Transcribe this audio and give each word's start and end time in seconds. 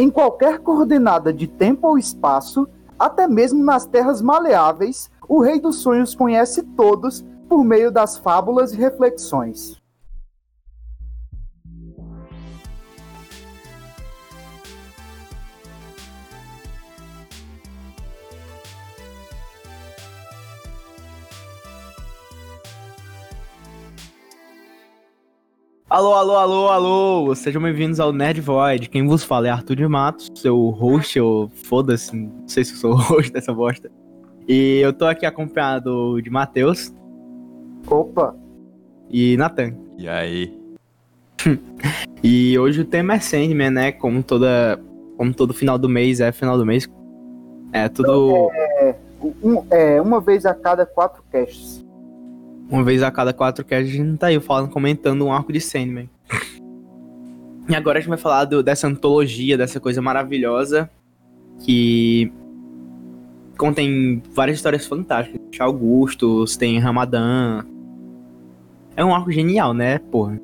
Em 0.00 0.08
qualquer 0.08 0.60
coordenada 0.60 1.30
de 1.30 1.46
tempo 1.46 1.86
ou 1.86 1.98
espaço, 1.98 2.66
até 2.98 3.28
mesmo 3.28 3.62
nas 3.62 3.84
terras 3.84 4.22
maleáveis, 4.22 5.10
o 5.28 5.42
Rei 5.42 5.60
dos 5.60 5.76
Sonhos 5.82 6.14
conhece 6.14 6.62
todos 6.62 7.22
por 7.46 7.62
meio 7.62 7.90
das 7.92 8.16
fábulas 8.16 8.72
e 8.72 8.78
reflexões. 8.78 9.79
Alô, 25.90 26.14
alô, 26.14 26.36
alô, 26.36 26.68
alô! 26.68 27.34
Sejam 27.34 27.60
bem-vindos 27.60 27.98
ao 27.98 28.12
Nerd 28.12 28.40
Void. 28.40 28.88
Quem 28.88 29.04
vos 29.08 29.24
fala 29.24 29.48
é 29.48 29.50
Arthur 29.50 29.74
de 29.74 29.88
Matos, 29.88 30.30
seu 30.36 30.68
host, 30.68 31.18
ou 31.18 31.48
foda-se, 31.48 32.14
não 32.14 32.46
sei 32.46 32.62
se 32.62 32.74
eu 32.74 32.76
sou 32.78 32.92
o 32.94 32.94
host 32.94 33.32
dessa 33.32 33.52
bosta. 33.52 33.90
E 34.46 34.78
eu 34.78 34.92
tô 34.92 35.04
aqui 35.04 35.26
acompanhado 35.26 36.22
de 36.22 36.30
Matheus. 36.30 36.94
Opa! 37.88 38.36
E 39.10 39.36
Nathan. 39.36 39.74
E 39.98 40.08
aí? 40.08 40.56
e 42.22 42.56
hoje 42.56 42.82
o 42.82 42.84
tema 42.84 43.14
é 43.14 43.18
Sandman, 43.18 43.70
né? 43.70 43.90
Como 43.90 44.22
toda. 44.22 44.80
Como 45.16 45.34
todo 45.34 45.52
final 45.52 45.76
do 45.76 45.88
mês 45.88 46.20
é 46.20 46.30
final 46.30 46.56
do 46.56 46.64
mês. 46.64 46.88
É 47.72 47.88
tudo. 47.88 48.48
É, 48.54 48.94
um, 49.42 49.66
é 49.68 50.00
uma 50.00 50.20
vez 50.20 50.46
a 50.46 50.54
cada 50.54 50.86
quatro 50.86 51.20
casts 51.32 51.84
uma 52.70 52.84
vez 52.84 53.02
a 53.02 53.10
cada 53.10 53.32
quatro 53.32 53.64
casts, 53.64 53.92
a 53.92 53.96
gente 53.96 54.16
tá 54.16 54.28
aí 54.28 54.38
falando, 54.38 54.70
comentando 54.70 55.26
um 55.26 55.32
arco 55.32 55.52
de 55.52 55.60
Sandman. 55.60 56.08
E 57.68 57.74
agora 57.74 57.98
a 57.98 58.00
gente 58.00 58.08
vai 58.08 58.18
falar 58.18 58.44
do, 58.44 58.62
dessa 58.62 58.86
antologia, 58.86 59.58
dessa 59.58 59.80
coisa 59.80 60.00
maravilhosa 60.00 60.88
que 61.58 62.32
contém 63.58 64.22
várias 64.32 64.56
histórias 64.56 64.86
fantásticas. 64.86 65.40
Augustus, 65.58 66.56
tem 66.56 66.78
Ramadã. 66.78 67.64
É 68.96 69.04
um 69.04 69.14
arco 69.14 69.30
genial, 69.30 69.74
né, 69.74 69.98
porra? 69.98 70.40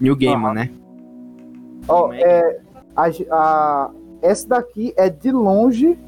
New 0.00 0.16
Gamer, 0.16 0.54
né? 0.54 0.70
Ó, 1.86 2.08
oh, 2.08 2.12
é, 2.12 2.60
a, 2.96 3.08
a, 3.30 3.90
essa 4.22 4.48
daqui 4.48 4.94
é 4.96 5.10
de 5.10 5.30
longe 5.30 5.98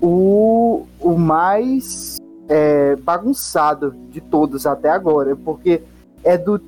o, 0.00 0.84
o 1.00 1.16
mais 1.16 2.18
é, 2.52 2.96
bagunçado 2.96 3.94
de 4.10 4.20
todos 4.20 4.66
até 4.66 4.90
agora, 4.90 5.34
porque 5.34 5.82
é 6.22 6.36
do. 6.36 6.60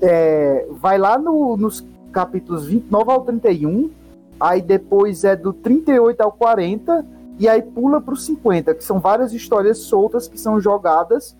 É, 0.00 0.64
vai 0.70 0.96
lá 0.96 1.18
no, 1.18 1.56
nos 1.56 1.84
capítulos 2.12 2.66
29 2.66 3.10
ao 3.10 3.22
31, 3.22 3.90
aí 4.38 4.62
depois 4.62 5.24
é 5.24 5.34
do 5.34 5.52
38 5.52 6.20
ao 6.20 6.30
40, 6.30 7.04
e 7.36 7.48
aí 7.48 7.60
pula 7.62 8.00
para 8.00 8.14
os 8.14 8.24
50, 8.24 8.76
que 8.76 8.84
são 8.84 9.00
várias 9.00 9.32
histórias 9.32 9.78
soltas 9.78 10.28
que 10.28 10.38
são 10.38 10.60
jogadas 10.60 11.36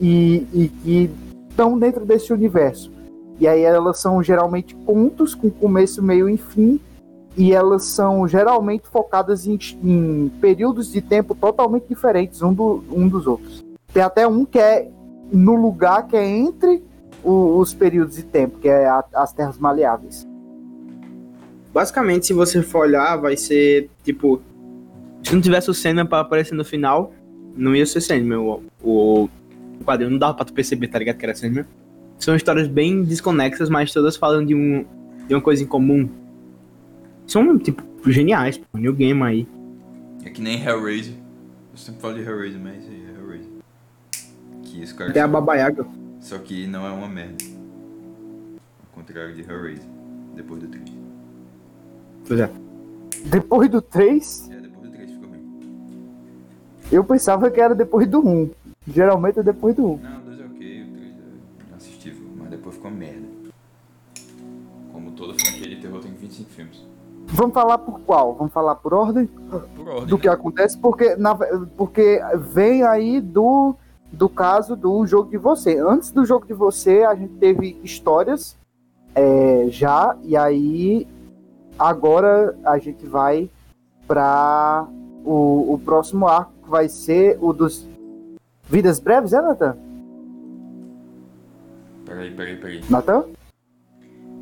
e, 0.00 0.44
e 0.52 0.68
que 0.82 1.10
estão 1.48 1.78
dentro 1.78 2.04
desse 2.04 2.32
universo. 2.32 2.90
E 3.38 3.46
aí 3.46 3.62
elas 3.62 4.00
são 4.00 4.20
geralmente 4.24 4.74
contos 4.74 5.36
com 5.36 5.50
começo, 5.50 6.02
meio 6.02 6.28
e 6.28 6.36
fim, 6.36 6.80
e 7.36 7.52
elas 7.52 7.84
são 7.84 8.26
geralmente 8.26 8.88
focadas 8.88 9.46
em, 9.46 9.58
em 9.84 10.30
períodos 10.40 10.90
de 10.90 11.02
tempo 11.02 11.34
totalmente 11.34 11.86
diferentes 11.86 12.40
um, 12.40 12.52
do, 12.52 12.82
um 12.90 13.06
dos 13.06 13.26
outros. 13.26 13.64
Tem 13.92 14.02
até 14.02 14.26
um 14.26 14.44
que 14.44 14.58
é 14.58 14.88
no 15.30 15.54
lugar 15.54 16.06
que 16.06 16.16
é 16.16 16.26
entre 16.26 16.82
o, 17.22 17.58
os 17.58 17.74
períodos 17.74 18.16
de 18.16 18.22
tempo, 18.22 18.58
que 18.58 18.68
é 18.68 18.86
a, 18.86 19.04
as 19.14 19.32
terras 19.32 19.58
maleáveis. 19.58 20.26
Basicamente, 21.74 22.26
se 22.26 22.32
você 22.32 22.62
for 22.62 22.86
olhar, 22.86 23.16
vai 23.16 23.36
ser 23.36 23.90
tipo. 24.02 24.40
Se 25.22 25.34
não 25.34 25.42
tivesse 25.42 25.70
o 25.70 25.74
Sandman 25.74 26.06
pra 26.06 26.20
aparecer 26.20 26.54
no 26.54 26.64
final, 26.64 27.12
não 27.54 27.76
ia 27.76 27.84
ser 27.84 28.00
Sandman. 28.00 28.38
O, 28.38 28.62
o, 28.82 29.24
o 29.24 29.84
quadrinho 29.84 30.10
não 30.10 30.18
dava 30.18 30.34
pra 30.34 30.44
tu 30.44 30.54
perceber, 30.54 30.88
tá 30.88 30.98
ligado? 30.98 31.16
Que 31.16 31.26
era 31.26 31.34
Sandman. 31.34 31.66
São 32.18 32.34
histórias 32.34 32.66
bem 32.66 33.02
desconexas, 33.02 33.68
mas 33.68 33.92
todas 33.92 34.16
falam 34.16 34.42
de, 34.42 34.54
um, 34.54 34.86
de 35.28 35.34
uma 35.34 35.40
coisa 35.40 35.62
em 35.62 35.66
comum 35.66 36.08
são, 37.26 37.58
tipo, 37.58 37.82
geniais, 38.10 38.58
pô. 38.58 38.78
New 38.78 38.94
Game 38.94 39.22
aí. 39.22 39.48
É 40.24 40.30
que 40.30 40.40
nem 40.40 40.62
Hellraiser. 40.62 41.14
Eu 41.72 41.78
sempre 41.78 42.00
falo 42.00 42.14
de 42.14 42.20
Hellraiser, 42.20 42.60
mas 42.60 42.84
é 42.84 43.18
Hellraiser. 43.18 43.50
Que 44.62 44.82
esse 44.82 44.94
cara. 44.94 45.12
Tem 45.12 45.22
a 45.22 45.28
Baba 45.28 45.54
Yaga. 45.54 45.86
Só 46.20 46.38
que 46.38 46.66
não 46.66 46.86
é 46.86 46.90
uma 46.90 47.08
merda. 47.08 47.44
Ao 48.80 49.00
contrário 49.00 49.34
de 49.34 49.42
Hellraiser. 49.42 49.86
Depois 50.34 50.60
do 50.60 50.68
3. 50.68 50.92
Pois 52.26 52.40
é. 52.40 52.50
Depois 53.26 53.70
do 53.70 53.80
3? 53.80 54.50
É, 54.50 54.60
depois 54.60 54.82
do 54.82 54.90
3 54.96 55.10
ficou 55.10 55.28
bem. 55.28 55.42
Eu 56.90 57.04
pensava 57.04 57.50
que 57.50 57.60
era 57.60 57.74
depois 57.74 58.08
do 58.08 58.20
1. 58.20 58.50
Geralmente 58.88 59.38
é 59.38 59.42
depois 59.42 59.74
do 59.74 59.84
1. 59.84 59.96
Não, 59.96 60.18
o 60.18 60.22
2 60.22 60.40
é 60.40 60.44
ok, 60.44 60.82
o 60.82 60.92
3 60.92 61.14
é 61.72 61.76
assistível, 61.76 62.28
mas 62.36 62.50
depois 62.50 62.74
ficou 62.76 62.90
merda. 62.90 63.15
Vamos 67.28 67.54
falar 67.54 67.78
por 67.78 68.00
qual? 68.00 68.34
Vamos 68.34 68.52
falar 68.52 68.76
por 68.76 68.94
ordem? 68.94 69.26
Por 69.26 69.88
ordem. 69.88 70.06
Do 70.06 70.18
que 70.18 70.28
acontece, 70.28 70.78
porque, 70.78 71.16
na, 71.16 71.34
porque 71.76 72.20
vem 72.52 72.82
aí 72.82 73.20
do, 73.20 73.74
do 74.12 74.28
caso 74.28 74.76
do 74.76 75.04
jogo 75.06 75.30
de 75.30 75.36
você. 75.36 75.78
Antes 75.78 76.10
do 76.10 76.24
jogo 76.24 76.46
de 76.46 76.54
você, 76.54 77.02
a 77.02 77.14
gente 77.14 77.34
teve 77.34 77.78
histórias 77.82 78.56
é, 79.14 79.66
já, 79.68 80.16
e 80.22 80.36
aí 80.36 81.08
agora 81.78 82.56
a 82.64 82.78
gente 82.78 83.06
vai 83.06 83.50
para 84.06 84.86
o, 85.24 85.74
o 85.74 85.80
próximo 85.84 86.28
arco, 86.28 86.52
que 86.62 86.70
vai 86.70 86.88
ser 86.88 87.38
o 87.40 87.52
dos 87.52 87.88
Vidas 88.68 89.00
Breves, 89.00 89.32
é, 89.32 89.40
Nathan? 89.40 89.76
Peraí, 92.04 92.30
peraí, 92.30 92.56
peraí. 92.56 92.84
Nathan? 92.88 93.24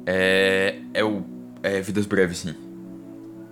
É. 0.06 0.80
É 0.92 1.04
o. 1.04 1.22
É 1.62 1.80
Vidas 1.80 2.04
Breves, 2.04 2.38
sim. 2.38 2.54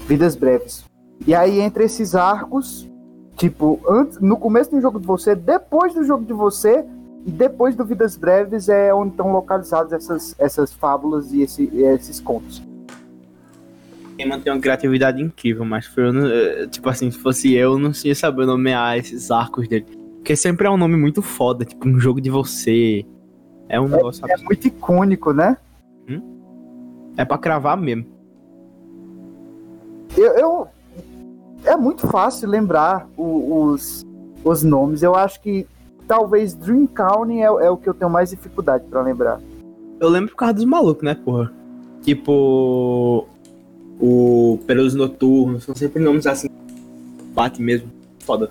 Vidas 0.06 0.36
Breves. 0.36 0.84
E 1.26 1.34
aí, 1.34 1.60
entre 1.60 1.84
esses 1.84 2.14
arcos, 2.14 2.88
tipo, 3.36 3.80
antes, 3.88 4.20
no 4.20 4.36
começo 4.36 4.70
do 4.70 4.80
jogo 4.80 4.98
de 4.98 5.06
você, 5.06 5.34
depois 5.34 5.94
do 5.94 6.04
jogo 6.04 6.24
de 6.24 6.32
você 6.32 6.84
e 7.24 7.30
depois 7.30 7.76
do 7.76 7.84
Vidas 7.84 8.16
Breves 8.16 8.68
é 8.68 8.92
onde 8.92 9.10
estão 9.10 9.32
localizadas 9.32 9.92
essas, 9.92 10.34
essas 10.38 10.72
fábulas 10.72 11.32
e 11.32 11.42
esse, 11.42 11.70
esses 11.76 12.18
contos. 12.20 12.62
Quem 14.16 14.28
mantém 14.28 14.52
uma 14.52 14.60
criatividade 14.60 15.22
incrível, 15.22 15.64
mas 15.64 15.86
foi, 15.86 16.04
eh, 16.04 16.66
tipo 16.66 16.88
assim, 16.88 17.10
se 17.10 17.18
fosse 17.18 17.54
eu, 17.54 17.78
não 17.78 17.92
ia 18.04 18.14
saber 18.14 18.44
nomear 18.44 18.98
esses 18.98 19.30
arcos 19.30 19.68
dele. 19.68 19.86
Porque 20.16 20.36
sempre 20.36 20.66
é 20.66 20.70
um 20.70 20.76
nome 20.76 20.96
muito 20.96 21.22
foda, 21.22 21.64
tipo 21.64 21.88
um 21.88 21.98
jogo 21.98 22.20
de 22.20 22.30
você. 22.30 23.04
É 23.68 23.80
um 23.80 23.88
negócio 23.88 24.24
É, 24.26 24.34
é 24.34 24.36
muito 24.38 24.66
icônico, 24.66 25.32
né? 25.32 25.56
Hum? 26.08 26.20
É 27.16 27.24
pra 27.24 27.38
cravar 27.38 27.76
mesmo. 27.76 28.06
Eu, 30.16 30.32
eu, 30.32 30.68
é 31.64 31.76
muito 31.76 32.06
fácil 32.06 32.48
lembrar 32.48 33.08
o, 33.16 33.62
os, 33.62 34.04
os 34.44 34.62
nomes. 34.62 35.02
Eu 35.02 35.14
acho 35.14 35.40
que 35.40 35.66
talvez 36.06 36.54
Dream 36.54 36.86
County 36.86 37.38
é, 37.38 37.44
é 37.44 37.70
o 37.70 37.76
que 37.76 37.88
eu 37.88 37.94
tenho 37.94 38.10
mais 38.10 38.30
dificuldade 38.30 38.84
para 38.88 39.00
lembrar. 39.00 39.40
Eu 39.98 40.08
lembro 40.08 40.30
por 40.30 40.36
causa 40.36 40.54
dos 40.54 40.64
malucos, 40.64 41.02
né, 41.02 41.14
porra? 41.14 41.52
Tipo. 42.02 43.26
O 44.00 44.58
Pelos 44.66 44.94
Noturnos, 44.94 45.62
são 45.62 45.74
sempre 45.76 46.02
nomes 46.02 46.26
assim. 46.26 46.48
Bate 47.34 47.62
mesmo. 47.62 47.88
Foda. 48.20 48.50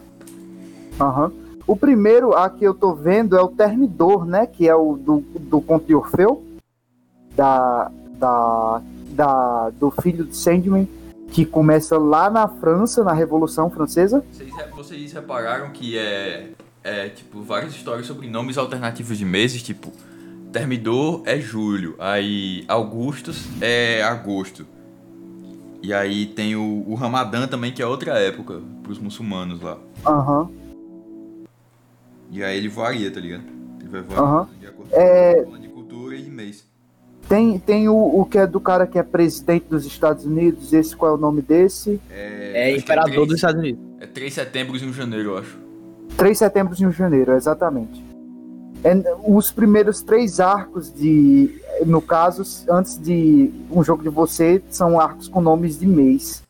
Aham. 1.00 1.26
Uhum. 1.26 1.42
O 1.68 1.76
primeiro 1.76 2.34
aqui 2.34 2.64
eu 2.64 2.74
tô 2.74 2.94
vendo 2.94 3.38
é 3.38 3.42
o 3.42 3.48
Termidor, 3.50 4.26
né? 4.26 4.46
Que 4.46 4.68
é 4.68 4.76
o 4.76 4.96
do, 4.96 5.24
do 5.40 5.62
conto 5.62 5.86
de 5.86 5.94
Orfeu. 5.94 6.44
Da, 7.36 7.92
da, 8.18 8.82
da, 9.12 9.70
do 9.72 9.92
filho 9.92 10.26
de 10.26 10.36
Sandman 10.36 10.88
que 11.32 11.46
começa 11.46 11.98
lá 11.98 12.30
na 12.30 12.48
França, 12.48 13.04
na 13.04 13.14
Revolução 13.14 13.70
Francesa. 13.70 14.24
Vocês, 14.32 14.52
vocês 14.76 15.14
repararam 15.14 15.72
que 15.72 15.98
é, 15.98 16.50
é, 16.84 17.10
tipo, 17.10 17.42
várias 17.42 17.74
histórias 17.74 18.06
sobre 18.06 18.28
nomes 18.28 18.58
alternativos 18.58 19.18
de 19.18 19.26
meses, 19.26 19.64
tipo, 19.64 19.92
Termidor 20.52 21.22
é 21.26 21.40
julho, 21.40 21.96
aí 21.98 22.66
Augustus 22.68 23.48
é 23.62 24.04
agosto. 24.04 24.68
E 25.82 25.94
aí 25.94 26.26
tem 26.26 26.56
o, 26.56 26.84
o 26.86 26.94
Ramadã 26.94 27.48
também, 27.48 27.72
que 27.72 27.82
é 27.82 27.88
outra 27.88 28.20
época 28.20 28.62
pros 28.84 29.00
muçulmanos 29.00 29.62
lá. 29.62 29.78
Aham. 30.06 30.42
Uhum. 30.42 30.62
E 32.30 32.44
aí 32.44 32.58
ele 32.58 32.68
varia, 32.68 33.10
tá 33.12 33.20
ligado? 33.20 33.44
Ele 33.80 33.90
vai 33.90 34.02
variando 34.02 34.38
uhum. 34.40 34.60
de 34.60 34.68
acordo 34.68 34.90
é... 34.94 35.44
com 35.44 35.60
de 35.60 35.68
cultura 35.70 36.16
e 36.16 36.22
de 36.22 36.30
mês. 36.30 36.68
Tem, 37.28 37.58
tem 37.60 37.88
o, 37.88 37.96
o 37.96 38.26
que 38.26 38.38
é 38.38 38.46
do 38.46 38.60
cara 38.60 38.86
que 38.86 39.00
é 39.00 39.04
presidente 39.04 39.66
dos 39.70 39.86
Estados 39.86 40.26
Unidos, 40.26 40.74
esse 40.74 40.96
qual 40.96 41.12
é 41.12 41.16
o 41.16 41.18
nome 41.18 41.42
desse? 41.42 42.00
É, 42.10 42.72
é 42.72 42.78
imperador 42.78 43.10
é 43.10 43.16
3, 43.16 43.28
dos 43.28 43.36
Estados 43.36 43.60
Unidos. 43.60 43.82
É 44.00 44.08
3 44.08 44.34
setembro 44.34 44.78
e 44.78 44.86
1 44.86 44.94
janeiro, 44.94 45.30
eu 45.30 45.38
acho. 45.38 45.60
3 46.18 46.38
setembro 46.38 46.76
e 46.78 46.86
1 46.86 46.92
janeiro, 46.92 47.34
exatamente. 47.34 48.04
É, 48.84 48.96
os 49.24 49.52
primeiros 49.52 50.02
três 50.02 50.40
arcos 50.40 50.92
de. 50.94 51.62
No 51.86 52.02
caso, 52.02 52.44
antes 52.70 52.98
de 52.98 53.52
um 53.72 53.84
jogo 53.84 54.04
de 54.04 54.10
você, 54.10 54.62
são 54.70 55.00
arcos 55.00 55.28
com 55.28 55.42
nomes 55.42 55.80
de 55.80 55.88
mês. 55.88 56.44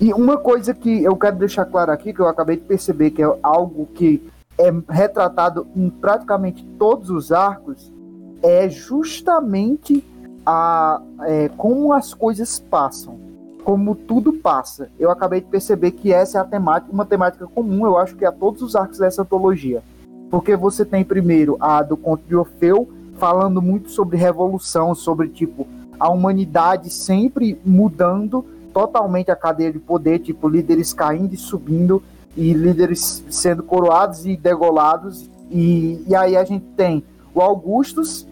E 0.00 0.12
uma 0.14 0.38
coisa 0.38 0.72
que 0.72 1.02
eu 1.02 1.14
quero 1.16 1.36
deixar 1.36 1.66
claro 1.66 1.92
aqui, 1.92 2.14
que 2.14 2.20
eu 2.20 2.28
acabei 2.28 2.56
de 2.56 2.62
perceber 2.62 3.10
que 3.10 3.22
é 3.22 3.38
algo 3.42 3.86
que 3.94 4.22
é 4.56 4.72
retratado 4.88 5.66
em 5.76 5.90
praticamente 5.90 6.64
todos 6.78 7.10
os 7.10 7.32
arcos, 7.32 7.92
é 8.42 8.68
justamente 8.68 10.04
a 10.44 11.00
é, 11.22 11.48
como 11.56 11.92
as 11.92 12.14
coisas 12.14 12.58
passam, 12.58 13.18
como 13.64 13.94
tudo 13.94 14.32
passa. 14.32 14.88
Eu 14.98 15.10
acabei 15.10 15.40
de 15.40 15.46
perceber 15.46 15.92
que 15.92 16.12
essa 16.12 16.38
é 16.38 16.40
a 16.40 16.44
temática, 16.44 16.92
uma 16.92 17.04
temática 17.04 17.46
comum, 17.46 17.86
eu 17.86 17.98
acho 17.98 18.16
que 18.16 18.24
a 18.24 18.32
todos 18.32 18.62
os 18.62 18.74
arcos 18.74 18.98
dessa 18.98 19.22
antologia. 19.22 19.82
Porque 20.30 20.56
você 20.56 20.84
tem 20.84 21.04
primeiro 21.04 21.56
a 21.60 21.82
do 21.82 21.96
conto 21.96 22.22
de 22.26 22.36
Orfeu, 22.36 22.88
falando 23.16 23.60
muito 23.60 23.90
sobre 23.90 24.16
revolução, 24.16 24.94
sobre 24.94 25.28
tipo 25.28 25.66
a 25.98 26.08
humanidade 26.08 26.88
sempre 26.88 27.60
mudando 27.64 28.44
totalmente 28.72 29.30
a 29.30 29.36
cadeia 29.36 29.72
de 29.72 29.78
poder, 29.78 30.20
tipo 30.20 30.48
líderes 30.48 30.94
caindo 30.94 31.34
e 31.34 31.36
subindo 31.36 32.02
e 32.36 32.52
líderes 32.52 33.22
sendo 33.28 33.62
coroados 33.62 34.24
e 34.24 34.36
degolados. 34.36 35.28
E, 35.50 36.02
e 36.06 36.14
aí 36.14 36.36
a 36.36 36.44
gente 36.44 36.64
tem 36.76 37.04
o 37.34 37.40
Augustus, 37.40 38.26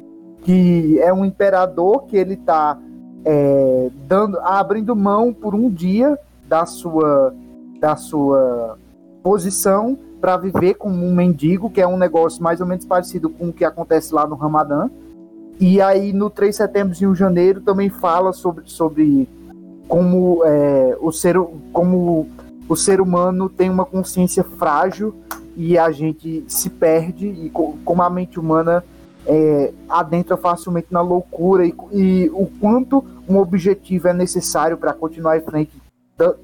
que 0.48 0.98
é 1.00 1.12
um 1.12 1.26
imperador 1.26 2.06
que 2.06 2.16
ele 2.16 2.32
está 2.32 2.78
é, 3.22 3.90
dando, 4.06 4.40
abrindo 4.40 4.96
mão 4.96 5.30
por 5.30 5.54
um 5.54 5.68
dia 5.68 6.18
da 6.48 6.64
sua, 6.64 7.34
da 7.78 7.96
sua 7.96 8.78
posição 9.22 9.98
para 10.18 10.38
viver 10.38 10.72
como 10.72 11.04
um 11.04 11.14
mendigo, 11.14 11.68
que 11.68 11.82
é 11.82 11.86
um 11.86 11.98
negócio 11.98 12.42
mais 12.42 12.62
ou 12.62 12.66
menos 12.66 12.86
parecido 12.86 13.28
com 13.28 13.50
o 13.50 13.52
que 13.52 13.62
acontece 13.62 14.14
lá 14.14 14.26
no 14.26 14.36
Ramadã. 14.36 14.88
E 15.60 15.82
aí 15.82 16.14
no 16.14 16.30
3 16.30 16.50
de 16.50 16.56
setembro 16.56 16.96
e 16.98 17.06
1 17.06 17.12
de 17.12 17.18
janeiro 17.18 17.60
também 17.60 17.90
fala 17.90 18.32
sobre, 18.32 18.62
sobre 18.64 19.28
como, 19.86 20.42
é, 20.46 20.96
o 20.98 21.12
ser, 21.12 21.36
como 21.74 22.26
o 22.66 22.74
ser 22.74 23.02
humano 23.02 23.50
tem 23.50 23.68
uma 23.68 23.84
consciência 23.84 24.42
frágil 24.42 25.14
e 25.54 25.76
a 25.76 25.90
gente 25.90 26.42
se 26.48 26.70
perde, 26.70 27.26
e 27.26 27.50
como 27.50 28.02
a 28.02 28.08
mente 28.08 28.40
humana 28.40 28.82
é, 29.28 29.74
adentra 29.86 30.38
facilmente 30.38 30.88
na 30.90 31.02
loucura 31.02 31.66
e, 31.66 31.74
e, 31.92 32.30
o 32.32 32.46
quanto 32.58 33.04
um 33.28 33.36
objetivo 33.36 34.08
é 34.08 34.14
necessário 34.14 34.78
para 34.78 34.94
continuar 34.94 35.36
em 35.36 35.42
frente, 35.42 35.70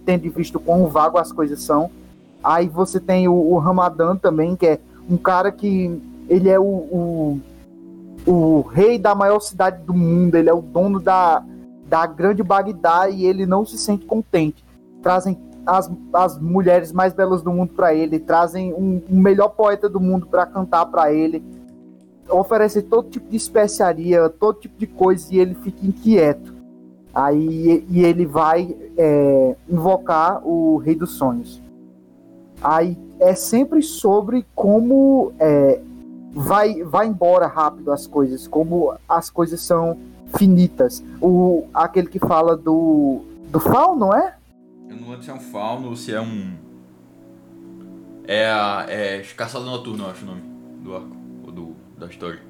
tendo 0.04 0.30
visto 0.30 0.60
quão 0.60 0.86
vago 0.86 1.16
as 1.16 1.32
coisas 1.32 1.62
são. 1.62 1.90
Aí 2.42 2.68
você 2.68 3.00
tem 3.00 3.26
o, 3.26 3.32
o 3.32 3.58
Ramadan 3.58 4.16
também, 4.16 4.54
que 4.54 4.66
é 4.66 4.78
um 5.08 5.16
cara 5.16 5.50
que 5.50 5.98
ele 6.28 6.50
é 6.50 6.60
o, 6.60 6.62
o, 6.62 7.40
o, 8.26 8.60
rei 8.60 8.98
da 8.98 9.14
maior 9.14 9.40
cidade 9.40 9.82
do 9.82 9.94
mundo, 9.94 10.34
ele 10.34 10.50
é 10.50 10.54
o 10.54 10.60
dono 10.60 11.00
da, 11.00 11.42
da 11.88 12.04
grande 12.04 12.42
Bagdá 12.42 13.08
e 13.08 13.24
ele 13.24 13.46
não 13.46 13.64
se 13.64 13.78
sente 13.78 14.04
contente. 14.04 14.62
Trazem 15.02 15.38
as, 15.66 15.90
as 16.12 16.38
mulheres 16.38 16.92
mais 16.92 17.14
belas 17.14 17.42
do 17.42 17.50
mundo 17.50 17.72
para 17.72 17.94
ele, 17.94 18.18
trazem 18.18 18.74
um, 18.74 19.00
um 19.08 19.18
melhor 19.18 19.48
poeta 19.48 19.88
do 19.88 19.98
mundo 19.98 20.26
para 20.26 20.44
cantar 20.44 20.84
para 20.84 21.10
ele 21.10 21.42
oferece 22.28 22.82
todo 22.82 23.10
tipo 23.10 23.28
de 23.28 23.36
especiaria, 23.36 24.28
todo 24.28 24.60
tipo 24.60 24.78
de 24.78 24.86
coisa 24.86 25.32
e 25.34 25.38
ele 25.38 25.54
fica 25.54 25.86
inquieto. 25.86 26.54
Aí 27.14 27.84
e 27.88 28.04
ele 28.04 28.26
vai 28.26 28.76
é, 28.96 29.56
invocar 29.68 30.46
o 30.46 30.78
Rei 30.78 30.94
dos 30.94 31.12
Sonhos. 31.12 31.62
Aí 32.62 32.98
é 33.20 33.34
sempre 33.34 33.82
sobre 33.82 34.44
como 34.54 35.32
é, 35.38 35.80
vai, 36.32 36.82
vai 36.82 37.06
embora 37.06 37.46
rápido 37.46 37.92
as 37.92 38.06
coisas, 38.06 38.48
como 38.48 38.94
as 39.08 39.30
coisas 39.30 39.60
são 39.60 39.96
finitas. 40.36 41.04
O, 41.20 41.64
aquele 41.72 42.08
que 42.08 42.18
fala 42.18 42.56
do, 42.56 43.20
do 43.48 43.60
fauno, 43.60 44.12
é? 44.12 44.36
Eu 44.88 44.96
não 44.96 45.10
lembro 45.10 45.22
se 45.22 45.30
é 45.30 45.34
um 45.34 45.40
fauno 45.40 45.88
ou 45.90 45.96
se 45.96 46.12
é 46.12 46.20
um. 46.20 46.54
É 48.26 48.46
a. 48.50 48.86
É 48.88 49.22
Caçador 49.36 49.66
Noturno, 49.66 50.04
eu 50.04 50.10
acho 50.10 50.24
o 50.24 50.26
nome 50.26 50.42
do 50.82 50.94
arco 50.94 51.23
da 51.98 52.06
história. 52.06 52.40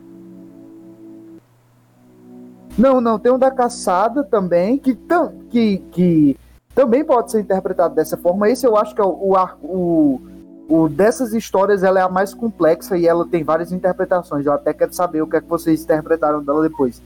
Não, 2.77 3.01
não, 3.01 3.19
tem 3.19 3.31
um 3.31 3.39
da 3.39 3.51
caçada 3.51 4.25
também, 4.25 4.79
que, 4.79 4.95
tam, 4.95 5.33
que, 5.49 5.79
que 5.93 6.37
também 6.75 7.05
pode 7.05 7.31
ser 7.31 7.41
interpretado 7.41 7.95
dessa 7.95 8.17
forma. 8.17 8.49
Esse 8.49 8.67
eu 8.67 8.77
acho 8.77 8.95
que 8.95 9.01
é 9.01 9.05
o, 9.05 9.37
o, 9.63 10.21
o, 10.69 10.89
dessas 10.89 11.33
histórias 11.33 11.85
ela 11.85 12.01
é 12.01 12.03
a 12.03 12.09
mais 12.09 12.35
complexa 12.35 12.97
e 12.97 13.07
ela 13.07 13.27
tem 13.27 13.45
várias 13.45 13.71
interpretações. 13.71 14.45
Eu 14.45 14.53
até 14.53 14.75
quero 14.75 14.93
saber 14.93 15.23
o 15.23 15.27
que 15.27 15.37
é 15.37 15.41
que 15.41 15.49
vocês 15.49 15.85
interpretaram 15.85 16.43
dela 16.43 16.63
depois. 16.63 17.01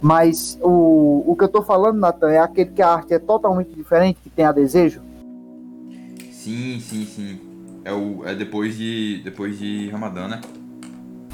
Mas 0.00 0.58
o, 0.62 1.22
o 1.26 1.36
que 1.36 1.44
eu 1.44 1.48
tô 1.48 1.60
falando, 1.60 1.98
Nathan, 1.98 2.30
é 2.30 2.38
aquele 2.38 2.70
que 2.70 2.80
a 2.80 2.88
arte 2.88 3.12
é 3.12 3.18
totalmente 3.18 3.74
diferente, 3.74 4.18
que 4.22 4.30
tem 4.30 4.46
a 4.46 4.52
desejo? 4.52 5.02
Sim, 6.32 6.80
sim, 6.80 7.04
sim. 7.04 7.40
É, 7.84 7.92
o, 7.92 8.24
é 8.24 8.34
depois 8.34 8.76
de 8.76 9.20
depois 9.22 9.58
de 9.58 9.90
Ramadã, 9.90 10.26
né? 10.26 10.40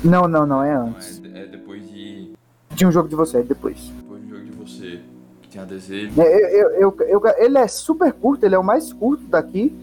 Não, 0.04 0.28
não, 0.28 0.46
não, 0.46 0.62
é 0.62 0.74
antes. 0.74 1.20
Não, 1.20 1.36
é, 1.36 1.42
é, 1.42 1.46
depois 1.46 1.88
de. 1.88 2.32
De 2.74 2.86
um 2.86 2.92
jogo 2.92 3.08
de 3.08 3.14
você, 3.14 3.42
depois. 3.42 3.92
Depois 3.96 4.20
de 4.20 4.26
um 4.26 4.36
jogo 4.36 4.44
de 4.44 4.52
você. 4.52 5.00
Que 5.42 5.48
tem 5.48 5.60
a 5.60 5.64
desejo. 5.64 6.20
É, 6.20 6.62
eu, 6.62 6.70
eu, 6.70 6.96
eu, 7.00 7.22
ele 7.38 7.58
é 7.58 7.68
super 7.68 8.12
curto, 8.12 8.44
ele 8.44 8.54
é 8.54 8.58
o 8.58 8.64
mais 8.64 8.92
curto 8.92 9.24
daqui. 9.24 9.74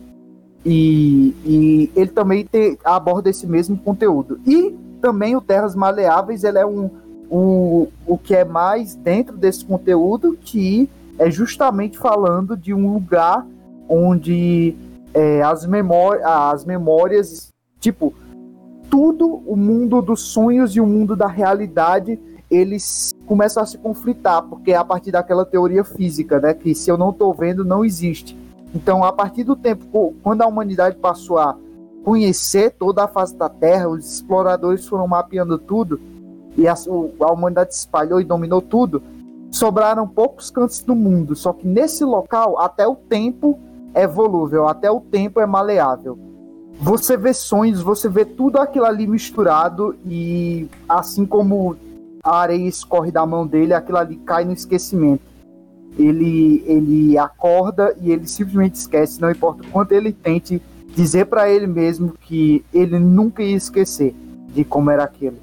E, 0.65 1.35
e 1.45 1.91
ele 1.95 2.11
também 2.11 2.45
tem, 2.45 2.77
aborda 2.85 3.29
esse 3.29 3.45
mesmo 3.45 3.77
conteúdo. 3.77 4.39
E 4.45 4.73
também 5.01 5.35
o 5.35 5.41
Terras 5.41 5.75
Maleáveis, 5.75 6.43
ele 6.43 6.57
é 6.57 6.65
um, 6.65 6.89
um, 7.29 7.87
o 8.05 8.17
que 8.17 8.33
é 8.33 8.45
mais 8.45 8.95
dentro 8.95 9.35
desse 9.35 9.65
conteúdo, 9.65 10.37
que 10.39 10.89
é 11.19 11.29
justamente 11.29 11.97
falando 11.97 12.55
de 12.55 12.73
um 12.73 12.93
lugar 12.93 13.45
onde 13.89 14.75
é, 15.13 15.41
as, 15.41 15.65
memórias, 15.65 16.25
as 16.25 16.65
memórias, 16.65 17.49
tipo, 17.79 18.13
tudo, 18.93 19.41
o 19.47 19.55
mundo 19.55 20.03
dos 20.03 20.21
sonhos 20.21 20.75
e 20.75 20.79
o 20.79 20.85
mundo 20.85 21.15
da 21.15 21.25
realidade, 21.25 22.19
eles 22.47 23.11
começam 23.25 23.63
a 23.63 23.65
se 23.65 23.75
conflitar, 23.75 24.43
porque 24.43 24.71
é 24.71 24.75
a 24.75 24.85
partir 24.85 25.09
daquela 25.09 25.43
teoria 25.43 25.83
física, 25.83 26.39
né, 26.39 26.53
que 26.53 26.75
se 26.75 26.91
eu 26.91 26.95
não 26.95 27.09
estou 27.09 27.33
vendo, 27.33 27.65
não 27.65 27.83
existe. 27.83 28.37
Então, 28.71 29.03
a 29.03 29.11
partir 29.11 29.45
do 29.45 29.55
tempo, 29.55 30.13
quando 30.21 30.43
a 30.43 30.45
humanidade 30.45 30.97
passou 30.97 31.39
a 31.39 31.57
conhecer 32.03 32.75
toda 32.77 33.05
a 33.05 33.07
face 33.07 33.35
da 33.35 33.49
Terra, 33.49 33.89
os 33.89 34.13
exploradores 34.13 34.87
foram 34.87 35.07
mapeando 35.07 35.57
tudo, 35.57 35.99
e 36.55 36.67
a, 36.67 36.75
a 36.75 37.31
humanidade 37.31 37.73
se 37.73 37.79
espalhou 37.79 38.21
e 38.21 38.23
dominou 38.23 38.61
tudo, 38.61 39.01
sobraram 39.49 40.07
poucos 40.07 40.51
cantos 40.51 40.81
do 40.81 40.93
mundo. 40.93 41.35
Só 41.35 41.51
que 41.51 41.65
nesse 41.65 42.05
local, 42.05 42.59
até 42.59 42.87
o 42.87 42.95
tempo 42.95 43.57
é 43.91 44.05
volúvel, 44.05 44.67
até 44.67 44.91
o 44.91 45.01
tempo 45.01 45.39
é 45.39 45.47
maleável 45.47 46.32
você 46.83 47.15
vê 47.15 47.33
sonhos, 47.33 47.81
você 47.81 48.09
vê 48.09 48.25
tudo 48.25 48.57
aquilo 48.57 48.85
ali 48.85 49.07
misturado 49.07 49.95
e 50.05 50.67
assim 50.87 51.25
como 51.25 51.77
a 52.21 52.37
areia 52.37 52.67
escorre 52.67 53.09
da 53.09 53.25
mão 53.25 53.47
dele, 53.47 53.73
aquilo 53.73 53.97
ali 53.97 54.17
cai 54.17 54.43
no 54.43 54.51
esquecimento. 54.51 55.23
Ele, 55.97 56.61
ele 56.65 57.17
acorda 57.17 57.95
e 58.01 58.11
ele 58.11 58.27
simplesmente 58.27 58.75
esquece, 58.75 59.21
não 59.21 59.31
importa 59.31 59.63
o 59.63 59.71
quanto 59.71 59.93
ele 59.93 60.11
tente 60.11 60.61
dizer 60.93 61.25
para 61.27 61.49
ele 61.49 61.67
mesmo 61.67 62.13
que 62.19 62.65
ele 62.73 62.99
nunca 62.99 63.41
ia 63.41 63.55
esquecer 63.55 64.13
de 64.49 64.65
como 64.65 64.91
era 64.91 65.05
aquilo. 65.05 65.37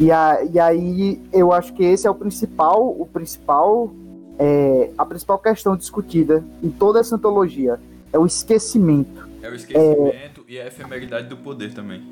E, 0.00 0.10
a, 0.10 0.42
e 0.44 0.58
aí 0.58 1.20
eu 1.30 1.52
acho 1.52 1.74
que 1.74 1.84
esse 1.84 2.06
é 2.06 2.10
o 2.10 2.14
principal, 2.14 2.88
o 2.88 3.06
principal, 3.06 3.90
é, 4.38 4.90
a 4.96 5.04
principal 5.04 5.38
questão 5.38 5.76
discutida 5.76 6.42
em 6.62 6.70
toda 6.70 7.00
essa 7.00 7.16
antologia 7.16 7.78
é 8.12 8.18
o 8.18 8.24
esquecimento. 8.24 9.33
É 9.44 9.50
o 9.50 9.54
esquecimento 9.54 10.40
é... 10.48 10.52
e 10.52 10.60
a 10.60 10.66
efemeridade 10.66 11.28
do 11.28 11.36
poder 11.36 11.74
também. 11.74 12.02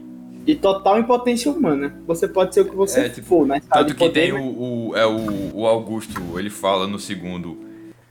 E 0.46 0.54
total 0.54 0.98
impotência 0.98 1.50
humana. 1.50 1.98
Você 2.06 2.28
pode 2.28 2.52
ser 2.52 2.60
o 2.60 2.64
que 2.66 2.76
você 2.76 3.00
é, 3.00 3.08
tipo, 3.08 3.26
for, 3.26 3.46
né? 3.46 3.62
Tanto 3.72 3.94
que 3.94 4.10
tem 4.10 4.32
o, 4.32 4.90
o, 4.90 4.96
é 4.96 5.06
o, 5.06 5.56
o 5.56 5.66
Augusto, 5.66 6.38
ele 6.38 6.50
fala 6.50 6.86
no 6.86 6.98
segundo. 6.98 7.58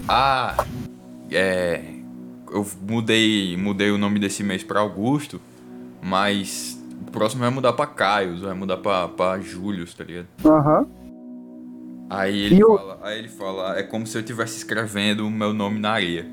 Ah, 0.09 0.65
é. 1.29 1.81
Eu 2.51 2.65
mudei, 2.81 3.55
mudei 3.57 3.91
o 3.91 3.97
nome 3.97 4.17
desse 4.17 4.43
mês 4.43 4.63
para 4.63 4.79
Augusto, 4.79 5.39
mas 6.01 6.81
o 7.07 7.11
próximo 7.11 7.41
vai 7.41 7.49
mudar 7.51 7.73
pra 7.73 7.85
Caio, 7.85 8.39
vai 8.39 8.53
mudar 8.53 8.77
pra, 8.77 9.07
pra 9.07 9.39
Júlio, 9.39 9.85
tá 9.95 10.03
ligado? 10.03 10.27
Aham. 10.43 10.79
Uhum. 10.79 11.01
Aí 12.09 12.41
ele, 12.41 12.59
fala, 12.59 12.99
aí 13.03 13.19
ele 13.19 13.29
fala, 13.29 13.79
é 13.79 13.83
como 13.83 14.05
se 14.05 14.17
eu 14.17 14.19
estivesse 14.19 14.57
escrevendo 14.57 15.25
o 15.25 15.31
meu 15.31 15.53
nome 15.53 15.79
na 15.79 15.91
areia, 15.91 16.25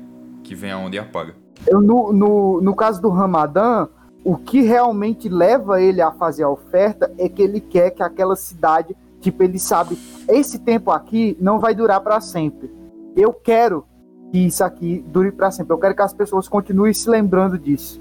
que 0.43 0.53
vem 0.53 0.71
aonde 0.71 0.97
e 0.97 0.99
apaga. 0.99 1.35
Eu, 1.67 1.81
no, 1.81 2.13
no, 2.13 2.61
no 2.61 2.75
caso 2.75 3.01
do 3.01 3.09
Ramadã, 3.09 3.87
o 4.23 4.37
que 4.37 4.61
realmente 4.61 5.29
leva 5.29 5.81
ele 5.81 6.01
a 6.01 6.11
fazer 6.11 6.43
a 6.43 6.49
oferta 6.49 7.11
é 7.17 7.29
que 7.29 7.41
ele 7.41 7.59
quer 7.59 7.91
que 7.91 8.03
aquela 8.03 8.35
cidade, 8.35 8.95
tipo, 9.21 9.43
ele 9.43 9.59
sabe, 9.59 9.97
esse 10.27 10.59
tempo 10.59 10.91
aqui 10.91 11.37
não 11.39 11.59
vai 11.59 11.73
durar 11.73 12.01
para 12.01 12.19
sempre. 12.21 12.69
Eu 13.15 13.33
quero 13.33 13.85
que 14.31 14.37
isso 14.39 14.63
aqui 14.63 15.03
dure 15.07 15.31
para 15.31 15.51
sempre. 15.51 15.73
Eu 15.73 15.79
quero 15.79 15.95
que 15.95 16.01
as 16.01 16.13
pessoas 16.13 16.47
continuem 16.47 16.93
se 16.93 17.09
lembrando 17.09 17.57
disso. 17.57 17.99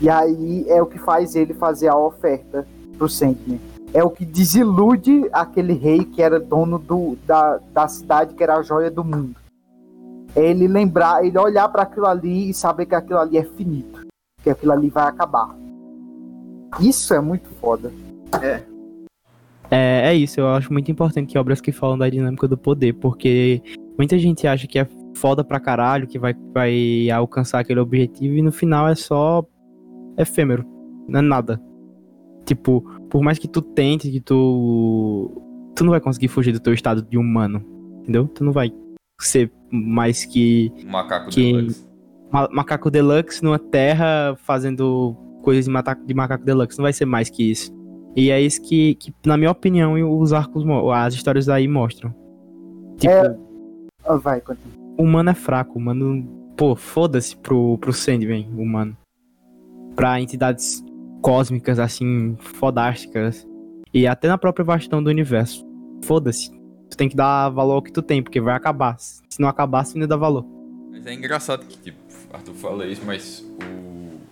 E 0.00 0.10
aí 0.10 0.64
é 0.68 0.82
o 0.82 0.86
que 0.86 0.98
faz 0.98 1.34
ele 1.34 1.54
fazer 1.54 1.88
a 1.88 1.96
oferta 1.96 2.66
pro 2.98 3.08
Sentinel. 3.08 3.58
É 3.94 4.04
o 4.04 4.10
que 4.10 4.26
desilude 4.26 5.26
aquele 5.32 5.72
rei 5.72 6.04
que 6.04 6.20
era 6.20 6.38
dono 6.38 6.78
do, 6.78 7.16
da, 7.26 7.58
da 7.72 7.88
cidade, 7.88 8.34
que 8.34 8.42
era 8.42 8.56
a 8.56 8.62
joia 8.62 8.90
do 8.90 9.02
mundo. 9.02 9.34
É 10.36 10.50
ele 10.50 10.68
lembrar, 10.68 11.24
ele 11.24 11.38
olhar 11.38 11.66
para 11.70 11.82
aquilo 11.82 12.06
ali 12.06 12.50
e 12.50 12.54
saber 12.54 12.84
que 12.84 12.94
aquilo 12.94 13.18
ali 13.18 13.38
é 13.38 13.42
finito, 13.42 14.06
que 14.42 14.50
aquilo 14.50 14.72
ali 14.72 14.90
vai 14.90 15.08
acabar. 15.08 15.56
Isso 16.78 17.14
é 17.14 17.20
muito 17.20 17.48
foda. 17.60 17.90
É, 19.70 20.10
é 20.10 20.14
isso, 20.14 20.38
eu 20.38 20.48
acho 20.48 20.70
muito 20.70 20.90
importante 20.90 21.32
que 21.32 21.38
obras 21.38 21.60
que 21.60 21.72
falam 21.72 21.96
da 21.96 22.08
dinâmica 22.08 22.46
do 22.46 22.58
poder, 22.58 22.92
porque 22.92 23.62
muita 23.98 24.18
gente 24.18 24.46
acha 24.46 24.66
que 24.66 24.78
é 24.78 24.86
foda 25.16 25.42
pra 25.42 25.58
caralho, 25.58 26.06
que 26.06 26.18
vai, 26.18 26.34
vai 26.52 27.10
alcançar 27.10 27.60
aquele 27.60 27.80
objetivo 27.80 28.34
e 28.34 28.42
no 28.42 28.52
final 28.52 28.86
é 28.86 28.94
só 28.94 29.42
efêmero, 30.18 30.64
não 31.08 31.20
é 31.20 31.22
nada. 31.22 31.60
Tipo, 32.44 32.82
por 33.10 33.22
mais 33.22 33.38
que 33.38 33.48
tu 33.48 33.60
tente, 33.60 34.10
que 34.10 34.20
tu. 34.20 35.42
Tu 35.74 35.82
não 35.82 35.90
vai 35.90 36.00
conseguir 36.00 36.28
fugir 36.28 36.52
do 36.52 36.60
teu 36.60 36.72
estado 36.72 37.02
de 37.02 37.18
humano, 37.18 37.64
entendeu? 38.00 38.28
Tu 38.28 38.44
não 38.44 38.52
vai 38.52 38.72
ser 39.20 39.50
mais 39.70 40.24
que. 40.24 40.72
Macaco 40.86 41.30
Que- 41.30 41.52
deluxe. 41.52 41.86
ma- 42.32 42.48
macaco 42.52 42.90
deluxe 42.90 43.42
numa 43.42 43.58
terra 43.58 44.36
fazendo 44.44 45.16
coisas 45.42 45.64
de, 45.64 45.70
mata- 45.70 45.94
de 46.04 46.14
macaco 46.14 46.44
deluxe. 46.44 46.78
Não 46.78 46.82
vai 46.84 46.92
ser 46.92 47.04
mais 47.06 47.28
que 47.30 47.50
isso. 47.50 47.74
E 48.16 48.30
é 48.30 48.40
isso 48.40 48.62
que, 48.62 48.94
que 48.94 49.14
na 49.26 49.36
minha 49.36 49.50
opinião, 49.50 49.94
os 50.18 50.32
arcos, 50.32 50.64
as 50.94 51.14
histórias 51.14 51.48
aí 51.48 51.68
mostram. 51.68 52.14
Tipo, 52.96 53.12
É. 53.12 53.36
Ah, 54.04 54.16
vai, 54.16 54.40
continua. 54.40 54.72
o 54.98 55.02
humano 55.02 55.30
é 55.30 55.34
fraco, 55.34 55.74
o 55.74 55.78
humano. 55.82 56.26
Pô, 56.56 56.74
foda-se 56.74 57.36
pro, 57.36 57.76
pro 57.78 57.92
Sandman, 57.92 58.48
o 58.56 58.62
humano. 58.62 58.96
Pra 59.94 60.20
entidades 60.20 60.82
cósmicas, 61.20 61.78
assim, 61.78 62.36
fodásticas. 62.38 63.46
E 63.92 64.06
até 64.06 64.28
na 64.28 64.38
própria 64.38 64.64
vastidão 64.64 65.02
do 65.02 65.10
universo. 65.10 65.66
Foda-se. 66.04 66.50
Tu 66.90 66.96
tem 66.96 67.08
que 67.08 67.16
dar 67.16 67.48
valor 67.50 67.74
ao 67.74 67.82
que 67.82 67.92
tu 67.92 68.00
tem, 68.00 68.22
porque 68.22 68.40
vai 68.40 68.54
acabar. 68.54 68.96
Se 69.36 69.42
não 69.42 69.50
acabar, 69.50 69.84
você 69.84 69.98
não 69.98 70.06
dá 70.06 70.16
valor. 70.16 70.46
Mas 70.90 71.06
é 71.06 71.12
engraçado 71.12 71.66
que, 71.66 71.76
tipo, 71.76 71.98
Arthur 72.32 72.54
fala 72.54 72.86
isso, 72.86 73.02
mas 73.04 73.44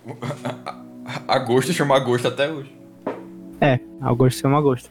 o. 0.03 0.17
Agosto 1.31 1.71
chama 1.71 1.95
Agosto 1.95 2.27
até 2.27 2.51
hoje. 2.51 2.75
É, 3.61 3.79
ao 4.01 4.15
gosto 4.15 4.39
chama 4.39 4.59
gosto. 4.59 4.89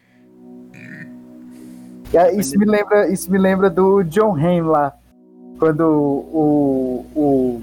É, 2.12 2.32
Isso 2.36 2.56
me 2.56 2.64
lembra, 2.64 3.08
isso 3.12 3.28
me 3.28 3.38
lembra 3.38 3.68
do 3.68 4.04
John 4.04 4.36
Hamm 4.36 4.68
lá, 4.68 4.92
quando 5.58 5.80
o, 5.80 7.04
o, 7.16 7.62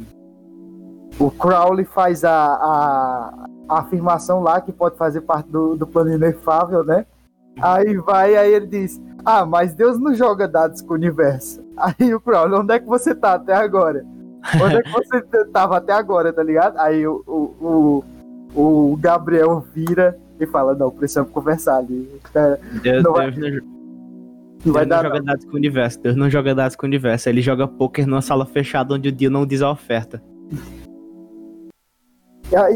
o 1.23 1.31
Crowley 1.31 1.85
faz 1.85 2.25
a, 2.25 2.35
a, 2.35 3.47
a 3.69 3.79
afirmação 3.79 4.41
lá 4.41 4.59
que 4.59 4.73
pode 4.73 4.97
fazer 4.97 5.21
parte 5.21 5.49
do, 5.49 5.77
do 5.77 5.87
plano 5.87 6.13
inefável, 6.13 6.83
né? 6.83 7.05
Aí 7.61 7.95
vai, 7.95 8.35
aí 8.35 8.53
ele 8.53 8.67
diz: 8.67 9.01
Ah, 9.25 9.45
mas 9.45 9.73
Deus 9.73 9.99
não 9.99 10.13
joga 10.13 10.47
dados 10.47 10.81
com 10.81 10.93
o 10.93 10.97
universo. 10.97 11.61
Aí 11.77 12.13
o 12.13 12.19
Crowley, 12.19 12.59
onde 12.59 12.73
é 12.73 12.79
que 12.79 12.87
você 12.87 13.13
tá 13.15 13.33
até 13.33 13.53
agora? 13.53 14.03
Onde 14.61 14.75
é 14.77 14.81
que 14.81 14.91
você 14.91 15.21
tava 15.53 15.77
até 15.77 15.93
agora, 15.93 16.33
tá 16.33 16.41
ligado? 16.43 16.77
Aí 16.79 17.05
o, 17.07 17.23
o, 17.27 18.03
o, 18.55 18.91
o 18.93 18.97
Gabriel 18.97 19.63
vira 19.73 20.17
e 20.39 20.45
fala: 20.47 20.73
Não, 20.75 20.89
precisamos 20.89 21.31
conversar 21.31 21.77
ali. 21.77 22.09
É, 22.33 22.59
Deus, 22.81 23.03
Não 23.03 23.13
vai- 23.13 23.31
Deus 23.31 23.61
não, 23.63 23.69
Não 24.65 24.73
vai 24.73 24.85
Deus 24.85 24.87
não 24.87 24.87
dar, 24.87 25.03
joga 25.03 25.21
dados 25.23 25.45
com 25.45 25.51
o 25.51 25.55
universo. 25.55 25.99
Deus 26.01 26.15
não 26.15 26.29
joga 26.29 26.55
dados 26.55 26.75
com 26.75 26.85
o 26.85 26.89
universo. 26.89 27.29
Ele 27.29 27.41
joga 27.41 27.67
poker 27.67 28.07
numa 28.07 28.21
sala 28.21 28.45
fechada 28.45 28.93
onde 28.95 29.09
o 29.09 29.11
Dio 29.11 29.29
não 29.29 29.45
diz 29.45 29.61
a 29.61 29.69
oferta. 29.71 30.21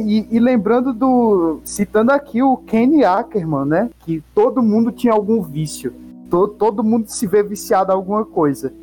E, 0.06 0.28
e 0.32 0.40
lembrando 0.40 0.94
do. 0.94 1.60
Citando 1.66 2.12
aqui 2.12 2.42
o 2.42 2.56
Kenny 2.58 3.04
Ackerman, 3.04 3.66
né? 3.66 3.90
Que 4.00 4.24
todo 4.34 4.64
mundo 4.64 4.92
tinha 4.92 5.12
algum 5.12 5.42
vício. 5.42 5.94
To, 6.36 6.50
todo 6.50 6.84
mundo 6.84 7.08
se 7.08 7.26
vê 7.26 7.42
viciado 7.42 7.94
a 7.94 7.96
alguma 7.96 8.26
coisa. 8.26 8.74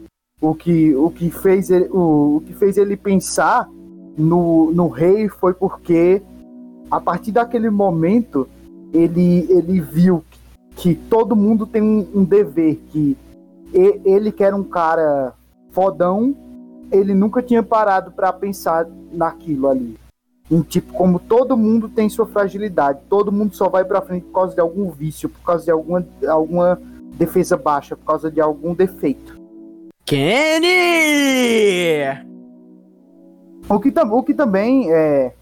O 0.40 0.54
que, 0.54 0.94
o 0.96 1.10
que, 1.10 1.30
fez, 1.30 1.68
ele, 1.68 1.86
o, 1.90 2.36
o 2.36 2.42
que 2.46 2.54
fez 2.54 2.78
ele 2.78 2.96
pensar 2.96 3.68
no, 4.16 4.72
no 4.72 4.88
rei 4.88 5.28
foi 5.28 5.52
porque, 5.52 6.22
a 6.90 6.98
partir 6.98 7.30
daquele 7.30 7.68
momento, 7.68 8.48
ele, 8.90 9.46
ele 9.50 9.82
viu 9.82 10.24
que, 10.30 10.94
que 10.94 10.94
todo 10.94 11.36
mundo 11.36 11.66
tem 11.66 11.82
um, 11.82 12.08
um 12.14 12.24
dever. 12.24 12.80
Que 12.90 13.18
ele, 13.74 14.32
que 14.32 14.42
era 14.42 14.56
um 14.56 14.64
cara 14.64 15.34
fodão, 15.72 16.34
ele 16.90 17.12
nunca 17.12 17.42
tinha 17.42 17.62
parado 17.62 18.12
para 18.12 18.32
pensar 18.32 18.88
naquilo 19.12 19.68
ali. 19.68 19.98
Em, 20.50 20.62
tipo, 20.62 20.94
como 20.94 21.18
todo 21.18 21.54
mundo 21.54 21.86
tem 21.86 22.08
sua 22.08 22.26
fragilidade, 22.26 23.00
todo 23.10 23.30
mundo 23.30 23.54
só 23.54 23.68
vai 23.68 23.84
pra 23.84 24.00
frente 24.00 24.24
por 24.24 24.32
causa 24.32 24.54
de 24.54 24.60
algum 24.60 24.90
vício, 24.90 25.28
por 25.28 25.40
causa 25.42 25.66
de 25.66 25.70
alguma, 25.70 26.06
alguma 26.26 26.80
defesa 27.16 27.56
baixa, 27.56 27.96
por 27.96 28.04
causa 28.04 28.30
de 28.30 28.40
algum 28.40 28.74
defeito. 28.74 29.40
Kenny! 30.04 30.72
O 33.68 33.78
que, 33.78 33.92
o 33.98 34.22
que 34.22 34.34
também 34.34 34.92
é, 34.92 35.32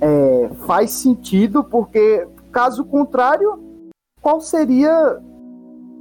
é, 0.00 0.50
faz 0.66 0.90
sentido, 0.92 1.62
porque 1.62 2.26
caso 2.50 2.84
contrário, 2.84 3.62
qual 4.20 4.40
seria 4.40 5.20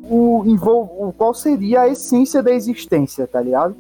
o, 0.10 0.40
o 0.40 1.14
qual 1.14 1.34
seria 1.34 1.82
a 1.82 1.90
essência 1.90 2.42
da 2.42 2.52
existência, 2.52 3.28
tá 3.28 3.42
ligado? 3.42 3.76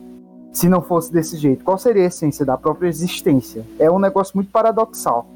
Se 0.51 0.67
não 0.67 0.81
fosse 0.81 1.11
desse 1.11 1.37
jeito, 1.37 1.63
qual 1.63 1.77
seria 1.77 2.03
a 2.03 2.07
essência 2.07 2.45
da 2.45 2.57
própria 2.57 2.87
existência? 2.87 3.63
É 3.79 3.89
um 3.89 3.99
negócio 3.99 4.35
muito 4.35 4.51
paradoxal. 4.51 5.27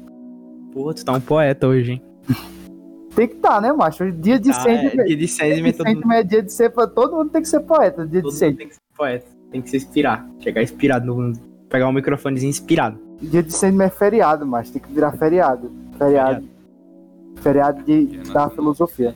Pô, 0.72 0.92
tu 0.92 1.04
tá 1.04 1.12
um 1.12 1.20
poeta 1.20 1.66
hoje, 1.66 1.92
hein? 1.92 2.02
Tem 3.14 3.28
que 3.28 3.34
estar, 3.34 3.60
né, 3.60 3.72
macho? 3.72 4.10
Dia 4.10 4.38
de 4.38 4.50
Ah, 4.50 4.64
é, 4.68 4.88
dia 4.90 5.04
de 5.04 5.16
Dia 5.16 5.28
Sandman 5.28 6.16
é 6.18 6.22
dia 6.22 6.42
de 6.42 6.52
ser 6.52 6.70
pra 6.70 6.86
todo 6.86 7.16
mundo 7.16 7.30
tem 7.30 7.42
que 7.42 7.48
ser 7.48 7.60
poeta. 7.60 8.06
Dia 8.06 8.22
todo 8.22 8.30
de 8.32 8.34
mundo 8.34 8.38
Sandman. 8.38 8.56
tem 8.56 8.68
que 8.68 8.74
ser 8.74 8.80
poeta. 8.96 9.26
Tem 9.50 9.62
que 9.62 9.70
se 9.70 9.76
inspirar. 9.76 10.26
Chegar 10.40 10.62
inspirado 10.62 11.06
no 11.06 11.16
mundo. 11.16 11.38
Pegar 11.68 11.88
um 11.88 11.92
microfonezinho 11.92 12.48
inspirado. 12.50 12.98
Dia 13.20 13.42
de 13.42 13.52
Sandman 13.52 13.86
é 13.86 13.90
feriado, 13.90 14.46
mas 14.46 14.70
tem 14.70 14.80
que 14.80 14.90
virar 14.92 15.12
feriado. 15.12 15.70
Feriado. 15.98 16.44
Feriado 17.36 17.82
de, 17.82 18.06
da 18.32 18.48
filosofia. 18.48 19.14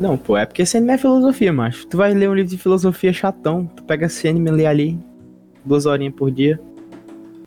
Não, 0.00 0.16
pô, 0.16 0.36
é 0.36 0.44
porque 0.44 0.66
Sandman 0.66 0.94
é 0.94 0.98
filosofia, 0.98 1.52
macho. 1.52 1.86
Tu 1.86 1.96
vai 1.96 2.12
ler 2.12 2.28
um 2.28 2.34
livro 2.34 2.50
de 2.50 2.58
filosofia 2.58 3.12
chatão. 3.12 3.66
Tu 3.76 3.84
pega 3.84 4.08
Sandman, 4.08 4.52
lê 4.54 4.66
ali. 4.66 4.98
Duas 5.64 5.86
horinhas 5.86 6.14
por 6.14 6.30
dia. 6.30 6.60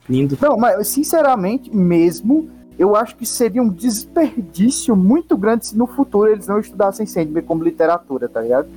Lindo. 0.10 0.38
Não, 0.42 0.56
mas 0.58 0.88
sinceramente, 0.88 1.76
mesmo, 1.76 2.50
eu 2.78 2.96
acho 2.96 3.16
que 3.16 3.26
seria 3.26 3.62
um 3.62 3.70
desperdício 3.70 4.96
muito 4.96 5.38
grande 5.38 5.68
se 5.68 5.78
no 5.78 5.88
futuro 5.88 6.30
eles 6.30 6.48
não 6.48 6.60
estudassem 6.60 7.06
Sandman 7.06 7.44
como 7.44 7.64
literatura, 7.64 8.28
tá 8.28 8.42
ligado? 8.42 8.68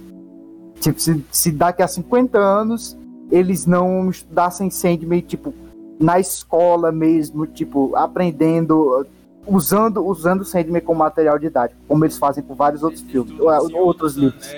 Tipo, 0.80 1.00
se, 1.00 1.24
se 1.30 1.50
daqui 1.50 1.82
a 1.82 1.88
50 1.88 2.38
anos 2.38 2.96
eles 3.30 3.66
não 3.66 4.08
estudassem 4.08 4.70
Sandman, 4.70 5.20
tipo, 5.20 5.52
na 5.98 6.20
escola 6.20 6.92
mesmo, 6.92 7.46
tipo, 7.46 7.94
aprendendo, 7.96 9.06
usando, 9.46 10.06
usando 10.06 10.44
Sandman 10.44 10.80
como 10.80 11.00
material 11.00 11.38
didático, 11.38 11.80
como 11.88 12.04
eles 12.04 12.16
fazem 12.16 12.42
com 12.42 12.54
vários 12.54 12.82
outros 12.82 13.02
filmes, 13.02 13.38
ou, 13.38 13.84
outros 13.84 14.14
livros. 14.14 14.48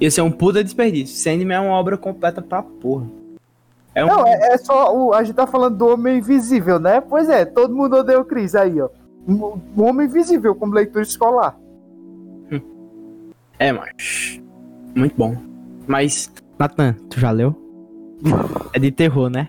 Esse 0.00 0.18
é 0.18 0.22
um 0.22 0.30
puta 0.30 0.64
desperdício. 0.64 1.16
Sandman 1.16 1.56
é 1.56 1.60
uma 1.60 1.74
obra 1.74 1.98
completa 1.98 2.40
pra 2.40 2.62
porra. 2.62 3.19
É 3.94 4.04
um... 4.04 4.08
Não, 4.08 4.26
é, 4.26 4.54
é 4.54 4.58
só. 4.58 4.94
O, 4.94 5.12
a 5.12 5.24
gente 5.24 5.36
tá 5.36 5.46
falando 5.46 5.76
do 5.76 5.88
Homem 5.88 6.18
Invisível, 6.18 6.78
né? 6.78 7.00
Pois 7.00 7.28
é, 7.28 7.44
todo 7.44 7.74
mundo 7.74 7.96
odeia 7.96 8.20
o 8.20 8.24
Chris 8.24 8.54
aí, 8.54 8.80
ó. 8.80 8.88
O 9.26 9.58
o 9.76 9.82
Homem 9.82 10.06
Invisível 10.06 10.54
como 10.54 10.74
leitura 10.74 11.02
escolar. 11.02 11.58
É, 13.58 13.72
mas. 13.72 14.40
Muito 14.94 15.16
bom. 15.16 15.36
Mas, 15.86 16.32
Nathan, 16.58 16.94
tu 17.10 17.20
já 17.20 17.30
leu? 17.30 17.54
É 18.72 18.78
de 18.78 18.90
terror, 18.90 19.28
né? 19.28 19.48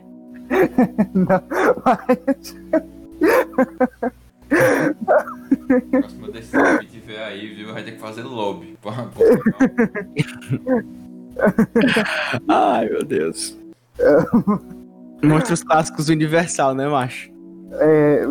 Próxima 5.91 6.27
decisão 6.29 6.77
que 6.79 6.87
tiver 6.87 7.23
aí, 7.23 7.55
viu? 7.55 7.73
Vai 7.73 7.83
ter 7.83 7.93
que 7.93 7.99
fazer 7.99 8.23
lobby. 8.23 8.77
Ai, 12.49 12.89
meu 12.89 13.05
Deus. 13.05 13.57
Monstros 15.23 15.63
clássicos 15.63 16.09
universal, 16.09 16.73
né, 16.73 16.87
macho? 16.87 17.31
É, 17.73 18.25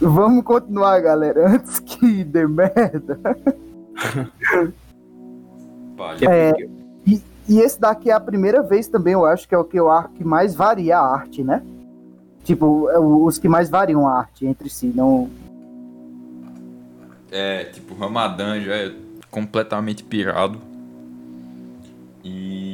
vamos 0.00 0.44
continuar, 0.44 1.00
galera, 1.00 1.54
antes 1.54 1.80
que 1.80 2.24
dê 2.24 2.46
merda. 2.46 3.18
É, 6.28 6.52
e, 7.06 7.22
e 7.48 7.60
esse 7.60 7.80
daqui 7.80 8.10
é 8.10 8.12
a 8.12 8.18
primeira 8.18 8.60
vez 8.60 8.88
também, 8.88 9.12
eu 9.12 9.24
acho 9.24 9.48
que 9.48 9.54
é 9.54 9.58
o 9.58 9.64
que 9.64 9.80
o 9.80 9.88
arco 9.88 10.14
que 10.14 10.24
mais 10.24 10.52
varia 10.52 10.98
a 10.98 11.14
arte, 11.14 11.44
né? 11.44 11.62
Tipo, 12.44 12.88
é 12.90 12.98
os 12.98 13.38
que 13.38 13.48
mais 13.48 13.70
variam 13.70 14.08
a 14.08 14.18
arte 14.18 14.46
entre 14.46 14.68
si, 14.68 14.86
não. 14.86 15.30
É, 17.30 17.64
tipo, 17.64 17.94
Ramadã 17.94 18.60
já 18.60 18.74
é 18.74 18.92
completamente 19.30 20.02
pirado. 20.02 20.58
E. 22.24 22.71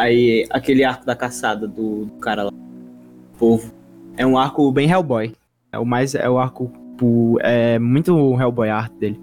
Aí, 0.00 0.46
aquele 0.48 0.82
arco 0.82 1.04
da 1.04 1.14
caçada 1.14 1.68
do, 1.68 2.06
do 2.06 2.12
cara 2.20 2.44
lá, 2.44 2.50
povo, 3.38 3.70
é 4.16 4.26
um 4.26 4.38
arco 4.38 4.72
bem 4.72 4.90
Hellboy. 4.90 5.34
É 5.70 5.78
o 5.78 5.84
mais, 5.84 6.14
é 6.14 6.26
o 6.26 6.38
arco, 6.38 6.72
pu- 6.96 7.36
é 7.42 7.78
muito 7.78 8.16
Hellboy 8.40 8.70
a 8.70 8.78
arte 8.78 8.94
dele. 8.94 9.20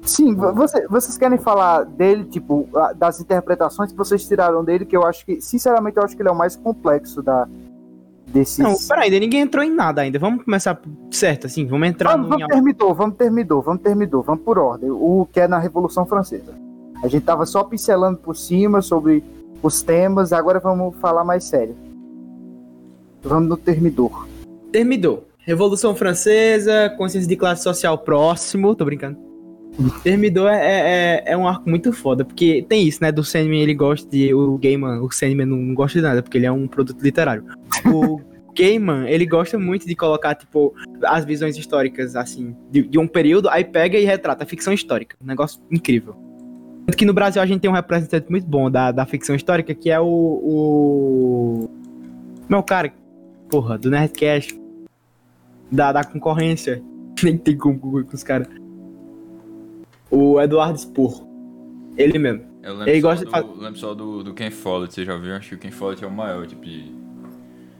Sim, 0.00 0.34
você, 0.34 0.88
vocês 0.88 1.18
querem 1.18 1.36
falar 1.36 1.84
dele, 1.84 2.24
tipo, 2.24 2.66
das 2.96 3.20
interpretações 3.20 3.92
que 3.92 3.98
vocês 3.98 4.26
tiraram 4.26 4.64
dele, 4.64 4.86
que 4.86 4.96
eu 4.96 5.04
acho 5.04 5.26
que, 5.26 5.38
sinceramente, 5.42 5.98
eu 5.98 6.02
acho 6.02 6.16
que 6.16 6.22
ele 6.22 6.30
é 6.30 6.32
o 6.32 6.36
mais 6.36 6.56
complexo 6.56 7.22
da, 7.22 7.46
desses... 8.28 8.60
Não, 8.60 8.74
peraí, 8.88 9.04
ainda 9.04 9.20
ninguém 9.20 9.42
entrou 9.42 9.62
em 9.62 9.70
nada 9.70 10.00
ainda. 10.00 10.18
Vamos 10.18 10.46
começar 10.46 10.80
certo, 11.10 11.46
assim, 11.46 11.66
vamos 11.66 11.88
entrar 11.88 12.12
vamos, 12.12 12.30
no... 12.30 12.38
Vamos 12.38 12.48
terminou, 12.48 12.94
vamos 12.94 13.16
terminou, 13.16 13.60
vamos 13.60 13.82
terminou, 13.82 14.22
vamos 14.22 14.42
por 14.42 14.58
ordem. 14.58 14.90
O 14.90 15.28
que 15.30 15.40
é 15.40 15.46
na 15.46 15.58
Revolução 15.58 16.06
Francesa. 16.06 16.54
A 17.02 17.08
gente 17.08 17.24
tava 17.24 17.44
só 17.44 17.62
pincelando 17.64 18.16
por 18.16 18.34
cima 18.34 18.80
sobre 18.80 19.22
os 19.66 19.82
temas, 19.82 20.32
agora 20.32 20.60
vamos 20.60 20.94
falar 20.96 21.24
mais 21.24 21.44
sério. 21.44 21.74
Vamos 23.22 23.48
no 23.48 23.56
Termidor. 23.56 24.28
Termidor. 24.70 25.22
Revolução 25.38 25.94
Francesa, 25.94 26.92
consciência 26.98 27.28
de 27.28 27.36
classe 27.36 27.62
social 27.62 27.96
próximo, 27.98 28.74
tô 28.74 28.84
brincando. 28.84 29.18
Termidor 30.02 30.50
é, 30.50 31.22
é, 31.22 31.32
é, 31.32 31.36
um 31.36 31.48
arco 31.48 31.68
muito 31.68 31.92
foda, 31.92 32.24
porque 32.24 32.64
tem 32.68 32.86
isso, 32.86 32.98
né? 33.02 33.10
Do 33.10 33.24
Sandman 33.24 33.60
ele 33.62 33.74
gosta 33.74 34.08
de. 34.08 34.32
O 34.32 34.56
Gaiman, 34.58 35.00
o 35.00 35.10
Sandman 35.10 35.46
não 35.46 35.74
gosta 35.74 35.98
de 35.98 36.04
nada, 36.04 36.22
porque 36.22 36.38
ele 36.38 36.46
é 36.46 36.52
um 36.52 36.68
produto 36.68 37.00
literário. 37.00 37.44
O 37.86 38.20
Gaiman, 38.56 39.08
ele 39.08 39.26
gosta 39.26 39.58
muito 39.58 39.86
de 39.86 39.96
colocar, 39.96 40.34
tipo, 40.34 40.74
as 41.02 41.24
visões 41.24 41.56
históricas, 41.56 42.14
assim, 42.14 42.54
de, 42.70 42.82
de 42.82 42.98
um 42.98 43.08
período, 43.08 43.48
aí 43.48 43.64
pega 43.64 43.98
e 43.98 44.04
retrata 44.04 44.44
a 44.44 44.46
ficção 44.46 44.72
histórica. 44.72 45.16
Um 45.20 45.26
negócio 45.26 45.60
incrível. 45.70 46.14
Tanto 46.86 46.98
que 46.98 47.04
no 47.04 47.14
Brasil 47.14 47.40
a 47.40 47.46
gente 47.46 47.60
tem 47.60 47.70
um 47.70 47.74
representante 47.74 48.30
muito 48.30 48.46
bom 48.46 48.70
da, 48.70 48.92
da 48.92 49.06
ficção 49.06 49.34
histórica, 49.34 49.74
que 49.74 49.90
é 49.90 49.98
o. 49.98 50.06
o... 50.06 51.70
Meu 52.48 52.62
cara, 52.62 52.92
porra, 53.48 53.78
do 53.78 53.90
Nerdcast. 53.90 54.60
Da, 55.72 55.92
da 55.92 56.04
concorrência. 56.04 56.82
Nem 57.22 57.38
tem 57.38 57.56
como 57.56 57.78
com 57.78 58.14
os 58.14 58.22
caras. 58.22 58.48
O 60.10 60.40
Eduardo 60.40 60.78
Spur. 60.78 61.26
Ele 61.96 62.18
mesmo. 62.18 62.44
Eu 62.62 62.72
lembro 62.72 62.90
Ele 62.90 63.00
só, 63.00 63.08
gosta 63.08 63.24
do, 63.24 63.54
de 63.54 63.60
lembro 63.60 63.78
só 63.78 63.94
do, 63.94 64.22
do 64.24 64.34
Ken 64.34 64.50
Follett, 64.50 64.94
você 64.94 65.04
já 65.04 65.16
viu? 65.16 65.34
Acho 65.34 65.50
que 65.50 65.54
o 65.54 65.58
Ken 65.58 65.70
Follett 65.70 66.02
é 66.02 66.06
o 66.06 66.10
maior, 66.10 66.46
tipo, 66.46 66.64
de... 66.64 66.92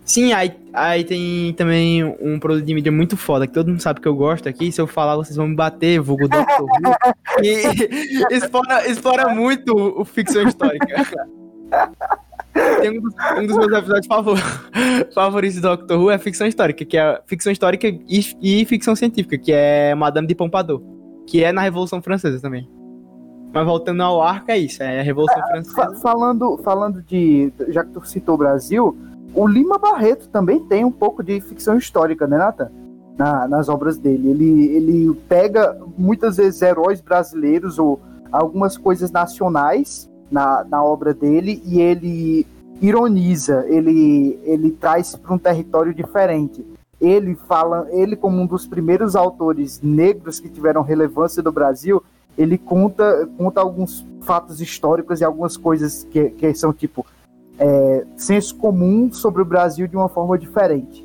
Sim, 0.05 0.33
aí, 0.35 0.53
aí 0.73 1.03
tem 1.03 1.55
também 1.55 2.05
um 2.21 2.39
produto 2.39 2.65
de 2.65 2.75
mídia 2.75 2.93
muito 2.93 3.17
foda, 3.17 3.47
que 3.47 3.55
todo 3.55 3.69
mundo 3.69 3.81
sabe 3.81 4.01
que 4.01 4.09
eu 4.09 4.15
gosto 4.15 4.47
aqui. 4.49 4.71
Se 4.71 4.79
eu 4.81 4.87
falar, 4.87 5.17
vocês 5.17 5.35
vão 5.37 5.49
me 5.49 5.55
bater, 5.57 5.99
vulgo 6.01 6.29
Dr. 6.29 6.37
Who. 6.61 6.95
E 7.43 8.23
explora, 8.35 8.87
explora 8.89 9.29
muito 9.35 9.75
o 9.75 10.05
ficção 10.05 10.47
histórica. 10.47 11.05
Tem 12.81 12.97
um 12.99 13.03
dos, 13.03 13.15
um 13.39 13.47
dos 13.47 13.57
meus 13.57 13.73
episódios 13.73 14.07
favor, 14.07 14.39
favoritos 15.15 15.57
do 15.61 15.63
Doctor 15.63 15.99
Who 15.99 16.11
é 16.11 16.19
ficção 16.19 16.47
histórica, 16.47 16.85
que 16.85 16.97
é 16.97 17.21
ficção 17.27 17.51
histórica 17.51 17.89
e, 17.89 18.21
e 18.41 18.65
ficção 18.67 18.95
científica, 18.95 19.37
que 19.37 19.53
é 19.53 19.95
Madame 19.95 20.29
de 20.29 20.35
Pompadour, 20.37 20.81
que 21.27 21.43
é 21.43 21.51
na 21.51 21.63
Revolução 21.63 22.01
Francesa 22.01 22.41
também. 22.41 22.69
Mas 23.53 23.65
voltando 23.67 24.03
ao 24.03 24.23
arco, 24.23 24.51
é 24.51 24.59
isso, 24.59 24.83
é 24.83 25.01
a 25.01 25.03
Revolução 25.03 25.41
Fa- 25.41 25.47
Francesa. 25.49 26.01
falando, 26.01 26.59
falando 26.63 27.03
de. 27.03 27.53
Já 27.69 27.83
que 27.85 27.91
tu 27.91 28.07
citou 28.07 28.35
o 28.37 28.39
Brasil, 28.39 28.97
o 29.35 29.47
Lima 29.47 29.79
Barreto 29.79 30.29
também 30.29 30.61
tem 30.61 30.85
um 30.85 30.93
pouco 30.93 31.23
de 31.23 31.41
ficção 31.41 31.77
histórica, 31.77 32.27
né, 32.27 32.39
Nathan? 32.39 32.71
Na- 33.17 33.47
nas 33.47 33.69
obras 33.69 33.97
dele. 33.99 34.31
Ele, 34.31 34.67
ele 34.77 35.15
pega 35.29 35.77
muitas 35.97 36.37
vezes 36.37 36.61
heróis 36.63 37.01
brasileiros 37.01 37.79
ou 37.79 38.01
algumas 38.33 38.77
coisas 38.77 39.11
nacionais 39.11 40.11
na, 40.31 40.65
na 40.65 40.83
obra 40.83 41.15
dele 41.15 41.63
e 41.65 41.81
ele 41.81 42.47
ironiza, 42.81 43.65
ele, 43.69 44.39
ele 44.43 44.73
traz 44.73 45.15
para 45.15 45.33
um 45.33 45.39
território 45.39 45.95
diferente. 45.95 46.65
Ele 47.01 47.35
fala, 47.35 47.87
ele 47.91 48.17
como 48.17 48.41
um 48.41 48.47
dos 48.47 48.67
primeiros 48.67 49.15
autores 49.15 49.81
negros 49.83 50.41
que 50.41 50.49
tiveram 50.49 50.83
relevância 50.83 51.43
do 51.43 51.53
Brasil, 51.53 52.03
ele 52.37 52.59
conta, 52.59 53.29
conta 53.39 53.61
alguns 53.61 54.05
fatos 54.23 54.61
históricos 54.61 55.21
e 55.21 55.25
algumas 55.25 55.57
coisas 55.57 56.05
que, 56.11 56.31
que 56.31 56.53
são 56.55 56.73
tipo 56.73 57.07
é, 57.59 58.05
senso 58.17 58.57
comum 58.57 59.13
sobre 59.13 59.43
o 59.43 59.45
Brasil 59.45 59.87
de 59.87 59.97
uma 59.97 60.09
forma 60.09 60.39
diferente. 60.39 61.05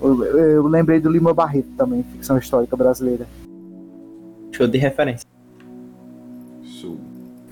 Eu, 0.00 0.24
eu 0.24 0.66
lembrei 0.66 1.00
do 1.00 1.10
Lima 1.10 1.32
Barreto 1.32 1.68
também, 1.76 2.02
ficção 2.02 2.36
histórica 2.38 2.76
brasileira. 2.76 3.26
Show 4.52 4.66
de 4.66 4.78
referência. 4.78 5.26
Sou. 6.80 6.98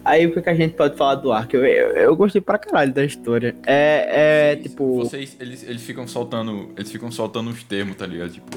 Aí 0.05 0.27
o 0.27 0.33
que, 0.35 0.43
que 0.43 0.51
a 0.51 0.55
gente 0.55 0.75
pode 0.75 0.97
falar 0.97 1.15
do 1.17 1.33
arco? 1.33 1.57
Eu, 1.57 1.65
eu, 1.65 1.91
eu 1.97 2.17
gostei 2.17 2.41
pra 2.41 2.59
caralho 2.59 2.93
da 2.93 3.05
história. 3.05 3.57
É, 3.67 4.53
é 4.53 4.55
Vocês- 4.57 4.63
tipo. 4.63 4.97
Vocês, 4.97 5.37
eles, 5.41 5.63
eles 5.63 5.83
ficam 5.83 6.07
soltando. 6.07 6.69
Eles 6.77 6.91
ficam 6.91 7.11
soltando 7.11 7.51
os 7.51 7.63
termos, 7.65 7.97
tá 7.97 8.07
ligado? 8.07 8.31
Tipo. 8.33 8.57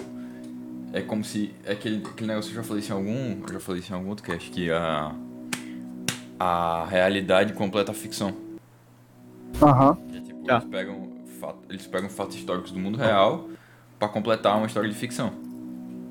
É 0.92 1.02
como 1.02 1.24
se. 1.24 1.54
É 1.66 1.72
aquele, 1.72 2.04
aquele 2.06 2.28
negócio 2.28 2.52
que 2.52 2.58
eu 2.58 2.62
já 2.64 2.68
falei 2.68 2.82
isso 2.84 2.92
em 2.92 2.96
algum. 2.96 3.42
Eu 3.48 3.54
já 3.54 3.60
falei 3.60 3.82
isso 3.82 3.92
em 3.94 3.96
algum 3.96 4.10
outro 4.10 4.26
cast, 4.26 4.50
que 4.52 4.70
a. 4.72 5.14
A 6.40 6.86
realidade 6.90 7.54
completa 7.54 7.92
a 7.92 7.96
ficção. 7.96 8.34
Aham. 9.62 9.98
Que 10.10 10.18
é 10.18 10.22
tipo, 10.22 10.44
Tá. 10.46 10.58
eles 10.58 10.70
pegam. 10.70 11.08
fato- 11.40 11.60
eles 11.70 11.86
pegam 11.88 12.10
fatos 12.10 12.36
históricos 12.36 12.72
do 12.72 12.80
mundo 12.80 12.98
real 12.98 13.48
pra 14.00 14.08
completar 14.08 14.58
uma 14.58 14.66
história 14.68 14.90
de 14.90 14.96
ficção. 14.96 15.32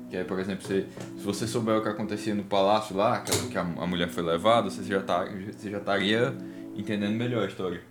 Que 0.09 0.15
é, 0.17 0.23
por 0.23 0.39
exemplo, 0.39 0.65
você, 0.65 0.85
se 1.17 1.23
você 1.25 1.45
souber 1.47 1.77
o 1.77 1.81
que 1.81 1.89
acontecia 1.89 2.33
no 2.33 2.43
palácio 2.43 2.95
lá, 2.95 3.19
que, 3.19 3.31
a- 3.31 3.49
que 3.51 3.57
a, 3.57 3.61
a 3.61 3.85
mulher 3.87 4.07
foi 4.07 4.23
levada, 4.23 4.69
você 4.69 4.81
já, 4.83 5.01
tá, 5.01 5.25
você 5.25 5.69
já 5.69 5.79
estaria 5.79 6.33
entendendo 6.77 7.13
melhor 7.15 7.43
a 7.43 7.47
história. 7.47 7.81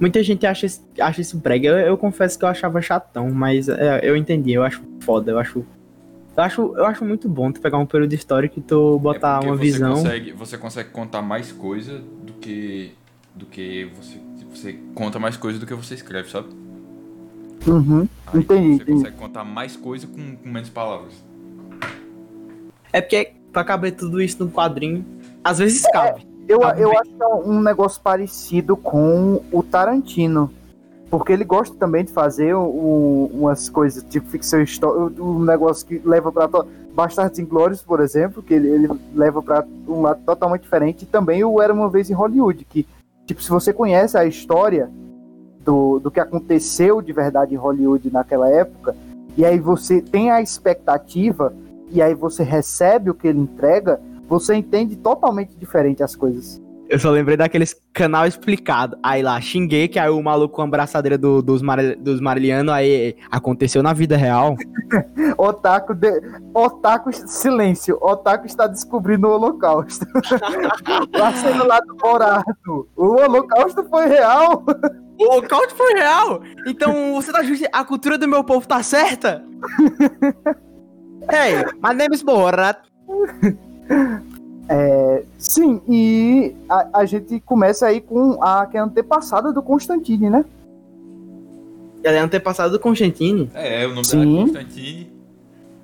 Muita 0.00 0.22
gente 0.22 0.46
acha, 0.46 0.66
acha 0.98 1.20
isso 1.20 1.36
brega. 1.38 1.68
Eu, 1.68 1.78
eu 1.88 1.98
confesso 1.98 2.38
que 2.38 2.44
eu 2.44 2.48
achava 2.48 2.80
chatão, 2.80 3.30
mas 3.30 3.68
é, 3.68 4.00
eu 4.02 4.16
entendi. 4.16 4.52
Eu 4.52 4.62
acho 4.62 4.82
foda. 5.00 5.30
Eu 5.30 5.38
acho. 5.38 5.64
Eu 6.36 6.42
acho, 6.42 6.62
eu 6.76 6.86
acho 6.86 7.04
muito 7.04 7.28
bom 7.28 7.52
tu 7.52 7.60
pegar 7.60 7.76
um 7.76 7.84
período 7.84 8.12
histórico 8.14 8.58
e 8.58 8.62
tu 8.62 8.98
botar 8.98 9.42
É 9.42 9.46
uma 9.46 9.56
você 9.56 9.62
visão. 9.62 9.92
Consegue, 9.94 10.32
você 10.32 10.56
consegue 10.56 10.88
contar 10.90 11.20
mais 11.20 11.52
coisa 11.52 11.98
do 11.98 12.32
que. 12.34 12.92
Do 13.40 13.46
que 13.46 13.90
você. 13.96 14.18
Você 14.54 14.78
conta 14.94 15.18
mais 15.18 15.36
coisa 15.36 15.58
do 15.58 15.66
que 15.66 15.74
você 15.74 15.94
escreve, 15.94 16.28
sabe? 16.30 16.48
Uhum. 17.66 18.08
Aí 18.26 18.40
Entendi, 18.40 18.68
Você 18.78 18.82
entendi. 18.82 18.92
consegue 18.92 19.16
contar 19.16 19.44
mais 19.44 19.76
coisa 19.76 20.06
com, 20.06 20.36
com 20.36 20.48
menos 20.48 20.68
palavras. 20.70 21.12
É 22.92 23.00
porque 23.00 23.32
pra 23.52 23.64
caber 23.64 23.92
tudo 23.94 24.20
isso 24.20 24.44
no 24.44 24.50
quadrinho, 24.50 25.04
às 25.44 25.58
vezes 25.58 25.82
cabe. 25.92 26.26
Eu, 26.48 26.58
Tá 26.60 26.76
eu 26.76 26.88
bem. 26.90 26.98
acho 26.98 27.10
que 27.10 27.22
é 27.22 27.26
um 27.26 27.60
negócio 27.60 28.02
parecido 28.02 28.76
com 28.76 29.40
o 29.52 29.62
Tarantino. 29.62 30.50
Porque 31.08 31.32
ele 31.32 31.44
gosta 31.44 31.74
também 31.76 32.04
de 32.04 32.12
fazer 32.12 32.54
o- 32.54 33.30
umas 33.32 33.68
coisas 33.68 34.02
tipo 34.08 34.28
ficção 34.28 34.62
histórica, 34.62 35.22
um 35.22 35.44
negócio 35.44 35.86
que 35.86 36.00
leva 36.04 36.30
pra. 36.32 36.48
Bastardos 36.92 37.38
Inglórios, 37.38 37.82
por 37.82 38.00
exemplo, 38.00 38.42
que 38.42 38.52
ele, 38.52 38.68
ele 38.68 38.88
leva 39.14 39.40
pra 39.40 39.64
um 39.88 40.02
lado 40.02 40.20
totalmente 40.26 40.62
diferente. 40.62 41.02
E 41.04 41.06
também 41.06 41.42
o 41.44 41.62
Era 41.62 41.72
uma 41.72 41.88
Vez 41.88 42.10
em 42.10 42.14
Hollywood, 42.14 42.64
que, 42.68 42.84
tipo, 43.30 43.42
se 43.42 43.50
você 43.50 43.72
conhece 43.72 44.18
a 44.18 44.24
história 44.24 44.90
do, 45.64 46.00
do 46.00 46.10
que 46.10 46.18
aconteceu 46.18 47.00
de 47.00 47.12
verdade 47.12 47.54
em 47.54 47.58
Hollywood 47.58 48.10
naquela 48.10 48.48
época, 48.48 48.96
e 49.36 49.44
aí 49.44 49.58
você 49.58 50.02
tem 50.02 50.32
a 50.32 50.42
expectativa, 50.42 51.54
e 51.90 52.02
aí 52.02 52.12
você 52.12 52.42
recebe 52.42 53.08
o 53.08 53.14
que 53.14 53.28
ele 53.28 53.38
entrega, 53.38 54.00
você 54.28 54.56
entende 54.56 54.96
totalmente 54.96 55.56
diferente 55.56 56.02
as 56.02 56.16
coisas. 56.16 56.59
Eu 56.90 56.98
só 56.98 57.08
lembrei 57.08 57.36
daqueles 57.36 57.80
canal 57.92 58.26
explicado. 58.26 58.98
Aí 59.00 59.22
lá, 59.22 59.40
xinguei 59.40 59.86
que 59.86 59.96
aí 59.96 60.10
o 60.10 60.20
maluco 60.20 60.56
com 60.56 60.62
a 60.62 60.64
abraçadeira 60.64 61.16
do- 61.16 61.40
dos, 61.40 61.62
Mar, 61.62 61.78
dos 61.96 62.20
Marilianos, 62.20 62.74
aí 62.74 63.16
aconteceu 63.30 63.80
na 63.80 63.92
vida 63.92 64.16
real. 64.16 64.56
Otaku, 65.38 65.94
de... 65.94 66.20
Otaku, 66.52 67.12
silêncio, 67.12 67.96
Otaku 68.00 68.44
está 68.44 68.66
descobrindo 68.66 69.28
o 69.28 69.30
Holocausto. 69.30 70.04
Lá 71.16 71.32
sendo 71.32 71.64
lá 71.64 71.78
do 71.78 71.94
Borato. 71.94 72.88
O 72.96 73.06
Holocausto 73.22 73.84
foi 73.84 74.06
real. 74.08 74.64
O 75.16 75.24
Holocausto 75.32 75.76
foi 75.76 75.92
real! 75.92 76.42
Então 76.66 77.14
você 77.14 77.30
tá 77.30 77.42
justi... 77.44 77.66
A 77.72 77.84
cultura 77.84 78.18
do 78.18 78.26
meu 78.26 78.42
povo 78.42 78.66
tá 78.66 78.82
certa? 78.82 79.44
hey, 81.30 81.64
my 81.80 81.94
name 81.94 82.14
is 82.14 82.22
Borat. 82.22 82.78
Sim, 85.38 85.80
e 85.88 86.54
a, 86.68 87.00
a 87.00 87.04
gente 87.04 87.40
começa 87.40 87.86
aí 87.86 88.00
com 88.00 88.42
a 88.42 88.66
que 88.66 88.76
é 88.76 88.80
antepassada 88.80 89.52
do 89.52 89.62
Constantine, 89.62 90.30
né? 90.30 90.44
Ela 92.02 92.16
é 92.16 92.20
antepassada 92.20 92.70
do 92.70 92.78
Constantine. 92.78 93.50
É, 93.54 93.86
o 93.86 93.90
nome 93.90 94.04
Sim. 94.04 94.18
dela 94.18 94.30
é 94.30 94.44
Constantine. 94.44 95.12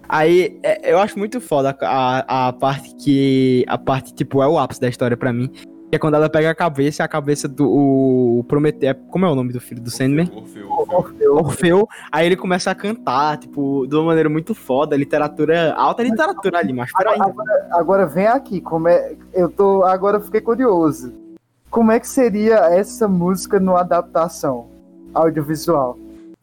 Aí 0.09 0.59
é, 0.63 0.93
eu 0.93 0.99
acho 0.99 1.19
muito 1.19 1.41
foda 1.41 1.77
a, 1.81 2.49
a 2.49 2.53
parte 2.53 2.95
que. 2.97 3.65
A 3.67 3.77
parte, 3.77 4.15
tipo, 4.15 4.43
é 4.43 4.49
o 4.49 4.59
ápice 4.59 4.81
da 4.81 4.89
história 4.89 5.17
pra 5.17 5.33
mim. 5.33 5.51
Que 5.91 5.97
é 5.97 5.99
quando 5.99 6.15
ela 6.15 6.29
pega 6.29 6.51
a 6.51 6.55
cabeça 6.55 7.03
e 7.03 7.05
a 7.05 7.09
cabeça 7.09 7.47
do 7.47 7.65
o 8.39 8.45
Prometeu. 8.45 8.95
Como 9.09 9.25
é 9.25 9.31
o 9.31 9.35
nome 9.35 9.53
do 9.53 9.61
filho 9.61 9.81
do 9.81 9.91
Sandman? 9.91 10.29
Orfeu, 10.35 10.69
Orfeu. 10.71 10.97
Orfeu. 10.97 11.35
Orfeu, 11.37 11.89
aí 12.11 12.27
ele 12.27 12.37
começa 12.37 12.71
a 12.71 12.75
cantar, 12.75 13.39
tipo, 13.39 13.87
de 13.87 13.95
uma 13.95 14.05
maneira 14.05 14.29
muito 14.29 14.55
foda, 14.55 14.97
literatura, 14.97 15.75
alta 15.75 16.03
literatura 16.03 16.59
ali, 16.59 16.73
mas 16.73 16.93
peraí. 16.93 17.19
Agora, 17.21 17.69
agora 17.71 18.07
vem 18.07 18.27
aqui, 18.27 18.61
como 18.61 18.89
é. 18.89 19.15
Eu 19.33 19.49
tô. 19.49 19.85
Agora 19.85 20.17
eu 20.17 20.21
fiquei 20.23 20.41
curioso. 20.41 21.13
Como 21.71 21.93
é 21.93 22.01
que 22.01 22.09
seria 22.09 22.57
essa 22.75 23.07
música 23.07 23.61
numa 23.61 23.81
adaptação 23.81 24.67
audiovisual? 25.15 25.99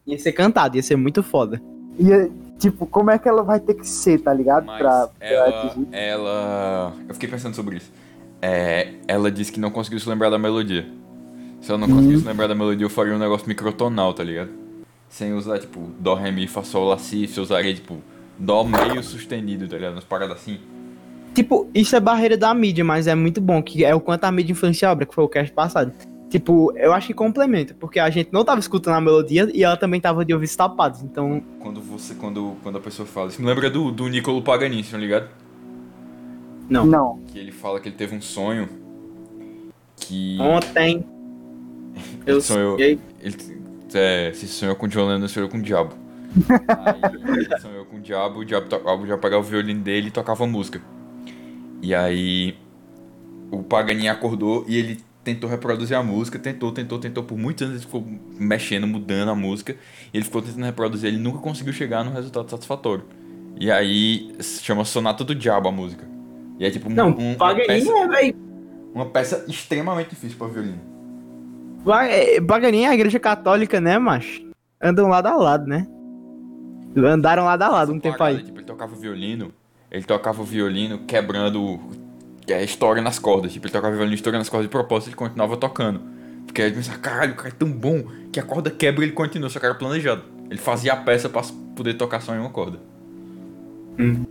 Ia 0.06 0.20
ser 0.20 0.32
cantado, 0.32 0.76
ia 0.78 0.84
ser 0.84 0.96
muito 0.96 1.22
foda. 1.22 1.62
Ia, 2.00 2.30
Tipo, 2.60 2.86
como 2.86 3.12
é 3.12 3.18
que 3.20 3.28
ela 3.28 3.44
vai 3.44 3.60
ter 3.60 3.74
que 3.74 3.86
ser, 3.86 4.22
tá 4.22 4.34
ligado? 4.34 4.66
Mas 4.66 4.78
Pra, 4.80 5.08
pra 5.08 5.28
ela, 5.28 5.66
atingir. 5.66 5.88
ela. 5.92 6.94
Eu 7.10 7.14
fiquei 7.14 7.28
pensando 7.28 7.54
sobre 7.56 7.76
isso. 7.78 7.92
É, 8.46 8.96
ela 9.08 9.32
disse 9.32 9.54
que 9.54 9.60
não 9.60 9.72
conseguiu 9.72 10.02
se 10.02 10.10
lembrar 10.10 10.30
da 10.30 10.38
melodia. 10.38 10.86
Se 11.62 11.72
ela 11.72 11.78
não 11.78 11.88
Uhum. 11.88 11.96
conseguisse 11.96 12.26
lembrar 12.28 12.48
da 12.48 12.54
melodia, 12.54 12.86
eu 12.86 12.90
faria 12.90 13.14
um 13.16 13.18
negócio 13.18 13.48
microtonal, 13.48 14.14
tá 14.14 14.22
ligado? 14.22 14.50
Sem 15.08 15.32
usar, 15.34 15.60
tipo, 15.60 15.90
Dó, 15.98 16.14
Ré, 16.14 16.30
Mi, 16.30 16.46
Fá, 16.46 16.62
Sol, 16.62 16.90
Lá, 16.90 16.98
Si. 16.98 17.26
Se 17.26 17.40
eu 17.40 17.44
usaria, 17.46 17.74
tipo, 17.74 18.00
Dó 18.38 18.66
meio 18.66 19.02
sustenido, 19.02 19.66
tá 19.66 19.78
ligado? 19.78 19.94
Umas 19.94 20.04
paradas 20.04 20.36
assim. 20.36 20.58
Tipo, 21.34 21.70
isso 21.74 21.96
é 21.96 22.02
barreira 22.02 22.36
da 22.36 22.54
mídia, 22.54 22.84
mas 22.84 23.08
é 23.08 23.16
muito 23.16 23.40
bom, 23.40 23.64
que 23.64 23.86
é 23.86 23.96
o 23.96 24.02
quanto 24.02 24.26
a 24.26 24.32
mídia 24.32 24.52
influencia 24.52 24.90
a 24.90 24.92
obra, 24.92 25.06
que 25.06 25.16
foi 25.16 25.24
o 25.24 25.30
cast 25.30 25.54
passado. 25.54 25.94
Tipo, 26.30 26.74
eu 26.76 26.92
acho 26.92 27.08
que 27.08 27.14
complementa, 27.14 27.74
porque 27.80 27.98
a 27.98 28.10
gente 28.10 28.30
não 28.34 28.44
tava 28.44 28.60
escutando 28.60 28.96
a 28.96 29.02
melodia 29.02 29.50
e 29.54 29.64
ela 29.64 29.78
também 29.78 30.02
tava 30.02 30.26
de 30.26 30.34
ouvidos 30.34 30.56
tapados, 30.56 31.02
então... 31.02 31.42
Quando 31.60 31.80
você. 31.80 32.14
Quando, 32.16 32.58
quando 32.62 32.78
a 32.78 32.82
pessoa 32.82 33.06
fala. 33.06 33.30
Isso 33.30 33.40
me 33.42 33.48
lembra 33.48 33.70
do, 33.70 33.90
do 33.92 34.08
Niccolo 34.10 34.42
Paganini, 34.42 34.84
tá 34.84 34.98
ligado? 34.98 35.30
Não. 36.74 36.86
Não. 36.86 37.20
Que 37.28 37.40
ele 37.40 37.52
fala 37.52 37.80
que 37.80 37.90
ele 37.90 37.96
teve 37.96 38.16
um 38.16 38.22
sonho. 38.22 38.68
Que. 39.98 40.38
Ontem... 40.40 41.06
Eu 42.26 42.42
sonhou. 42.42 42.78
sonhei... 42.78 43.00
Ele 43.22 43.36
é, 43.94 44.32
se 44.34 44.48
sonhou 44.48 44.76
com 44.76 44.86
o 44.86 44.90
John 44.90 45.08
Lennon, 45.08 45.28
sonhou 45.28 45.48
com 45.50 45.58
o 45.58 45.62
diabo. 45.62 45.94
Aí 46.68 47.38
ele 47.38 47.60
sonhou 47.60 47.86
com 47.86 47.98
o 47.98 48.00
diabo, 48.00 48.40
o 48.40 48.46
diabo, 48.46 48.66
o 48.66 49.06
diabo 49.06 49.22
pegava 49.22 49.42
o 49.42 49.46
violino 49.46 49.82
dele 49.82 50.08
e 50.08 50.12
tocava 50.12 50.48
música. 50.48 50.82
E 51.82 51.94
aí 51.94 52.58
o 53.52 53.62
Paganini 53.62 54.08
acordou 54.08 54.66
e 54.68 54.78
ele 54.78 55.00
tentou 55.24 55.50
reproduzir 55.50 55.96
a 55.96 56.04
música, 56.04 56.40
tentou, 56.40 56.72
tentou, 56.72 57.00
tentou 57.00 57.24
por 57.24 57.38
muitos 57.38 57.62
anos, 57.62 57.76
ele 57.76 57.86
ficou 57.86 58.06
mexendo, 58.40 58.88
mudando 58.88 59.30
a 59.30 59.36
música. 59.36 59.76
Ele 60.14 60.24
ficou 60.24 60.42
tentando 60.42 60.66
reproduzir, 60.66 61.10
ele 61.10 61.20
nunca 61.20 61.38
conseguiu 61.38 61.74
chegar 61.74 62.04
num 62.04 62.12
resultado 62.12 62.50
satisfatório. 62.50 63.06
E 63.60 63.72
aí 63.72 64.34
se 64.40 64.64
chama 64.64 64.84
Sonata 64.84 65.24
do 65.24 65.36
Diabo 65.36 65.70
a 65.70 65.72
música. 65.72 66.13
E 66.60 66.66
é 66.66 66.70
tipo 66.72 66.90
um- 66.90 66.94
Não, 66.94 67.10
um- 67.10 67.30
uma, 67.30 67.36
Paganini 67.36 67.68
peça, 67.68 67.98
é, 67.98 68.08
véi... 68.08 68.36
uma 68.94 69.06
peça 69.06 69.46
extremamente 69.48 70.10
difícil 70.12 70.38
pra 70.38 70.48
violino. 70.48 70.80
É, 72.10 72.40
Paganini 72.42 72.84
é 72.86 72.90
a 72.90 72.94
igreja 72.94 73.20
católica, 73.20 73.82
né, 73.82 73.98
macho? 73.98 74.42
Andam 74.82 75.08
lado 75.10 75.28
a 75.28 75.36
lado, 75.36 75.66
né? 75.68 75.88
Andaram 76.96 77.46
lado 77.46 77.62
a 77.64 77.70
lado 77.70 77.92
um 77.92 78.00
tempo 78.00 78.22
aí. 78.24 78.44
Tipo, 78.44 78.60
ele 78.60 78.66
tocava 78.66 78.94
o 78.94 78.98
violino, 78.98 79.52
ele 79.92 80.04
tocava 80.04 80.42
o 80.42 80.46
violino 80.46 81.00
quebrando 81.00 81.80
é, 82.48 82.64
história 82.64 83.02
nas 83.02 83.18
cordas. 83.18 83.52
Tipo, 83.52 83.66
ele 83.66 83.74
tocava 83.74 83.94
o 83.94 83.98
violino 83.98 84.16
estourando 84.16 84.40
nas 84.42 84.50
cordas 84.50 84.68
de 84.68 84.72
propósito 84.72 85.10
ele 85.10 85.16
continuava 85.16 85.58
tocando. 85.58 86.02
Porque 86.46 86.62
aí 86.62 86.68
ele 86.68 86.76
pensava, 86.76 87.00
caralho, 87.00 87.34
o 87.34 87.36
cara 87.36 87.50
é 87.50 87.52
tão 87.52 87.72
bom 87.72 88.04
que 88.32 88.40
a 88.40 88.44
corda 88.44 88.70
quebra 88.70 89.04
e 89.04 89.08
ele 89.08 89.14
continua, 89.14 89.50
só 89.50 89.60
que 89.60 89.66
era 89.66 89.76
planejado. 89.76 90.24
Ele 90.50 90.60
fazia 90.60 90.94
a 90.94 90.98
peça 90.98 91.28
pra 91.30 91.42
poder 91.76 91.96
tocar 91.96 92.22
só 92.22 92.36
em 92.36 92.40
uma 92.40 92.50
corda. 92.50 92.80
Hum. 93.98 94.24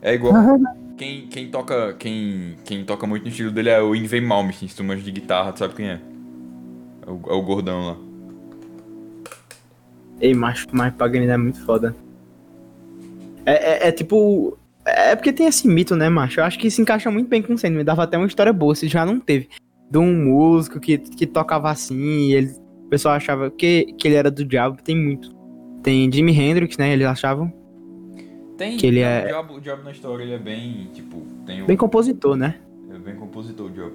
É 0.00 0.14
igual. 0.14 0.34
Quem, 0.96 1.26
quem, 1.26 1.50
toca, 1.50 1.94
quem, 1.94 2.56
quem 2.64 2.84
toca 2.84 3.06
muito 3.06 3.22
no 3.22 3.28
estilo 3.28 3.50
dele 3.50 3.70
é 3.70 3.80
o 3.80 3.94
Ingve 3.94 4.20
Malmsteen, 4.20 4.68
se 4.68 4.76
tu 4.76 4.84
manja 4.84 5.02
de 5.02 5.10
guitarra, 5.10 5.52
tu 5.52 5.60
sabe 5.60 5.74
quem 5.74 5.88
é? 5.88 6.00
É 7.06 7.10
o, 7.10 7.20
é 7.28 7.32
o 7.34 7.42
gordão 7.42 7.86
lá. 7.86 7.96
Ei, 10.20 10.34
macho, 10.34 10.66
mas 10.72 10.94
Paganini 10.94 11.32
é 11.32 11.36
muito 11.36 11.64
foda. 11.64 11.96
É, 13.44 13.86
é, 13.86 13.88
é 13.88 13.92
tipo. 13.92 14.56
É 14.84 15.14
porque 15.16 15.32
tem 15.32 15.46
esse 15.46 15.66
mito, 15.66 15.96
né, 15.96 16.08
macho? 16.08 16.40
Eu 16.40 16.44
acho 16.44 16.58
que 16.58 16.70
se 16.70 16.80
encaixa 16.80 17.10
muito 17.10 17.28
bem 17.28 17.42
com 17.42 17.54
o 17.54 17.58
Sandman. 17.58 17.84
Dava 17.84 18.04
até 18.04 18.16
uma 18.16 18.26
história 18.26 18.52
boa, 18.52 18.74
se 18.74 18.88
já 18.88 19.04
não 19.04 19.18
teve. 19.18 19.48
De 19.90 19.98
um 19.98 20.24
músico 20.24 20.80
que, 20.80 20.98
que 20.98 21.26
tocava 21.26 21.70
assim, 21.70 22.28
e 22.28 22.34
ele, 22.34 22.52
o 22.84 22.88
pessoal 22.88 23.14
achava 23.14 23.50
que, 23.50 23.92
que 23.98 24.08
ele 24.08 24.14
era 24.14 24.30
do 24.30 24.44
diabo. 24.44 24.80
Tem 24.82 24.96
muito. 24.96 25.34
Tem 25.82 26.10
Jimi 26.12 26.32
Hendrix, 26.32 26.76
né? 26.76 26.92
Eles 26.92 27.06
achavam. 27.06 27.52
Tem, 28.62 28.76
Que 28.76 28.86
ele 28.86 29.00
é- 29.00 29.22
o, 29.24 29.26
diabo, 29.26 29.54
o 29.54 29.60
diabo 29.60 29.82
na 29.82 29.90
história 29.90 30.22
ele 30.22 30.34
é 30.34 30.38
bem, 30.38 30.88
tipo, 30.94 31.20
tem 31.44 31.62
o, 31.62 31.66
Bem 31.66 31.76
compositor, 31.76 32.36
né? 32.36 32.54
É 32.94 32.98
bem 32.98 33.16
compositor, 33.16 33.66
o 33.66 33.70
diabo. 33.70 33.92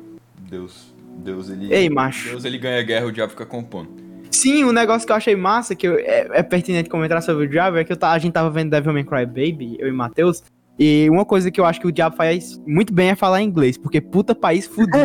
Deus. 0.50 0.94
Deus 1.20 1.50
ele. 1.50 1.74
Ei, 1.74 1.90
macho. 1.90 2.28
Deus 2.30 2.44
ele 2.44 2.58
ganha 2.58 2.84
guerra, 2.84 3.06
o 3.06 3.12
diabo 3.14 3.32
fica 3.32 3.46
compondo. 3.46 3.90
Sim, 4.30 4.66
um 4.66 4.74
negócio 4.74 5.06
que 5.08 5.12
eu 5.14 5.16
achei 5.16 5.38
massa, 5.38 5.74
que 5.74 5.88
eu- 5.88 5.98
é, 5.98 6.28
é 6.40 6.44
pertinente 6.44 6.90
comentar 6.90 7.22
sobre 7.24 7.46
o 7.46 7.50
Diabo, 7.50 7.78
é 7.78 7.84
que 7.86 7.94
eu 7.94 7.98
a 8.02 8.18
gente 8.20 8.34
tava 8.34 8.50
vendo 8.50 8.70
Devilman 8.70 9.06
Cry 9.06 9.26
Baby, 9.26 9.78
eu 9.80 9.88
e 9.88 9.92
Matheus, 9.92 10.44
e 10.78 11.10
uma 11.10 11.24
coisa 11.24 11.50
que 11.50 11.60
eu 11.62 11.66
acho 11.66 11.80
que 11.80 11.88
o 11.88 11.92
Diabo 11.92 12.16
faz 12.18 12.62
muito 12.68 12.94
bem 12.94 13.10
é 13.12 13.16
falar 13.16 13.42
inglês, 13.42 13.78
porque 13.78 14.02
puta 14.02 14.36
país 14.36 14.68
fudido. 14.68 14.98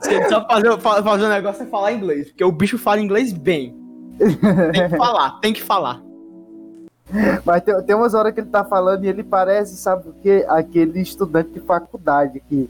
Se 0.00 0.12
ele 0.14 0.28
só 0.28 0.46
fazer, 0.46 0.78
fa- 0.78 1.02
fazer 1.02 1.24
um 1.26 1.28
negócio 1.28 1.62
é 1.62 1.66
falar 1.66 1.92
inglês, 1.92 2.28
porque 2.28 2.44
o 2.44 2.50
bicho 2.52 2.76
fala 2.76 3.00
inglês 3.00 3.32
bem. 3.32 3.74
Tem 4.72 4.88
que 4.90 4.96
falar, 4.96 5.30
tem 5.40 5.52
que 5.54 5.62
falar. 5.62 6.02
Mas 7.44 7.62
tem, 7.62 7.82
tem 7.82 7.96
umas 7.96 8.14
horas 8.14 8.32
que 8.32 8.40
ele 8.40 8.48
tá 8.48 8.64
falando 8.64 9.04
e 9.04 9.08
ele 9.08 9.22
parece, 9.22 9.76
sabe 9.76 10.08
o 10.08 10.12
quê? 10.22 10.44
Aquele 10.48 11.00
estudante 11.00 11.50
de 11.50 11.60
faculdade 11.60 12.40
que, 12.48 12.68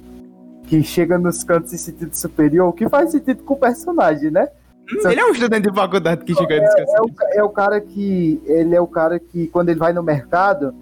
que 0.65 0.83
chega 0.83 1.19
nos 1.19 1.45
cantos 1.45 1.73
em 1.73 1.77
sentido 1.77 2.15
superior, 2.15 2.73
que 2.73 2.89
faz 2.89 3.11
sentido 3.11 3.43
com 3.43 3.55
o 3.55 3.59
personagem, 3.59 4.31
né? 4.31 4.49
Hum, 4.93 5.09
Ele 5.09 5.21
é 5.21 5.27
um 5.27 5.31
estudante 5.31 5.69
de 5.69 5.75
faculdade 5.75 6.25
que 6.25 6.35
chega 6.35 6.55
aí 6.55 6.61
descansando. 6.61 7.15
É 7.33 7.41
o, 7.41 7.41
é 7.41 7.45
o 7.45 7.49
cara 7.49 7.81
que. 7.81 8.43
Ele 8.47 8.75
é 8.75 8.81
o 8.81 8.87
cara 8.87 9.19
que, 9.19 9.47
quando 9.49 9.69
ele 9.69 9.79
vai 9.79 9.93
no 9.93 10.03
mercado, 10.03 10.75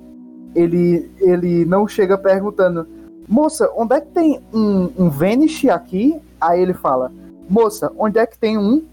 ele, 0.55 1.11
ele 1.21 1.65
não 1.65 1.87
chega 1.87 2.17
perguntando, 2.17 2.87
moça, 3.29 3.71
onde 3.77 3.95
é 3.95 4.01
que 4.01 4.09
tem 4.09 4.41
um, 4.53 4.91
um 4.99 5.11
Vanish 5.11 5.67
aqui? 5.69 6.21
Aí 6.41 6.61
ele 6.61 6.75
fala, 6.75 7.13
moça, 7.49 7.93
onde 7.99 8.19
é 8.19 8.27
que 8.27 8.39
tem 8.39 8.57
um 8.57 8.85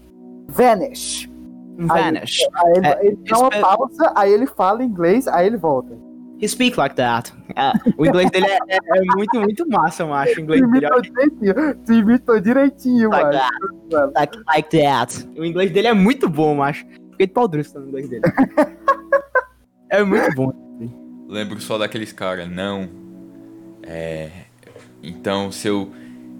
Vanish? 0.48 1.30
Vanish. 1.78 2.38
Aí 2.54 2.72
ele, 2.76 2.86
É, 2.86 3.06
ele 3.06 3.18
dá 3.28 3.38
uma 3.38 3.50
pausa, 3.50 4.12
aí 4.14 4.32
ele 4.32 4.46
fala 4.46 4.82
inglês, 4.82 5.28
aí 5.28 5.46
ele 5.46 5.56
volta. 5.56 5.96
He 6.40 6.46
speak 6.46 6.76
like 6.78 6.94
that. 6.96 7.32
Ah, 7.56 7.72
o 7.96 8.04
inglês 8.04 8.30
dele 8.30 8.46
é, 8.46 8.58
é- 8.68 8.78
é 8.98 9.00
muito, 9.16 9.40
muito 9.40 9.66
massa, 9.68 10.02
eu 10.02 10.12
acho. 10.12 10.38
O 10.38 10.42
inglês 10.42 10.60
dele 10.70 10.84
é 10.84 10.88
imitou 10.88 11.00
direitinho, 11.02 11.74
tu 11.86 11.92
imitou 11.94 12.40
direitinho, 12.40 13.08
like 13.10 13.24
mano. 13.24 13.38
that. 13.90 14.12
Like, 14.14 14.38
like 14.46 14.82
that. 14.82 15.28
O 15.38 15.44
inglês 15.44 15.70
dele 15.70 15.88
é 15.88 15.94
muito 15.94 16.28
bom, 16.28 16.54
macho. 16.56 16.84
Fiquei 17.12 17.26
de 17.26 17.32
pau 17.32 17.48
duro 17.48 17.64
falando 17.64 17.88
inglês 17.88 18.08
dele. 18.10 18.22
é 19.90 20.04
muito 20.04 20.34
bom. 20.34 20.52
Lembro 21.28 21.58
só 21.60 21.78
daqueles 21.78 22.12
caras, 22.12 22.48
não. 22.50 22.88
É. 23.82 24.30
Então, 25.02 25.50
se 25.50 25.68
eu. 25.68 25.90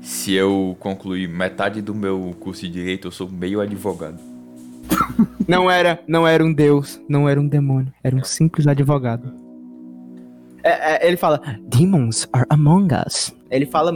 Se 0.03 0.35
eu 0.35 0.77
concluir 0.79 1.27
metade 1.29 1.81
do 1.83 1.93
meu 1.95 2.37
curso 2.39 2.61
de 2.63 2.69
direito, 2.71 3.09
eu 3.09 3.11
sou 3.11 3.29
meio 3.29 3.61
advogado. 3.61 4.21
Não 5.49 5.71
era, 5.71 6.01
não 6.09 6.27
era 6.27 6.45
um 6.45 6.53
deus, 6.53 7.01
não 7.09 7.29
era 7.29 7.41
um 7.41 7.47
demônio, 7.47 7.93
era 8.03 8.17
um 8.17 8.25
simples 8.25 8.67
advogado. 8.67 9.33
É, 10.65 10.95
é, 10.95 11.07
ele 11.07 11.17
fala, 11.17 11.41
Demons 11.69 12.29
are 12.33 12.45
among 12.51 12.89
us. 13.07 13.33
Ele 13.49 13.65
fala, 13.65 13.93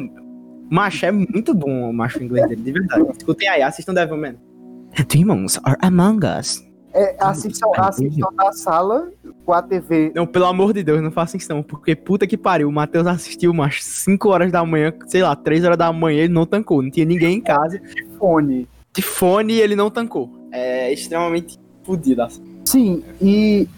macho, 0.71 1.05
é 1.07 1.11
muito 1.11 1.53
bom 1.53 1.91
o 1.91 1.93
macho 1.93 2.23
inglês 2.23 2.49
dele, 2.49 2.63
de 2.63 2.71
verdade. 2.71 3.05
Escutem 3.19 3.49
aí, 3.49 3.63
assistam 3.63 3.93
Devilman. 3.93 4.37
Demons 5.09 5.59
are 5.65 5.77
among 5.83 6.25
us. 6.25 6.65
É, 6.95 7.17
assistam, 7.21 7.71
assistam 7.77 8.29
na 8.37 8.53
sala 8.53 9.11
com 9.45 9.53
a 9.53 9.61
TV. 9.61 10.13
Não, 10.15 10.27
pelo 10.27 10.47
amor 10.47 10.73
de 10.73 10.85
Deus, 10.85 11.03
não 11.03 11.11
façam 11.11 11.39
isso 11.39 11.53
não, 11.53 11.65
porque 11.65 11.97
puta 11.97 12.27
que 12.29 12.37
pariu, 12.37 12.69
o 12.69 12.73
Matheus 12.73 13.09
assistiu, 13.09 13.53
macho, 13.53 13.83
5 13.83 14.29
horas 14.29 14.53
da 14.53 14.65
manhã, 14.65 14.93
sei 15.09 15.23
lá, 15.23 15.35
3 15.35 15.65
horas 15.65 15.79
da 15.79 15.93
manhã, 15.93 16.23
ele 16.23 16.33
não 16.33 16.47
tancou, 16.47 16.81
não 16.81 16.91
tinha 16.91 17.07
ninguém 17.07 17.39
em 17.39 17.41
casa. 17.41 17.81
Fone. 18.19 18.69
de 18.93 19.03
fone 19.03 19.55
e 19.55 19.61
ele 19.61 19.75
não 19.75 19.91
tancou. 19.91 20.40
É 20.53 20.93
extremamente 20.93 21.59
fodido. 21.83 22.23
assim. 22.23 22.43
Sim, 22.65 23.03
e 23.21 23.69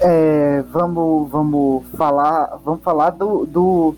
é, 0.00 0.62
vamos, 0.62 1.30
vamos 1.30 1.84
falar, 1.96 2.58
vamos 2.64 2.82
falar 2.82 3.10
do, 3.10 3.46
do, 3.46 3.94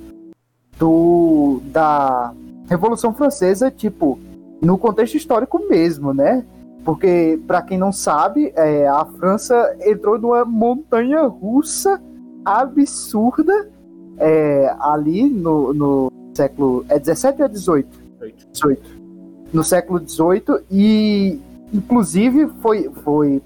do 0.78 1.60
da 1.66 2.34
Revolução 2.68 3.14
Francesa, 3.14 3.70
tipo, 3.70 4.18
no 4.60 4.76
contexto 4.78 5.16
histórico 5.16 5.58
mesmo, 5.68 6.12
né? 6.12 6.44
Porque, 6.84 7.40
para 7.46 7.62
quem 7.62 7.78
não 7.78 7.92
sabe, 7.92 8.52
é, 8.54 8.86
a 8.86 9.04
França 9.04 9.76
entrou 9.80 10.18
numa 10.18 10.44
montanha 10.44 11.22
russa 11.22 12.00
absurda 12.44 13.70
é, 14.18 14.74
ali 14.78 15.24
no, 15.24 15.72
no 15.72 16.12
século. 16.34 16.84
É 16.88 16.98
17 16.98 17.40
ou 17.40 17.46
é 17.46 17.48
18? 17.48 17.98
18. 18.52 19.04
No 19.52 19.64
século 19.64 20.00
18 20.00 20.64
e, 20.70 21.38
inclusive, 21.74 22.48
foi, 22.60 22.90
foi 23.02 23.42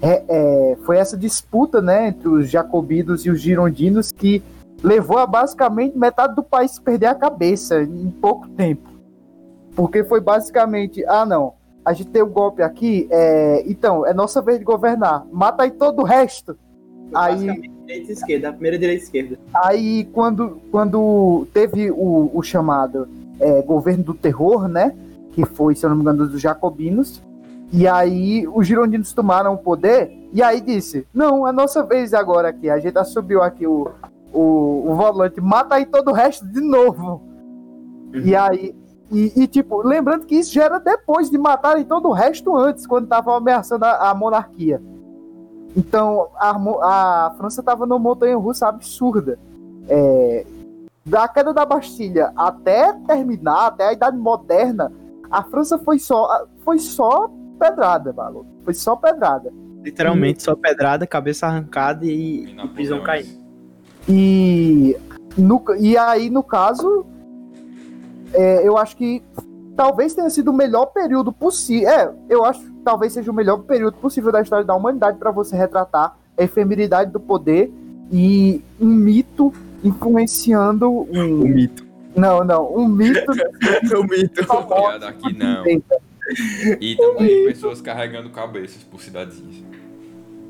é, 0.00 0.24
é, 0.28 0.76
foi 0.84 0.96
essa 0.96 1.16
disputa 1.16 1.80
né, 1.82 2.08
entre 2.08 2.28
os 2.28 2.48
jacobinos 2.48 3.26
e 3.26 3.30
os 3.30 3.40
girondinos 3.40 4.10
que 4.12 4.42
levou 4.82 5.18
a 5.18 5.26
basicamente 5.26 5.98
metade 5.98 6.34
do 6.34 6.42
país 6.42 6.78
perder 6.78 7.06
a 7.06 7.14
cabeça 7.14 7.82
em 7.82 8.10
pouco 8.10 8.48
tempo. 8.48 8.88
Porque 9.74 10.04
foi 10.04 10.20
basicamente, 10.20 11.04
ah 11.06 11.26
não, 11.26 11.54
a 11.84 11.92
gente 11.92 12.10
tem 12.10 12.22
um 12.22 12.28
golpe 12.28 12.62
aqui, 12.62 13.08
é, 13.10 13.64
então, 13.66 14.06
é 14.06 14.14
nossa 14.14 14.40
vez 14.40 14.58
de 14.58 14.64
governar, 14.64 15.26
mata 15.32 15.64
aí 15.64 15.70
todo 15.70 16.00
o 16.00 16.04
resto. 16.04 16.56
Aí- 17.14 17.78
direita 17.88 18.10
e 18.10 18.12
esquerda, 18.12 18.48
a 18.50 18.52
primeira 18.52 18.78
direita 18.78 19.02
e 19.02 19.04
esquerda. 19.04 19.38
Aí 19.54 20.04
quando, 20.12 20.60
quando 20.70 21.46
teve 21.54 21.90
o, 21.90 22.30
o 22.34 22.42
chamado 22.42 23.08
é, 23.40 23.62
governo 23.62 24.04
do 24.04 24.14
terror, 24.14 24.68
né? 24.68 24.94
Que 25.32 25.44
foi, 25.44 25.74
se 25.74 25.86
eu 25.86 25.90
não 25.90 25.96
me 25.96 26.02
engano, 26.02 26.26
dos 26.26 26.40
jacobinos, 26.40 27.22
E 27.70 27.86
aí 27.86 28.46
os 28.48 28.66
girondinos 28.66 29.12
tomaram 29.12 29.54
o 29.54 29.58
poder 29.58 30.10
e 30.32 30.42
aí 30.42 30.60
disse: 30.60 31.06
Não, 31.12 31.46
é 31.46 31.52
nossa 31.52 31.82
vez 31.82 32.14
agora 32.14 32.48
aqui. 32.48 32.70
A 32.70 32.78
gente 32.78 33.02
subiu 33.04 33.42
aqui 33.42 33.66
o, 33.66 33.90
o, 34.32 34.90
o 34.90 34.94
volante, 34.94 35.40
mata 35.40 35.74
aí 35.74 35.84
todo 35.84 36.10
o 36.10 36.14
resto 36.14 36.46
de 36.46 36.60
novo. 36.60 37.22
Uhum. 38.14 38.20
E 38.24 38.34
aí. 38.34 38.74
E, 39.10 39.32
e, 39.42 39.46
tipo, 39.46 39.80
lembrando 39.80 40.26
que 40.26 40.34
isso 40.34 40.52
já 40.52 40.64
era 40.64 40.78
depois 40.78 41.30
de 41.30 41.38
matarem 41.38 41.82
todo 41.82 42.08
o 42.08 42.12
resto 42.12 42.54
antes, 42.54 42.86
quando 42.86 43.04
estavam 43.04 43.34
ameaçando 43.34 43.86
a, 43.86 44.10
a, 44.10 44.14
monarquia. 44.14 44.82
Então, 45.74 46.28
a, 46.36 46.50
a 47.30 47.30
França 47.38 47.62
estava 47.62 47.86
numa 47.86 47.98
montanha 47.98 48.36
russa 48.36 48.68
absurda. 48.68 49.38
É, 49.88 50.44
da 51.06 51.26
queda 51.26 51.54
da 51.54 51.64
Bastilha 51.64 52.32
até 52.36 52.92
terminar, 53.06 53.68
até 53.68 53.88
a 53.88 53.92
Idade 53.94 54.18
Moderna, 54.18 54.92
a 55.30 55.42
França 55.42 55.78
foi 55.78 55.98
só, 55.98 56.46
foi 56.62 56.78
só 56.78 57.30
pedrada, 57.58 58.12
maluco. 58.12 58.46
Foi 58.64 58.74
só 58.74 58.96
pedrada. 58.96 59.52
Literalmente, 59.82 60.40
e... 60.40 60.42
só 60.42 60.54
pedrada, 60.54 61.06
cabeça 61.06 61.46
arrancada 61.46 62.04
e, 62.04 62.44
e 62.44 62.68
prisão 62.68 63.02
caindo. 63.02 63.38
E, 64.08 64.96
no, 65.36 65.62
e 65.78 65.96
aí, 65.96 66.30
no 66.30 66.42
caso, 66.42 67.06
é, 68.32 68.66
eu 68.66 68.76
acho 68.76 68.96
que 68.96 69.22
talvez 69.76 70.14
tenha 70.14 70.28
sido 70.30 70.50
o 70.50 70.54
melhor 70.54 70.86
período 70.86 71.32
possível. 71.32 71.88
É, 71.88 72.14
eu 72.28 72.44
acho 72.44 72.60
que 72.60 72.70
talvez 72.84 73.12
seja 73.12 73.30
o 73.30 73.34
melhor 73.34 73.58
período 73.58 73.96
possível 73.98 74.32
da 74.32 74.40
história 74.40 74.64
da 74.64 74.74
humanidade 74.74 75.18
para 75.18 75.30
você 75.30 75.56
retratar 75.56 76.16
a 76.36 76.42
efemeridade 76.42 77.12
do 77.12 77.20
poder 77.20 77.72
e 78.10 78.62
um 78.80 78.86
mito 78.86 79.52
influenciando 79.84 80.90
um. 80.90 81.42
O 81.42 81.48
mito. 81.48 81.86
Não, 82.16 82.42
não, 82.42 82.74
um 82.74 82.88
mito. 82.88 83.30
o 83.96 84.04
mito. 84.04 84.40
Aqui 85.06 85.32
não. 85.36 85.64
E 86.80 86.96
também 86.96 87.44
pessoas 87.46 87.80
carregando 87.80 88.30
cabeças 88.30 88.82
por 88.82 89.00
cidadinhas. 89.00 89.64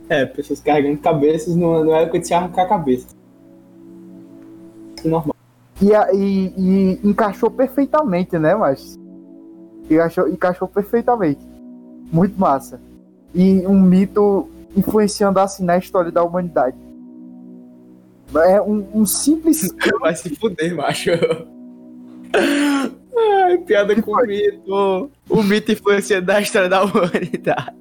É, 0.09 0.25
pessoas 0.27 0.61
carregando 0.61 0.99
cabeças 0.99 1.55
não, 1.55 1.85
não 1.85 1.95
é 1.95 2.03
época 2.03 2.19
de 2.19 2.27
se 2.27 2.35
arrancar 2.35 2.62
a 2.62 2.69
cabeça. 2.69 3.09
Normal. 5.05 5.35
E, 5.81 5.93
e, 6.17 6.53
e 6.57 7.01
encaixou 7.05 7.51
perfeitamente, 7.51 8.37
né, 8.38 8.55
mas 8.55 8.99
encaixou, 9.88 10.29
encaixou 10.29 10.67
perfeitamente. 10.67 11.47
Muito 12.11 12.38
massa. 12.38 12.81
E 13.35 13.67
um 13.67 13.81
mito 13.81 14.49
influenciando 14.77 15.38
assim 15.38 15.64
na 15.64 15.79
história 15.79 16.11
da 16.11 16.25
humanidade. 16.25 16.77
É 18.35 18.61
um, 18.61 18.87
um 18.95 19.07
simples. 19.07 19.69
Vai 20.01 20.14
se 20.14 20.35
fuder, 20.37 20.75
macho. 20.75 21.11
Ai, 23.18 23.59
piada 23.59 24.00
com 24.00 24.16
mito. 24.26 25.11
O 25.28 25.42
mito 25.42 25.72
influenciando 25.72 26.31
a 26.31 26.40
história 26.40 26.68
da 26.68 26.85
humanidade. 26.85 27.76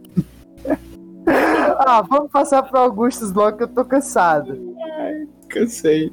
ah, 1.80 2.02
vamos 2.02 2.32
passar 2.32 2.64
para 2.64 2.80
Augustus 2.82 3.32
logo 3.32 3.58
que 3.58 3.64
eu 3.64 3.68
tô 3.68 3.86
cansado. 3.86 4.76
Ai, 5.00 5.28
cansei. 5.50 6.12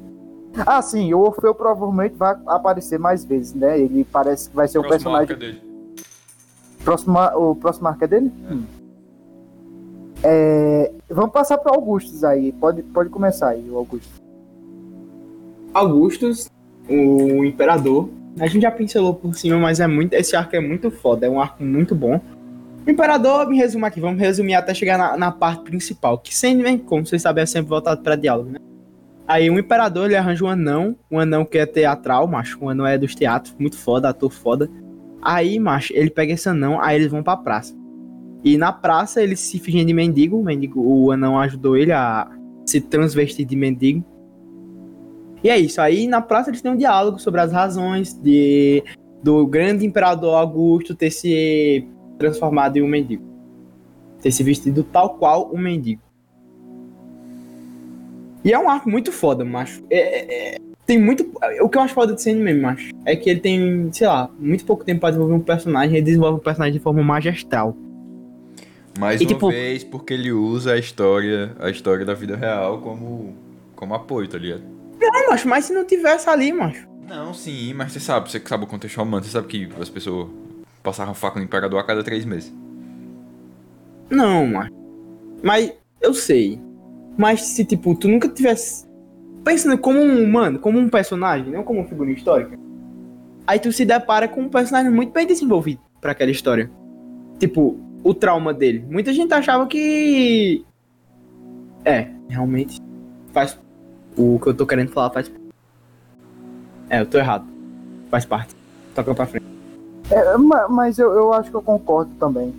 Ah, 0.66 0.80
sim, 0.82 1.12
o 1.12 1.20
Orfeu 1.20 1.54
provavelmente 1.54 2.14
vai 2.14 2.36
aparecer 2.46 2.98
mais 2.98 3.24
vezes, 3.24 3.54
né? 3.54 3.80
Ele 3.80 4.04
parece 4.04 4.48
que 4.48 4.54
vai 4.54 4.68
ser 4.68 4.78
o 4.78 4.88
personagem. 4.88 5.22
Arca 5.22 5.36
dele. 5.36 5.60
Próximo, 6.84 7.18
o 7.18 7.56
próximo 7.56 7.88
arca 7.88 8.04
é 8.04 8.08
dele? 8.08 8.32
É. 8.48 8.52
Hum. 8.52 8.64
É, 10.26 10.92
vamos 11.10 11.32
passar 11.32 11.58
para 11.58 11.74
Augustus 11.74 12.22
aí. 12.24 12.52
Pode, 12.52 12.82
pode 12.82 13.10
começar 13.10 13.48
aí, 13.48 13.68
o 13.68 13.76
Augustus. 13.76 14.22
Augustus, 15.72 16.50
o 16.88 17.44
imperador. 17.44 18.08
A 18.38 18.46
gente 18.46 18.62
já 18.62 18.70
pincelou 18.70 19.14
por 19.14 19.34
cima, 19.34 19.58
mas 19.58 19.80
é 19.80 19.86
muito, 19.86 20.12
esse 20.14 20.34
arco 20.34 20.56
é 20.56 20.60
muito 20.60 20.90
foda, 20.90 21.26
é 21.26 21.30
um 21.30 21.40
arco 21.40 21.62
muito 21.62 21.94
bom. 21.94 22.20
Imperador, 22.86 23.48
me 23.48 23.56
resumo 23.56 23.86
aqui, 23.86 24.00
vamos 24.00 24.20
resumir 24.20 24.54
até 24.54 24.74
chegar 24.74 24.98
na, 24.98 25.16
na 25.16 25.32
parte 25.32 25.62
principal, 25.62 26.18
que 26.18 26.34
sempre, 26.34 26.78
como 26.78 27.06
vocês 27.06 27.22
sabem, 27.22 27.42
é 27.42 27.46
sempre 27.46 27.70
voltado 27.70 28.02
para 28.02 28.16
diálogo, 28.16 28.50
né? 28.50 28.58
Aí 29.26 29.48
o 29.48 29.58
imperador 29.58 30.06
ele 30.06 30.16
arranja 30.16 30.44
um 30.44 30.48
anão, 30.48 30.96
um 31.10 31.18
anão 31.18 31.44
que 31.46 31.56
é 31.56 31.64
teatral, 31.64 32.26
macho, 32.26 32.58
um 32.62 32.68
anão 32.68 32.86
é 32.86 32.98
dos 32.98 33.14
teatros, 33.14 33.54
muito 33.58 33.78
foda, 33.78 34.10
ator 34.10 34.30
foda. 34.30 34.68
Aí, 35.22 35.58
macho, 35.58 35.94
ele 35.96 36.10
pega 36.10 36.34
esse 36.34 36.46
anão, 36.46 36.78
aí 36.80 36.96
eles 36.96 37.10
vão 37.10 37.22
pra 37.22 37.36
praça. 37.36 37.74
E 38.44 38.58
na 38.58 38.70
praça 38.70 39.22
eles 39.22 39.40
se 39.40 39.58
fingem 39.58 39.86
de 39.86 39.94
mendigo, 39.94 40.38
o 40.38 40.44
mendigo, 40.44 40.78
o 40.78 41.10
anão 41.10 41.38
ajudou 41.38 41.78
ele 41.78 41.92
a 41.92 42.30
se 42.66 42.78
transvestir 42.82 43.46
de 43.46 43.56
mendigo. 43.56 44.04
E 45.44 45.50
é 45.50 45.58
isso. 45.58 45.78
Aí 45.80 46.06
na 46.06 46.22
praça 46.22 46.48
eles 46.48 46.62
têm 46.62 46.72
um 46.72 46.76
diálogo 46.76 47.18
sobre 47.18 47.42
as 47.42 47.52
razões 47.52 48.14
de 48.14 48.82
do 49.22 49.46
grande 49.46 49.86
imperador 49.86 50.34
Augusto 50.34 50.94
ter 50.94 51.10
se 51.10 51.86
transformado 52.18 52.78
em 52.78 52.82
um 52.82 52.88
mendigo. 52.88 53.22
Ter 54.22 54.32
se 54.32 54.42
vestido 54.42 54.82
tal 54.82 55.18
qual 55.18 55.50
um 55.54 55.58
mendigo. 55.58 56.02
E 58.42 58.52
é 58.52 58.58
um 58.58 58.68
arco 58.68 58.88
muito 58.88 59.12
foda, 59.12 59.44
macho. 59.44 59.82
É, 59.90 59.98
é, 59.98 60.54
é 60.54 60.58
tem 60.86 60.98
muito. 60.98 61.30
O 61.62 61.68
que 61.68 61.78
eu 61.78 61.82
acho 61.82 61.94
foda 61.94 62.14
de 62.14 62.22
ser 62.22 62.34
mesmo, 62.34 62.62
macho, 62.62 62.90
é 63.06 63.16
que 63.16 63.30
ele 63.30 63.40
tem, 63.40 63.90
sei 63.92 64.06
lá, 64.06 64.30
muito 64.38 64.66
pouco 64.66 64.84
tempo 64.84 65.00
pra 65.00 65.10
desenvolver 65.10 65.34
um 65.34 65.40
personagem, 65.40 65.96
ele 65.96 66.04
desenvolve 66.04 66.38
um 66.38 66.42
personagem 66.42 66.74
de 66.74 66.80
forma 66.80 67.02
magistral. 67.02 67.74
Mais 68.98 69.20
e, 69.20 69.24
uma 69.24 69.28
tipo, 69.28 69.48
vez, 69.48 69.82
porque 69.82 70.12
ele 70.12 70.30
usa 70.30 70.74
a 70.74 70.78
história, 70.78 71.56
a 71.58 71.70
história 71.70 72.04
da 72.04 72.12
vida 72.12 72.36
real 72.36 72.78
como, 72.82 73.34
como 73.74 73.94
apoio, 73.94 74.28
tá 74.28 74.36
ligado? 74.36 74.62
Não, 75.00 75.30
macho, 75.30 75.48
mas 75.48 75.66
se 75.66 75.72
não 75.72 75.84
tivesse 75.84 76.28
ali, 76.28 76.52
macho. 76.52 76.88
Não, 77.08 77.34
sim, 77.34 77.74
mas 77.74 77.92
você 77.92 78.00
sabe, 78.00 78.30
você 78.30 78.40
que 78.40 78.48
sabe 78.48 78.64
o 78.64 78.66
contexto 78.66 78.96
romano, 78.96 79.22
você 79.24 79.30
sabe 79.30 79.46
que 79.46 79.68
as 79.80 79.88
pessoas 79.88 80.28
passavam 80.82 81.14
faca 81.14 81.38
no 81.38 81.44
imperador 81.44 81.78
a 81.78 81.84
cada 81.84 82.02
três 82.02 82.24
meses. 82.24 82.52
Não, 84.10 84.46
macho. 84.46 84.72
Mas 85.42 85.72
eu 86.00 86.14
sei. 86.14 86.60
Mas 87.16 87.42
se, 87.42 87.64
tipo, 87.64 87.94
tu 87.94 88.08
nunca 88.08 88.28
tivesse. 88.28 88.86
Pensando 89.44 89.76
como 89.76 90.00
um 90.00 90.22
humano, 90.22 90.58
como 90.58 90.78
um 90.78 90.88
personagem, 90.88 91.52
não 91.52 91.62
como 91.62 91.80
uma 91.80 91.88
figura 91.88 92.10
histórica. 92.10 92.58
Aí 93.46 93.58
tu 93.58 93.70
se 93.72 93.84
depara 93.84 94.26
com 94.26 94.42
um 94.42 94.48
personagem 94.48 94.90
muito 94.90 95.12
bem 95.12 95.26
desenvolvido 95.26 95.80
para 96.00 96.12
aquela 96.12 96.30
história. 96.30 96.70
Tipo, 97.38 97.78
o 98.02 98.14
trauma 98.14 98.54
dele. 98.54 98.84
Muita 98.88 99.12
gente 99.12 99.32
achava 99.34 99.66
que. 99.66 100.64
É, 101.84 102.08
realmente 102.28 102.80
faz 103.32 103.58
o 104.16 104.38
que 104.38 104.48
eu 104.48 104.54
tô 104.54 104.66
querendo 104.66 104.90
falar 104.90 105.10
faz. 105.10 105.30
É, 106.88 107.00
eu 107.00 107.06
tô 107.06 107.18
errado. 107.18 107.44
Faz 108.10 108.24
parte. 108.24 108.54
Toca 108.94 109.14
pra 109.14 109.26
frente. 109.26 109.46
É, 110.10 110.36
mas 110.68 110.98
eu, 110.98 111.12
eu 111.12 111.32
acho 111.32 111.50
que 111.50 111.56
eu 111.56 111.62
concordo 111.62 112.10
também. 112.18 112.54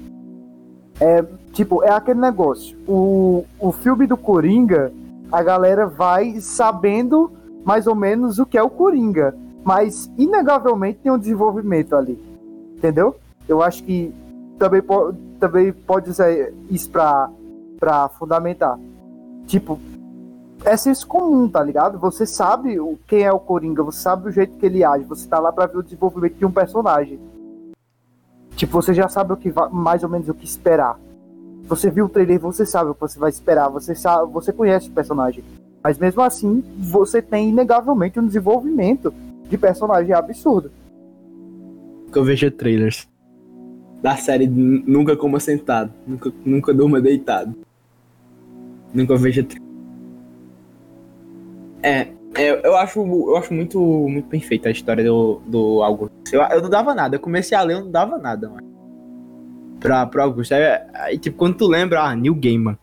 É, 1.00 1.24
tipo, 1.52 1.84
é 1.84 1.92
aquele 1.92 2.20
negócio. 2.20 2.78
O, 2.88 3.46
o 3.60 3.72
filme 3.72 4.08
do 4.08 4.18
Coringa, 4.18 4.92
a 5.32 5.44
galera 5.44 5.86
vai 5.86 6.40
sabendo 6.40 7.32
mais 7.64 7.88
ou 7.88 7.96
menos 7.96 8.40
o 8.40 8.46
que 8.46 8.58
é 8.58 8.64
o 8.64 8.70
Coringa. 8.70 9.36
Mas, 9.64 10.12
inegavelmente, 10.18 11.00
tem 11.02 11.12
um 11.12 11.18
desenvolvimento 11.18 11.96
ali. 11.96 12.20
Entendeu? 12.78 13.16
Eu 13.48 13.62
acho 13.62 13.84
que 13.84 14.14
também, 14.60 14.82
po 14.82 15.14
também 15.40 15.72
pode 15.72 16.10
usar 16.10 16.30
isso 16.70 16.90
pra, 16.90 17.30
pra 17.80 18.10
fundamentar. 18.10 18.80
Tipo, 19.48 19.80
é 20.66 20.76
senso 20.76 21.06
comum, 21.08 21.48
tá 21.48 21.62
ligado? 21.64 22.00
Você 22.00 22.26
sabe 22.26 22.80
o, 22.80 22.98
quem 23.08 23.22
é 23.22 23.32
o 23.32 23.40
Coringa, 23.40 23.84
você 23.84 24.00
sabe 24.00 24.28
o 24.28 24.32
jeito 24.32 24.58
que 24.58 24.66
ele 24.66 24.84
age, 24.84 25.06
você 25.06 25.28
tá 25.28 25.40
lá 25.40 25.52
pra 25.52 25.68
ver 25.68 25.78
o 25.78 25.84
desenvolvimento 25.84 26.36
de 26.36 26.46
um 26.46 26.52
personagem. 26.52 27.20
Tipo, 28.56 28.82
você 28.82 28.94
já 28.94 29.08
sabe 29.08 29.34
o 29.34 29.38
que 29.38 29.54
mais 29.72 30.04
ou 30.04 30.10
menos 30.10 30.28
o 30.28 30.34
que 30.34 30.46
esperar. 30.46 31.00
Você 31.68 31.90
viu 31.90 32.06
o 32.06 32.10
trailer, 32.10 32.40
você 32.40 32.66
sabe 32.66 32.90
o 32.90 32.94
que 32.96 33.02
você 33.02 33.20
vai 33.20 33.30
esperar, 33.30 33.70
você 33.70 33.94
sabe, 33.94 34.32
você 34.32 34.52
conhece 34.52 34.90
o 34.90 34.94
personagem. 34.94 35.44
Mas 35.84 36.00
mesmo 36.00 36.22
assim, 36.22 36.64
você 36.80 37.22
tem 37.22 37.50
inegavelmente 37.50 38.20
um 38.20 38.26
desenvolvimento 38.26 39.14
de 39.48 39.58
personagem 39.58 40.14
absurdo. 40.14 40.72
Eu 42.14 42.24
vejo 42.24 42.50
trailers 42.50 43.08
da 44.02 44.16
série 44.16 44.48
Nunca 44.48 45.16
Coma 45.16 45.40
Sentado, 45.40 45.92
Nunca, 46.08 46.32
nunca 46.44 46.74
Durma 46.74 47.02
Deitado. 47.02 47.54
Nunca 48.94 49.16
vejo 49.18 49.44
trailers 49.44 49.65
é, 51.86 52.08
é, 52.34 52.68
eu 52.68 52.76
acho, 52.76 53.00
eu 53.00 53.38
acho 53.38 53.54
muito, 53.54 53.80
muito 53.80 54.28
perfeita 54.28 54.70
a 54.70 54.72
história 54.72 55.04
do, 55.04 55.40
do 55.46 55.84
Augusto. 55.84 56.16
Eu, 56.32 56.42
eu 56.42 56.62
não 56.64 56.70
dava 56.70 56.96
nada, 56.96 57.16
eu 57.16 57.20
comecei 57.20 57.56
a 57.56 57.62
ler, 57.62 57.76
eu 57.76 57.82
não 57.82 57.92
dava 57.92 58.18
nada, 58.18 58.50
mano. 58.50 58.68
Pra, 59.80 60.06
pro 60.08 60.24
Augusto. 60.24 60.54
Aí, 60.54 60.64
aí, 60.96 61.18
tipo, 61.20 61.38
quando 61.38 61.58
tu 61.58 61.68
lembra, 61.68 62.02
ah, 62.02 62.16
New 62.16 62.34
Gamer. 62.34 62.76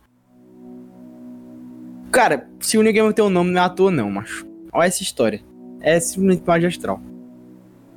Cara, 2.13 2.49
se 2.61 2.79
o 2.79 2.83
New 2.83 2.93
Gamer 2.93 3.13
tem 3.13 3.25
um 3.25 3.31
nome, 3.31 3.51
não 3.51 3.61
é 3.61 3.65
à 3.65 3.69
toa, 3.69 3.91
não, 3.91 4.09
macho. 4.09 4.47
Olha 4.73 4.87
essa 4.87 5.03
história. 5.03 5.43
É 5.81 5.99
simplesmente 5.99 6.47
magistral. 6.47 7.01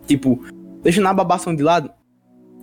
Tipo, 0.07 0.43
deixando 0.81 1.07
a 1.07 1.13
babação 1.13 1.55
de 1.55 1.61
lado, 1.61 1.91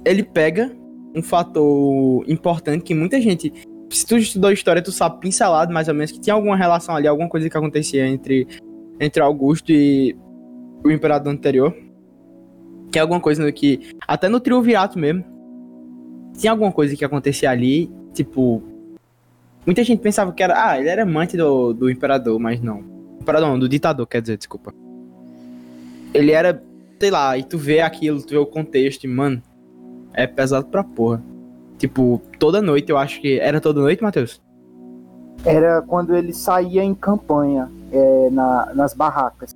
ele 0.05 0.25
pega 0.25 0.75
um 1.15 1.23
fator 1.23 2.25
importante 2.29 2.83
que 2.83 2.95
muita 2.95 3.21
gente 3.21 3.53
se 3.93 4.07
tu 4.07 4.17
estudou 4.17 4.51
história, 4.51 4.83
tu 4.83 4.91
sabe 4.91 5.21
pincelado 5.21 5.73
mais 5.73 5.89
ou 5.89 5.95
menos 5.95 6.11
que 6.11 6.21
tinha 6.21 6.35
alguma 6.35 6.57
relação 6.57 6.97
ali, 6.97 7.07
alguma 7.07 7.29
coisa 7.29 7.49
que 7.49 7.57
acontecia 7.57 8.07
entre, 8.07 8.47
entre 8.99 9.23
Augusto 9.23 9.71
e 9.71 10.17
o 10.85 10.91
imperador 10.91 11.33
anterior. 11.33 11.75
Que 12.91 12.99
é 12.99 13.03
alguma 13.03 13.21
coisa 13.21 13.51
que. 13.53 13.95
Até 14.07 14.29
no 14.29 14.41
triunvirato 14.41 14.99
mesmo. 14.99 15.25
tinha 16.37 16.53
alguma 16.53 16.73
coisa 16.73 16.97
que 16.97 17.05
acontecia 17.05 17.51
ali, 17.51 17.91
tipo. 18.13 18.63
Muita 19.65 19.85
gente 19.85 20.01
pensava 20.01 20.33
que 20.33 20.43
era. 20.43 20.71
Ah, 20.71 20.79
ele 20.79 20.89
era 20.89 21.03
amante 21.03 21.37
do, 21.37 21.73
do 21.73 21.91
imperador, 21.91 22.39
mas 22.39 22.61
não. 22.61 22.85
Imperador 23.21 23.49
não, 23.49 23.59
do 23.59 23.69
ditador, 23.69 24.07
quer 24.07 24.21
dizer, 24.21 24.37
desculpa. 24.37 24.75
Ele 26.13 26.33
era, 26.33 26.63
sei 27.01 27.11
lá, 27.11 27.39
e 27.39 27.45
tu 27.45 27.57
vê 27.57 27.81
aquilo, 27.81 28.21
tu 28.21 28.31
vê 28.31 28.37
o 28.37 28.45
contexto, 28.45 29.05
e, 29.05 29.09
mano, 29.09 29.41
é 30.13 30.27
pesado 30.27 30.67
pra 30.67 30.85
porra. 30.85 31.23
Tipo, 31.83 32.23
toda 32.39 32.63
noite 32.63 32.91
eu 32.91 32.97
acho 32.97 33.21
que. 33.21 33.41
Era 33.41 33.61
toda 33.61 33.81
noite, 33.81 34.01
Matheus? 34.01 34.41
Era 35.45 35.83
quando 35.83 36.15
ele 36.15 36.33
saía 36.33 36.85
em 36.85 36.95
campanha 36.95 37.69
é, 37.91 38.31
na, 38.31 38.73
nas 38.73 38.95
barracas. 38.95 39.51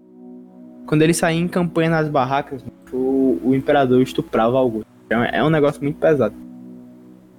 Quando 0.88 1.02
ele 1.02 1.14
saía 1.14 1.38
em 1.38 1.46
campanha 1.46 1.88
nas 1.88 2.08
barracas, 2.08 2.64
o, 2.92 3.38
o 3.44 3.54
imperador 3.54 4.02
estuprava 4.02 4.58
Augusto. 4.58 4.88
É, 5.08 5.38
é 5.38 5.44
um 5.44 5.50
negócio 5.50 5.80
muito 5.80 6.00
pesado. 6.00 6.34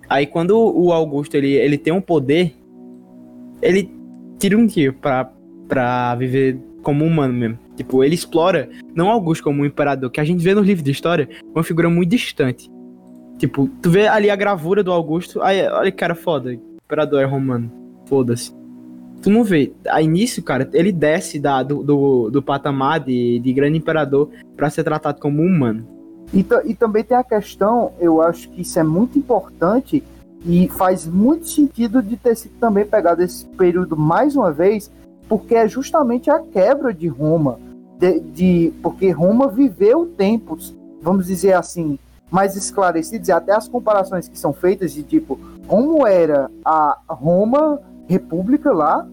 Aí 0.07 0.25
quando 0.25 0.57
o 0.57 0.93
Augusto 0.93 1.35
ele, 1.35 1.51
ele 1.51 1.77
tem 1.77 1.91
um 1.91 1.99
poder, 1.99 2.55
ele 3.61 3.93
tira 4.39 4.57
um 4.57 4.67
tiro 4.67 4.93
pra, 4.93 5.29
pra 5.67 6.15
viver 6.15 6.57
como 6.81 7.03
humano 7.03 7.33
mesmo. 7.33 7.59
Tipo, 7.75 8.05
ele 8.05 8.15
explora, 8.15 8.69
não 8.95 9.09
Augusto 9.09 9.43
como 9.43 9.63
um 9.63 9.65
imperador, 9.65 10.09
que 10.09 10.21
a 10.21 10.23
gente 10.23 10.41
vê 10.41 10.55
nos 10.55 10.65
livros 10.65 10.85
de 10.85 10.91
história, 10.91 11.27
uma 11.53 11.61
figura 11.61 11.89
muito 11.89 12.11
distante. 12.11 12.71
Tipo, 13.37 13.69
tu 13.81 13.89
vê 13.89 14.07
ali 14.07 14.29
a 14.29 14.35
gravura 14.35 14.83
do 14.83 14.91
Augusto, 14.91 15.41
aí 15.41 15.67
olha 15.67 15.91
que 15.91 15.97
cara 15.97 16.15
foda, 16.15 16.53
imperador 16.53 17.21
é 17.21 17.25
romano, 17.25 17.71
foda-se. 18.05 18.55
Tu 19.21 19.29
não 19.29 19.43
vê. 19.43 19.73
Aí 19.89 20.07
nisso, 20.07 20.41
cara, 20.43 20.67
ele 20.73 20.91
desce 20.91 21.39
da, 21.39 21.63
do, 21.63 21.83
do, 21.83 22.29
do 22.29 22.41
patamar 22.41 22.99
de, 22.99 23.39
de 23.39 23.53
grande 23.53 23.77
imperador 23.77 24.29
para 24.55 24.69
ser 24.69 24.83
tratado 24.83 25.19
como 25.19 25.41
humano. 25.41 25.85
E, 26.33 26.45
e 26.65 26.75
também 26.75 27.03
tem 27.03 27.15
a 27.15 27.23
questão, 27.23 27.93
eu 27.99 28.21
acho 28.21 28.49
que 28.49 28.61
isso 28.61 28.77
é 28.79 28.83
muito 28.83 29.17
importante 29.17 30.03
e 30.45 30.67
faz 30.69 31.05
muito 31.05 31.47
sentido 31.47 32.01
de 32.01 32.17
ter 32.17 32.35
sido 32.35 32.53
também 32.59 32.85
pegado 32.85 33.23
esse 33.23 33.45
período 33.45 33.95
mais 33.95 34.35
uma 34.35 34.51
vez, 34.51 34.91
porque 35.27 35.55
é 35.55 35.67
justamente 35.67 36.29
a 36.29 36.39
quebra 36.39 36.93
de 36.93 37.07
Roma. 37.07 37.59
De, 37.97 38.19
de, 38.19 38.73
porque 38.81 39.09
Roma 39.09 39.47
viveu 39.47 40.05
tempos, 40.05 40.75
vamos 41.01 41.27
dizer 41.27 41.53
assim, 41.53 41.97
mais 42.29 42.55
esclarecidos, 42.55 43.29
e 43.29 43.31
até 43.31 43.53
as 43.53 43.67
comparações 43.67 44.27
que 44.27 44.37
são 44.37 44.53
feitas 44.53 44.93
de 44.93 45.03
tipo, 45.03 45.39
como 45.67 46.05
era 46.05 46.49
a 46.63 46.97
Roma 47.07 47.79
República 48.07 48.71
lá, 48.71 49.07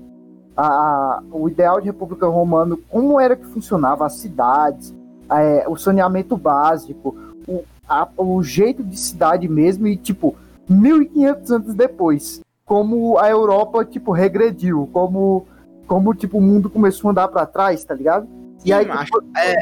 a, 0.56 1.22
o 1.30 1.48
ideal 1.48 1.80
de 1.80 1.86
República 1.86 2.26
Romana, 2.26 2.76
como 2.88 3.20
era 3.20 3.36
que 3.36 3.46
funcionava 3.46 4.06
as 4.06 4.14
cidades, 4.14 4.94
é, 5.30 5.64
o 5.68 5.76
saneamento 5.76 6.36
básico, 6.36 7.16
o, 7.46 7.62
a, 7.88 8.08
o 8.16 8.42
jeito 8.42 8.82
de 8.82 8.96
cidade 8.96 9.48
mesmo, 9.48 9.86
e 9.86 9.96
tipo, 9.96 10.36
1500 10.68 11.50
anos 11.50 11.74
depois, 11.74 12.40
como 12.64 13.18
a 13.18 13.28
Europa, 13.28 13.84
tipo, 13.84 14.12
regrediu, 14.12 14.88
como, 14.92 15.46
como 15.86 16.14
tipo, 16.14 16.38
o 16.38 16.42
mundo 16.42 16.70
começou 16.70 17.08
a 17.08 17.10
andar 17.12 17.28
para 17.28 17.46
trás, 17.46 17.84
tá 17.84 17.94
ligado? 17.94 18.26
E 18.64 18.72
aí, 18.72 18.86
macho, 18.86 19.04
tipo, 19.04 19.24
é, 19.36 19.56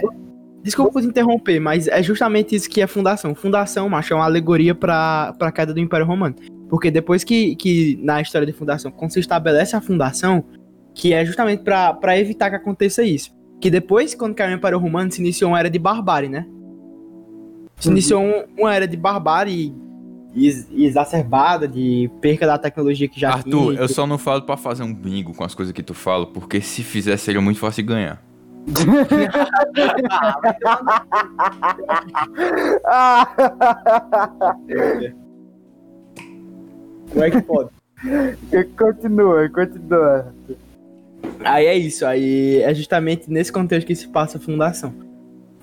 desculpa 0.63 0.93
por 0.93 1.03
interromper, 1.03 1.61
mas 1.61 1.89
é 1.89 2.03
justamente 2.03 2.55
isso 2.55 2.69
que 2.69 2.81
é 2.81 2.87
fundação. 2.87 3.35
Fundação, 3.35 3.89
macho, 3.89 4.13
é 4.13 4.17
uma 4.17 4.25
alegoria 4.25 4.75
para 4.75 5.35
a 5.39 5.53
queda 5.53 5.75
do 5.75 5.81
Império 5.81 6.07
Romano. 6.07 6.35
Porque 6.69 6.91
depois 6.91 7.25
que, 7.25 7.55
que, 7.57 7.99
na 8.03 8.21
história 8.21 8.47
de 8.47 8.53
fundação, 8.53 8.91
quando 8.91 9.13
se 9.13 9.21
estabelece 9.21 9.77
a 9.77 9.81
fundação, 9.81 10.45
que 10.95 11.13
é 11.13 11.25
justamente 11.25 11.63
para 11.63 12.19
evitar 12.19 12.51
que 12.51 12.57
aconteça 12.57 13.03
isso. 13.03 13.31
Que 13.61 13.71
depois, 13.71 14.15
quando 14.15 14.35
caiu 14.35 14.53
o 14.53 14.57
Império 14.57 14.79
Romano, 14.79 15.11
se 15.11 15.21
iniciou 15.21 15.51
uma 15.51 15.59
era 15.59 15.71
de 15.71 15.79
barbárie, 15.79 16.29
né? 16.29 16.47
Se 17.77 17.89
uhum. 17.89 17.93
iniciou 17.93 18.23
um, 18.23 18.45
uma 18.59 18.75
era 18.75 18.87
de 18.87 18.97
barbárie 18.97 19.75
exacerbada, 20.35 21.69
de 21.69 22.11
perca 22.21 22.47
da 22.47 22.57
tecnologia 22.57 23.07
que 23.07 23.21
já 23.21 23.33
Arthur, 23.33 23.51
tinha. 23.51 23.61
Arthur, 23.61 23.83
eu 23.83 23.89
só 23.89 24.07
não 24.07 24.17
falo 24.17 24.43
para 24.43 24.57
fazer 24.57 24.83
um 24.83 24.95
bingo 24.95 25.35
com 25.35 25.45
as 25.45 25.55
coisas 25.55 25.73
que 25.73 25.83
tu 25.83 25.93
fala, 25.93 26.27
porque 26.27 26.61
se 26.61 26.83
fizer 26.83 27.17
seria 27.17 27.41
muito 27.41 27.61
fácil 27.61 27.85
ganhar. 27.85 28.23
Como 37.11 37.25
é 37.25 37.31
que 37.31 37.43
pode? 37.43 37.71
Continua, 38.77 39.49
continua. 39.49 40.35
Aí 41.45 41.67
é 41.67 41.77
isso, 41.77 42.07
aí 42.07 42.63
é 42.63 42.73
justamente 42.75 43.31
nesse 43.31 43.53
contexto 43.53 43.87
que 43.87 43.95
se 43.95 44.09
passa 44.09 44.39
a 44.39 44.41
fundação. 44.41 44.95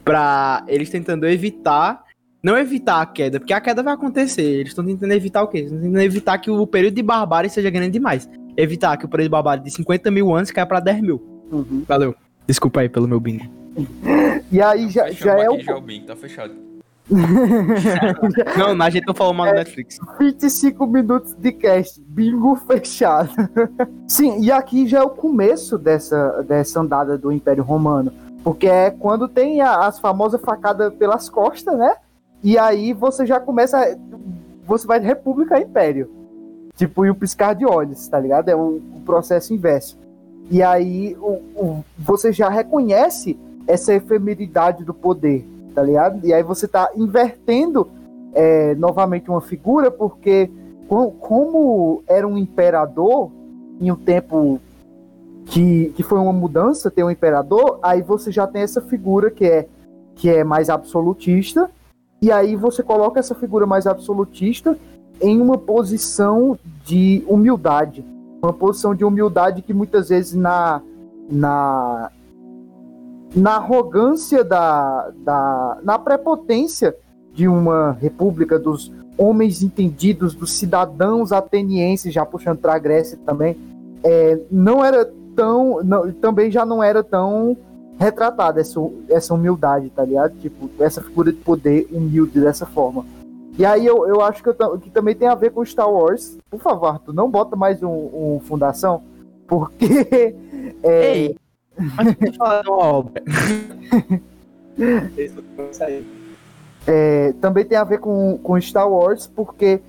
Pra 0.03 0.63
eles 0.67 0.89
tentando 0.89 1.27
evitar, 1.27 2.03
não 2.43 2.57
evitar 2.57 3.01
a 3.01 3.05
queda, 3.05 3.39
porque 3.39 3.53
a 3.53 3.61
queda 3.61 3.83
vai 3.83 3.93
acontecer. 3.93 4.43
Eles 4.43 4.69
estão 4.69 4.85
tentando 4.85 5.13
evitar 5.13 5.43
o 5.43 5.47
quê? 5.47 5.59
Eles 5.59 5.71
estão 5.71 5.83
tentando 5.83 6.01
evitar 6.01 6.37
que 6.37 6.51
o 6.51 6.67
período 6.67 6.95
de 6.95 7.03
barbárie 7.03 7.49
seja 7.49 7.69
grande 7.69 7.91
demais. 7.91 8.29
Evitar 8.57 8.97
que 8.97 9.05
o 9.05 9.09
período 9.09 9.27
de 9.27 9.31
barbárie 9.31 9.63
de 9.63 9.71
50 9.71 10.11
mil 10.11 10.33
anos 10.33 10.51
caia 10.51 10.65
pra 10.65 10.79
10 10.79 11.01
mil. 11.01 11.21
Uhum. 11.51 11.83
Valeu. 11.87 12.15
Desculpa 12.49 12.79
aí 12.79 12.89
pelo 12.89 13.07
meu 13.07 13.19
bingo. 13.19 13.45
E 14.51 14.59
aí 14.59 14.89
já, 14.89 15.11
já 15.11 15.37
é 15.37 15.47
o. 15.47 15.59
Já 15.59 15.77
o 15.77 15.81
bingo, 15.81 16.07
tá 16.07 16.15
fechado. 16.15 16.51
não, 18.57 18.83
a 18.83 18.89
gente 18.89 19.05
não 19.05 19.13
falou 19.13 19.35
mal 19.35 19.45
é, 19.45 19.53
Netflix. 19.53 19.99
25 20.19 20.87
minutos 20.87 21.35
de 21.35 21.51
cast, 21.51 22.01
bingo 22.01 22.55
fechado. 22.55 23.29
Sim, 24.07 24.41
e 24.41 24.51
aqui 24.51 24.87
já 24.87 24.97
é 24.97 25.03
o 25.03 25.11
começo 25.11 25.77
dessa, 25.77 26.41
dessa 26.41 26.79
andada 26.79 27.19
do 27.19 27.31
Império 27.31 27.63
Romano. 27.63 28.11
Porque 28.43 28.65
é 28.65 28.89
quando 28.89 29.27
tem 29.27 29.61
a, 29.61 29.85
as 29.85 29.99
famosas 29.99 30.41
facadas 30.41 30.91
pelas 30.95 31.29
costas, 31.29 31.77
né? 31.77 31.97
E 32.43 32.57
aí 32.57 32.93
você 32.93 33.27
já 33.27 33.39
começa. 33.39 33.95
Você 34.65 34.87
vai 34.87 34.99
de 34.99 35.05
República 35.05 35.55
a 35.55 35.61
Império. 35.61 36.09
Tipo, 36.75 37.05
e 37.05 37.11
o 37.11 37.15
piscar 37.15 37.53
de 37.53 37.63
olhos, 37.63 38.07
tá 38.07 38.19
ligado? 38.19 38.49
É 38.49 38.55
o, 38.55 38.81
o 38.95 39.01
processo 39.05 39.53
inverso. 39.53 39.99
E 40.49 40.63
aí 40.63 41.15
o, 41.19 41.31
o, 41.55 41.85
você 41.97 42.31
já 42.31 42.49
reconhece 42.49 43.37
essa 43.67 43.93
efemeridade 43.93 44.83
do 44.83 44.93
poder 44.93 45.45
tá 45.79 45.83
ligado? 45.83 46.25
E 46.25 46.33
aí 46.33 46.43
você 46.43 46.67
tá 46.67 46.89
invertendo 46.95 47.87
é, 48.33 48.75
novamente 48.75 49.29
uma 49.29 49.39
figura, 49.39 49.89
porque 49.89 50.49
como 50.87 52.03
era 52.07 52.27
um 52.27 52.37
imperador 52.37 53.31
em 53.79 53.91
um 53.91 53.95
tempo 53.95 54.59
que, 55.45 55.93
que 55.95 56.03
foi 56.03 56.19
uma 56.19 56.33
mudança 56.33 56.91
ter 56.91 57.03
um 57.03 57.11
imperador, 57.11 57.79
aí 57.81 58.01
você 58.01 58.31
já 58.31 58.45
tem 58.45 58.63
essa 58.63 58.81
figura 58.81 59.31
que 59.31 59.45
é, 59.45 59.67
que 60.15 60.29
é 60.29 60.43
mais 60.43 60.69
absolutista, 60.69 61.69
e 62.21 62.31
aí 62.31 62.55
você 62.55 62.83
coloca 62.83 63.19
essa 63.19 63.33
figura 63.33 63.65
mais 63.65 63.87
absolutista 63.87 64.77
em 65.21 65.39
uma 65.39 65.57
posição 65.57 66.57
de 66.83 67.23
humildade. 67.27 68.03
Uma 68.41 68.53
posição 68.53 68.95
de 68.95 69.03
humildade 69.03 69.61
que 69.61 69.73
muitas 69.73 70.09
vezes 70.09 70.33
na, 70.33 70.81
na 71.29 72.11
na 73.35 73.57
arrogância 73.57 74.43
da, 74.43 75.11
da 75.17 75.77
na 75.83 75.99
prepotência 75.99 76.95
de 77.31 77.47
uma 77.47 77.91
república 77.91 78.57
dos 78.57 78.91
homens 79.17 79.61
entendidos, 79.61 80.33
dos 80.33 80.53
cidadãos 80.53 81.31
atenienses, 81.31 82.13
já 82.13 82.25
puxando 82.25 82.59
para 82.59 82.73
a 82.73 82.79
Grécia 82.79 83.19
também, 83.25 83.57
é, 84.03 84.39
não 84.49 84.83
era 84.83 85.05
tão, 85.35 85.83
não, 85.83 86.11
também 86.13 86.49
já 86.49 86.65
não 86.65 86.81
era 86.81 87.03
tão 87.03 87.55
retratada 87.99 88.61
essa, 88.61 88.79
essa 89.09 89.33
humildade, 89.33 89.89
tá 89.89 90.05
ligado? 90.05 90.33
Tipo, 90.39 90.69
essa 90.79 91.01
figura 91.01 91.33
de 91.33 91.37
poder 91.39 91.87
humilde 91.91 92.39
dessa 92.39 92.65
forma. 92.65 93.05
E 93.57 93.65
aí 93.65 93.85
eu, 93.85 94.07
eu 94.07 94.21
acho 94.21 94.41
que, 94.41 94.49
eu, 94.49 94.79
que 94.79 94.89
também 94.89 95.15
tem 95.15 95.27
a 95.27 95.35
ver 95.35 95.51
com 95.51 95.65
Star 95.65 95.91
Wars. 95.91 96.37
Por 96.49 96.59
favor, 96.59 96.99
tu 96.99 97.11
não 97.11 97.29
bota 97.29 97.55
mais 97.55 97.83
um, 97.83 97.89
um 97.89 98.41
Fundação, 98.45 99.03
porque 99.47 100.35
é, 100.83 101.17
Ei 101.17 101.35
falar 102.37 102.61
de 102.61 102.69
uma 102.69 102.83
obra. 102.83 103.23
é, 106.87 107.33
também 107.39 107.65
tem 107.65 107.77
a 107.77 107.83
ver 107.83 107.99
com, 107.99 108.37
com 108.41 108.59
Star 108.59 108.89
Wars, 108.89 109.27
porque 109.27 109.81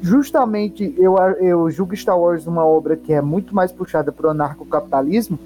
justamente 0.00 0.94
eu, 0.96 1.16
eu 1.40 1.70
julgo 1.70 1.96
Star 1.96 2.18
Wars 2.18 2.46
uma 2.46 2.64
obra 2.64 2.96
que 2.96 3.12
é 3.12 3.20
muito 3.20 3.54
mais 3.54 3.72
puxada 3.72 4.12
para 4.12 4.28
o 4.28 4.30
anarcocapitalismo, 4.30 5.38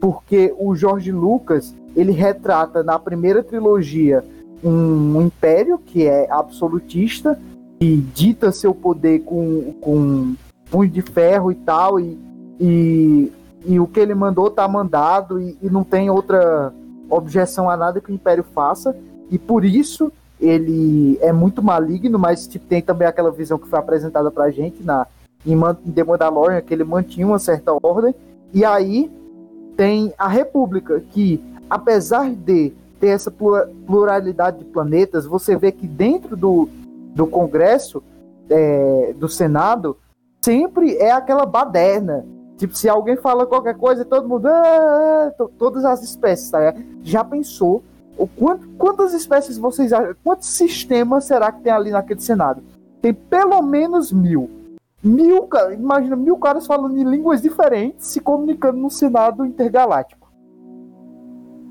porque 0.00 0.54
o 0.58 0.74
George 0.74 1.12
Lucas 1.12 1.74
ele 1.94 2.12
retrata 2.12 2.82
na 2.82 2.98
primeira 2.98 3.42
trilogia 3.42 4.22
um, 4.62 5.22
império 5.22 5.78
que 5.78 6.06
é 6.06 6.30
absolutista 6.30 7.38
e 7.80 7.96
dita 7.96 8.52
seu 8.52 8.74
poder 8.74 9.20
com, 9.20 9.74
com 9.80 10.34
punho 10.70 10.90
de 10.90 11.02
ferro 11.02 11.52
e 11.52 11.54
tal, 11.54 12.00
e, 12.00 12.18
e 12.60 13.32
e 13.66 13.80
o 13.80 13.86
que 13.86 13.98
ele 13.98 14.14
mandou 14.14 14.48
tá 14.48 14.66
mandado 14.68 15.40
e, 15.40 15.58
e, 15.60 15.68
não 15.68 15.82
tem 15.82 16.08
outra 16.08 16.72
objeção 17.10 17.68
a 17.68 17.76
nada 17.76 18.00
que 18.00 18.12
o 18.12 18.14
Império 18.14 18.44
faça. 18.54 18.96
E 19.28 19.36
por 19.36 19.64
isso 19.64 20.12
ele 20.40 21.18
é 21.20 21.32
muito 21.32 21.60
maligno, 21.60 22.16
mas 22.16 22.46
tipo, 22.46 22.64
tem 22.66 22.80
também 22.80 23.08
aquela 23.08 23.32
visão 23.32 23.58
que 23.58 23.66
foi 23.66 23.78
apresentada 23.78 24.30
pra 24.30 24.52
gente 24.52 24.84
na, 24.84 25.04
em, 25.44 25.58
The 25.92 26.04
Mandalorian, 26.04 26.60
que 26.60 26.72
ele 26.72 26.84
mantinha 26.84 27.26
uma 27.26 27.40
certa 27.40 27.76
ordem. 27.82 28.14
E 28.54 28.64
aí 28.64 29.10
tem 29.76 30.14
a 30.16 30.28
República, 30.28 31.02
que 31.10 31.42
apesar 31.68 32.30
de 32.30 32.72
ter 33.00 33.08
essa 33.08 33.30
pluralidade 33.30 34.58
de 34.58 34.64
planetas, 34.64 35.26
você 35.26 35.56
vê 35.56 35.72
que 35.72 35.86
dentro 35.86 36.36
do, 36.36 36.68
do 37.14 37.26
Congresso 37.26 38.02
é, 38.48 39.14
do 39.16 39.28
Senado 39.28 39.96
sempre 40.44 40.96
é 40.96 41.10
aquela 41.10 41.44
baderna. 41.44 42.24
Tipo, 42.56 42.76
se 42.76 42.88
alguém 42.88 43.16
fala 43.16 43.46
qualquer 43.46 43.76
coisa, 43.76 44.04
todo 44.04 44.28
mundo. 44.28 44.46
Ah, 44.46 45.32
todas 45.58 45.84
as 45.84 46.02
espécies, 46.02 46.50
tá? 46.50 46.74
Já 47.02 47.22
pensou 47.22 47.82
o 48.16 48.26
quanto, 48.26 48.66
quantas 48.78 49.12
espécies 49.12 49.58
vocês 49.58 49.92
acham? 49.92 50.14
Quantos 50.24 50.48
sistemas 50.48 51.24
será 51.24 51.52
que 51.52 51.60
tem 51.60 51.72
ali 51.72 51.90
naquele 51.90 52.20
Senado? 52.20 52.62
Tem 53.02 53.12
pelo 53.12 53.60
menos 53.60 54.10
mil. 54.10 54.50
Mil, 55.02 55.48
imagina, 55.74 56.16
mil 56.16 56.36
caras 56.38 56.66
falando 56.66 56.96
em 56.96 57.04
línguas 57.04 57.42
diferentes 57.42 58.06
se 58.06 58.20
comunicando 58.20 58.78
no 58.78 58.90
Senado 58.90 59.44
intergaláctico. 59.44 60.25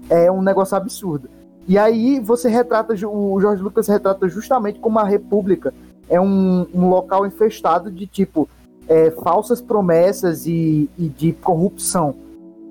É 0.10 0.32
um 0.32 0.42
negócio 0.42 0.76
absurdo. 0.76 1.30
E 1.68 1.78
aí 1.78 2.20
você 2.20 2.48
retrata, 2.48 2.94
o 3.08 3.40
Jorge 3.40 3.64
Lucas 3.64 3.88
retrata 3.88 4.28
justamente 4.30 4.80
como 4.80 5.00
a 5.00 5.04
República 5.04 5.74
é 6.08 6.22
um, 6.22 6.68
um 6.74 6.90
local 6.90 7.26
infestado 7.26 7.90
de 7.92 8.06
tipo 8.06 8.48
é, 8.88 9.10
falsas 9.12 9.62
promessas 9.62 10.46
e, 10.46 10.90
e 10.98 11.10
de 11.10 11.34
corrupção. 11.34 12.16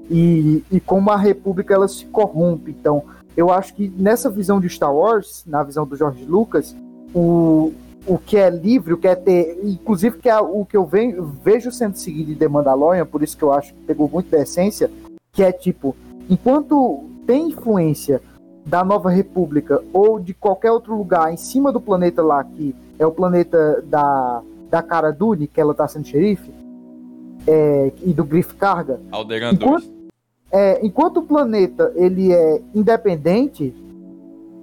E, 0.09 0.63
e, 0.71 0.81
como 0.81 1.11
a 1.11 1.17
República 1.17 1.75
ela 1.75 1.89
se 1.89 2.05
corrompe. 2.07 2.71
Então, 2.71 3.03
eu 3.37 3.51
acho 3.51 3.75
que 3.75 3.93
nessa 3.97 4.31
visão 4.31 4.61
de 4.61 4.69
Star 4.69 4.95
Wars, 4.95 5.43
na 5.47 5.63
visão 5.63 5.87
do 5.87 5.97
George 5.97 6.25
Lucas, 6.25 6.77
o, 7.15 7.73
o 8.07 8.19
que 8.19 8.37
é 8.37 8.51
livre, 8.51 8.93
o 8.93 8.99
que 8.99 9.09
é 9.09 9.15
ter, 9.15 9.59
inclusive 9.65 10.19
que 10.19 10.29
é 10.29 10.39
o 10.39 10.65
que 10.65 10.77
eu 10.77 10.85
vejo 10.87 11.73
sendo 11.73 11.97
seguido 11.97 12.33
de 12.33 12.37
The 12.37 12.49
Mandalorian, 12.49 13.07
por 13.07 13.23
isso 13.23 13.37
que 13.37 13.43
eu 13.43 13.53
acho 13.53 13.73
que 13.73 13.81
pegou 13.81 14.09
muito 14.09 14.31
da 14.31 14.43
essência, 14.43 14.91
que 15.33 15.43
é 15.43 15.51
tipo, 15.51 15.97
enquanto 16.29 17.05
tem 17.27 17.49
influência 17.49 18.21
da 18.65 18.85
Nova 18.85 19.11
República 19.11 19.83
ou 19.93 20.19
de 20.19 20.33
qualquer 20.33 20.71
outro 20.71 20.97
lugar 20.97 21.33
em 21.33 21.37
cima 21.37 21.71
do 21.71 21.81
planeta 21.81 22.23
lá 22.23 22.43
que 22.43 22.75
é 22.99 23.07
o 23.07 23.13
planeta 23.13 23.83
da 23.87 24.43
da 24.75 24.83
Cara 24.83 25.13
Dune, 25.13 25.47
que 25.47 25.61
ela 25.61 25.73
tá 25.73 25.87
sendo 25.87 26.09
xerife, 26.09 26.53
é, 27.47 27.93
e 28.03 28.13
do 28.13 28.25
Griff 28.25 28.55
Carga. 28.55 29.01
Alderan 29.13 29.53
enquanto, 29.53 29.89
é, 30.51 30.85
enquanto 30.85 31.17
o 31.19 31.23
planeta 31.23 31.93
ele 31.95 32.33
é 32.33 32.61
independente, 32.75 33.73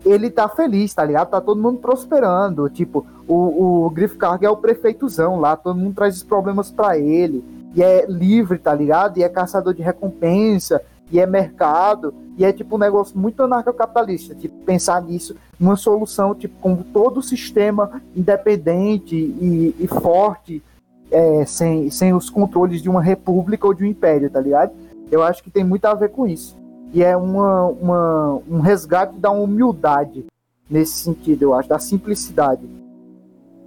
ele 0.03 0.29
tá 0.29 0.49
feliz, 0.49 0.93
tá 0.93 1.05
ligado? 1.05 1.29
Tá 1.29 1.39
todo 1.39 1.61
mundo 1.61 1.79
prosperando. 1.79 2.69
Tipo, 2.69 3.05
o, 3.25 3.85
o 3.85 3.89
Griff 3.89 4.17
Carga 4.17 4.47
é 4.47 4.49
o 4.49 4.57
prefeitozão 4.57 5.39
lá, 5.39 5.55
todo 5.55 5.79
mundo 5.79 5.95
traz 5.95 6.17
os 6.17 6.23
problemas 6.23 6.69
para 6.69 6.97
ele. 6.97 7.41
E 7.73 7.81
é 7.81 8.05
livre, 8.05 8.57
tá 8.57 8.75
ligado? 8.75 9.17
E 9.17 9.23
é 9.23 9.29
caçador 9.29 9.73
de 9.73 9.81
recompensa, 9.81 10.81
e 11.09 11.21
é 11.21 11.25
mercado, 11.25 12.13
e 12.37 12.45
é 12.45 12.51
tipo 12.51 12.75
um 12.75 12.79
negócio 12.79 13.17
muito 13.17 13.43
anarcocapitalista, 13.43 14.33
tipo, 14.35 14.55
pensar 14.65 15.01
nisso, 15.01 15.35
uma 15.59 15.75
solução, 15.75 16.33
tipo, 16.33 16.59
com 16.59 16.75
todo 16.77 17.19
o 17.19 17.23
sistema 17.23 18.01
independente 18.15 19.15
e, 19.15 19.75
e 19.79 19.87
forte, 19.87 20.63
é, 21.11 21.45
sem, 21.45 21.89
sem 21.89 22.13
os 22.13 22.29
controles 22.29 22.81
de 22.81 22.89
uma 22.89 23.01
república 23.01 23.67
ou 23.67 23.73
de 23.73 23.83
um 23.83 23.87
império, 23.87 24.29
tá 24.29 24.39
ligado? 24.39 24.71
Eu 25.11 25.21
acho 25.21 25.43
que 25.43 25.51
tem 25.51 25.63
muito 25.63 25.85
a 25.85 25.93
ver 25.93 26.09
com 26.09 26.25
isso. 26.25 26.57
E 26.93 27.03
é 27.03 27.15
uma, 27.15 27.65
uma, 27.65 28.41
um 28.49 28.59
resgate 28.59 29.17
da 29.17 29.29
humildade 29.29 30.25
nesse 30.69 30.93
sentido, 30.99 31.43
eu 31.43 31.53
acho, 31.53 31.67
da 31.67 31.79
simplicidade. 31.79 32.61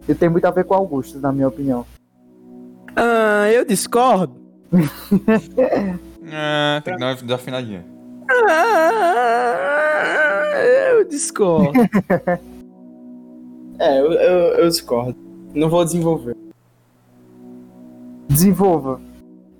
E 0.08 0.14
tem 0.14 0.28
muito 0.28 0.46
a 0.46 0.50
ver 0.50 0.64
com 0.64 0.74
Augusto, 0.74 1.18
na 1.18 1.32
minha 1.32 1.48
opinião. 1.48 1.86
Ah, 2.96 3.50
eu 3.52 3.64
discordo. 3.64 4.34
ah, 6.32 6.80
tem 6.82 6.94
que 6.94 7.00
dar 7.00 7.06
uma 7.06 7.14
desafinadinha. 7.14 7.93
Ah, 8.28 9.84
eu 10.90 11.04
discordo. 11.04 11.72
é, 13.78 14.00
eu, 14.00 14.12
eu, 14.12 14.38
eu, 14.58 14.68
discordo. 14.68 15.16
Não 15.54 15.68
vou 15.68 15.84
desenvolver. 15.84 16.36
Desenvolva. 18.28 19.00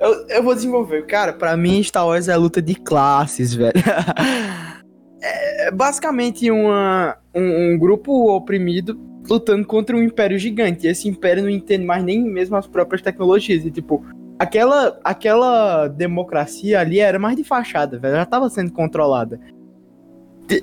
Eu, 0.00 0.26
eu 0.28 0.42
vou 0.42 0.54
desenvolver. 0.54 1.06
Cara, 1.06 1.32
pra 1.32 1.56
mim, 1.56 1.82
Star 1.82 2.06
Wars 2.06 2.28
é 2.28 2.36
luta 2.36 2.60
de 2.60 2.74
classes, 2.74 3.54
velho. 3.54 3.72
é 5.20 5.70
basicamente 5.70 6.50
uma, 6.50 7.16
um, 7.34 7.74
um 7.74 7.78
grupo 7.78 8.34
oprimido 8.34 8.98
lutando 9.28 9.66
contra 9.66 9.96
um 9.96 10.02
império 10.02 10.38
gigante. 10.38 10.86
E 10.86 10.90
esse 10.90 11.08
império 11.08 11.42
não 11.42 11.50
entende 11.50 11.84
mais 11.84 12.02
nem 12.04 12.22
mesmo 12.22 12.56
as 12.56 12.66
próprias 12.66 13.02
tecnologias. 13.02 13.64
E, 13.64 13.70
tipo, 13.70 14.04
aquela, 14.38 14.98
aquela 15.04 15.88
democracia 15.88 16.80
ali 16.80 16.98
era 17.00 17.18
mais 17.18 17.36
de 17.36 17.44
fachada, 17.44 17.98
velho. 17.98 18.14
Já 18.14 18.22
estava 18.22 18.48
sendo 18.48 18.72
controlada. 18.72 19.40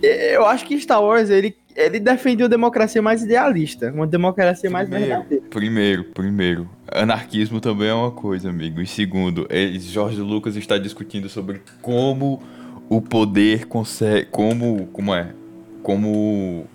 Eu 0.01 0.45
acho 0.45 0.65
que 0.65 0.79
Star 0.79 1.01
Wars, 1.03 1.29
ele, 1.29 1.55
ele 1.75 1.99
defendeu 1.99 2.45
a 2.45 2.49
democracia 2.49 3.01
mais 3.01 3.23
idealista, 3.23 3.91
uma 3.91 4.05
democracia 4.05 4.69
mais 4.69 4.87
verdadeira. 4.87 5.43
Primeiro, 5.49 6.03
primeiro, 6.05 6.69
anarquismo 6.91 7.59
também 7.59 7.89
é 7.89 7.93
uma 7.93 8.11
coisa, 8.11 8.49
amigo. 8.49 8.79
E 8.79 8.85
segundo, 8.85 9.47
ele, 9.49 9.79
Jorge 9.79 10.21
Lucas 10.21 10.55
está 10.55 10.77
discutindo 10.77 11.27
sobre 11.29 11.61
como 11.81 12.43
o 12.87 13.01
poder 13.01 13.65
consegue, 13.65 14.27
como, 14.29 14.85
como 14.87 15.15
é, 15.15 15.33
como 15.81 16.67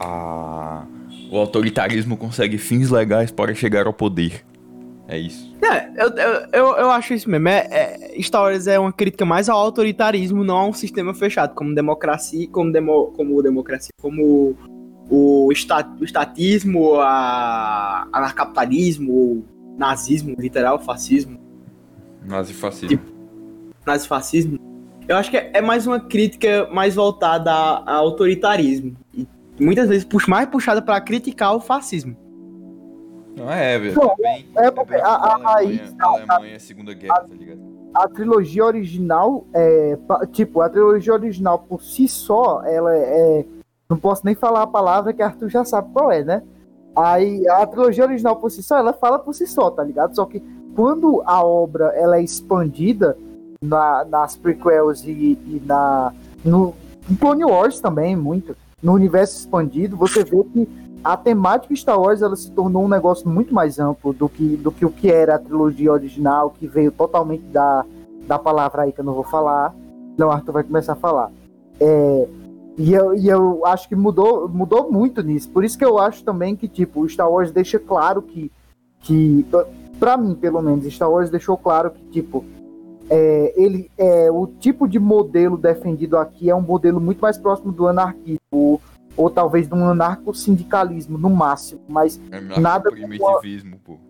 a, 0.00 0.84
o 1.30 1.36
autoritarismo 1.36 2.16
consegue 2.16 2.58
fins 2.58 2.90
legais 2.90 3.30
para 3.30 3.54
chegar 3.54 3.86
ao 3.86 3.92
poder. 3.92 4.44
É 5.08 5.18
isso. 5.18 5.50
É, 5.62 5.90
eu, 5.96 6.08
eu, 6.52 6.66
eu, 6.76 6.90
acho 6.90 7.14
isso 7.14 7.30
mesmo. 7.30 7.48
É, 7.48 7.66
é, 7.70 8.22
Star 8.22 8.42
Wars 8.42 8.66
é 8.66 8.78
uma 8.78 8.92
crítica 8.92 9.24
mais 9.24 9.48
ao 9.48 9.58
autoritarismo, 9.58 10.44
não 10.44 10.56
a 10.58 10.66
um 10.66 10.72
sistema 10.74 11.14
fechado, 11.14 11.54
como 11.54 11.74
democracia, 11.74 12.46
como, 12.48 12.70
demo, 12.70 13.06
como 13.16 13.42
democracia, 13.42 13.90
como 14.02 14.54
o, 15.08 15.50
estat, 15.50 15.88
o 15.98 16.04
estatismo, 16.04 16.96
a 17.00 18.06
anarcapitalismo, 18.12 19.12
o 19.12 19.44
nazismo, 19.78 20.36
literal, 20.38 20.78
fascismo. 20.78 21.40
Nazifascismo. 22.26 22.88
Tipo, 22.88 23.10
nazifascismo. 23.86 24.58
Eu 25.08 25.16
acho 25.16 25.30
que 25.30 25.38
é, 25.38 25.52
é 25.54 25.62
mais 25.62 25.86
uma 25.86 26.00
crítica 26.00 26.68
mais 26.70 26.96
voltada 26.96 27.50
a, 27.50 27.78
a 27.78 27.94
autoritarismo. 27.94 28.94
E 29.14 29.26
muitas 29.58 29.88
vezes 29.88 30.04
puxa, 30.04 30.30
mais 30.30 30.46
puxada 30.50 30.82
para 30.82 31.00
criticar 31.00 31.56
o 31.56 31.60
fascismo. 31.60 32.14
Não 33.38 33.50
é, 33.50 33.78
velho. 33.78 33.94
Não, 33.94 34.14
é, 34.24 34.44
é 34.56 34.70
porque 34.70 34.94
a, 34.94 35.06
a, 35.06 35.34
Alemanha, 35.34 35.94
a, 36.00 36.06
Alemanha 36.06 36.56
é 36.56 36.58
Segunda 36.58 36.92
Guerra, 36.94 37.14
a, 37.14 37.20
tá 37.20 37.34
ligado? 37.34 37.60
A 37.94 38.08
trilogia 38.08 38.64
original, 38.64 39.46
é, 39.54 39.98
tipo, 40.32 40.60
a 40.60 40.68
trilogia 40.68 41.14
original 41.14 41.58
por 41.60 41.82
si 41.82 42.08
só, 42.08 42.62
ela 42.64 42.94
é. 42.94 43.44
Não 43.88 43.96
posso 43.96 44.22
nem 44.24 44.34
falar 44.34 44.62
a 44.62 44.66
palavra 44.66 45.12
que 45.12 45.22
Arthur 45.22 45.48
já 45.48 45.64
sabe 45.64 45.90
qual 45.92 46.12
é, 46.12 46.22
né? 46.22 46.42
Aí 46.94 47.46
a 47.48 47.66
trilogia 47.66 48.04
original 48.04 48.36
por 48.36 48.50
si 48.50 48.62
só, 48.62 48.76
ela 48.76 48.92
fala 48.92 49.18
por 49.18 49.32
si 49.32 49.46
só, 49.46 49.70
tá 49.70 49.82
ligado? 49.82 50.14
Só 50.14 50.26
que 50.26 50.42
quando 50.74 51.22
a 51.24 51.42
obra 51.42 51.86
ela 51.96 52.18
é 52.18 52.22
expandida 52.22 53.16
na, 53.62 54.04
nas 54.04 54.36
prequels 54.36 55.02
e, 55.04 55.10
e 55.10 55.62
na 55.64 56.12
no 56.44 56.74
em 57.10 57.16
Clone 57.16 57.44
Wars 57.44 57.80
também 57.80 58.14
muito 58.14 58.54
no 58.82 58.92
universo 58.92 59.38
expandido, 59.38 59.96
você 59.96 60.22
vê 60.22 60.44
que 60.52 60.68
a 61.08 61.16
temática 61.16 61.74
Star 61.74 61.98
Wars 61.98 62.20
ela 62.20 62.36
se 62.36 62.50
tornou 62.50 62.84
um 62.84 62.88
negócio 62.88 63.26
muito 63.26 63.54
mais 63.54 63.78
amplo 63.78 64.12
do 64.12 64.28
que, 64.28 64.58
do 64.58 64.70
que 64.70 64.84
o 64.84 64.90
que 64.90 65.10
era 65.10 65.36
a 65.36 65.38
trilogia 65.38 65.90
original, 65.90 66.50
que 66.50 66.66
veio 66.66 66.92
totalmente 66.92 67.44
da, 67.44 67.82
da 68.26 68.38
palavra 68.38 68.82
aí 68.82 68.92
que 68.92 69.00
eu 69.00 69.04
não 69.06 69.14
vou 69.14 69.24
falar. 69.24 69.74
Não, 70.18 70.30
Arthur 70.30 70.52
vai 70.52 70.64
começar 70.64 70.92
a 70.92 70.96
falar. 70.96 71.32
É, 71.80 72.28
e, 72.76 72.92
eu, 72.92 73.14
e 73.14 73.26
eu 73.26 73.64
acho 73.64 73.88
que 73.88 73.96
mudou, 73.96 74.50
mudou 74.50 74.92
muito 74.92 75.22
nisso. 75.22 75.48
Por 75.48 75.64
isso 75.64 75.78
que 75.78 75.84
eu 75.84 75.98
acho 75.98 76.22
também 76.22 76.54
que, 76.54 76.68
tipo, 76.68 77.00
o 77.00 77.08
Star 77.08 77.32
Wars 77.32 77.50
deixa 77.50 77.78
claro 77.78 78.20
que, 78.20 78.52
que 79.00 79.46
para 79.98 80.14
mim, 80.18 80.34
pelo 80.34 80.60
menos, 80.60 80.84
Star 80.92 81.10
Wars 81.10 81.30
deixou 81.30 81.56
claro 81.56 81.90
que, 81.90 82.04
tipo, 82.10 82.44
é, 83.08 83.54
ele 83.56 83.90
é 83.96 84.30
o 84.30 84.46
tipo 84.46 84.86
de 84.86 84.98
modelo 84.98 85.56
defendido 85.56 86.18
aqui 86.18 86.50
é 86.50 86.54
um 86.54 86.60
modelo 86.60 87.00
muito 87.00 87.20
mais 87.20 87.38
próximo 87.38 87.72
do 87.72 87.86
anarquismo 87.86 88.78
ou 89.18 89.28
talvez 89.28 89.66
de 89.66 89.74
um 89.74 89.84
anarco-sindicalismo 89.84 91.18
no 91.18 91.28
máximo, 91.28 91.80
mas 91.88 92.20
é 92.30 92.40
nada 92.60 92.88
primitivismo, 92.88 93.76
como 93.84 93.98
pô. 93.98 94.08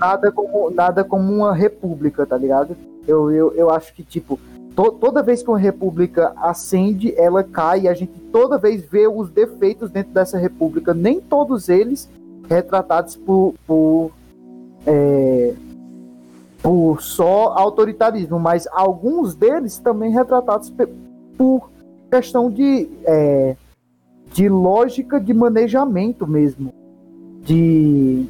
Nada 0.00 0.30
como, 0.30 0.70
nada 0.70 1.04
como 1.04 1.32
uma 1.32 1.52
república, 1.52 2.24
tá 2.24 2.36
ligado? 2.36 2.76
Eu, 3.08 3.30
eu, 3.32 3.52
eu 3.54 3.70
acho 3.70 3.92
que, 3.92 4.04
tipo, 4.04 4.38
to, 4.76 4.92
toda 4.92 5.20
vez 5.20 5.42
que 5.42 5.48
uma 5.48 5.58
república 5.58 6.32
acende, 6.36 7.12
ela 7.16 7.42
cai, 7.42 7.82
e 7.82 7.88
a 7.88 7.94
gente 7.94 8.12
toda 8.30 8.56
vez 8.56 8.84
vê 8.84 9.08
os 9.08 9.30
defeitos 9.30 9.90
dentro 9.90 10.12
dessa 10.12 10.38
república, 10.38 10.94
nem 10.94 11.20
todos 11.20 11.68
eles 11.68 12.08
retratados 12.48 13.16
por, 13.16 13.54
por, 13.66 14.12
é, 14.86 15.54
por 16.62 17.02
só 17.02 17.52
autoritarismo, 17.58 18.38
mas 18.38 18.68
alguns 18.70 19.34
deles 19.34 19.76
também 19.78 20.12
retratados 20.12 20.72
por 21.36 21.68
questão 22.08 22.48
de. 22.48 22.88
É, 23.04 23.56
de 24.32 24.48
lógica 24.48 25.20
de 25.20 25.32
manejamento 25.32 26.26
mesmo, 26.26 26.72
de 27.42 28.26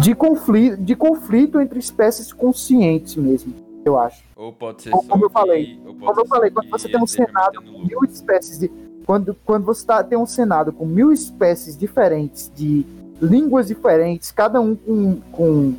de 0.00 0.14
conflito, 0.14 0.76
de 0.76 0.94
conflito 0.94 1.60
entre 1.60 1.78
espécies 1.78 2.32
conscientes 2.32 3.16
mesmo, 3.16 3.54
eu 3.84 3.98
acho. 3.98 4.22
Ou 4.36 4.52
pode 4.52 4.82
ser 4.82 4.90
como 4.90 5.24
eu 5.24 5.30
falei, 5.30 5.80
como 5.84 6.20
eu 6.20 6.26
falei, 6.26 6.50
quando 6.50 6.68
você 6.70 6.88
tem 6.88 7.02
um 7.02 7.06
senado 7.06 7.62
com 7.62 7.84
mil 7.84 8.04
espécies 8.04 8.58
de 8.58 8.70
quando, 9.06 9.34
quando 9.46 9.64
você 9.64 9.86
tá, 9.86 10.04
tem 10.04 10.18
um 10.18 10.26
senado 10.26 10.70
com 10.70 10.84
mil 10.84 11.10
espécies 11.10 11.76
diferentes 11.76 12.52
de, 12.54 12.84
línguas 13.20 13.68
diferentes, 13.68 14.30
cada 14.30 14.60
um 14.60 14.74
com, 14.74 15.20
com 15.32 15.74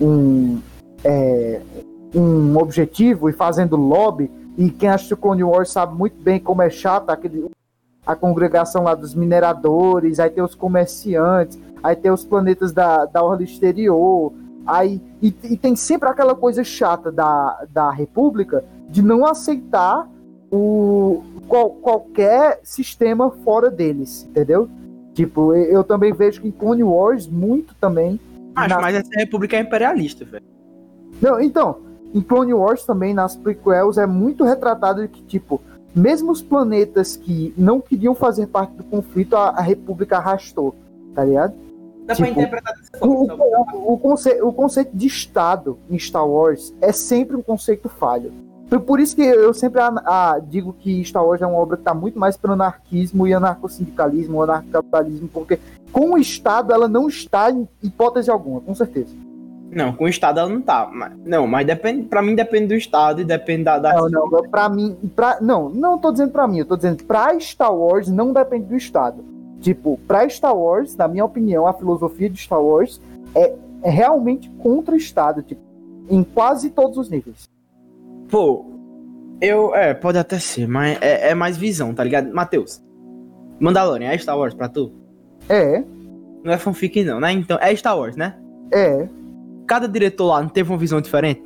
um, 0.00 0.60
é, 1.04 1.60
um 2.14 2.56
objetivo 2.56 3.28
e 3.28 3.32
fazendo 3.32 3.76
lobby. 3.76 4.30
E 4.56 4.70
quem 4.70 4.88
assistiu 4.88 5.16
Clone 5.16 5.42
Wars 5.42 5.70
sabe 5.70 5.96
muito 5.96 6.20
bem 6.22 6.38
como 6.38 6.62
é 6.62 6.70
chato 6.70 7.10
aquele, 7.10 7.50
a 8.06 8.14
congregação 8.14 8.84
lá 8.84 8.94
dos 8.94 9.14
mineradores, 9.14 10.20
aí 10.20 10.30
tem 10.30 10.42
os 10.42 10.54
comerciantes, 10.54 11.58
aí 11.82 11.96
tem 11.96 12.10
os 12.10 12.24
planetas 12.24 12.72
da, 12.72 13.04
da 13.06 13.22
orla 13.22 13.42
exterior, 13.42 14.32
aí 14.66 15.00
e, 15.22 15.34
e, 15.44 15.56
tem 15.56 15.74
sempre 15.74 16.08
aquela 16.08 16.34
coisa 16.34 16.62
chata 16.62 17.10
da, 17.10 17.64
da 17.70 17.90
República 17.90 18.64
de 18.88 19.02
não 19.02 19.26
aceitar 19.26 20.08
o, 20.50 21.22
qual, 21.48 21.70
qualquer 21.70 22.60
sistema 22.62 23.30
fora 23.30 23.70
deles, 23.70 24.24
entendeu? 24.28 24.68
Tipo, 25.14 25.54
eu 25.54 25.84
também 25.84 26.12
vejo 26.12 26.40
que 26.40 26.48
em 26.48 26.50
Clone 26.50 26.82
Wars 26.82 27.26
muito 27.26 27.74
também. 27.76 28.18
Mas, 28.54 28.68
na... 28.68 28.80
mas 28.80 28.96
essa 28.96 29.10
República 29.16 29.56
é 29.56 29.60
imperialista, 29.60 30.24
velho. 30.24 30.44
Não, 31.22 31.40
então, 31.40 31.78
em 32.12 32.20
Clone 32.20 32.52
Wars 32.52 32.84
também, 32.84 33.14
nas 33.14 33.36
prequels, 33.36 33.96
é 33.96 34.06
muito 34.06 34.44
retratado 34.44 35.06
que, 35.08 35.22
tipo, 35.22 35.60
mesmo 35.94 36.32
os 36.32 36.42
planetas 36.42 37.16
que 37.16 37.54
não 37.56 37.80
queriam 37.80 38.14
fazer 38.14 38.46
parte 38.48 38.72
do 38.74 38.84
conflito, 38.84 39.36
a, 39.36 39.50
a 39.50 39.60
República 39.60 40.18
arrastou, 40.18 40.74
tá 41.14 41.24
ligado? 41.24 41.54
Dá 42.04 42.14
tipo, 42.14 42.28
pra 42.28 42.42
interpretar 42.42 42.74
dessa 42.74 42.98
forma. 42.98 43.34
O, 43.74 43.94
o, 43.94 43.98
conce, 43.98 44.42
o 44.42 44.52
conceito 44.52 44.94
de 44.94 45.06
Estado 45.06 45.78
em 45.88 45.98
Star 45.98 46.26
Wars 46.26 46.74
é 46.80 46.92
sempre 46.92 47.36
um 47.36 47.42
conceito 47.42 47.88
falho. 47.88 48.32
Por 48.86 48.98
isso 48.98 49.14
que 49.14 49.22
eu 49.22 49.54
sempre 49.54 49.80
a, 49.80 49.88
a, 50.04 50.38
digo 50.38 50.72
que 50.72 51.04
Star 51.04 51.24
Wars 51.24 51.40
é 51.40 51.46
uma 51.46 51.58
obra 51.58 51.76
que 51.76 51.82
está 51.82 51.94
muito 51.94 52.18
mais 52.18 52.36
para 52.36 52.54
anarquismo 52.54 53.26
e 53.26 53.32
anarcossindicalismo, 53.32 54.42
anarcocapitalismo, 54.42 55.28
porque 55.28 55.60
com 55.92 56.14
o 56.14 56.18
Estado 56.18 56.72
ela 56.72 56.88
não 56.88 57.06
está 57.06 57.50
em 57.50 57.68
hipótese 57.82 58.30
alguma, 58.30 58.60
com 58.60 58.74
certeza. 58.74 59.14
Não, 59.70 59.92
com 59.92 60.04
o 60.04 60.08
Estado 60.08 60.38
ela 60.38 60.48
não 60.48 60.60
tá. 60.60 60.88
Mas, 60.92 61.12
não, 61.24 61.46
mas 61.46 61.66
depende, 61.66 62.06
pra 62.06 62.22
mim 62.22 62.34
depende 62.34 62.68
do 62.68 62.74
Estado 62.74 63.20
e 63.20 63.24
depende 63.24 63.64
da. 63.64 63.78
da... 63.78 63.94
Não, 63.94 64.30
não, 64.30 64.42
pra 64.48 64.68
mim. 64.68 64.96
Pra, 65.14 65.38
não, 65.40 65.68
não 65.68 65.98
tô 65.98 66.12
dizendo 66.12 66.30
pra 66.30 66.46
mim, 66.46 66.58
eu 66.58 66.64
tô 66.64 66.76
dizendo 66.76 67.02
pra 67.04 67.38
Star 67.40 67.74
Wars 67.74 68.08
não 68.08 68.32
depende 68.32 68.66
do 68.66 68.76
Estado. 68.76 69.24
Tipo, 69.60 69.98
pra 70.06 70.28
Star 70.28 70.56
Wars, 70.56 70.94
na 70.96 71.08
minha 71.08 71.24
opinião, 71.24 71.66
a 71.66 71.72
filosofia 71.72 72.30
de 72.30 72.38
Star 72.38 72.62
Wars 72.62 73.00
é, 73.34 73.52
é 73.82 73.90
realmente 73.90 74.48
contra 74.62 74.94
o 74.94 74.96
Estado, 74.96 75.42
tipo, 75.42 75.60
em 76.08 76.22
quase 76.22 76.70
todos 76.70 76.96
os 76.96 77.10
níveis. 77.10 77.48
Pô, 78.28 78.66
eu. 79.40 79.74
É, 79.74 79.92
pode 79.92 80.18
até 80.18 80.38
ser, 80.38 80.68
mas 80.68 80.98
é, 81.00 81.30
é 81.30 81.34
mais 81.34 81.56
visão, 81.56 81.92
tá 81.92 82.04
ligado? 82.04 82.32
Matheus, 82.32 82.80
Mandalorian 83.58 84.10
é 84.10 84.18
Star 84.18 84.38
Wars 84.38 84.54
pra 84.54 84.68
tu? 84.68 84.92
É. 85.48 85.82
Não 86.44 86.52
é 86.52 86.58
fanfic, 86.58 87.02
não, 87.02 87.18
né? 87.18 87.32
Então, 87.32 87.58
é 87.60 87.74
Star 87.74 87.98
Wars, 87.98 88.16
né? 88.16 88.36
É 88.70 89.08
cada 89.66 89.88
diretor 89.88 90.26
lá 90.26 90.42
não 90.42 90.48
teve 90.48 90.70
uma 90.70 90.78
visão 90.78 91.00
diferente? 91.00 91.42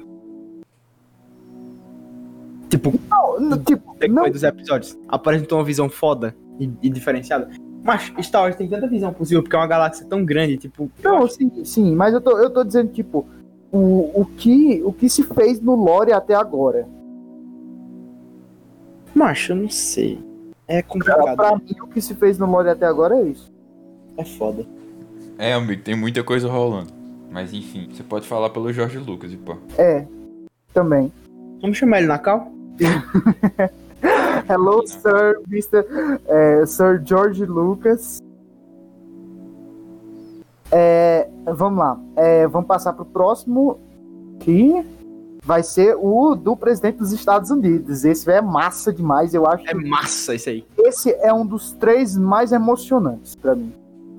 Tipo, 2.68 2.92
não, 3.08 3.40
não, 3.40 3.58
tipo, 3.58 3.96
depois 3.98 4.32
dos 4.32 4.42
episódios, 4.42 4.98
apresentou 5.08 5.58
uma 5.58 5.64
visão 5.64 5.88
foda 5.88 6.36
e, 6.60 6.70
e, 6.82 6.90
diferenciada. 6.90 7.48
Mas 7.82 8.12
Star 8.20 8.42
Wars 8.42 8.56
tem 8.56 8.68
tanta 8.68 8.86
visão 8.86 9.12
possível, 9.12 9.42
porque 9.42 9.56
é 9.56 9.58
uma 9.58 9.66
galáxia 9.66 10.06
tão 10.06 10.24
grande, 10.24 10.58
tipo. 10.58 10.90
Não, 11.02 11.24
acho... 11.24 11.34
sim, 11.34 11.64
sim, 11.64 11.94
mas 11.94 12.12
eu 12.12 12.20
tô, 12.20 12.36
eu 12.38 12.50
tô 12.50 12.62
dizendo, 12.62 12.92
tipo, 12.92 13.26
o, 13.72 14.20
o, 14.20 14.26
que, 14.36 14.82
o 14.84 14.92
que 14.92 15.08
se 15.08 15.22
fez 15.22 15.60
no 15.60 15.74
lore 15.74 16.12
até 16.12 16.34
agora. 16.34 16.86
Macho, 19.14 19.52
eu 19.52 19.56
não 19.56 19.70
sei. 19.70 20.22
É 20.66 20.82
complicado. 20.82 21.22
Pra, 21.22 21.36
pra 21.36 21.56
mim, 21.56 21.74
o 21.80 21.86
que 21.86 22.00
se 22.02 22.14
fez 22.14 22.38
no 22.38 22.46
lore 22.46 22.68
até 22.68 22.84
agora 22.84 23.16
é 23.16 23.22
isso. 23.22 23.50
É 24.16 24.24
foda. 24.24 24.66
É, 25.38 25.54
amigo, 25.54 25.82
tem 25.82 25.96
muita 25.96 26.22
coisa 26.22 26.48
rolando. 26.48 26.97
Mas 27.38 27.52
enfim, 27.52 27.88
você 27.88 28.02
pode 28.02 28.26
falar 28.26 28.50
pelo 28.50 28.72
Jorge 28.72 28.98
Lucas 28.98 29.32
e 29.32 29.36
pô. 29.36 29.56
É, 29.78 30.04
também. 30.74 31.12
Vamos 31.62 31.78
chamar 31.78 31.98
ele 31.98 32.08
na 32.08 32.18
cal? 32.18 32.50
Hello, 34.50 34.84
Sir, 34.84 35.40
Mr. 35.48 35.86
É, 36.26 36.66
Sir 36.66 37.00
George 37.04 37.46
Lucas. 37.46 38.18
É, 40.72 41.28
vamos 41.54 41.78
lá. 41.78 42.00
É, 42.16 42.48
vamos 42.48 42.66
passar 42.66 42.92
para 42.92 43.04
o 43.04 43.06
próximo, 43.06 43.78
que 44.40 44.84
vai 45.44 45.62
ser 45.62 45.94
o 45.96 46.34
do 46.34 46.56
presidente 46.56 46.98
dos 46.98 47.12
Estados 47.12 47.52
Unidos. 47.52 48.04
Esse 48.04 48.28
é 48.32 48.40
massa 48.40 48.92
demais, 48.92 49.32
eu 49.32 49.46
acho. 49.46 49.62
É 49.64 49.74
massa 49.74 50.34
esse 50.34 50.50
aí. 50.50 50.66
Esse 50.76 51.12
é 51.20 51.32
um 51.32 51.46
dos 51.46 51.70
três 51.70 52.16
mais 52.16 52.50
emocionantes 52.50 53.36
para 53.36 53.54
mim. 53.54 53.72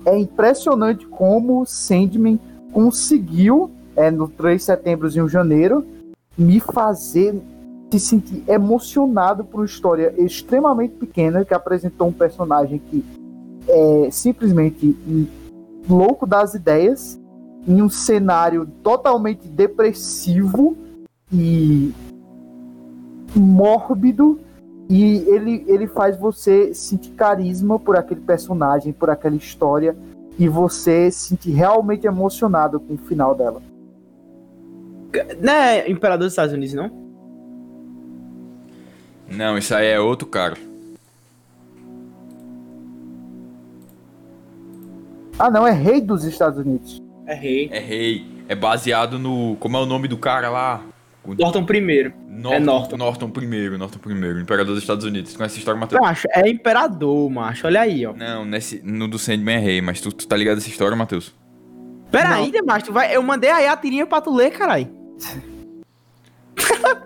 É 0.06 0.16
impressionante 0.16 1.06
como 1.06 1.66
Sandman 1.66 2.40
conseguiu, 2.72 3.70
é, 3.96 4.10
no 4.10 4.28
3 4.28 4.60
de 4.60 4.64
setembro 4.64 5.08
e 5.08 5.20
1 5.20 5.26
de 5.26 5.32
janeiro, 5.32 5.84
me 6.36 6.60
fazer 6.60 7.40
se 7.90 7.98
sentir 7.98 8.44
emocionado 8.46 9.44
por 9.44 9.60
uma 9.60 9.66
história 9.66 10.14
extremamente 10.16 10.94
pequena 10.94 11.44
que 11.44 11.52
apresentou 11.52 12.06
um 12.06 12.12
personagem 12.12 12.78
que 12.78 13.04
é 13.66 14.08
simplesmente 14.10 14.96
louco 15.88 16.24
das 16.24 16.54
ideias 16.54 17.20
em 17.66 17.82
um 17.82 17.88
cenário 17.88 18.66
totalmente 18.82 19.48
depressivo 19.48 20.76
e 21.32 21.92
mórbido 23.34 24.38
e 24.88 25.18
ele, 25.28 25.64
ele 25.66 25.86
faz 25.86 26.16
você 26.18 26.74
sentir 26.74 27.10
carisma 27.10 27.78
por 27.78 27.96
aquele 27.96 28.20
personagem, 28.20 28.92
por 28.92 29.10
aquela 29.10 29.36
história 29.36 29.96
e 30.40 30.48
você 30.48 31.10
se 31.10 31.28
sentir 31.28 31.50
realmente 31.50 32.06
emocionado 32.06 32.80
com 32.80 32.94
o 32.94 32.98
final 32.98 33.34
dela. 33.34 33.62
Não 35.38 35.52
é 35.52 35.90
Imperador 35.90 36.24
dos 36.24 36.32
Estados 36.32 36.54
Unidos, 36.54 36.74
não? 36.74 36.90
Não, 39.28 39.58
isso 39.58 39.74
aí 39.74 39.88
é 39.88 40.00
outro 40.00 40.26
cara. 40.26 40.56
Ah, 45.38 45.50
não, 45.50 45.66
é 45.66 45.72
rei 45.72 46.00
dos 46.00 46.24
Estados 46.24 46.58
Unidos. 46.58 47.02
É 47.26 47.34
rei. 47.34 47.68
É 47.70 47.78
rei. 47.78 48.44
É 48.48 48.54
baseado 48.54 49.18
no. 49.18 49.56
Como 49.56 49.76
é 49.76 49.80
o 49.80 49.86
nome 49.86 50.08
do 50.08 50.16
cara 50.16 50.48
lá? 50.48 50.82
Norton 51.26 51.66
I. 51.68 52.12
Norton, 52.28 52.56
é 52.56 52.60
Norton. 52.60 52.96
Norton 52.96 53.32
I, 53.42 53.68
Norton 53.76 54.00
I, 54.10 54.40
Imperador 54.40 54.74
dos 54.74 54.82
Estados 54.82 55.04
Unidos. 55.04 55.32
Tu 55.32 55.36
conhece 55.36 55.54
essa 55.54 55.58
história, 55.58 55.78
Matheus? 55.78 56.00
Macho, 56.00 56.26
é 56.30 56.48
Imperador, 56.48 57.30
macho. 57.30 57.66
Olha 57.66 57.82
aí, 57.82 58.06
ó. 58.06 58.14
Não, 58.14 58.44
nesse, 58.44 58.80
no 58.82 59.06
do 59.06 59.18
Sandman 59.18 59.56
é 59.56 59.58
rei, 59.58 59.80
mas 59.80 60.00
tu, 60.00 60.12
tu 60.12 60.26
tá 60.26 60.36
ligado 60.36 60.58
essa 60.58 60.68
história, 60.68 60.96
Matheus? 60.96 61.34
Pera 62.10 62.36
aí, 62.36 62.52
macho, 62.64 62.86
tu 62.86 62.92
vai, 62.92 63.14
eu 63.14 63.22
mandei 63.22 63.50
aí 63.50 63.68
a 63.68 63.76
tirinha 63.76 64.06
pra 64.06 64.20
tu 64.20 64.34
ler, 64.34 64.50
carai. 64.50 64.90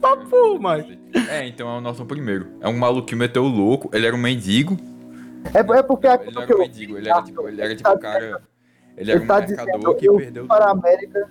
Papo, 0.00 0.58
macho. 0.58 0.96
É, 1.28 1.46
então 1.46 1.68
é 1.68 1.78
o 1.78 1.80
Norton 1.80 2.06
I. 2.14 2.46
É 2.62 2.68
um 2.68 2.76
maluco 2.76 3.06
que 3.06 3.14
meteu 3.14 3.44
o 3.44 3.48
louco, 3.48 3.90
ele 3.92 4.06
era 4.06 4.16
um 4.16 4.18
mendigo. 4.18 4.76
É, 5.52 5.58
é 5.58 5.82
porque... 5.82 6.06
Ele, 6.06 6.22
ele 6.26 6.40
era 6.40 6.56
um 6.56 6.58
mendigo, 6.58 6.96
ele 6.96 7.08
era 7.08 7.22
tipo, 7.22 7.48
ele 7.48 7.60
era 7.60 7.76
tipo 7.76 7.90
um 7.90 7.98
cara... 7.98 8.42
Ele 8.96 9.10
era 9.12 9.20
um 9.20 9.26
tá 9.26 9.40
mercador 9.40 9.94
que 9.94 10.10
perdeu... 10.10 10.46
Para 10.46 10.64
a 10.66 10.70
América... 10.70 11.30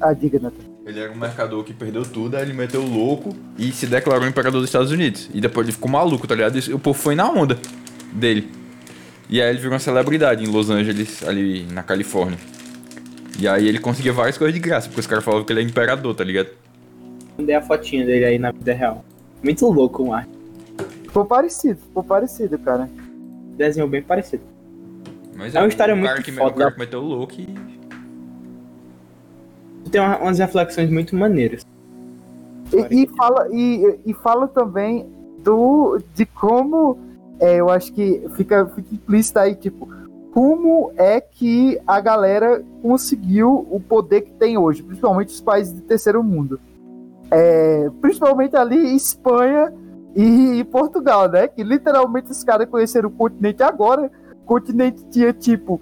A, 0.00 0.08
a 0.08 0.12
diga, 0.12 0.38
Nathan. 0.38 0.73
Ele 0.86 1.00
era 1.00 1.10
um 1.10 1.16
mercador 1.16 1.64
que 1.64 1.72
perdeu 1.72 2.02
tudo, 2.04 2.36
aí 2.36 2.42
ele 2.42 2.52
meteu 2.52 2.82
o 2.82 2.88
louco 2.88 3.34
e 3.58 3.72
se 3.72 3.86
declarou 3.86 4.28
imperador 4.28 4.60
dos 4.60 4.68
Estados 4.68 4.90
Unidos. 4.90 5.30
E 5.32 5.40
depois 5.40 5.66
ele 5.66 5.72
ficou 5.72 5.90
maluco, 5.90 6.26
tá 6.26 6.34
ligado? 6.34 6.58
E 6.58 6.74
o 6.74 6.78
povo 6.78 6.98
foi 6.98 7.14
na 7.14 7.30
onda 7.30 7.58
dele. 8.12 8.50
E 9.30 9.40
aí 9.40 9.48
ele 9.48 9.58
virou 9.58 9.72
uma 9.72 9.78
celebridade 9.78 10.44
em 10.44 10.46
Los 10.46 10.68
Angeles, 10.68 11.26
ali 11.26 11.66
na 11.72 11.82
Califórnia. 11.82 12.38
E 13.38 13.48
aí 13.48 13.66
ele 13.66 13.78
conseguia 13.78 14.12
várias 14.12 14.36
coisas 14.36 14.52
de 14.52 14.60
graça, 14.60 14.88
porque 14.88 15.00
os 15.00 15.06
caras 15.06 15.24
falavam 15.24 15.46
que 15.46 15.52
ele 15.52 15.60
é 15.60 15.62
imperador, 15.62 16.14
tá 16.14 16.22
ligado? 16.22 16.50
Mandei 17.38 17.54
a 17.54 17.62
fotinha 17.62 18.04
dele 18.04 18.26
aí 18.26 18.38
na 18.38 18.52
vida 18.52 18.74
real. 18.74 19.02
Muito 19.42 19.66
louco 19.66 20.02
o 20.02 20.08
Mark. 20.08 20.28
Ficou 21.04 21.24
parecido, 21.24 21.80
ficou 21.80 22.04
parecido, 22.04 22.58
cara. 22.58 22.90
Desenho 23.56 23.88
bem 23.88 24.02
parecido. 24.02 24.42
Mas 25.34 25.54
é, 25.54 25.58
é 25.58 25.60
uma 25.62 25.68
história 25.68 25.96
muito 25.96 26.22
que, 26.22 26.30
foda. 26.30 26.50
O 26.50 26.58
cara 26.58 26.72
que 26.72 26.78
meteu 26.78 27.00
o 27.00 27.06
louco 27.06 27.34
e 27.38 27.48
tem 29.94 30.00
umas 30.00 30.40
reflexões 30.40 30.90
muito 30.90 31.14
maneiras. 31.14 31.64
E, 32.90 33.04
e 33.04 33.06
fala, 33.16 33.48
e, 33.52 34.00
e 34.04 34.14
fala 34.14 34.48
também 34.48 35.06
do 35.38 36.00
de 36.14 36.26
como 36.26 36.98
é, 37.38 37.56
eu 37.56 37.70
acho 37.70 37.92
que 37.92 38.26
fica, 38.34 38.66
fica 38.66 38.94
implícito 38.94 39.38
aí, 39.38 39.54
tipo, 39.54 39.88
como 40.32 40.90
é 40.96 41.20
que 41.20 41.80
a 41.86 42.00
galera 42.00 42.64
conseguiu 42.82 43.68
o 43.70 43.78
poder 43.78 44.22
que 44.22 44.32
tem 44.32 44.58
hoje, 44.58 44.82
principalmente 44.82 45.28
os 45.28 45.40
países 45.40 45.72
do 45.72 45.82
terceiro 45.82 46.24
mundo. 46.24 46.58
É, 47.30 47.88
principalmente 48.00 48.56
ali 48.56 48.96
Espanha 48.96 49.72
e, 50.16 50.58
e, 50.58 50.64
Portugal, 50.64 51.28
né? 51.28 51.46
Que 51.46 51.62
literalmente 51.62 52.32
os 52.32 52.42
caras 52.42 52.68
conheceram 52.68 53.08
o 53.08 53.12
continente 53.12 53.62
agora. 53.62 54.10
O 54.42 54.46
continente 54.46 55.04
tinha 55.10 55.32
tipo 55.32 55.80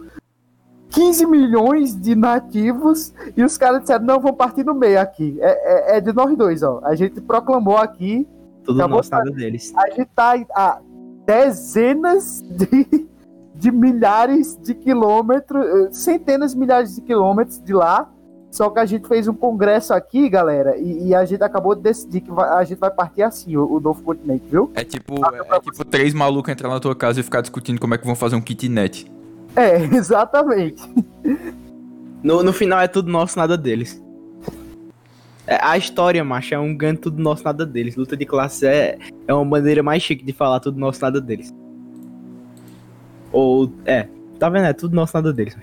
15 0.93 1.27
milhões 1.27 1.99
de 1.99 2.15
nativos 2.15 3.15
e 3.37 3.43
os 3.43 3.57
caras 3.57 3.81
disseram, 3.81 4.05
não, 4.05 4.21
vamos 4.21 4.37
partir 4.37 4.65
no 4.65 4.75
meio 4.75 5.01
aqui. 5.01 5.37
É, 5.41 5.95
é, 5.95 5.97
é 5.97 6.01
de 6.01 6.13
nós 6.13 6.37
dois, 6.37 6.63
ó. 6.63 6.81
A 6.85 6.95
gente 6.95 7.21
proclamou 7.21 7.79
aqui. 7.79 8.29
Tudo 8.65 8.79
nada 8.79 9.31
deles. 9.31 9.73
A 9.77 9.89
gente 9.91 10.09
tá 10.15 10.35
a 10.55 10.79
dezenas 11.27 12.43
de, 12.43 13.09
de 13.55 13.71
milhares 13.73 14.59
de 14.63 14.75
quilômetros, 14.75 15.65
eh, 15.65 15.89
centenas 15.93 16.53
de 16.53 16.59
milhares 16.59 16.95
de 16.95 17.01
quilômetros 17.01 17.59
de 17.63 17.73
lá. 17.73 18.09
Só 18.51 18.69
que 18.69 18.79
a 18.79 18.85
gente 18.85 19.09
fez 19.09 19.27
um 19.27 19.33
congresso 19.33 19.95
aqui, 19.95 20.29
galera, 20.29 20.77
e, 20.77 21.09
e 21.09 21.15
a 21.15 21.25
gente 21.25 21.43
acabou 21.43 21.75
de 21.75 21.81
decidir 21.81 22.21
que 22.21 22.31
vai- 22.31 22.51
a 22.51 22.63
gente 22.65 22.79
vai 22.79 22.91
partir 22.91 23.23
assim, 23.23 23.57
o, 23.57 23.65
o 23.65 23.81
novo 23.81 24.03
continente, 24.03 24.45
viu? 24.47 24.71
É 24.75 24.85
tipo, 24.85 25.15
é, 25.25 25.57
é 25.57 25.61
tipo 25.61 25.85
três 25.87 26.13
malucos 26.13 26.53
entrar 26.53 26.69
na 26.69 26.79
tua 26.79 26.95
casa 26.95 27.19
e 27.19 27.23
ficar 27.23 27.41
discutindo 27.41 27.81
como 27.81 27.95
é 27.95 27.99
que 27.99 28.05
vão 28.05 28.15
fazer 28.15 28.37
um 28.37 28.43
kitnet. 28.43 29.11
É, 29.57 29.77
exatamente. 29.97 30.83
No, 32.23 32.43
no 32.43 32.53
final 32.53 32.81
é 32.81 32.89
tudo 32.89 33.11
nosso, 33.11 33.39
nada 33.39 33.57
deles. 33.57 34.03
É, 35.47 35.59
a 35.61 35.77
história, 35.77 36.23
macho, 36.23 36.55
é 36.55 36.59
um 36.59 36.75
ganho 36.77 36.97
tudo 36.97 37.21
nosso, 37.21 37.45
nada 37.45 37.67
deles. 37.67 37.97
Luta 37.97 38.17
de 38.17 38.25
classe 38.25 38.67
é, 38.67 38.99
é 39.27 39.35
uma 39.35 39.45
maneira 39.45 39.83
mais 39.83 40.03
chique 40.03 40.25
de 40.25 40.33
falar 40.33 40.61
tudo 40.61 40.79
nosso, 40.79 41.03
nada 41.03 41.21
deles. 41.21 41.53
Ou, 43.33 43.73
é, 43.85 44.09
tá 44.39 44.49
vendo? 44.49 44.67
É 44.67 44.73
tudo 44.73 44.95
nosso, 44.95 45.17
nada 45.17 45.33
deles. 45.33 45.57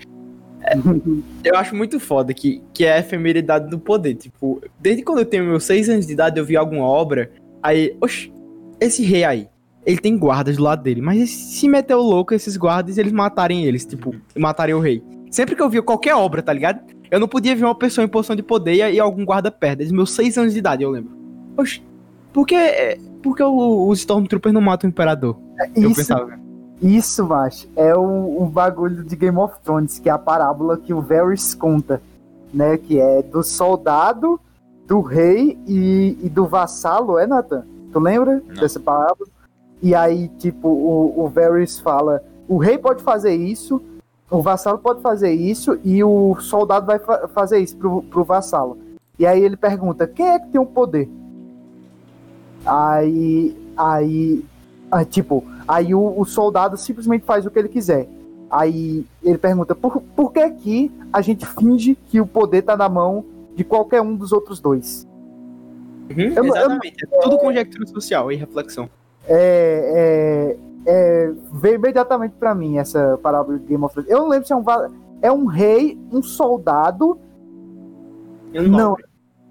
É, 0.62 0.74
eu 1.44 1.56
acho 1.56 1.74
muito 1.74 1.98
foda 1.98 2.34
que, 2.34 2.62
que 2.74 2.84
é 2.84 2.94
a 2.94 2.98
efemeridade 2.98 3.70
do 3.70 3.78
poder. 3.78 4.14
Tipo, 4.14 4.62
desde 4.78 5.02
quando 5.02 5.20
eu 5.20 5.26
tenho 5.26 5.44
meus 5.44 5.64
seis 5.64 5.88
anos 5.88 6.06
de 6.06 6.12
idade, 6.12 6.38
eu 6.38 6.44
vi 6.44 6.56
alguma 6.56 6.84
obra, 6.84 7.30
aí, 7.62 7.96
oxe, 8.00 8.30
esse 8.78 9.02
rei 9.02 9.24
aí, 9.24 9.48
ele 9.90 10.00
tem 10.00 10.16
guardas 10.16 10.56
do 10.56 10.62
lado 10.62 10.82
dele, 10.82 11.00
mas 11.00 11.30
se 11.30 11.68
meter 11.68 11.94
o 11.94 12.02
louco, 12.02 12.34
esses 12.34 12.56
guardas, 12.56 12.98
eles 12.98 13.12
matarem 13.12 13.64
eles, 13.64 13.84
tipo, 13.84 14.14
matarem 14.38 14.74
o 14.74 14.80
rei. 14.80 15.02
Sempre 15.30 15.54
que 15.54 15.62
eu 15.62 15.68
via 15.68 15.82
qualquer 15.82 16.14
obra, 16.14 16.42
tá 16.42 16.52
ligado? 16.52 16.80
Eu 17.10 17.18
não 17.18 17.28
podia 17.28 17.54
ver 17.56 17.64
uma 17.64 17.74
pessoa 17.74 18.04
em 18.04 18.08
posição 18.08 18.36
de 18.36 18.42
poder 18.42 18.92
e, 18.92 19.00
algum 19.00 19.24
guarda 19.24 19.50
perto. 19.50 19.78
Desde 19.78 19.94
meus 19.94 20.12
seis 20.12 20.38
anos 20.38 20.52
de 20.52 20.58
idade, 20.58 20.82
eu 20.82 20.90
lembro. 20.90 21.10
Oxe, 21.56 21.82
por 22.32 22.46
que, 22.46 22.54
é, 22.54 22.98
por 23.22 23.36
que 23.36 23.42
os 23.42 23.98
Stormtroopers 23.98 24.54
não 24.54 24.60
matam 24.60 24.88
o 24.88 24.92
Imperador? 24.92 25.36
Eu 25.74 25.90
Isso, 25.90 25.96
pensava. 25.96 26.38
isso, 26.80 27.26
macho, 27.26 27.68
é 27.76 27.94
o, 27.94 28.42
o 28.42 28.46
bagulho 28.46 29.04
de 29.04 29.14
Game 29.16 29.36
of 29.38 29.54
Thrones, 29.62 29.98
que 29.98 30.08
é 30.08 30.12
a 30.12 30.18
parábola 30.18 30.78
que 30.78 30.94
o 30.94 31.00
Varys 31.00 31.54
conta, 31.54 32.00
né? 32.54 32.76
Que 32.78 32.98
é 32.98 33.22
do 33.22 33.42
soldado, 33.42 34.40
do 34.86 35.00
rei 35.00 35.58
e, 35.66 36.16
e 36.22 36.28
do 36.28 36.46
vassalo, 36.46 37.18
é, 37.18 37.26
Nathan? 37.26 37.64
Tu 37.92 37.98
lembra 37.98 38.42
Não. 38.46 38.54
dessa 38.54 38.78
parábola? 38.80 39.28
E 39.82 39.94
aí, 39.94 40.28
tipo, 40.38 40.68
o, 40.68 41.24
o 41.24 41.28
Varys 41.28 41.78
fala: 41.80 42.22
o 42.48 42.58
rei 42.58 42.76
pode 42.78 43.02
fazer 43.02 43.34
isso, 43.34 43.80
o 44.30 44.42
vassalo 44.42 44.78
pode 44.78 45.00
fazer 45.00 45.32
isso, 45.32 45.78
e 45.84 46.02
o 46.04 46.36
soldado 46.40 46.86
vai 46.86 46.98
fa- 46.98 47.28
fazer 47.28 47.58
isso 47.60 47.76
pro, 47.76 48.02
pro 48.02 48.24
vassalo. 48.24 48.78
E 49.18 49.26
aí 49.26 49.42
ele 49.42 49.56
pergunta: 49.56 50.06
quem 50.06 50.28
é 50.28 50.38
que 50.38 50.48
tem 50.48 50.60
o 50.60 50.66
poder? 50.66 51.08
Aí, 52.64 53.56
aí, 53.76 54.44
ah, 54.90 55.04
tipo, 55.04 55.44
aí 55.66 55.94
o, 55.94 56.20
o 56.20 56.24
soldado 56.24 56.76
simplesmente 56.76 57.24
faz 57.24 57.46
o 57.46 57.50
que 57.50 57.58
ele 57.58 57.68
quiser. 57.68 58.06
Aí 58.50 59.06
ele 59.22 59.38
pergunta: 59.38 59.74
por, 59.74 60.00
por 60.14 60.32
que 60.32 60.50
que 60.50 60.92
a 61.12 61.22
gente 61.22 61.46
finge 61.46 61.94
que 62.08 62.20
o 62.20 62.26
poder 62.26 62.62
tá 62.62 62.76
na 62.76 62.88
mão 62.88 63.24
de 63.56 63.64
qualquer 63.64 64.02
um 64.02 64.14
dos 64.14 64.32
outros 64.32 64.60
dois? 64.60 65.06
Uhum, 66.10 66.20
Eu 66.22 66.28
não- 66.28 66.44
eu 66.44 66.56
exatamente. 66.56 66.96
É 67.04 67.06
tudo 67.22 67.38
conjectura 67.38 67.86
social 67.86 68.30
e 68.30 68.36
reflexão. 68.36 68.90
É, 69.28 70.56
é, 70.86 70.90
é, 70.90 71.32
veio 71.52 71.76
imediatamente 71.76 72.34
pra 72.38 72.54
mim 72.54 72.78
essa 72.78 73.18
parábola 73.22 73.58
de 73.58 73.66
Game 73.66 73.84
of 73.84 73.94
Thrones. 73.94 74.10
Eu 74.10 74.18
não 74.20 74.28
lembro 74.28 74.46
se 74.46 74.52
é 74.52 74.56
um, 74.56 74.64
é 75.22 75.32
um 75.32 75.46
rei, 75.46 75.98
um 76.12 76.22
soldado. 76.22 77.18
Eu 78.52 78.68
Não, 78.68 78.96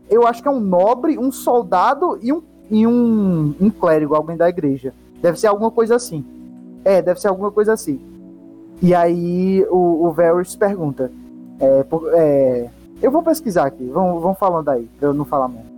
eu 0.09 0.25
acho 0.27 0.41
que 0.41 0.47
é 0.47 0.51
um 0.51 0.59
nobre, 0.59 1.17
um 1.17 1.31
soldado 1.31 2.17
e 2.21 2.33
um, 2.33 2.41
e 2.69 2.85
um, 2.85 3.55
um 3.59 3.69
clérigo, 3.69 4.15
alguém 4.15 4.35
da 4.35 4.49
igreja. 4.49 4.93
Deve 5.21 5.39
ser 5.39 5.47
alguma 5.47 5.71
coisa 5.71 5.95
assim. 5.95 6.25
É, 6.83 7.01
deve 7.01 7.19
ser 7.21 7.27
alguma 7.27 7.51
coisa 7.51 7.73
assim. 7.73 7.99
E 8.81 8.93
aí 8.95 9.65
o, 9.69 10.05
o 10.07 10.11
Varys 10.11 10.55
pergunta. 10.55 11.11
é, 11.59 11.83
por- 11.83 12.09
é, 12.13 12.69
eu 13.01 13.11
vou 13.11 13.21
pesquisar 13.23 13.65
aqui, 13.65 13.85
vão, 13.85 14.19
vão 14.19 14.33
falando 14.35 14.69
aí, 14.69 14.89
pra 14.99 15.09
eu 15.09 15.13
não 15.13 15.25
falar 15.25 15.47
mesmo. 15.47 15.69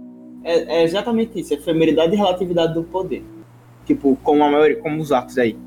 É, 0.43 0.79
é 0.79 0.83
exatamente 0.83 1.39
isso, 1.39 1.53
efemeridade 1.53 2.13
e 2.13 2.17
relatividade 2.17 2.73
do 2.73 2.83
poder. 2.83 3.23
Tipo, 3.93 4.15
como 4.23 4.43
a 4.43 4.49
maioria, 4.49 4.77
como 4.79 5.01
os 5.01 5.11
arcos 5.11 5.37
aí. 5.37 5.57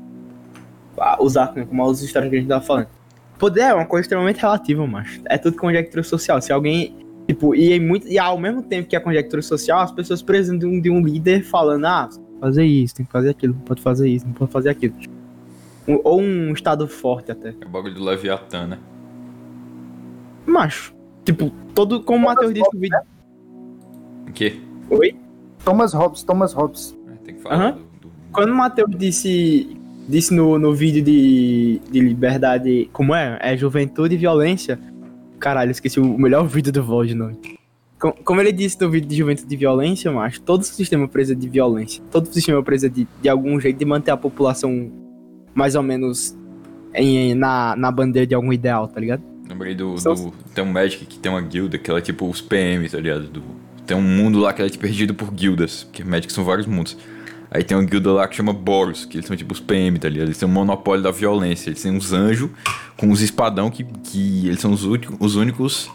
Ah, 0.97 1.17
Os 1.21 1.37
arcos, 1.37 1.57
né? 1.57 1.65
Como 1.65 1.87
as 1.89 2.01
histórias 2.01 2.29
que 2.29 2.37
a 2.37 2.39
gente 2.39 2.47
tava 2.49 2.63
falando. 2.65 2.87
Poder 3.37 3.61
é 3.61 3.73
uma 3.73 3.85
coisa 3.85 4.03
extremamente 4.05 4.39
relativa, 4.39 4.87
macho. 4.87 5.21
É 5.29 5.37
tudo 5.37 5.57
conjectura 5.57 6.01
social. 6.03 6.41
Se 6.41 6.51
alguém. 6.51 6.95
Tipo, 7.27 7.53
e, 7.55 7.73
é 7.73 7.79
muito, 7.79 8.07
e 8.07 8.17
ao 8.19 8.37
mesmo 8.39 8.61
tempo 8.63 8.87
que 8.87 8.95
a 8.95 9.01
conjectura 9.01 9.41
social, 9.41 9.79
as 9.81 9.91
pessoas 9.91 10.21
precisam 10.21 10.57
de 10.57 10.65
um, 10.65 10.79
de 10.79 10.89
um 10.91 11.01
líder 11.01 11.43
falando, 11.43 11.85
ah, 11.85 12.07
você 12.07 12.19
tem 12.19 12.25
que 12.35 12.39
fazer 12.39 12.63
isso, 12.65 12.95
tem 12.95 13.05
que 13.05 13.11
fazer 13.11 13.29
aquilo, 13.31 13.53
não 13.55 13.61
pode 13.61 13.81
fazer 13.81 14.07
isso, 14.09 14.25
não 14.27 14.33
pode 14.33 14.51
fazer 14.51 14.69
aquilo. 14.69 14.93
Um- 15.87 15.99
ou 16.03 16.21
um 16.21 16.53
estado 16.53 16.87
forte 16.87 17.31
até. 17.31 17.49
É 17.59 17.65
o 17.65 17.69
bagulho 17.69 17.93
do 17.95 18.03
Leviatã, 18.03 18.67
né? 18.67 18.77
Macho. 20.45 20.93
Tipo, 21.23 21.51
todo. 21.73 22.03
Como 22.03 22.19
o 22.19 22.29
Matheus 22.29 22.53
disse 22.53 22.69
no 22.73 22.79
vídeo. 22.79 22.99
O 24.27 24.31
quê? 24.31 24.59
Oi? 24.89 25.15
Thomas 25.63 25.93
Hobbes, 25.93 26.23
Thomas 26.23 26.53
Hobbes. 26.53 26.95
É, 27.11 27.15
Tem 27.25 27.35
que 27.35 27.41
falar 27.41 27.55
Aham. 27.55 27.71
do, 27.71 27.77
do- 27.79 27.94
Quando 28.35 28.51
o 28.51 28.55
Matheus 28.55 28.89
disse, 28.97 29.77
disse 30.07 30.33
no, 30.33 30.59
no 30.59 30.73
vídeo 30.73 31.01
de, 31.01 31.79
de 31.91 31.99
liberdade, 31.99 32.89
como 32.93 33.15
é? 33.15 33.39
É 33.41 33.55
juventude 33.57 34.15
e 34.15 34.17
violência. 34.17 34.79
Caralho, 35.39 35.69
eu 35.69 35.71
esqueci 35.71 35.99
o 35.99 36.17
melhor 36.17 36.45
vídeo 36.47 36.71
do 36.71 36.83
Vol 36.83 37.05
de 37.05 37.15
nome. 37.15 37.37
Com- 37.99 38.11
Como 38.11 38.41
ele 38.41 38.51
disse 38.51 38.79
no 38.81 38.89
vídeo 38.89 39.07
de 39.07 39.15
juventude 39.15 39.53
e 39.53 39.57
violência, 39.57 40.11
macho, 40.11 40.41
todo 40.41 40.63
sistema 40.63 41.07
precisa 41.07 41.35
de 41.35 41.47
violência. 41.47 42.03
Todo 42.11 42.27
sistema 42.31 42.61
precisa 42.61 42.89
de, 42.89 43.07
de 43.21 43.29
algum 43.29 43.59
jeito 43.59 43.77
de 43.79 43.85
manter 43.85 44.11
a 44.11 44.17
população 44.17 44.91
mais 45.53 45.75
ou 45.75 45.81
menos 45.83 46.35
em, 46.93 47.33
na, 47.33 47.75
na 47.77 47.91
bandeira 47.91 48.27
de 48.27 48.35
algum 48.35 48.51
ideal, 48.51 48.87
tá 48.87 48.99
ligado? 48.99 49.23
Lembrei 49.47 49.73
do, 49.75 49.97
São- 49.97 50.13
do- 50.13 50.33
Tem 50.53 50.63
um 50.63 50.71
Magic 50.71 51.05
que 51.05 51.17
tem 51.19 51.31
uma 51.31 51.41
guilda 51.41 51.77
que 51.77 51.89
ela 51.89 51.99
é 51.99 52.01
tipo 52.01 52.27
os 52.29 52.41
PM, 52.41 52.87
tá 52.89 52.97
ligado? 52.99 53.27
Do- 53.27 53.43
tem 53.85 53.95
um 53.95 54.01
mundo 54.01 54.39
lá 54.39 54.51
que 54.51 54.61
ela 54.61 54.67
é 54.67 54.71
tipo, 54.71 54.85
regido 54.85 55.13
por 55.13 55.31
guildas, 55.31 55.83
porque 55.83 56.03
Magic 56.03 56.33
são 56.33 56.43
vários 56.43 56.65
mundos. 56.65 56.97
Aí 57.55 57.63
tem 57.63 57.77
uma 57.77 57.83
guilda 57.85 58.11
lá 58.11 58.27
que 58.27 58.35
chama 58.35 58.51
Boros, 58.51 59.05
que 59.05 59.15
eles 59.15 59.25
são 59.25 59.35
tipo 59.37 59.53
os 59.53 59.61
PM, 59.61 59.97
tá 59.97 60.09
ligado? 60.09 60.27
Eles 60.27 60.37
têm 60.37 60.47
um 60.47 60.51
monopólio 60.51 61.01
da 61.01 61.09
violência. 61.11 61.69
Eles 61.69 61.81
têm 61.81 61.93
uns 61.93 62.11
anjos 62.11 62.49
com 62.97 63.07
uns 63.07 63.21
espadão 63.21 63.71
que, 63.71 63.85
que 64.03 64.45
eles 64.47 64.59
são 64.59 64.73
os, 64.73 64.83
únicos- 64.83 65.15
os 65.19 65.35
únicos 65.37 65.89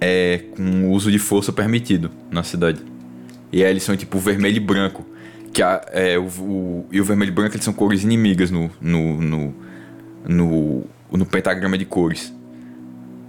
é, 0.00 0.44
com 0.54 0.90
uso 0.90 1.10
de 1.10 1.18
força 1.18 1.50
permitido 1.50 2.10
na 2.30 2.42
cidade. 2.42 2.82
E 3.50 3.64
aí 3.64 3.70
eles 3.70 3.82
são 3.82 3.96
tipo 3.96 4.18
vermelho 4.18 4.58
e 4.58 4.60
branco. 4.60 5.06
Que 5.50 5.62
a, 5.62 5.80
é, 5.92 6.18
o, 6.18 6.24
o- 6.26 6.86
e 6.92 7.00
o 7.00 7.04
vermelho 7.04 7.30
e 7.30 7.32
branco 7.32 7.54
eles 7.54 7.64
são 7.64 7.72
cores 7.72 8.02
inimigas 8.02 8.50
no, 8.50 8.70
no, 8.78 9.18
no, 9.22 9.54
no, 10.28 10.84
no 11.10 11.24
pentagrama 11.24 11.78
de 11.78 11.86
cores. 11.86 12.34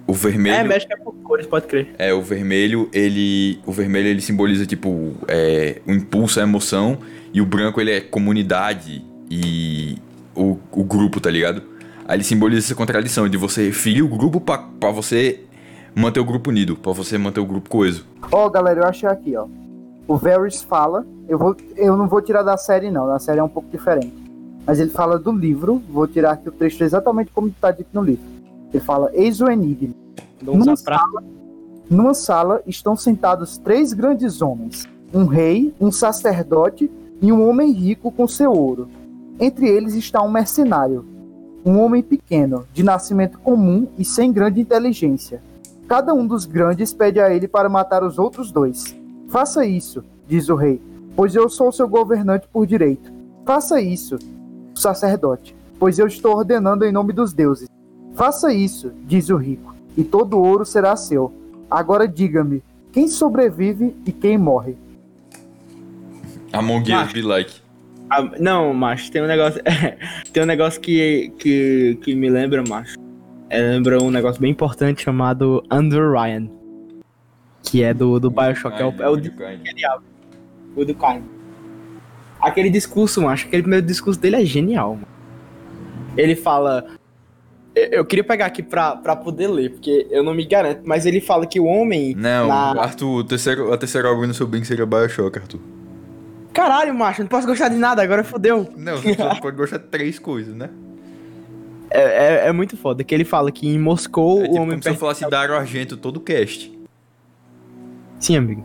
O 0.06 0.14
vermelho. 0.14 0.72
É, 0.72 0.76
é 0.78 0.98
por 0.98 1.14
cores, 1.24 1.46
pode 1.46 1.68
crer. 1.68 1.96
É, 1.98 2.14
o 2.14 2.22
vermelho, 2.22 2.90
ele. 2.92 3.60
O 3.66 3.72
vermelho 3.72 4.08
ele 4.08 4.22
simboliza, 4.22 4.66
tipo, 4.66 5.14
é, 5.28 5.82
o 5.88 5.92
impulso, 5.92 6.40
a 6.40 6.44
emoção. 6.44 6.98
E 7.34 7.42
o 7.42 7.46
branco 7.46 7.82
ele 7.82 7.92
é 7.92 8.02
comunidade 8.02 9.04
e 9.30 9.98
o, 10.36 10.58
o 10.72 10.84
grupo, 10.84 11.20
tá 11.20 11.32
ligado? 11.32 11.64
Aí 12.08 12.18
ele 12.18 12.24
simboliza 12.24 12.68
essa 12.68 12.76
contradição 12.76 13.28
de 13.28 13.38
você 13.38 13.72
ferir 13.72 14.04
o 14.04 14.08
grupo 14.08 14.40
pra, 14.40 14.58
pra 14.58 14.92
você 14.92 15.40
manter 15.96 16.20
o 16.20 16.26
grupo 16.26 16.50
unido, 16.50 16.76
pra 16.76 16.92
você 16.92 17.18
manter 17.18 17.40
o 17.40 17.46
grupo 17.46 17.70
coeso. 17.70 18.06
Ó, 18.32 18.50
galera, 18.50 18.82
eu 18.82 18.86
achei 18.86 19.08
aqui, 19.08 19.36
ó. 19.36 19.48
O 20.08 20.18
Varys 20.18 20.62
fala, 20.62 21.06
eu, 21.30 21.38
vou, 21.38 21.56
eu 21.76 21.96
não 21.96 22.08
vou 22.08 22.22
tirar 22.22 22.44
da 22.44 22.58
série, 22.58 22.92
não, 22.92 23.08
da 23.08 23.20
série 23.20 23.40
é 23.40 23.44
um 23.44 23.50
pouco 23.50 23.70
diferente. 23.70 24.14
Mas 24.66 24.80
ele 24.80 24.90
fala 24.90 25.18
do 25.18 25.32
livro, 25.32 25.82
vou 25.90 26.08
tirar 26.08 26.32
aqui 26.32 26.50
o 26.50 26.52
trecho 26.52 26.84
exatamente 26.84 27.32
como 27.34 27.48
está 27.48 27.72
dito 27.72 27.90
no 27.94 28.02
livro. 28.02 28.33
Ele 28.74 28.84
fala: 28.84 29.12
Eis 29.14 29.40
o 29.40 29.50
enigma. 29.50 29.94
Numa 30.42 30.74
pra... 30.84 31.00
Numa 31.90 32.14
sala 32.14 32.62
estão 32.66 32.96
sentados 32.96 33.58
três 33.58 33.94
grandes 33.94 34.42
homens: 34.42 34.88
um 35.14 35.26
rei, 35.26 35.74
um 35.80 35.92
sacerdote 35.92 36.90
e 37.22 37.32
um 37.32 37.48
homem 37.48 37.72
rico 37.72 38.12
com 38.12 38.28
seu 38.28 38.52
ouro. 38.52 38.88
Entre 39.40 39.68
eles 39.68 39.94
está 39.94 40.22
um 40.22 40.32
mercenário, 40.32 41.06
um 41.66 41.80
homem 41.80 42.02
pequeno, 42.02 42.66
de 42.74 42.84
nascimento 42.84 43.40
comum 43.40 43.88
e 43.98 44.04
sem 44.04 44.32
grande 44.32 44.60
inteligência. 44.60 45.42
Cada 45.88 46.14
um 46.14 46.26
dos 46.26 46.46
grandes 46.46 46.94
pede 46.94 47.20
a 47.20 47.34
ele 47.34 47.48
para 47.48 47.70
matar 47.70 48.04
os 48.04 48.18
outros 48.18 48.52
dois. 48.52 48.96
Faça 49.30 49.66
isso, 49.66 50.04
diz 50.28 50.50
o 50.50 50.56
rei, 50.56 50.82
pois 51.16 51.36
eu 51.36 51.50
sou 51.50 51.72
seu 51.72 51.88
governante 51.88 52.48
por 52.52 52.66
direito. 52.66 53.12
Faça 53.46 53.82
isso, 53.82 54.18
o 54.76 54.80
sacerdote, 54.80 55.56
pois 55.80 56.00
eu 56.00 56.08
estou 56.08 56.38
ordenando 56.38 56.86
em 56.86 56.92
nome 56.92 57.14
dos 57.14 57.34
deuses. 57.34 57.68
Faça 58.16 58.54
isso, 58.54 58.92
diz 59.06 59.30
o 59.30 59.38
rico, 59.38 59.76
e 59.98 60.04
todo 60.04 60.38
o 60.38 60.44
ouro 60.44 60.66
será 60.66 60.96
seu. 60.96 61.34
Agora 61.70 62.08
diga-me, 62.08 62.62
quem 62.92 63.08
sobrevive 63.08 63.96
e 64.06 64.12
quem 64.12 64.38
morre? 64.38 64.76
Among 66.52 66.94
Us 66.94 67.12
be 67.12 67.22
like. 67.24 67.64
Ah, 68.10 68.22
não, 68.40 68.74
macho, 68.74 69.12
tem 69.12 69.24
um 69.24 69.28
negócio. 69.28 69.60
tem 70.32 70.44
um 70.44 70.46
negócio 70.46 70.80
que, 70.80 71.34
que, 71.40 71.98
que 72.04 72.14
me 72.14 72.30
lembra, 72.30 72.64
macho. 72.68 72.96
É, 73.50 73.60
lembra 73.60 74.02
um 74.02 74.12
negócio 74.12 74.40
bem 74.40 74.52
importante 74.52 75.02
chamado 75.02 75.64
Under 75.72 76.12
Ryan. 76.12 76.48
Que 77.64 77.82
é 77.82 77.94
do, 77.94 78.20
do 78.20 78.30
Bioshock. 78.30 78.80
É 78.80 78.86
o, 78.86 78.94
é 79.02 79.10
o, 79.10 79.14
o 80.76 80.86
do 80.86 80.94
Caio. 80.94 81.24
Aquele 82.40 82.70
discurso, 82.70 83.22
macho, 83.22 83.48
aquele 83.48 83.64
primeiro 83.64 83.86
discurso 83.86 84.20
dele 84.20 84.36
é 84.36 84.46
genial, 84.46 84.96
mano. 84.96 85.08
Ele 86.16 86.36
fala: 86.36 86.86
Eu 87.76 88.06
queria 88.06 88.24
pegar 88.24 88.46
aqui 88.46 88.62
pra, 88.62 88.96
pra 88.96 89.16
poder 89.16 89.48
ler, 89.48 89.72
porque 89.72 90.06
eu 90.12 90.22
não 90.24 90.34
me 90.34 90.46
garanto, 90.46 90.82
mas 90.86 91.06
ele 91.08 91.20
fala 91.20 91.46
que 91.48 91.60
o 91.60 91.66
homem. 91.66 92.14
Não, 92.16 92.48
na- 92.48 92.82
Arthur, 92.82 93.20
o 93.20 93.24
terceiro, 93.24 93.74
a 93.74 93.78
terceira 93.78 94.12
obra 94.12 94.28
no 94.28 94.34
seu 94.34 94.46
bem 94.46 94.64
seria 94.64 94.86
Bioshock, 94.86 95.40
Arthur. 95.40 95.60
Caralho, 96.54 96.94
macho, 96.94 97.22
eu 97.22 97.24
não 97.24 97.30
posso 97.30 97.48
gostar 97.48 97.70
de 97.70 97.76
nada, 97.76 98.04
agora 98.04 98.24
fodeu. 98.24 98.68
Não, 98.78 98.98
você 98.98 99.14
só 99.18 99.34
pode 99.36 99.58
gostar 99.58 99.78
de 99.78 99.86
três 99.86 100.20
coisas, 100.20 100.54
né? 100.56 100.70
É, 101.90 102.02
é, 102.46 102.48
é 102.48 102.52
muito 102.52 102.78
foda, 102.78 103.04
que 103.04 103.14
ele 103.14 103.26
fala 103.26 103.52
que 103.52 103.68
em 103.68 103.80
Moscou 103.80 104.40
É 104.40 104.42
o 104.42 104.44
tipo 104.50 104.56
homem 104.58 104.70
como 104.72 104.84
se 104.84 104.90
eu 104.90 104.96
falasse 104.96 105.28
Dario 105.30 105.56
Argento 105.56 105.98
todo 105.98 106.20
cast. 106.20 106.72
Sim, 108.20 108.38
amigo. 108.38 108.64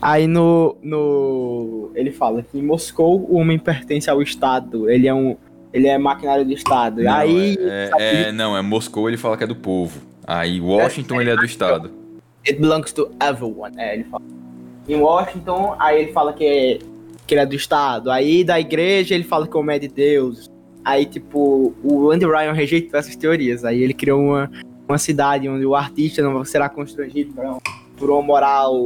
Aí 0.00 0.26
no, 0.26 0.76
no. 0.82 1.90
Ele 1.94 2.10
fala 2.12 2.42
que 2.42 2.58
em 2.58 2.62
Moscou 2.62 3.20
o 3.28 3.36
homem 3.36 3.58
pertence 3.58 4.08
ao 4.10 4.20
Estado. 4.22 4.88
Ele 4.90 5.06
é 5.08 5.14
um. 5.14 5.36
Ele 5.74 5.88
é 5.88 5.98
maquinário 5.98 6.44
do 6.44 6.52
Estado. 6.52 7.02
Não, 7.02 7.12
aí. 7.12 7.58
é, 7.58 7.90
é- 7.98 8.22
é- 8.28 8.32
não, 8.32 8.56
é 8.56 8.62
Moscou, 8.62 9.08
ele 9.08 9.16
fala 9.16 9.36
que 9.36 9.42
é 9.42 9.46
do 9.46 9.56
povo. 9.56 10.00
Aí 10.24 10.60
Washington, 10.60 11.20
ele 11.20 11.30
é 11.30 11.36
do 11.36 11.44
estado. 11.44 11.90
It 12.46 12.60
belongs 12.60 12.92
to 12.92 13.10
everyone. 13.20 13.74
É, 13.76 13.94
ele 13.94 14.04
fala. 14.04 14.22
Em 14.88 14.94
Washington, 14.94 15.74
aí 15.80 16.02
ele 16.02 16.12
fala 16.12 16.32
que, 16.32 16.44
é, 16.44 16.78
que 17.26 17.34
ele 17.34 17.40
é 17.40 17.46
do 17.46 17.56
Estado. 17.56 18.10
Aí 18.10 18.44
da 18.44 18.60
igreja 18.60 19.14
ele 19.16 19.24
fala 19.24 19.48
que 19.48 19.56
o 19.56 19.60
homem 19.60 19.74
é 19.76 19.78
de 19.80 19.88
Deus. 19.88 20.48
Aí, 20.84 21.06
tipo, 21.06 21.74
o 21.82 22.10
Andy 22.10 22.26
Ryan 22.26 22.52
rejeitou 22.52 23.00
essas 23.00 23.16
teorias. 23.16 23.64
Aí 23.64 23.82
ele 23.82 23.94
criou 23.94 24.20
uma, 24.20 24.50
uma 24.86 24.98
cidade 24.98 25.48
onde 25.48 25.66
o 25.66 25.74
artista 25.74 26.22
não 26.22 26.44
será 26.44 26.68
constrangido 26.68 27.32
por, 27.32 27.62
por 27.96 28.10
uma 28.10 28.22
moral. 28.22 28.76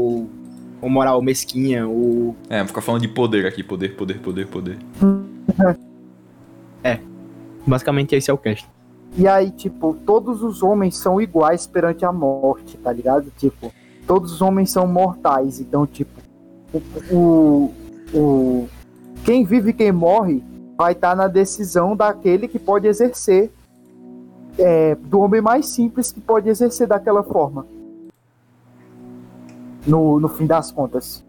Uma 0.80 0.88
moral 0.88 1.20
mesquinha. 1.20 1.86
O, 1.86 2.34
É, 2.48 2.64
ficar 2.64 2.80
falando 2.80 3.02
de 3.02 3.08
poder 3.08 3.44
aqui, 3.46 3.62
poder, 3.64 3.94
poder, 3.96 4.20
poder, 4.20 4.46
poder. 4.46 4.78
basicamente 7.66 8.14
esse 8.14 8.30
é 8.30 8.34
o 8.34 8.38
cast. 8.38 8.68
E 9.16 9.26
aí, 9.26 9.50
tipo, 9.50 9.94
todos 10.06 10.42
os 10.42 10.62
homens 10.62 10.96
são 10.96 11.20
iguais 11.20 11.66
perante 11.66 12.04
a 12.04 12.12
morte, 12.12 12.76
tá 12.78 12.92
ligado? 12.92 13.32
Tipo, 13.36 13.72
todos 14.06 14.32
os 14.32 14.42
homens 14.42 14.70
são 14.70 14.86
mortais. 14.86 15.60
Então, 15.60 15.86
tipo, 15.86 16.20
o, 17.10 17.72
o, 18.14 18.68
quem 19.24 19.44
vive 19.44 19.70
e 19.70 19.72
quem 19.72 19.92
morre 19.92 20.42
vai 20.76 20.92
estar 20.92 21.16
na 21.16 21.26
decisão 21.26 21.96
daquele 21.96 22.46
que 22.46 22.58
pode 22.58 22.86
exercer, 22.86 23.50
é, 24.58 24.94
do 24.94 25.20
homem 25.20 25.40
mais 25.40 25.66
simples 25.66 26.12
que 26.12 26.20
pode 26.20 26.48
exercer 26.48 26.86
daquela 26.86 27.22
forma. 27.22 27.66
No, 29.86 30.20
no 30.20 30.28
fim 30.28 30.46
das 30.46 30.70
contas. 30.70 31.24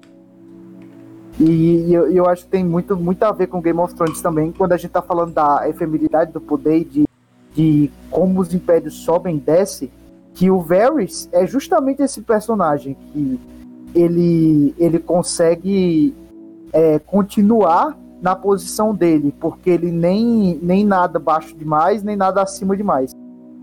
E, 1.39 1.93
eu, 1.93 2.11
eu 2.11 2.27
acho 2.27 2.43
que 2.43 2.51
tem 2.51 2.65
muito, 2.65 2.97
muito 2.97 3.23
a 3.23 3.31
ver 3.31 3.47
com 3.47 3.61
Game 3.61 3.79
of 3.79 3.95
Thrones 3.95 4.21
também, 4.21 4.51
quando 4.51 4.73
a 4.73 4.77
gente 4.77 4.91
tá 4.91 5.01
falando 5.01 5.33
da 5.33 5.67
efemeridade 5.69 6.33
do 6.33 6.41
poder 6.41 6.83
de 6.83 7.09
de 7.53 7.91
como 8.09 8.41
os 8.41 8.53
impérios 8.53 8.95
sobem 8.95 9.37
e 9.37 9.39
descem, 9.39 9.91
que 10.33 10.49
o 10.49 10.61
Varys 10.61 11.27
é 11.31 11.45
justamente 11.45 12.01
esse 12.01 12.21
personagem 12.21 12.95
que 13.11 13.39
ele, 13.93 14.73
ele 14.77 14.99
consegue 14.99 16.15
é, 16.71 16.99
continuar 16.99 17.97
na 18.21 18.35
posição 18.35 18.93
dele, 18.93 19.33
porque 19.39 19.69
ele 19.69 19.91
nem, 19.91 20.59
nem 20.61 20.85
nada 20.85 21.19
baixo 21.19 21.55
demais, 21.55 22.03
nem 22.03 22.15
nada 22.15 22.41
acima 22.41 22.77
demais. 22.77 23.15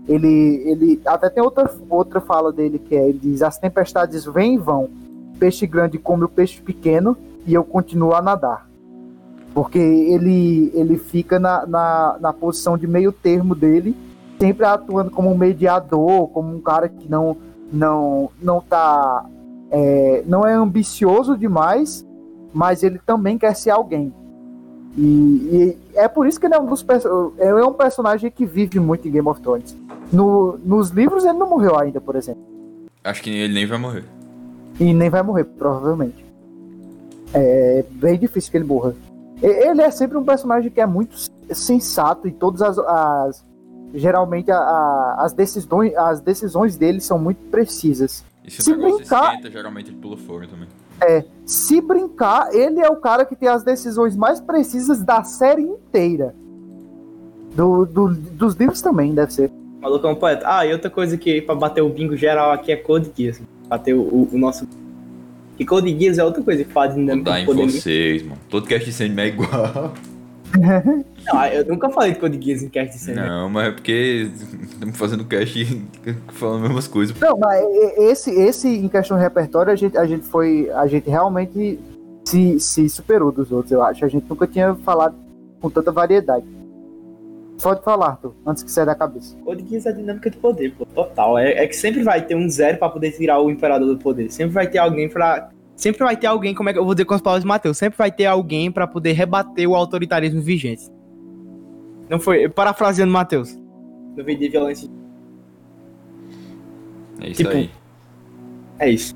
Ele, 0.07 0.61
ele 0.65 1.01
até 1.05 1.29
tem 1.29 1.43
outra, 1.43 1.73
outra 1.89 2.19
fala 2.19 2.51
dele 2.51 2.79
que 2.79 2.95
é, 2.95 3.07
ele 3.09 3.19
diz, 3.19 3.41
as 3.41 3.57
tempestades 3.57 4.25
vêm 4.25 4.55
e 4.55 4.57
vão, 4.57 4.89
peixe 5.39 5.65
grande 5.65 5.97
come 5.97 6.23
o 6.23 6.29
peixe 6.29 6.61
pequeno 6.61 7.15
e 7.47 7.53
eu 7.53 7.63
continuo 7.63 8.13
a 8.13 8.21
nadar 8.21 8.67
porque 9.57 9.79
ele, 9.79 10.71
ele 10.75 10.99
fica 10.99 11.39
na, 11.39 11.65
na, 11.65 12.17
na 12.21 12.31
posição 12.31 12.77
de 12.77 12.85
meio 12.85 13.11
termo 13.11 13.55
dele, 13.55 13.97
sempre 14.39 14.63
atuando 14.63 15.09
como 15.09 15.31
um 15.31 15.35
mediador, 15.35 16.27
como 16.27 16.55
um 16.55 16.61
cara 16.61 16.87
que 16.87 17.09
não 17.09 17.35
não 17.73 18.29
não 18.39 18.61
tá 18.61 19.25
é, 19.71 20.23
não 20.27 20.45
é 20.45 20.53
ambicioso 20.53 21.35
demais, 21.35 22.05
mas 22.53 22.83
ele 22.83 22.99
também 23.03 23.35
quer 23.35 23.55
ser 23.55 23.71
alguém. 23.71 24.13
E, 24.95 25.01
e 25.03 25.77
é 25.95 26.07
por 26.07 26.27
isso 26.27 26.39
que 26.39 26.45
ele 26.45 26.53
é 26.53 26.59
um 26.59 26.67
dos 26.67 26.85
é 27.39 27.51
um 27.51 27.73
personagem 27.73 28.29
que 28.29 28.45
vive 28.45 28.79
muito 28.79 29.07
em 29.07 29.11
Game 29.11 29.27
of 29.27 29.41
Thrones. 29.41 29.75
No, 30.13 30.59
nos 30.63 30.91
livros 30.91 31.25
ele 31.25 31.39
não 31.39 31.49
morreu 31.49 31.79
ainda, 31.79 31.99
por 31.99 32.15
exemplo. 32.15 32.43
Acho 33.03 33.23
que 33.23 33.31
ele 33.31 33.55
nem 33.55 33.65
vai 33.65 33.79
morrer. 33.79 34.05
E 34.79 34.93
nem 34.93 35.09
vai 35.09 35.23
morrer, 35.23 35.45
provavelmente. 35.45 36.26
É 37.33 37.83
bem 37.91 38.17
difícil 38.17 38.51
que 38.51 38.57
ele 38.57 38.65
morra. 38.65 38.95
Ele 39.41 39.81
é 39.81 39.91
sempre 39.91 40.17
um 40.17 40.23
personagem 40.23 40.71
que 40.71 40.81
é 40.81 40.85
muito 40.85 41.15
sensato 41.53 42.27
e 42.27 42.31
todas 42.31 42.61
as. 42.61 42.77
as- 42.79 43.45
geralmente 43.93 44.51
a- 44.51 44.57
a- 44.59 45.15
as, 45.19 45.31
decisões, 45.33 45.95
as 45.95 46.19
decisões 46.19 46.75
dele 46.75 46.99
são 46.99 47.17
muito 47.17 47.39
precisas. 47.49 48.23
E 48.43 48.51
se, 48.51 48.61
Se 48.61 48.73
brincar- 48.73 49.31
esquenta, 49.35 49.49
geralmente 49.49 49.89
ele 49.91 49.97
pula 49.97 50.17
fora 50.17 50.45
também. 50.47 50.67
Se 51.45 51.79
brincar, 51.79 52.53
ele 52.53 52.79
é 52.81 52.89
o 52.89 52.97
cara 52.97 53.23
que 53.23 53.35
tem 53.35 53.47
as 53.47 53.63
decisões 53.63 54.15
mais 54.15 54.41
precisas 54.41 55.03
da 55.03 55.23
série 55.23 55.61
inteira. 55.61 56.35
Do, 57.55 57.85
do- 57.85 58.13
dos 58.13 58.55
livros 58.55 58.81
também, 58.81 59.13
deve 59.13 59.31
ser. 59.33 59.51
Malucão 59.81 60.13
poeta. 60.15 60.43
Ah, 60.45 60.65
e 60.65 60.73
outra 60.73 60.89
coisa 60.89 61.17
que 61.17 61.41
pra 61.41 61.55
bater 61.55 61.81
o 61.81 61.89
bingo 61.89 62.15
geral 62.15 62.51
aqui 62.51 62.71
é 62.71 62.75
Code 62.75 63.11
Geass. 63.15 63.41
Bater 63.67 63.93
o, 63.93 64.01
o, 64.01 64.29
o 64.33 64.37
nosso. 64.37 64.67
E 65.59 65.65
Code 65.65 65.97
Geass 65.99 66.17
é 66.17 66.23
outra 66.23 66.41
coisa 66.41 66.63
que 66.63 66.71
faz 66.71 66.93
Vou 66.93 67.01
dinâmica 67.01 67.31
dar 67.31 67.37
de 67.37 67.43
em 67.43 67.45
poder. 67.45 67.69
vocês, 67.71 68.23
mano. 68.23 68.37
Todo 68.49 68.67
cast 68.67 68.85
de 68.85 68.93
Sandman 68.93 69.25
é 69.25 69.27
igual. 69.29 69.93
Não, 71.25 71.45
eu 71.47 71.65
nunca 71.65 71.89
falei 71.89 72.13
de 72.13 72.19
Code 72.19 72.39
Geass 72.41 72.63
em 72.63 72.69
cast 72.69 72.93
de 72.95 73.01
cena. 73.01 73.27
Não, 73.27 73.49
mas 73.49 73.67
é 73.67 73.71
porque 73.71 74.29
estamos 74.61 74.97
fazendo 74.97 75.25
cast 75.25 75.87
falando 76.29 76.57
as 76.57 76.61
mesmas 76.61 76.87
coisas. 76.87 77.19
Não, 77.19 77.37
mas 77.37 77.63
esse, 77.97 78.31
esse 78.31 78.67
em 78.67 78.87
questão 78.87 79.17
de 79.17 79.23
repertório, 79.23 79.71
a 79.71 79.75
gente, 79.75 79.97
a 79.97 80.05
gente 80.05 80.25
foi. 80.25 80.69
A 80.71 80.87
gente 80.87 81.09
realmente 81.09 81.79
se, 82.23 82.59
se 82.59 82.89
superou 82.89 83.31
dos 83.31 83.51
outros, 83.51 83.71
eu 83.71 83.83
acho. 83.83 84.05
A 84.05 84.07
gente 84.07 84.25
nunca 84.29 84.47
tinha 84.47 84.73
falado 84.75 85.15
com 85.59 85.69
tanta 85.69 85.91
variedade. 85.91 86.45
Pode 87.61 87.83
falar, 87.83 88.07
Arthur, 88.09 88.35
antes 88.45 88.61
que 88.61 88.71
saia 88.71 88.85
da 88.85 88.95
cabeça. 88.95 89.35
Geass 89.67 89.85
é 89.87 89.91
dinâmica 89.91 90.29
de 90.29 90.37
poder, 90.37 90.73
pô, 90.75 90.85
total. 90.85 91.37
É, 91.37 91.63
é 91.63 91.67
que 91.67 91.75
sempre 91.75 92.03
vai 92.03 92.21
ter 92.23 92.35
um 92.35 92.47
zero 92.49 92.77
pra 92.77 92.87
poder 92.89 93.11
tirar 93.11 93.39
o 93.41 93.49
imperador 93.49 93.87
do 93.87 93.97
poder. 93.97 94.31
Sempre 94.31 94.53
vai 94.53 94.67
ter 94.67 94.77
alguém 94.77 95.09
pra. 95.09 95.49
Sempre 95.75 96.03
vai 96.03 96.15
ter 96.15 96.27
alguém, 96.27 96.53
como 96.53 96.69
é 96.69 96.73
que 96.73 96.79
eu 96.79 96.85
vou 96.85 96.93
dizer 96.93 97.05
com 97.05 97.13
as 97.13 97.21
palavras 97.21 97.43
de 97.43 97.47
Matheus? 97.47 97.77
Sempre 97.77 97.97
vai 97.97 98.11
ter 98.11 98.25
alguém 98.25 98.71
pra 98.71 98.87
poder 98.87 99.13
rebater 99.13 99.67
o 99.67 99.75
autoritarismo 99.75 100.41
vigente. 100.41 100.83
Não 102.09 102.19
foi. 102.19 102.47
Parafraseando 102.47 103.11
Matheus. 103.11 103.57
No 104.15 104.23
vídeo 104.23 104.41
de 104.41 104.49
violência. 104.49 104.89
É 107.19 107.29
isso 107.29 107.43
Tipo, 107.43 107.49
aí. 107.55 107.71
É 108.79 108.89
isso. 108.89 109.15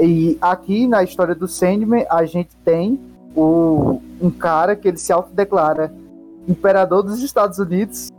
E 0.00 0.38
aqui 0.40 0.86
na 0.86 1.02
história 1.02 1.34
do 1.34 1.48
Sandman, 1.48 2.06
a 2.10 2.24
gente 2.24 2.54
tem 2.64 3.00
o, 3.34 4.00
um 4.20 4.30
cara 4.30 4.76
que 4.76 4.88
ele 4.88 4.98
se 4.98 5.12
autodeclara 5.12 5.92
imperador 6.48 7.02
dos 7.02 7.22
Estados 7.22 7.58
Unidos 7.58 8.10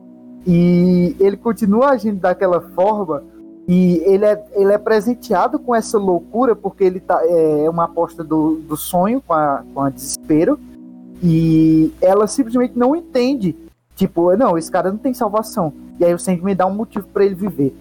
e 0.46 1.16
ele 1.20 1.36
continua 1.36 1.90
agindo 1.90 2.20
daquela 2.20 2.62
forma 2.62 3.24
e 3.68 4.02
ele 4.06 4.26
é, 4.26 4.46
ele 4.54 4.72
é 4.72 4.78
presenteado 4.78 5.60
com 5.60 5.76
essa 5.76 5.98
loucura 5.98 6.56
porque 6.56 6.84
ele 6.84 7.00
tá, 7.00 7.22
é 7.26 7.70
uma 7.70 7.86
aposta 7.86 8.24
do, 8.24 8.56
do 8.56 8.78
sonho 8.78 9.22
com 9.26 9.34
a, 9.34 9.64
com 9.74 9.82
a 9.82 9.90
desespero 9.90 10.60
e 11.22 11.92
ela 12.02 12.28
simplesmente 12.28 12.78
não 12.78 12.96
entende 12.96 13.56
tipo, 13.96 14.36
não, 14.38 14.58
esse 14.58 14.72
cara 14.72 14.92
não 14.92 14.98
tem 14.98 15.14
salvação 15.14 15.74
e 16.00 16.06
aí 16.06 16.14
o 16.14 16.20
Sandman 16.20 16.56
dá 16.56 16.66
um 16.66 16.74
motivo 16.74 17.08
para 17.08 17.26
ele 17.26 17.36
viver 17.36 17.76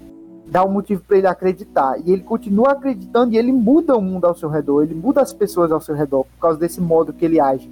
dá 0.50 0.64
um 0.64 0.70
motivo 0.70 1.02
para 1.06 1.18
ele 1.18 1.26
acreditar. 1.26 1.98
E 2.04 2.10
ele 2.10 2.22
continua 2.22 2.72
acreditando 2.72 3.34
e 3.34 3.38
ele 3.38 3.52
muda 3.52 3.96
o 3.96 4.00
mundo 4.00 4.24
ao 4.24 4.34
seu 4.34 4.48
redor, 4.48 4.82
ele 4.82 4.94
muda 4.94 5.20
as 5.20 5.32
pessoas 5.32 5.70
ao 5.70 5.80
seu 5.80 5.94
redor 5.94 6.24
por 6.24 6.40
causa 6.40 6.58
desse 6.58 6.80
modo 6.80 7.12
que 7.12 7.24
ele 7.24 7.38
age. 7.38 7.70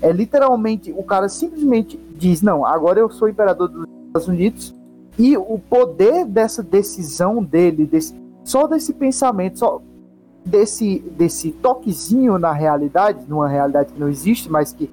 É 0.00 0.12
literalmente, 0.12 0.92
o 0.96 1.02
cara 1.02 1.28
simplesmente 1.28 1.98
diz: 2.16 2.42
Não, 2.42 2.64
agora 2.64 3.00
eu 3.00 3.10
sou 3.10 3.28
imperador 3.28 3.68
dos 3.68 3.86
Estados 4.06 4.28
Unidos. 4.28 4.74
E 5.18 5.36
o 5.36 5.58
poder 5.58 6.24
dessa 6.24 6.62
decisão 6.62 7.42
dele, 7.42 7.84
desse, 7.84 8.14
só 8.44 8.68
desse 8.68 8.92
pensamento, 8.92 9.58
só 9.58 9.82
desse, 10.44 11.00
desse 11.16 11.50
toquezinho 11.50 12.38
na 12.38 12.52
realidade, 12.52 13.24
numa 13.26 13.48
realidade 13.48 13.92
que 13.92 13.98
não 13.98 14.08
existe, 14.08 14.48
mas 14.48 14.72
que, 14.72 14.88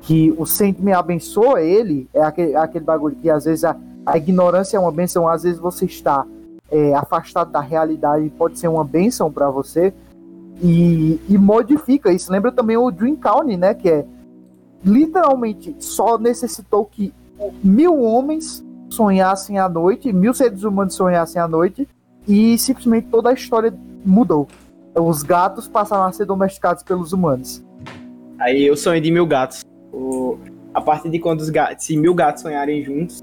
que 0.00 0.34
o 0.38 0.46
Sandman 0.46 0.94
abençoa 0.94 1.60
ele, 1.60 2.08
é 2.14 2.22
aquele, 2.22 2.56
aquele 2.56 2.84
bagulho 2.84 3.16
que 3.16 3.28
às 3.28 3.44
vezes 3.44 3.62
a, 3.62 3.76
a 4.06 4.16
ignorância 4.16 4.78
é 4.78 4.80
uma 4.80 4.90
benção, 4.90 5.28
às 5.28 5.42
vezes 5.42 5.58
você 5.58 5.84
está 5.84 6.24
é, 6.70 6.94
afastado 6.94 7.50
da 7.50 7.60
realidade, 7.60 8.30
pode 8.38 8.58
ser 8.58 8.68
uma 8.68 8.84
benção 8.84 9.30
para 9.30 9.50
você 9.50 9.92
e, 10.62 11.20
e 11.28 11.38
modifica 11.38 12.12
isso. 12.12 12.32
Lembra 12.32 12.52
também 12.52 12.76
o 12.76 12.90
Dream 12.90 13.16
County, 13.16 13.56
né? 13.56 13.74
Que 13.74 13.90
é 13.90 14.06
literalmente 14.84 15.74
só 15.78 16.18
necessitou 16.18 16.84
que 16.84 17.12
mil 17.62 18.00
homens 18.02 18.64
sonhassem 18.90 19.58
à 19.58 19.68
noite, 19.68 20.12
mil 20.12 20.32
seres 20.34 20.62
humanos 20.64 20.94
sonhassem 20.94 21.40
à 21.40 21.46
noite 21.48 21.86
e 22.26 22.56
simplesmente 22.58 23.08
toda 23.08 23.30
a 23.30 23.32
história 23.32 23.72
mudou. 24.04 24.48
Os 24.94 25.22
gatos 25.22 25.68
passaram 25.68 26.04
a 26.04 26.12
ser 26.12 26.24
domesticados 26.24 26.82
pelos 26.82 27.12
humanos. 27.12 27.62
Aí 28.40 28.64
eu 28.64 28.76
sonho 28.76 29.00
de 29.00 29.10
mil 29.10 29.26
gatos. 29.26 29.64
O- 29.92 30.38
A 30.74 30.80
partir 30.80 31.10
de 31.10 31.18
quando 31.18 31.40
os 31.40 31.50
gatos, 31.50 31.84
se 31.84 31.96
mil 31.96 32.14
gatos 32.14 32.42
sonharem 32.42 32.84
juntos, 32.84 33.20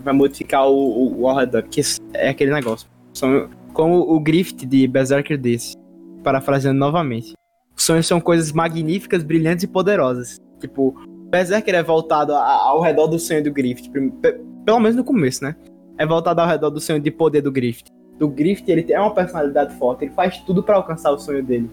vai 0.00 0.14
modificar 0.14 0.66
o, 0.68 0.74
o, 0.74 1.20
o 1.20 1.28
ao 1.28 1.36
redor, 1.36 1.62
que 1.64 1.80
é 2.14 2.30
aquele 2.30 2.52
negócio. 2.52 2.88
São, 3.12 3.48
como 3.72 4.00
o 4.00 4.18
Grift 4.20 4.64
de 4.64 4.86
Berserker 4.86 5.38
desse, 5.38 5.76
parafraseando 6.22 6.78
novamente. 6.78 7.34
Sonhos 7.76 8.06
são 8.06 8.20
coisas 8.20 8.52
magníficas, 8.52 9.22
brilhantes 9.22 9.64
e 9.64 9.66
poderosas. 9.66 10.40
Tipo, 10.62 10.94
Berserker 11.30 11.74
é 11.74 11.82
voltado 11.82 12.34
a, 12.34 12.52
ao 12.52 12.80
redor 12.80 13.06
do 13.06 13.18
sonho 13.18 13.42
do 13.42 13.52
Grift, 13.52 13.90
pelo 14.64 14.80
menos 14.80 14.96
no 14.96 15.04
começo, 15.04 15.44
né? 15.44 15.56
É 15.98 16.06
voltado 16.06 16.40
ao 16.40 16.46
redor 16.46 16.70
do 16.70 16.80
sonho 16.80 17.00
de 17.00 17.10
poder 17.10 17.42
do 17.42 17.52
Grift. 17.52 17.90
Do 18.18 18.28
Grift, 18.28 18.68
ele 18.68 18.82
tem 18.82 18.98
uma 18.98 19.14
personalidade 19.14 19.74
forte, 19.76 20.04
ele 20.04 20.14
faz 20.14 20.38
tudo 20.38 20.62
para 20.62 20.76
alcançar 20.76 21.10
o 21.10 21.18
sonho 21.18 21.42
dele. 21.42 21.70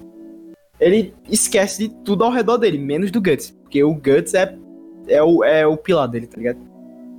Ele 0.79 1.13
esquece 1.29 1.87
de 1.87 1.95
tudo 2.03 2.23
ao 2.23 2.31
redor 2.31 2.57
dele, 2.57 2.77
menos 2.77 3.11
do 3.11 3.21
Guts, 3.21 3.51
porque 3.61 3.83
o 3.83 3.93
Guts 3.93 4.33
é, 4.33 4.57
é, 5.07 5.21
o, 5.21 5.43
é 5.43 5.67
o 5.67 5.75
pilar 5.75 6.07
dele, 6.07 6.25
tá 6.25 6.37
ligado? 6.37 6.57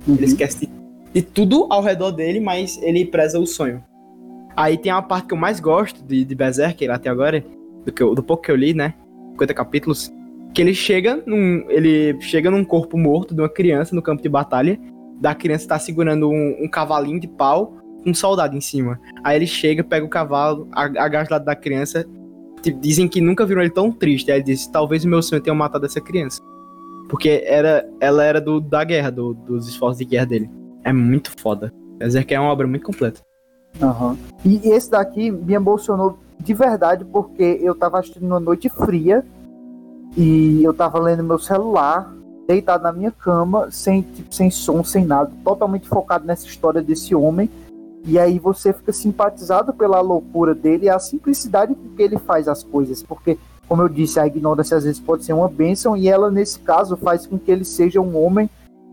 Uhum. 0.07 0.15
Ele 0.15 0.25
esquece 0.25 0.65
de, 0.65 0.71
de 1.13 1.21
tudo 1.21 1.67
ao 1.69 1.81
redor 1.81 2.11
dele, 2.11 2.39
mas 2.39 2.81
ele 2.81 3.05
preza 3.05 3.39
o 3.39 3.45
sonho. 3.45 3.83
Aí 4.55 4.77
tem 4.77 4.91
uma 4.91 5.01
parte 5.01 5.27
que 5.27 5.33
eu 5.33 5.37
mais 5.37 5.59
gosto 5.59 6.03
de, 6.03 6.25
de 6.25 6.35
Berserker 6.35 6.89
até 6.91 7.09
agora, 7.09 7.43
do, 7.85 7.91
que 7.91 8.01
eu, 8.01 8.15
do 8.15 8.23
pouco 8.23 8.43
que 8.43 8.51
eu 8.51 8.55
li, 8.55 8.73
né? 8.73 8.95
50 9.33 9.53
capítulos. 9.53 10.11
Que 10.53 10.61
ele 10.61 10.73
chega 10.73 11.21
num. 11.25 11.65
Ele 11.69 12.19
chega 12.21 12.51
num 12.51 12.63
corpo 12.63 12.97
morto 12.97 13.33
de 13.33 13.41
uma 13.41 13.49
criança 13.49 13.95
no 13.95 14.01
campo 14.01 14.21
de 14.21 14.29
batalha. 14.29 14.79
Da 15.19 15.35
criança 15.35 15.67
tá 15.67 15.79
segurando 15.79 16.29
um, 16.29 16.63
um 16.63 16.67
cavalinho 16.67 17.19
de 17.19 17.27
pau 17.27 17.77
com 18.03 18.09
um 18.09 18.13
soldado 18.13 18.57
em 18.57 18.61
cima. 18.61 18.99
Aí 19.23 19.35
ele 19.35 19.47
chega, 19.47 19.83
pega 19.83 20.05
o 20.05 20.09
cavalo, 20.09 20.67
agacha 20.71 21.29
do 21.29 21.31
lado 21.31 21.45
da 21.45 21.55
criança. 21.55 22.05
Dizem 22.79 23.07
que 23.07 23.21
nunca 23.21 23.45
viram 23.45 23.61
ele 23.61 23.69
tão 23.69 23.91
triste. 23.91 24.31
Aí 24.31 24.37
ele 24.37 24.45
diz: 24.45 24.67
Talvez 24.67 25.05
o 25.05 25.07
meu 25.07 25.21
sonho 25.21 25.41
tenha 25.41 25.55
matado 25.55 25.85
essa 25.85 26.01
criança. 26.01 26.41
Porque 27.09 27.43
era, 27.45 27.87
ela 27.99 28.23
era 28.23 28.39
do, 28.39 28.61
da 28.61 28.83
guerra, 28.83 29.09
do, 29.09 29.33
dos 29.33 29.67
esforços 29.67 29.97
de 29.97 30.05
guerra 30.05 30.25
dele. 30.25 30.49
É 30.83 30.93
muito 30.93 31.31
foda. 31.39 31.73
Berserk 31.97 32.33
é 32.33 32.39
uma 32.39 32.51
obra 32.51 32.65
muito 32.67 32.85
completa. 32.85 33.21
Uhum. 33.79 34.17
E 34.45 34.69
esse 34.69 34.89
daqui 34.89 35.29
me 35.29 35.53
emocionou 35.53 36.17
de 36.39 36.53
verdade, 36.53 37.05
porque 37.05 37.59
eu 37.61 37.75
tava 37.75 37.99
assistindo 37.99 38.25
uma 38.25 38.39
noite 38.39 38.69
fria 38.69 39.23
e 40.15 40.63
eu 40.63 40.73
tava 40.73 40.99
lendo 40.99 41.23
meu 41.23 41.39
celular, 41.39 42.13
deitado 42.47 42.83
na 42.83 42.91
minha 42.91 43.11
cama, 43.11 43.69
sem, 43.71 44.01
tipo, 44.01 44.33
sem 44.33 44.49
som, 44.49 44.83
sem 44.83 45.05
nada, 45.05 45.31
totalmente 45.43 45.87
focado 45.87 46.25
nessa 46.25 46.45
história 46.45 46.81
desse 46.81 47.15
homem. 47.15 47.49
E 48.05 48.17
aí 48.17 48.39
você 48.39 48.73
fica 48.73 48.91
simpatizado 48.91 49.73
pela 49.73 50.01
loucura 50.01 50.55
dele 50.55 50.85
e 50.85 50.89
a 50.89 50.99
simplicidade 50.99 51.75
com 51.75 51.95
que 51.95 52.01
ele 52.01 52.17
faz 52.17 52.47
as 52.47 52.63
coisas, 52.63 53.03
porque, 53.03 53.37
como 53.67 53.83
eu 53.83 53.89
disse, 53.89 54.19
a 54.19 54.27
ignorância 54.27 54.75
às 54.75 54.83
vezes 54.83 54.99
pode 54.99 55.23
ser 55.23 55.33
uma 55.33 55.47
bênção 55.47 55.95
e 55.95 56.09
ela, 56.09 56.31
nesse 56.31 56.59
caso, 56.59 56.97
faz 56.97 57.25
com 57.25 57.37
que 57.37 57.51
ele 57.51 57.63
seja 57.63 58.01
um 58.01 58.17
homem 58.17 58.49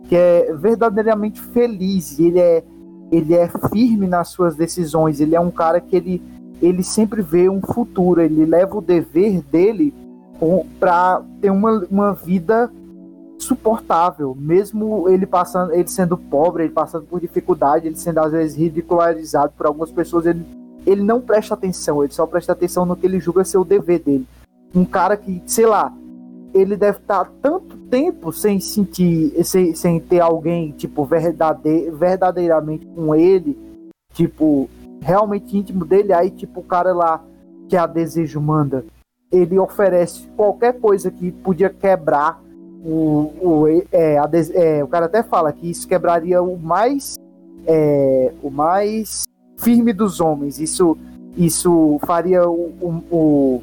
que 0.08 0.14
é 0.14 0.52
verdadeiramente 0.54 1.40
feliz. 1.40 2.18
Ele 2.18 2.38
é 2.38 2.62
ele 3.10 3.34
é 3.34 3.48
firme 3.70 4.06
nas 4.06 4.28
suas 4.28 4.54
decisões, 4.54 5.20
ele 5.20 5.34
é 5.34 5.40
um 5.40 5.50
cara 5.50 5.80
que 5.80 5.96
ele, 5.96 6.22
ele 6.60 6.82
sempre 6.82 7.22
vê 7.22 7.48
um 7.48 7.60
futuro, 7.60 8.20
ele 8.20 8.44
leva 8.44 8.76
o 8.76 8.82
dever 8.82 9.40
dele 9.42 9.94
para 10.78 11.22
ter 11.40 11.50
uma, 11.50 11.86
uma 11.90 12.14
vida 12.14 12.70
suportável, 13.38 14.36
mesmo 14.38 15.08
ele 15.08 15.26
passando, 15.26 15.72
ele 15.72 15.88
sendo 15.88 16.16
pobre, 16.16 16.64
ele 16.64 16.72
passando 16.72 17.06
por 17.06 17.20
dificuldade, 17.20 17.86
ele 17.86 17.96
sendo 17.96 18.18
às 18.18 18.32
vezes 18.32 18.56
ridicularizado 18.56 19.52
por 19.56 19.66
algumas 19.66 19.90
pessoas, 19.90 20.26
ele, 20.26 20.44
ele 20.84 21.02
não 21.02 21.20
presta 21.20 21.54
atenção, 21.54 22.02
ele 22.02 22.12
só 22.12 22.26
presta 22.26 22.52
atenção 22.52 22.84
no 22.84 22.96
que 22.96 23.06
ele 23.06 23.20
julga 23.20 23.44
ser 23.44 23.58
o 23.58 23.64
dever 23.64 24.00
dele. 24.00 24.26
Um 24.74 24.84
cara 24.84 25.16
que, 25.16 25.42
sei 25.46 25.66
lá, 25.66 25.92
ele 26.52 26.76
deve 26.76 26.98
estar 26.98 27.30
tanto 27.40 27.76
tempo 27.88 28.32
sem 28.32 28.58
sentir, 28.60 29.32
sem, 29.44 29.74
sem 29.74 30.00
ter 30.00 30.20
alguém, 30.20 30.72
tipo, 30.72 31.04
verdade, 31.04 31.90
verdadeiramente 31.90 32.86
com 32.86 33.14
ele, 33.14 33.56
tipo, 34.12 34.68
realmente 35.00 35.56
íntimo 35.56 35.84
dele, 35.84 36.12
aí, 36.12 36.30
tipo, 36.30 36.60
o 36.60 36.64
cara 36.64 36.92
lá 36.92 37.22
que 37.68 37.76
a 37.76 37.86
desejo 37.86 38.40
manda, 38.40 38.84
ele 39.30 39.58
oferece 39.58 40.26
qualquer 40.36 40.78
coisa 40.80 41.10
que 41.10 41.30
podia 41.30 41.70
quebrar 41.70 42.40
o, 42.84 43.32
o, 43.40 43.68
é, 43.92 44.18
a, 44.18 44.30
é, 44.54 44.84
o 44.84 44.88
cara 44.88 45.06
até 45.06 45.22
fala 45.22 45.52
que 45.52 45.68
isso 45.70 45.86
quebraria 45.86 46.42
o 46.42 46.56
mais 46.56 47.16
é, 47.66 48.32
o 48.42 48.50
mais 48.50 49.24
firme 49.58 49.92
dos 49.92 50.20
homens. 50.20 50.58
Isso, 50.58 50.96
isso 51.36 51.98
faria 52.06 52.48
o, 52.48 53.02
o, 53.10 53.62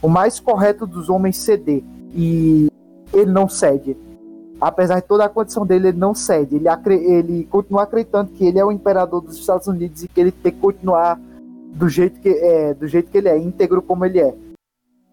o 0.00 0.08
mais 0.08 0.38
correto 0.38 0.86
dos 0.86 1.08
homens 1.08 1.36
ceder 1.38 1.82
e 2.14 2.68
ele 3.12 3.30
não 3.30 3.48
cede. 3.48 3.96
Apesar 4.60 5.00
de 5.00 5.06
toda 5.06 5.24
a 5.24 5.28
condição 5.28 5.64
dele, 5.64 5.88
ele 5.88 5.98
não 5.98 6.14
cede. 6.14 6.56
Ele, 6.56 6.68
ele 6.94 7.44
continua 7.44 7.84
acreditando 7.84 8.30
que 8.32 8.44
ele 8.44 8.58
é 8.58 8.64
o 8.64 8.70
imperador 8.70 9.22
dos 9.22 9.38
Estados 9.38 9.66
Unidos 9.66 10.04
e 10.04 10.08
que 10.08 10.20
ele 10.20 10.30
tem 10.30 10.52
que 10.52 10.58
continuar 10.58 11.18
do 11.72 11.88
jeito 11.88 12.20
que 12.20 12.28
é, 12.28 12.74
do 12.74 12.86
jeito 12.86 13.10
que 13.10 13.18
ele 13.18 13.28
é, 13.28 13.38
íntegro 13.38 13.80
como 13.80 14.04
ele 14.04 14.20
é. 14.20 14.34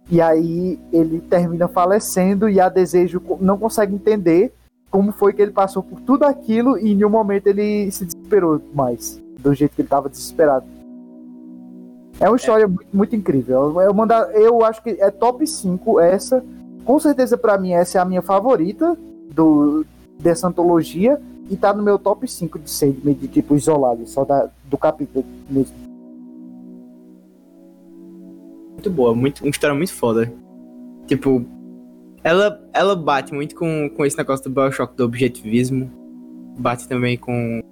E 0.10 0.22
aí 0.22 0.80
ele 0.92 1.20
termina 1.20 1.68
falecendo 1.68 2.50
e 2.50 2.60
a 2.60 2.70
Desejo 2.70 3.22
não 3.42 3.58
consegue 3.58 3.94
entender 3.94 4.54
como 4.90 5.12
foi 5.12 5.34
que 5.34 5.42
ele 5.42 5.52
passou 5.52 5.84
por 5.84 6.00
tudo 6.02 6.24
aquilo 6.24 6.78
e 6.78 6.94
em 6.94 7.04
um 7.04 7.10
momento 7.10 7.48
ele 7.48 7.92
se 7.92 8.06
desesperou 8.06 8.62
mais, 8.74 9.22
do 9.40 9.54
jeito 9.54 9.76
que 9.76 9.82
ele 9.82 9.88
estava 9.88 10.08
desesperado. 10.08 10.66
É 12.20 12.28
uma 12.28 12.38
história 12.38 12.64
é. 12.64 12.68
Muito, 12.68 12.88
muito, 12.94 13.16
incrível. 13.16 13.80
Eu, 13.82 13.94
manda, 13.94 14.32
eu 14.34 14.64
acho 14.64 14.82
que 14.82 14.92
é 14.92 15.12
top 15.12 15.46
5 15.46 16.00
essa 16.00 16.44
com 16.88 16.98
certeza 17.00 17.38
para 17.38 17.58
mim 17.58 17.74
essa 17.74 17.98
é 17.98 18.02
a 18.02 18.06
minha 18.06 18.22
favorita 18.22 18.98
do, 19.34 19.86
dessa 20.18 20.48
antologia 20.48 21.22
e 21.50 21.58
tá 21.58 21.74
no 21.74 21.84
meu 21.84 22.00
top 22.00 22.26
5 22.26 22.60
de 22.60 22.70
Sandman, 22.70 23.14
de 23.14 23.28
tipo 23.28 23.56
isolado, 23.56 24.08
só 24.08 24.24
da, 24.24 24.50
do 24.64 24.78
capítulo 24.78 25.26
mesmo. 25.50 25.87
Muito 28.78 28.92
boa, 28.92 29.16
muito, 29.16 29.44
uma 29.44 29.50
história 29.50 29.76
muito 29.76 29.92
foda. 29.92 30.32
Tipo, 31.08 31.44
ela, 32.24 32.64
ela 32.72 32.96
bate 32.96 33.34
muito 33.34 33.56
com, 33.56 33.90
com 33.90 34.06
esse 34.06 34.16
negócio 34.16 34.44
do 34.46 34.52
Bioshock 34.52 34.96
do 34.96 35.04
objetivismo. 35.04 35.92
Bate 36.60 36.88
também 36.88 37.18
com, 37.18 37.64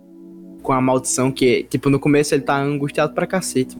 com 0.64 0.74
a 0.74 0.82
maldição 0.82 1.32
que, 1.32 1.64
tipo, 1.66 1.91
no 1.91 1.99
começo 1.99 2.34
ele 2.34 2.41
tá 2.41 2.58
angustiado 2.58 3.14
pra 3.14 3.28
cacete. 3.28 3.78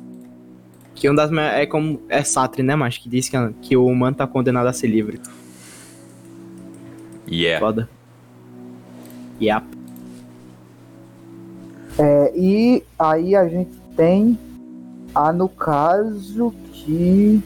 Que 0.94 1.10
um 1.10 1.16
das 1.16 1.32
é 1.32 1.66
como 1.66 2.00
é 2.10 2.24
Satri, 2.24 2.62
né, 2.62 2.76
mas 2.76 3.00
que 3.00 3.10
diz 3.10 3.28
que, 3.28 3.38
que 3.60 3.76
o 3.76 3.88
humano 3.88 4.16
tá 4.16 4.28
condenado 4.28 4.68
a 4.68 4.74
ser 4.74 4.88
livre. 4.88 5.20
Yeah. 7.28 7.66
Foda. 7.66 7.90
Yep. 9.42 9.66
É, 11.98 12.34
e 12.36 12.84
aí 13.00 13.36
a 13.36 13.48
gente 13.48 13.72
tem 13.98 14.38
a 15.16 15.32
no 15.32 15.48
caso 15.48 16.54
que 16.74 17.42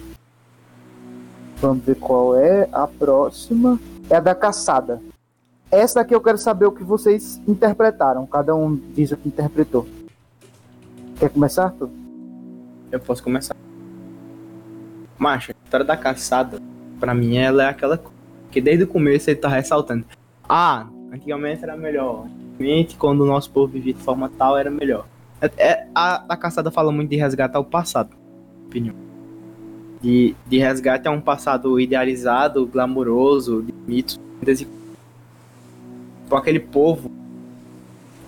vamos 1.58 1.86
ver 1.86 1.96
qual 1.96 2.36
é 2.36 2.68
a 2.72 2.88
próxima 2.88 3.80
é 4.10 4.16
a 4.16 4.20
da 4.20 4.34
caçada. 4.34 5.00
Essa 5.72 6.02
aqui 6.02 6.16
eu 6.16 6.22
quero 6.22 6.40
saber 6.40 6.66
o 6.66 6.72
que 6.72 6.84
vocês 6.84 7.40
interpretaram. 7.48 8.26
Cada 8.26 8.56
um 8.56 8.76
diz 8.76 9.12
o 9.12 9.18
que 9.18 9.28
interpretou. 9.28 9.88
Quer 11.20 11.30
começar, 11.30 11.70
tu? 11.78 11.92
Eu 12.92 13.00
posso 13.00 13.22
começar. 13.24 13.56
Macho, 15.16 15.52
a 15.52 15.64
história 15.64 15.86
da 15.86 15.96
caçada, 15.96 16.60
pra 17.00 17.14
mim, 17.14 17.38
ela 17.38 17.64
é 17.64 17.68
aquela 17.68 18.02
que 18.50 18.60
desde 18.60 18.86
o 18.86 18.88
começo 18.88 19.30
ele 19.30 19.40
tá 19.40 19.48
ressaltando. 19.48 20.06
Ah, 20.48 20.88
antigamente 21.14 21.62
era 21.62 21.78
melhor. 21.78 22.26
Antigamente, 22.26 22.96
quando 22.96 23.22
o 23.22 23.26
nosso 23.28 23.52
povo 23.52 23.74
vivia 23.74 23.94
de 23.94 24.02
forma 24.02 24.32
tal, 24.40 24.58
era 24.58 24.72
melhor. 24.72 25.06
É, 25.42 25.52
é 25.58 25.88
a, 25.94 26.26
a 26.34 26.38
caçada 26.38 26.72
fala 26.72 26.92
muito 26.92 27.10
de 27.10 27.16
resgatar 27.16 27.60
o 27.60 27.66
passado, 27.66 28.16
opinião. 28.66 28.96
De, 30.02 30.36
de 30.48 30.58
resgate 30.58 31.08
a 31.08 31.12
um 31.12 31.22
passado 31.22 31.80
idealizado, 31.80 32.66
glamouroso, 32.66 33.62
de 33.62 33.74
mitos, 33.86 34.20
com 36.30 36.36
aquele 36.36 36.60
povo 36.60 37.12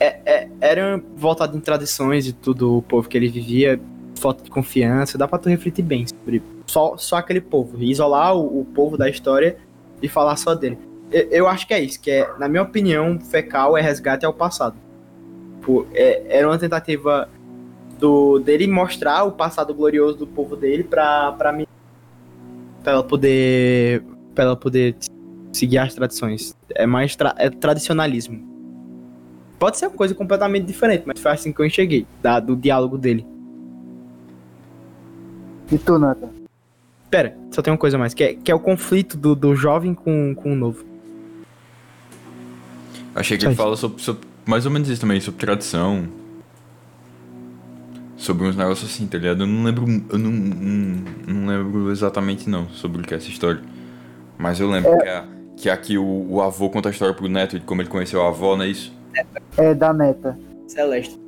é, 0.01 0.19
é, 0.25 0.49
era 0.59 1.01
voltado 1.15 1.55
em 1.55 1.59
tradições 1.59 2.25
de 2.25 2.33
tudo 2.33 2.77
o 2.77 2.81
povo 2.81 3.07
que 3.07 3.15
ele 3.15 3.29
vivia, 3.29 3.79
falta 4.19 4.43
de 4.43 4.49
confiança, 4.49 5.15
dá 5.15 5.27
pra 5.27 5.37
tu 5.37 5.47
refletir 5.47 5.83
bem 5.83 6.07
sobre 6.07 6.41
só, 6.65 6.97
só 6.97 7.17
aquele 7.17 7.39
povo, 7.39 7.81
isolar 7.83 8.35
o, 8.35 8.61
o 8.61 8.65
povo 8.65 8.97
da 8.97 9.07
história 9.07 9.57
e 10.01 10.07
falar 10.07 10.35
só 10.37 10.55
dele. 10.55 10.79
Eu, 11.11 11.27
eu, 11.29 11.47
acho 11.47 11.67
que 11.67 11.73
é 11.75 11.79
isso, 11.79 12.01
que 12.01 12.09
é, 12.09 12.27
na 12.39 12.47
minha 12.47 12.63
opinião, 12.63 13.19
fecal 13.19 13.77
é 13.77 13.81
resgate 13.81 14.25
ao 14.25 14.33
passado. 14.33 14.75
Pô, 15.61 15.85
é, 15.93 16.37
era 16.37 16.47
uma 16.47 16.57
tentativa 16.57 17.29
do 17.99 18.39
dele 18.39 18.67
mostrar 18.67 19.23
o 19.23 19.31
passado 19.31 19.73
glorioso 19.73 20.17
do 20.17 20.27
povo 20.27 20.55
dele 20.55 20.83
pra, 20.83 21.31
pra 21.33 21.51
mim. 21.51 21.67
Pra 22.83 22.93
ela 22.93 23.03
poder. 23.03 24.03
Pra 24.33 24.43
ela 24.45 24.55
poder 24.55 24.95
seguir 25.53 25.77
as 25.77 25.93
tradições. 25.93 26.55
É 26.73 26.85
mais 26.85 27.15
tra 27.15 27.35
é 27.37 27.49
tradicionalismo. 27.49 28.49
Pode 29.59 29.77
ser 29.77 29.85
uma 29.85 29.95
coisa 29.95 30.15
completamente 30.15 30.65
diferente, 30.65 31.03
mas 31.05 31.19
foi 31.19 31.31
assim 31.31 31.53
que 31.53 31.61
eu 31.61 31.65
enxerguei, 31.65 32.07
da, 32.19 32.39
do 32.39 32.55
diálogo 32.55 32.97
dele. 32.97 33.23
E 35.71 35.77
tu, 35.77 35.99
Nathan? 35.99 36.29
Pera, 37.11 37.37
só 37.51 37.61
tem 37.61 37.71
uma 37.71 37.77
coisa 37.77 37.95
mais, 37.95 38.15
que 38.15 38.23
é, 38.23 38.33
que 38.33 38.49
é 38.49 38.55
o 38.55 38.59
conflito 38.59 39.15
do, 39.15 39.35
do 39.35 39.53
jovem 39.53 39.93
com, 39.93 40.33
com 40.33 40.53
o 40.53 40.55
novo. 40.55 40.83
Achei 43.13 43.37
que 43.37 43.45
ele 43.45 43.53
fala 43.53 43.75
sobre, 43.75 44.01
sobre, 44.01 44.27
mais 44.45 44.65
ou 44.65 44.71
menos 44.71 44.89
isso 44.89 45.01
também, 45.01 45.19
sobre 45.19 45.39
tradição. 45.39 46.07
Sobre 48.17 48.47
uns 48.47 48.55
negócios 48.55 48.91
assim, 48.91 49.07
tá 49.07 49.17
ligado? 49.17 49.43
Eu 49.43 49.47
não 49.47 49.63
lembro. 49.63 49.85
Eu 50.09 50.17
não, 50.17 50.31
não, 50.31 51.03
não 51.27 51.47
lembro 51.47 51.91
exatamente 51.91 52.47
não 52.47 52.69
sobre 52.69 53.01
o 53.01 53.03
que 53.03 53.13
é 53.13 53.17
essa 53.17 53.29
história. 53.29 53.61
Mas 54.37 54.59
eu 54.59 54.69
lembro 54.69 54.97
que, 54.97 55.07
a, 55.07 55.27
que 55.57 55.69
aqui 55.69 55.97
o, 55.97 56.27
o 56.29 56.41
avô 56.41 56.69
conta 56.69 56.89
a 56.89 56.91
história 56.91 57.13
pro 57.13 57.27
neto 57.27 57.59
de 57.59 57.65
como 57.65 57.81
ele 57.81 57.89
conheceu 57.89 58.21
a 58.21 58.27
avó, 58.27 58.55
não 58.55 58.63
é 58.63 58.67
isso? 58.67 58.93
É 59.57 59.73
da 59.73 59.91
neta. 59.91 60.37
Celeste. 60.67 61.19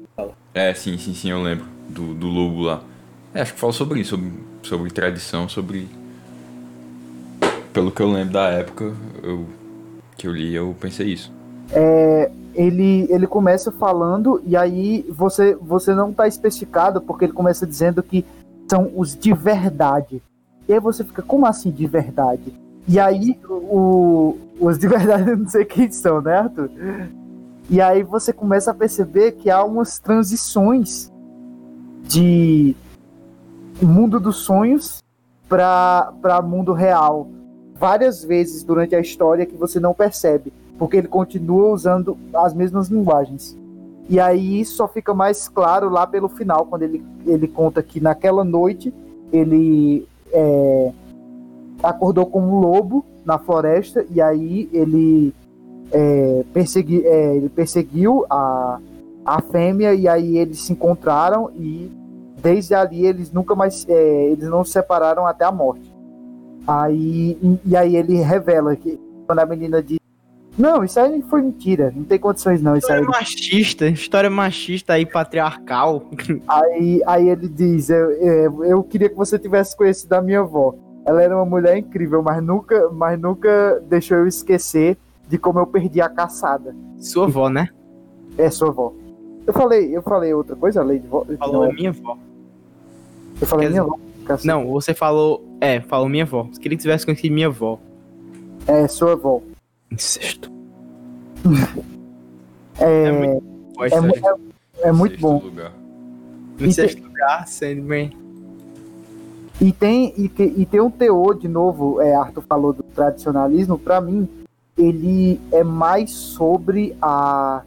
É, 0.53 0.74
sim, 0.74 0.97
sim, 0.97 1.14
sim, 1.14 1.32
eu 1.32 1.41
lembro. 1.41 1.66
Do, 1.89 2.14
do 2.14 2.28
lobo 2.28 2.61
lá. 2.61 2.82
É, 3.34 3.41
acho 3.41 3.53
que 3.53 3.59
fala 3.59 3.74
sobre 3.74 3.99
isso, 3.99 4.11
sobre, 4.11 4.32
sobre 4.61 4.91
tradição, 4.91 5.49
sobre. 5.49 5.88
Pelo 7.74 7.91
que 7.91 8.01
eu 8.01 8.11
lembro 8.11 8.34
da 8.34 8.49
época 8.49 8.93
eu, 9.24 9.47
que 10.16 10.28
eu 10.28 10.32
li, 10.32 10.53
eu 10.53 10.76
pensei 10.80 11.07
isso. 11.07 11.32
É, 11.72 12.32
ele, 12.54 13.08
ele 13.10 13.28
começa 13.28 13.72
falando 13.72 14.41
e 14.45 14.56
aí 14.56 15.06
você, 15.10 15.56
você 15.56 15.93
não 15.93 16.14
tá 16.14 16.28
especificado 16.28 17.01
porque 17.01 17.26
ele 17.26 17.34
começa 17.34 17.66
dizendo 17.66 18.01
que 18.04 18.26
são 18.70 18.91
os 18.95 19.16
de 19.16 19.34
verdade. 19.34 20.22
E 20.68 20.74
aí 20.74 20.80
você 20.80 21.04
fica, 21.04 21.22
como 21.22 21.45
assim 21.45 21.72
de 21.72 21.86
verdade? 21.86 22.54
E 22.88 22.99
aí 22.99 23.39
o, 23.49 24.38
os 24.60 24.78
de 24.78 24.88
verdade 24.88 25.36
não 25.36 25.47
sei 25.47 25.66
quem 25.66 25.91
são, 25.91 26.22
né, 26.22 26.38
Arthur? 26.38 26.70
E 27.70 27.82
aí 27.82 28.04
você 28.04 28.34
começa 28.34 28.72
a 28.72 28.74
perceber 28.74 29.34
que 29.34 29.49
há 29.49 29.64
umas 29.64 29.99
transições 29.99 31.12
de 32.04 32.76
mundo 33.82 34.20
dos 34.20 34.38
sonhos 34.38 35.01
para 35.47 36.41
mundo 36.43 36.74
real. 36.74 37.30
Várias 37.76 38.24
vezes 38.24 38.64
durante 38.64 38.95
a 38.95 38.99
história 38.99 39.45
que 39.45 39.56
você 39.56 39.80
não 39.80 39.93
percebe, 39.93 40.54
porque 40.78 40.97
ele 40.97 41.07
continua 41.07 41.71
usando 41.71 42.17
as 42.34 42.53
mesmas 42.53 42.89
linguagens. 42.89 43.57
E 44.09 44.19
aí 44.19 44.59
isso 44.59 44.76
só 44.76 44.88
fica 44.88 45.13
mais 45.13 45.47
claro 45.47 45.89
lá 45.89 46.05
pelo 46.05 46.28
final, 46.28 46.65
quando 46.65 46.84
ele, 46.84 47.03
ele 47.26 47.47
conta 47.47 47.82
que 47.82 48.01
naquela 48.01 48.43
noite 48.43 48.93
ele 49.32 50.07
é, 50.32 50.91
acordou 51.82 52.26
como 52.26 52.47
um 52.47 52.59
lobo 52.59 53.05
na 53.26 53.39
floresta 53.39 54.05
e 54.09 54.21
aí 54.21 54.69
ele, 54.74 55.34
é, 55.91 56.43
persegui, 56.53 57.05
é, 57.05 57.38
ele 57.38 57.49
perseguiu 57.49 58.26
a, 58.30 58.80
a 59.26 59.41
fêmea 59.41 59.93
e 59.93 60.07
aí 60.07 60.38
eles 60.38 60.59
se 60.61 60.74
encontraram 60.74 61.49
e 61.55 61.89
desde 62.41 62.76
ali 62.76 63.05
eles 63.05 63.32
nunca 63.32 63.55
mais 63.55 63.88
é, 63.88 64.26
eles 64.26 64.49
não 64.49 64.65
se 64.65 64.71
separaram 64.71 65.26
até 65.26 65.45
a 65.45 65.51
morte. 65.51 65.93
Aí 66.67 67.38
e, 67.65 67.76
aí 67.76 67.95
ele 67.95 68.15
revela 68.15 68.76
que 68.76 68.99
quando 69.26 69.39
a 69.39 69.45
menina 69.45 69.82
diz 69.82 70.03
não, 70.58 70.84
isso 70.84 70.99
aí 70.99 71.22
foi 71.24 71.41
mentira, 71.41 71.91
não 71.95 72.04
tem 72.04 72.20
condições 72.20 72.62
não. 72.62 72.76
Isso 72.76 72.86
história 72.86 73.01
aí... 73.01 73.08
machista, 73.08 73.88
história 73.88 74.30
machista 74.30 74.93
aí, 74.93 75.06
patriarcal. 75.06 76.04
Aí, 76.47 77.01
aí 77.06 77.30
ele 77.30 77.47
diz: 77.47 77.89
eu, 77.89 78.12
eu, 78.12 78.66
eu 78.66 78.84
queria 78.84 79.10
que 79.10 79.16
você 79.16 79.39
tivesse 79.39 79.76
conhecido 79.76 80.14
a 80.14 80.22
minha 80.22 80.41
avó. 80.41 80.76
Ela 81.06 81.22
era 81.22 81.36
uma 81.36 81.45
mulher 81.45 81.78
incrível, 81.78 82.22
mas 82.22 82.41
nunca, 82.41 82.89
mas 82.89 83.20
nunca 83.20 83.82
deixou 83.89 84.18
eu 84.18 84.28
esquecer 84.28 84.97
de 85.28 85.38
como 85.38 85.60
eu 85.60 85.68
perdi 85.68 85.99
a 85.99 86.08
caçada. 86.08 86.76
Sua 86.99 87.26
avó, 87.26 87.49
né? 87.49 87.70
É, 88.38 88.49
sua 88.49 88.70
avó. 88.70 88.93
Eu 89.45 89.54
falei, 89.54 89.95
eu 89.95 90.01
falei 90.01 90.34
outra 90.34 90.56
coisa, 90.56 90.82
além 90.82 91.01
de 91.01 91.08
vó. 91.08 91.26
Falou 91.38 91.66
não, 91.66 91.74
minha 91.74 91.89
avó. 91.89 92.18
Eu 93.41 93.47
falei 93.47 93.68
Quer 93.68 93.72
minha 93.72 93.82
avó. 93.82 93.99
Não, 94.45 94.68
você 94.68 94.93
falou. 94.93 95.43
É, 95.60 95.82
falou 95.82 96.08
minha 96.08 96.24
avó. 96.24 96.47
Queria 96.62 96.78
que 96.78 96.82
tivesse 96.84 97.06
conhecido 97.06 97.34
minha 97.34 97.47
avó. 97.47 97.80
É, 98.68 98.88
sua 98.88 99.14
avó. 99.14 99.41
Incesto. 99.94 100.52
É, 102.80 103.06
É 103.06 103.12
muito 104.02 104.28
é, 104.28 104.32
é, 104.84 104.88
é 104.89 104.91
muito 104.91 105.20
bom. 105.20 105.39
Lugar. 105.39 105.72
No 106.60 106.72
sexto 106.72 107.04
lugar, 107.04 107.48
Sandman. 107.48 108.12
E 109.62 109.72
tem, 109.72 110.14
e, 110.18 110.28
te- 110.28 110.54
e 110.58 110.66
tem 110.66 110.82
um 110.82 110.89
teor, 110.89 111.38
de 111.38 111.48
novo, 111.48 112.02
é, 112.02 112.14
Arthur 112.16 112.41
falou 112.44 112.74
do 112.74 112.84
tradicionalismo, 112.84 113.78
pra 113.78 114.02
mim, 114.02 114.28
ele 114.78 115.39
é 115.52 115.64
mais 115.64 116.10
sobre 116.12 116.96
a, 117.02 117.62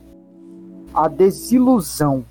a 0.93 1.09
desilusão, 1.09 2.25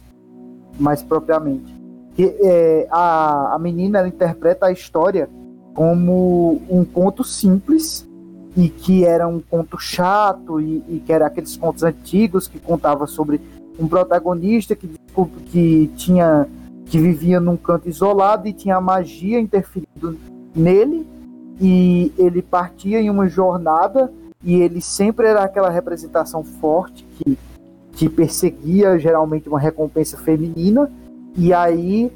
mais 0.79 1.01
propriamente. 1.01 1.73
Que, 2.15 2.35
é, 2.41 2.87
a, 2.91 3.55
a 3.55 3.59
menina 3.59 3.99
ela 3.99 4.07
interpreta 4.07 4.67
a 4.67 4.71
história 4.71 5.29
como 5.73 6.61
um 6.69 6.85
conto 6.85 7.23
simples 7.23 8.07
e 8.55 8.69
que 8.69 9.03
era 9.03 9.27
um 9.27 9.39
conto 9.39 9.77
chato 9.77 10.61
e, 10.61 10.83
e 10.87 11.03
que 11.05 11.11
era 11.11 11.27
aqueles 11.27 11.57
contos 11.57 11.83
antigos 11.83 12.47
que 12.47 12.59
contava 12.59 13.05
sobre 13.05 13.41
um 13.77 13.87
protagonista 13.87 14.75
que, 14.75 14.89
que 15.51 15.91
tinha 15.95 16.47
que 16.85 16.99
vivia 16.99 17.39
num 17.39 17.57
canto 17.57 17.89
isolado 17.89 18.47
e 18.47 18.53
tinha 18.53 18.79
magia 18.79 19.39
interferindo 19.39 20.17
nele 20.55 21.05
e 21.59 22.13
ele 22.17 22.41
partia 22.41 23.01
em 23.01 23.09
uma 23.09 23.27
jornada 23.27 24.11
e 24.43 24.55
ele 24.55 24.79
sempre 24.81 25.27
era 25.27 25.43
aquela 25.43 25.69
representação 25.69 26.43
forte 26.43 27.05
que, 27.17 27.37
que 27.93 28.07
perseguia 28.07 28.99
geralmente 28.99 29.49
uma 29.49 29.59
recompensa 29.59 30.17
feminina. 30.17 30.91
E 31.35 31.51
aí 31.51 32.11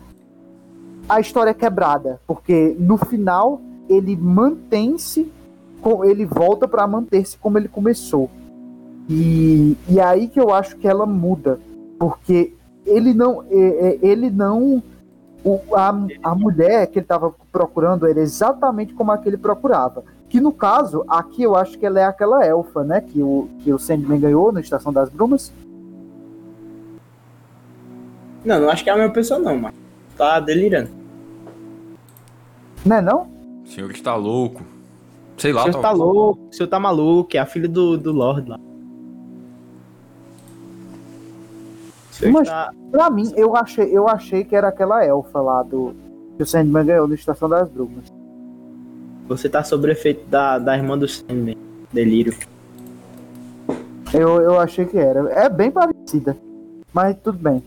a 1.07 1.19
história 1.19 1.51
é 1.51 1.55
quebrada 1.55 2.21
porque 2.27 2.75
no 2.77 2.97
final 2.97 3.59
ele 3.89 4.15
mantém-se 4.15 5.31
ele 6.03 6.25
volta 6.25 6.67
para 6.67 6.85
manter-se 6.87 7.37
como 7.37 7.57
ele 7.57 7.67
começou 7.67 8.29
e, 9.09 9.75
e 9.89 9.99
aí 9.99 10.27
que 10.27 10.39
eu 10.39 10.53
acho 10.53 10.75
que 10.77 10.87
ela 10.87 11.05
muda 11.05 11.59
porque 11.97 12.53
ele 12.85 13.13
não 13.13 13.43
é- 13.49 13.55
é- 13.93 13.99
ele 14.01 14.29
não 14.29 14.83
o- 15.43 15.61
a, 15.73 15.89
a 16.23 16.35
mulher 16.35 16.87
que 16.87 16.99
ele 16.99 17.05
estava 17.05 17.33
procurando 17.51 18.05
era 18.07 18.19
exatamente 18.19 18.93
como 18.93 19.11
a 19.11 19.17
que 19.17 19.27
ele 19.29 19.37
procurava 19.37 20.03
que 20.27 20.39
no 20.39 20.51
caso 20.51 21.03
aqui 21.07 21.43
eu 21.43 21.55
acho 21.55 21.77
que 21.79 21.85
ela 21.85 21.99
é 21.99 22.03
aquela 22.03 22.45
elfa 22.45 22.83
né 22.83 23.01
que 23.01 23.21
o 23.21 23.47
que 23.59 23.71
o 23.73 23.79
Sandman 23.79 24.19
ganhou 24.19 24.51
na 24.51 24.59
Estação 24.59 24.91
das 24.93 25.09
Brumas 25.09 25.51
Não, 28.43 28.59
não 28.59 28.69
acho 28.69 28.83
que 28.83 28.89
é 28.89 28.93
a 28.93 28.95
mesma 28.95 29.11
pessoa, 29.13 29.37
não, 29.39 29.57
mas. 29.57 29.73
Tá 30.17 30.39
delirando. 30.39 30.89
né 32.85 33.01
não 33.01 33.27
O 33.63 33.67
senhor 33.67 33.91
está 33.91 34.15
louco. 34.15 34.63
Sei 35.39 35.51
O 35.51 35.55
lá, 35.55 35.61
senhor 35.63 35.73
tal- 35.73 35.81
tá 35.81 35.91
louco, 35.91 36.47
o 36.51 36.53
senhor 36.53 36.67
tá 36.69 36.79
maluco, 36.79 37.35
é 37.35 37.39
a 37.39 37.45
filha 37.45 37.67
do, 37.67 37.97
do 37.97 38.11
Lord 38.11 38.49
lá. 38.49 38.59
O 42.21 42.31
Mas- 42.31 42.47
está- 42.47 42.71
Pra 42.91 43.09
mim 43.09 43.31
eu 43.35 43.55
achei 43.55 43.85
eu 43.95 44.07
achei 44.09 44.43
que 44.43 44.55
era 44.55 44.67
aquela 44.69 45.05
elfa 45.05 45.39
lá 45.39 45.61
do 45.63 45.93
que 46.35 46.43
o 46.43 46.45
Sandman 46.45 46.85
ganhou 46.85 47.07
na 47.07 47.13
Estação 47.15 47.47
das 47.47 47.69
Brumas 47.69 48.05
Você 49.27 49.47
tá 49.47 49.63
sob 49.63 49.87
o 49.87 49.91
efeito 49.91 50.27
da, 50.27 50.57
da 50.57 50.75
irmã 50.75 50.97
do 50.97 51.07
Sandman. 51.07 51.55
Delírio. 51.93 52.33
eu, 54.13 54.41
eu 54.41 54.59
achei 54.59 54.85
que 54.85 54.97
era 54.97 55.29
é 55.31 55.47
bem 55.49 55.69
parecida 55.71 56.35
mas 56.93 57.15
tudo 57.23 57.37
bem 57.37 57.63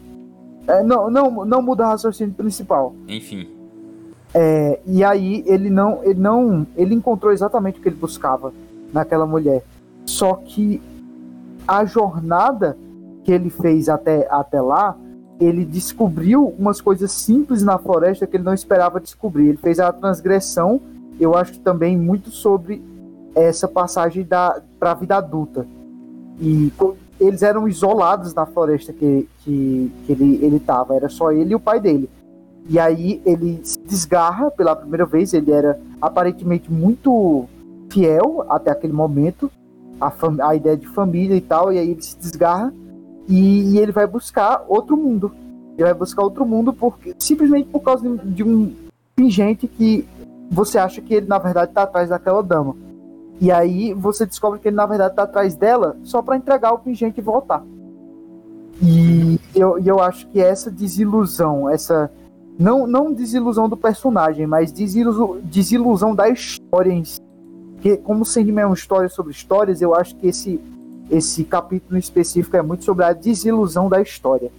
É, 0.66 0.83
não, 0.83 1.09
não, 1.11 1.45
não 1.45 1.62
muda 1.62 1.85
o 1.85 1.87
raciocínio 1.87 2.35
principal 2.35 2.95
Enfim. 3.09 3.49
É, 4.35 4.80
e 4.87 5.05
aí 5.05 5.45
ele 5.47 5.68
não, 5.68 6.03
ele 6.03 6.20
não, 6.20 6.66
ele 6.76 6.95
encontrou 6.95 7.33
exatamente 7.33 7.78
o 7.78 7.83
que 7.83 7.89
ele 7.89 7.97
buscava 7.97 8.53
naquela 8.93 9.26
mulher. 9.26 9.62
Só 10.07 10.35
que 10.35 10.80
a 11.66 11.85
jornada 11.85 12.76
que 13.24 13.33
ele 13.33 13.51
fez 13.51 13.89
até, 13.89 14.26
até 14.30 14.61
lá, 14.61 14.97
ele 15.41 15.64
descobriu 15.64 16.55
umas 16.59 16.80
coisas 16.80 17.12
simples 17.12 17.62
na 17.62 17.78
floresta 17.78 18.26
que 18.26 18.37
ele 18.37 18.45
não 18.45 18.55
esperava 18.55 19.01
descobrir. 19.01 19.49
Ele 19.49 19.57
fez 19.57 19.78
a 19.78 19.93
transgressão, 19.93 20.80
eu 21.20 21.37
acho 21.37 21.59
também 21.61 21.97
muito 21.97 22.30
sobre 22.30 22.83
essa 23.35 23.68
passagem 23.68 24.24
para 24.24 24.62
a 24.80 24.95
vida 24.95 25.16
adulta. 25.16 25.66
E 26.41 26.72
eles 27.20 27.43
eram 27.43 27.68
isolados 27.68 28.35
na 28.35 28.47
floresta 28.47 28.93
que, 28.93 29.28
que, 29.41 29.93
que 30.07 30.12
ele 30.12 30.57
estava, 30.57 30.95
era 30.95 31.09
só 31.09 31.30
ele 31.30 31.53
e 31.53 31.55
o 31.55 31.61
pai 31.61 31.80
dele. 31.80 32.09
E 32.69 32.79
aí 32.79 33.21
ele 33.25 33.61
se 33.65 33.79
desgarra 33.81 34.51
pela 34.51 34.77
primeira 34.77 35.05
vez. 35.05 35.33
Ele 35.35 35.51
era 35.51 35.81
aparentemente 36.01 36.73
muito 36.73 37.47
fiel 37.91 38.45
até 38.49 38.71
aquele 38.71 38.93
momento, 38.93 39.51
a, 40.01 40.13
a 40.49 40.57
ideia 40.57 40.77
de 40.77 40.87
família 40.89 41.37
e 41.37 41.41
tal. 41.41 41.73
E 41.73 41.79
aí 41.79 41.91
ele 41.91 42.03
se 42.03 42.17
desgarra 42.19 42.73
e, 43.29 43.75
e 43.75 43.79
ele 43.79 43.93
vai 43.93 44.07
buscar 44.07 44.65
outro 44.69 44.97
mundo. 44.97 45.33
Ele 45.77 45.85
vai 45.85 45.95
buscar 45.95 46.23
outro 46.23 46.45
mundo 46.45 46.73
porque 46.73 47.15
simplesmente 47.19 47.69
por 47.69 47.81
causa 47.81 48.09
de, 48.09 48.29
de 48.29 48.45
um 48.45 48.73
pingente 49.17 49.67
que 49.67 50.07
você 50.51 50.79
acha 50.79 51.01
que 51.01 51.15
ele 51.15 51.27
na 51.27 51.39
verdade 51.39 51.73
tá 51.73 51.83
atrás 51.83 52.11
daquela 52.11 52.43
dama. 52.43 52.77
E 53.41 53.51
aí 53.51 53.93
você 53.95 54.25
descobre 54.25 54.61
que 54.61 54.69
ele 54.69 54.77
na 54.77 54.87
verdade 54.87 55.17
tá 55.17 55.25
atrás 55.25 55.57
dela 55.57 55.97
só 56.05 56.23
para 56.23 56.37
entregar 56.37 56.73
o 56.73 56.79
pingente 56.79 57.19
e 57.19 57.23
voltar. 57.23 57.65
E 58.83 59.39
eu, 59.55 59.79
eu 59.79 60.01
acho 60.01 60.27
que 60.29 60.41
essa 60.41 60.71
desilusão, 60.71 61.69
essa 61.69 62.11
não, 62.63 62.87
não 62.87 63.13
desilusão 63.13 63.69
do 63.69 63.77
personagem, 63.77 64.47
mas 64.47 64.71
desilusão, 64.71 65.39
desilusão 65.43 66.15
da 66.15 66.29
história 66.29 66.93
em 66.93 67.05
si. 67.05 67.21
Porque 67.75 67.97
como 67.97 68.23
o 68.23 68.25
Sandman 68.25 68.63
é 68.63 68.67
uma 68.67 68.75
história 68.75 69.09
sobre 69.09 69.33
histórias, 69.33 69.83
eu 69.83 69.95
acho 69.95 70.15
que 70.17 70.29
esse, 70.29 70.61
esse 71.11 71.43
capítulo 71.43 71.99
específico 71.99 72.57
é 72.57 72.63
muito 72.63 72.85
sobre 72.85 73.05
a 73.05 73.13
desilusão 73.13 73.89
da 73.89 74.01
história. 74.01 74.53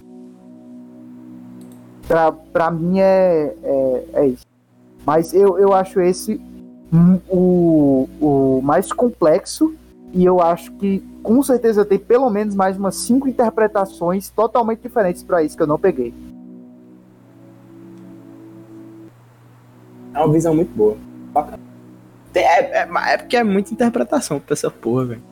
Pra, 2.06 2.30
pra 2.30 2.70
mim 2.70 3.00
é, 3.00 3.54
é, 3.62 4.04
é 4.12 4.26
isso. 4.26 4.44
Mas 5.06 5.32
eu, 5.32 5.58
eu 5.58 5.72
acho 5.72 6.00
esse 6.00 6.40
o, 7.28 8.08
o 8.20 8.60
mais 8.62 8.92
complexo 8.92 9.74
e 10.12 10.24
eu 10.24 10.40
acho 10.40 10.70
que 10.72 11.02
com 11.22 11.42
certeza 11.42 11.84
tem 11.84 11.98
pelo 11.98 12.28
menos 12.30 12.54
mais 12.54 12.76
umas 12.76 12.96
cinco 12.96 13.26
interpretações 13.26 14.28
totalmente 14.30 14.80
diferentes 14.80 15.22
para 15.22 15.42
isso 15.42 15.56
que 15.56 15.62
eu 15.62 15.66
não 15.66 15.78
peguei. 15.78 16.12
É 20.14 20.18
uma 20.18 20.32
visão 20.32 20.54
muito 20.54 20.74
boa. 20.74 20.96
Bacana. 21.32 21.58
É, 22.34 22.82
é, 22.82 22.88
é 23.08 23.18
porque 23.18 23.36
é 23.36 23.44
muita 23.44 23.72
interpretação 23.72 24.40
pra 24.40 24.54
essa 24.54 24.70
porra, 24.70 25.04
velho. 25.06 25.22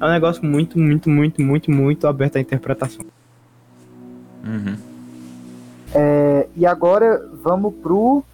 É 0.00 0.04
um 0.04 0.10
negócio 0.10 0.44
muito, 0.44 0.78
muito, 0.78 1.10
muito, 1.10 1.42
muito, 1.42 1.70
muito 1.70 2.06
aberto 2.06 2.36
à 2.36 2.40
interpretação. 2.40 3.04
Uhum. 4.44 4.76
É, 5.94 6.48
e 6.56 6.64
agora 6.64 7.28
vamos 7.42 7.74
pro 7.74 8.24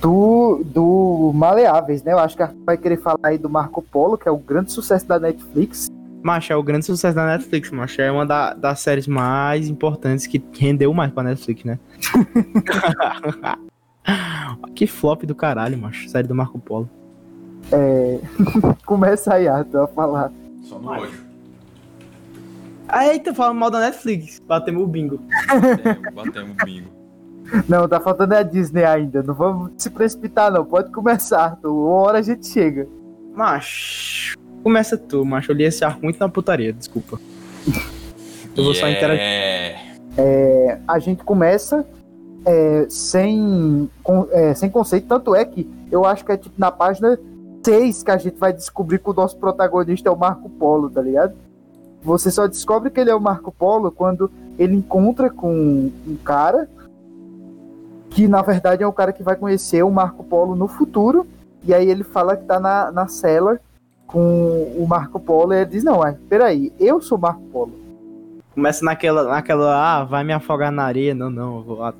do, 0.00 0.62
do 0.64 1.32
Maleáveis, 1.34 2.02
né? 2.02 2.12
Eu 2.12 2.18
acho 2.18 2.36
que 2.36 2.44
vai 2.64 2.76
querer 2.76 2.98
falar 2.98 3.18
aí 3.24 3.38
do 3.38 3.50
Marco 3.50 3.82
Polo, 3.82 4.16
que 4.16 4.28
é 4.28 4.30
o 4.30 4.38
grande 4.38 4.72
sucesso 4.72 5.06
da 5.06 5.18
Netflix. 5.18 5.88
Macho, 6.22 6.52
é 6.52 6.56
o 6.56 6.62
grande 6.62 6.84
sucesso 6.84 7.14
da 7.14 7.26
Netflix, 7.26 7.70
macho. 7.70 8.00
É 8.00 8.12
uma 8.12 8.26
da, 8.26 8.52
das 8.54 8.80
séries 8.80 9.06
mais 9.06 9.68
importantes 9.68 10.26
que 10.26 10.42
rendeu 10.52 10.92
mais 10.92 11.10
pra 11.10 11.22
Netflix, 11.22 11.64
né? 11.64 11.78
que 14.74 14.86
flop 14.86 15.24
do 15.24 15.34
caralho, 15.34 15.78
macho. 15.78 16.08
Série 16.08 16.28
do 16.28 16.34
Marco 16.34 16.58
Polo. 16.58 16.88
É... 17.72 18.18
Começa 18.84 19.34
aí, 19.34 19.48
Arthur, 19.48 19.84
a 19.84 19.86
falar. 19.88 20.32
Só 20.62 20.78
no 20.78 20.90
ódio. 20.90 21.30
Ah, 22.88 23.06
eita, 23.06 23.32
fala 23.32 23.54
mal 23.54 23.70
da 23.70 23.80
Netflix. 23.80 24.40
Batemos 24.46 24.82
o 24.82 24.86
bingo. 24.86 25.20
Batemos, 25.48 26.14
batemos 26.14 26.56
o 26.60 26.64
bingo. 26.64 27.00
Não, 27.68 27.88
tá 27.88 28.00
faltando 28.00 28.34
a 28.34 28.42
Disney 28.42 28.84
ainda. 28.84 29.22
Não 29.22 29.34
vamos 29.34 29.72
se 29.78 29.90
precipitar, 29.90 30.50
não. 30.50 30.64
Pode 30.64 30.90
começar, 30.90 31.44
Arthur. 31.44 31.70
Uma 31.70 31.94
hora 32.00 32.18
a 32.18 32.22
gente 32.22 32.46
chega. 32.46 32.88
Macho. 33.34 34.36
Começa 34.62 34.96
tu, 34.98 35.24
macho. 35.24 35.52
Eu 35.52 35.56
li 35.56 35.64
esse 35.64 35.84
arco 35.84 36.02
muito 36.02 36.18
na 36.18 36.28
putaria, 36.28 36.72
desculpa. 36.72 37.18
Eu 38.56 38.64
vou 38.64 38.74
só 38.74 38.88
interagir. 38.88 39.22
É, 40.18 40.78
a 40.86 40.98
gente 40.98 41.22
começa 41.22 41.86
é, 42.44 42.86
sem, 42.88 43.90
com, 44.02 44.26
é, 44.30 44.54
sem 44.54 44.70
conceito, 44.70 45.06
tanto 45.06 45.34
é 45.34 45.44
que 45.44 45.68
eu 45.90 46.04
acho 46.04 46.24
que 46.24 46.32
é 46.32 46.36
tipo 46.36 46.54
na 46.58 46.70
página 46.70 47.18
6 47.64 48.02
que 48.02 48.10
a 48.10 48.16
gente 48.16 48.38
vai 48.38 48.52
descobrir 48.52 48.98
que 48.98 49.10
o 49.10 49.14
nosso 49.14 49.36
protagonista 49.36 50.08
é 50.08 50.12
o 50.12 50.16
Marco 50.16 50.48
Polo, 50.48 50.88
tá 50.88 51.02
ligado? 51.02 51.34
Você 52.02 52.30
só 52.30 52.46
descobre 52.46 52.90
que 52.90 52.98
ele 52.98 53.10
é 53.10 53.14
o 53.14 53.20
Marco 53.20 53.52
Polo 53.52 53.90
quando 53.90 54.30
ele 54.58 54.74
encontra 54.74 55.28
com 55.28 55.52
um 56.06 56.16
cara 56.24 56.68
que 58.08 58.26
na 58.26 58.42
verdade 58.42 58.82
é 58.82 58.86
o 58.86 58.92
cara 58.92 59.12
que 59.12 59.22
vai 59.22 59.36
conhecer 59.36 59.82
o 59.82 59.90
Marco 59.90 60.24
Polo 60.24 60.56
no 60.56 60.66
futuro. 60.66 61.26
E 61.62 61.74
aí 61.74 61.88
ele 61.88 62.02
fala 62.02 62.36
que 62.36 62.44
tá 62.44 62.58
na, 62.58 62.90
na 62.90 63.06
cela 63.06 63.60
com 64.06 64.72
o 64.76 64.86
Marco 64.88 65.20
Polo 65.20 65.52
e 65.52 65.58
ele 65.58 65.70
diz, 65.70 65.84
não, 65.84 66.04
é, 66.04 66.16
peraí, 66.28 66.72
eu 66.80 67.00
sou 67.00 67.18
Marco 67.18 67.42
Polo. 67.52 67.72
Começa 68.60 68.84
naquela, 68.84 69.24
naquela, 69.24 70.00
ah, 70.00 70.04
vai 70.04 70.22
me 70.22 70.34
afogar 70.34 70.70
na 70.70 70.84
areia, 70.84 71.14
não, 71.14 71.30
não, 71.30 71.56
eu 71.56 71.62
vou 71.62 71.78
lá. 71.78 71.94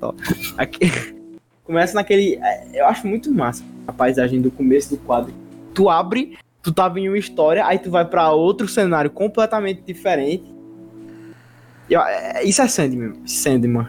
Aqui, 0.58 0.92
começa 1.64 1.94
naquele, 1.94 2.34
é, 2.34 2.82
eu 2.82 2.84
acho 2.84 3.06
muito 3.06 3.32
massa 3.32 3.64
a 3.88 3.92
paisagem 3.94 4.42
do 4.42 4.50
começo 4.50 4.90
do 4.90 4.98
quadro. 4.98 5.32
Tu 5.72 5.88
abre, 5.88 6.36
tu 6.62 6.70
tava 6.70 7.00
em 7.00 7.08
uma 7.08 7.16
história, 7.16 7.64
aí 7.64 7.78
tu 7.78 7.90
vai 7.90 8.04
para 8.04 8.30
outro 8.32 8.68
cenário 8.68 9.10
completamente 9.10 9.80
diferente. 9.80 10.54
Eu, 11.88 12.02
é, 12.02 12.44
isso 12.44 12.60
é 12.60 12.68
Sandman, 12.68 13.14
Sandman. 13.24 13.88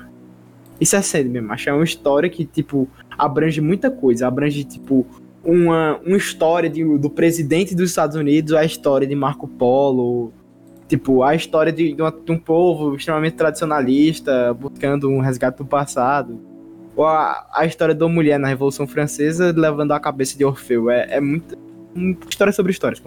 Isso 0.80 0.96
é 0.96 1.02
Sandman, 1.02 1.42
macho. 1.42 1.70
É 1.70 1.74
uma 1.74 1.84
história 1.84 2.30
que, 2.30 2.46
tipo, 2.46 2.88
abrange 3.18 3.60
muita 3.60 3.92
coisa. 3.92 4.30
Abrange, 4.30 4.64
tipo, 4.64 5.06
uma, 5.44 6.00
uma 6.06 6.16
história 6.16 6.70
de, 6.70 6.86
do 6.98 7.10
presidente 7.10 7.76
dos 7.76 7.90
Estados 7.90 8.16
Unidos, 8.16 8.54
a 8.54 8.64
história 8.64 9.06
de 9.06 9.14
Marco 9.14 9.46
Polo, 9.46 10.32
tipo, 10.92 11.24
a 11.24 11.34
história 11.34 11.72
de, 11.72 11.94
de, 11.94 12.02
uma, 12.02 12.12
de 12.12 12.32
um 12.34 12.38
povo 12.38 12.96
extremamente 12.96 13.38
tradicionalista, 13.38 14.54
buscando 14.54 15.10
um 15.10 15.22
resgate 15.22 15.58
do 15.60 15.66
passado. 15.66 16.38
Ou 16.98 17.06
a, 17.06 17.48
a 17.54 17.66
história 17.66 17.96
da 17.96 18.06
mulher 18.10 18.38
na 18.38 18.50
Revolução 18.50 18.86
Francesa 18.86 19.54
levando 19.56 19.94
a 19.94 20.00
cabeça 20.02 20.38
de 20.38 20.44
Orfeu. 20.44 20.90
É, 20.90 21.08
é 21.16 21.22
muita, 21.22 21.58
história 22.30 22.52
sobre 22.52 22.74
histórias. 22.74 23.02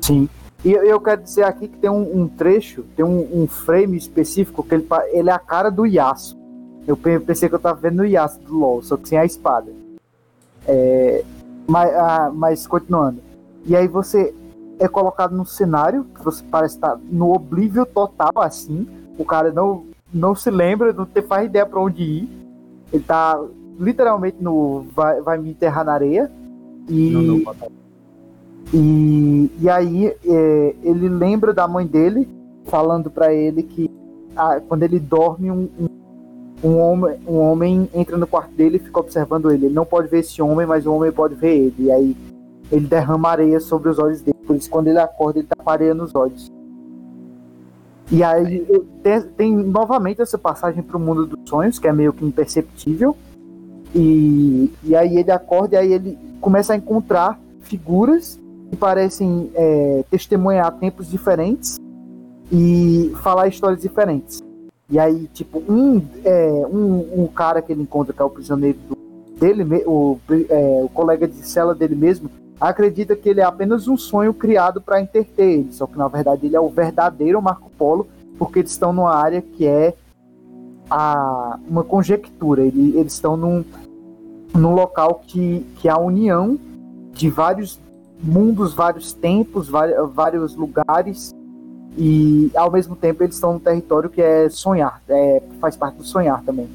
Sim. 0.00 0.28
E 0.64 0.70
eu 0.70 1.00
quero 1.00 1.22
dizer 1.22 1.42
aqui 1.42 1.66
que 1.66 1.76
tem 1.78 1.90
um, 1.90 2.22
um 2.22 2.28
trecho, 2.28 2.84
tem 2.94 3.04
um, 3.04 3.42
um, 3.42 3.46
frame 3.48 3.96
específico 3.96 4.62
que 4.62 4.76
ele, 4.76 4.86
ele 5.10 5.28
é 5.28 5.32
a 5.32 5.40
cara 5.40 5.70
do 5.70 5.84
Yasuo. 5.84 6.38
Eu 6.86 6.96
pensei 6.96 7.48
que 7.48 7.54
eu 7.56 7.58
tava 7.58 7.80
vendo 7.80 8.02
o 8.02 8.06
Yasuo 8.06 8.44
do 8.44 8.58
LoL, 8.60 8.82
só 8.82 8.96
que 8.96 9.08
sem 9.08 9.18
a 9.18 9.24
espada. 9.24 9.72
É, 10.68 11.24
mas, 11.66 11.92
ah, 11.94 12.30
mas 12.32 12.64
continuando. 12.64 13.25
E 13.66 13.74
aí 13.74 13.88
você 13.88 14.32
é 14.78 14.86
colocado 14.86 15.36
num 15.36 15.44
cenário 15.44 16.04
que 16.14 16.24
você 16.24 16.42
parece 16.50 16.76
estar 16.76 16.98
no 17.10 17.34
oblívio 17.34 17.84
total, 17.84 18.32
assim. 18.36 18.86
O 19.18 19.24
cara 19.24 19.50
não, 19.50 19.84
não 20.12 20.34
se 20.34 20.50
lembra, 20.50 20.92
não 20.92 21.04
te 21.04 21.20
faz 21.22 21.46
ideia 21.46 21.66
para 21.66 21.80
onde 21.80 22.02
ir. 22.02 22.28
Ele 22.92 23.02
tá 23.02 23.42
literalmente 23.78 24.36
no. 24.40 24.84
Vai, 24.94 25.20
vai 25.20 25.38
me 25.38 25.50
enterrar 25.50 25.84
na 25.84 25.92
areia. 25.92 26.30
E. 26.88 27.10
Não, 27.10 27.22
não, 27.22 27.76
e, 28.74 29.50
e 29.60 29.68
aí 29.68 30.06
é, 30.24 30.74
ele 30.82 31.08
lembra 31.08 31.54
da 31.54 31.68
mãe 31.68 31.86
dele 31.86 32.28
falando 32.64 33.08
para 33.08 33.32
ele 33.32 33.62
que 33.62 33.88
ah, 34.36 34.60
quando 34.66 34.82
ele 34.82 34.98
dorme 34.98 35.50
um, 35.52 35.68
um, 35.78 36.68
um, 36.68 36.78
homem, 36.78 37.18
um 37.28 37.38
homem 37.38 37.88
entra 37.94 38.16
no 38.16 38.26
quarto 38.26 38.50
dele 38.52 38.76
e 38.76 38.80
fica 38.80 39.00
observando 39.00 39.50
ele. 39.50 39.66
Ele 39.66 39.74
não 39.74 39.84
pode 39.84 40.08
ver 40.08 40.20
esse 40.20 40.42
homem, 40.42 40.66
mas 40.66 40.84
o 40.84 40.92
homem 40.92 41.12
pode 41.12 41.34
ver 41.34 41.56
ele. 41.56 41.74
E 41.78 41.90
aí 41.92 42.16
ele 42.70 42.86
derrama 42.86 43.28
areia 43.28 43.60
sobre 43.60 43.88
os 43.88 43.98
olhos 43.98 44.20
dele. 44.20 44.36
Por 44.46 44.56
isso 44.56 44.70
quando 44.70 44.88
ele 44.88 44.98
acorda 44.98 45.38
ele 45.38 45.48
tá 45.48 45.56
com 45.56 45.70
areia 45.70 45.94
nos 45.94 46.14
olhos. 46.14 46.50
E 48.10 48.22
aí 48.22 48.64
tem, 49.02 49.20
tem 49.36 49.56
novamente 49.56 50.22
essa 50.22 50.38
passagem 50.38 50.82
para 50.82 50.96
o 50.96 51.00
mundo 51.00 51.26
dos 51.26 51.48
sonhos, 51.48 51.78
que 51.78 51.88
é 51.88 51.92
meio 51.92 52.12
que 52.12 52.24
imperceptível. 52.24 53.16
E, 53.94 54.72
e 54.84 54.94
aí 54.94 55.16
ele 55.18 55.30
acorda 55.30 55.76
e 55.76 55.78
aí 55.78 55.92
ele 55.92 56.18
começa 56.40 56.72
a 56.72 56.76
encontrar 56.76 57.40
figuras 57.60 58.38
que 58.70 58.76
parecem 58.76 59.50
é, 59.54 60.04
testemunhar 60.10 60.70
tempos 60.78 61.08
diferentes 61.08 61.78
e 62.52 63.12
falar 63.22 63.48
histórias 63.48 63.80
diferentes. 63.80 64.42
E 64.88 64.98
aí, 64.98 65.28
tipo, 65.32 65.60
um, 65.68 66.00
é, 66.24 66.66
um, 66.70 67.22
um 67.22 67.26
cara 67.26 67.60
que 67.60 67.72
ele 67.72 67.82
encontra, 67.82 68.12
que 68.12 68.22
é 68.22 68.24
o 68.24 68.30
prisioneiro 68.30 68.78
dele, 69.38 69.64
o, 69.84 70.18
é, 70.48 70.80
o 70.84 70.88
colega 70.88 71.26
de 71.26 71.46
cela 71.46 71.74
dele 71.74 71.96
mesmo, 71.96 72.30
acredita 72.60 73.14
que 73.14 73.28
ele 73.28 73.40
é 73.40 73.44
apenas 73.44 73.86
um 73.88 73.96
sonho 73.96 74.32
criado 74.32 74.80
para 74.80 75.00
interter 75.00 75.44
ele, 75.44 75.72
só 75.72 75.86
que 75.86 75.96
na 75.96 76.08
verdade 76.08 76.46
ele 76.46 76.56
é 76.56 76.60
o 76.60 76.68
verdadeiro 76.68 77.40
Marco 77.42 77.70
Polo, 77.76 78.06
porque 78.38 78.60
eles 78.60 78.70
estão 78.70 78.92
numa 78.92 79.14
área 79.14 79.42
que 79.42 79.66
é 79.66 79.94
a, 80.90 81.58
uma 81.68 81.84
conjectura, 81.84 82.62
ele, 82.62 82.96
eles 82.96 83.12
estão 83.12 83.36
num, 83.36 83.64
num 84.54 84.74
local 84.74 85.22
que, 85.26 85.66
que 85.76 85.88
é 85.88 85.90
a 85.90 85.98
união 85.98 86.58
de 87.12 87.28
vários 87.28 87.78
mundos, 88.22 88.74
vários 88.74 89.12
tempos, 89.12 89.68
vários 89.68 90.54
lugares 90.54 91.34
e 91.98 92.50
ao 92.54 92.70
mesmo 92.70 92.94
tempo 92.94 93.22
eles 93.22 93.34
estão 93.34 93.54
num 93.54 93.58
território 93.58 94.10
que 94.10 94.20
é 94.20 94.48
sonhar, 94.48 95.02
é, 95.08 95.42
faz 95.60 95.76
parte 95.76 95.96
do 95.96 96.04
sonhar 96.04 96.42
também. 96.42 96.68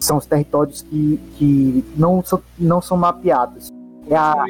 São 0.00 0.18
os 0.18 0.26
territórios 0.26 0.82
que, 0.82 1.18
que 1.36 1.84
não, 1.96 2.22
são, 2.22 2.40
não 2.58 2.82
são 2.82 2.96
mapeados. 2.96 3.68
É 4.08 4.14
a, 4.14 4.46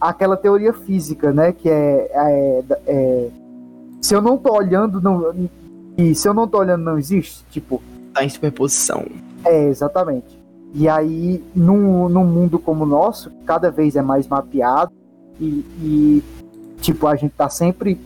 aquela 0.00 0.36
teoria 0.36 0.72
física, 0.72 1.32
né? 1.32 1.52
Que 1.52 1.68
é, 1.68 2.10
é, 2.12 2.64
é 2.86 3.28
se 4.00 4.14
eu 4.14 4.22
não 4.22 4.38
tô 4.38 4.54
olhando, 4.54 5.00
não, 5.00 5.34
e 5.96 6.14
se 6.14 6.28
eu 6.28 6.34
não 6.34 6.46
tô 6.46 6.58
olhando, 6.58 6.84
não 6.84 6.98
existe. 6.98 7.44
Tipo. 7.50 7.82
Tá 8.14 8.24
em 8.24 8.28
superposição. 8.28 9.04
É, 9.44 9.68
exatamente. 9.68 10.38
E 10.74 10.88
aí, 10.88 11.42
num, 11.54 12.08
num 12.08 12.24
mundo 12.24 12.58
como 12.58 12.84
o 12.84 12.86
nosso, 12.86 13.30
cada 13.44 13.70
vez 13.70 13.96
é 13.96 14.02
mais 14.02 14.26
mapeado, 14.26 14.92
e, 15.40 15.64
e 15.82 16.24
tipo, 16.80 17.06
a 17.06 17.16
gente 17.16 17.32
tá 17.32 17.48
sempre 17.48 18.00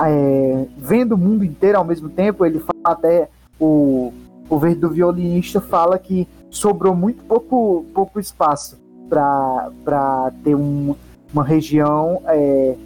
é, 0.00 0.66
vendo 0.76 1.12
o 1.12 1.18
mundo 1.18 1.44
inteiro 1.44 1.78
ao 1.78 1.84
mesmo 1.84 2.08
tempo. 2.08 2.44
Ele 2.44 2.60
fala 2.60 2.96
até 2.96 3.28
o, 3.58 4.12
o 4.48 4.58
verde 4.58 4.80
do 4.80 4.90
violinista 4.90 5.60
fala 5.60 5.98
que 5.98 6.28
sobrou 6.50 6.94
muito 6.94 7.22
pouco, 7.24 7.84
pouco 7.94 8.20
espaço 8.20 8.78
para 9.08 10.32
ter 10.44 10.54
um, 10.54 10.94
uma 11.32 11.44
região 11.44 12.22
é, 12.26 12.76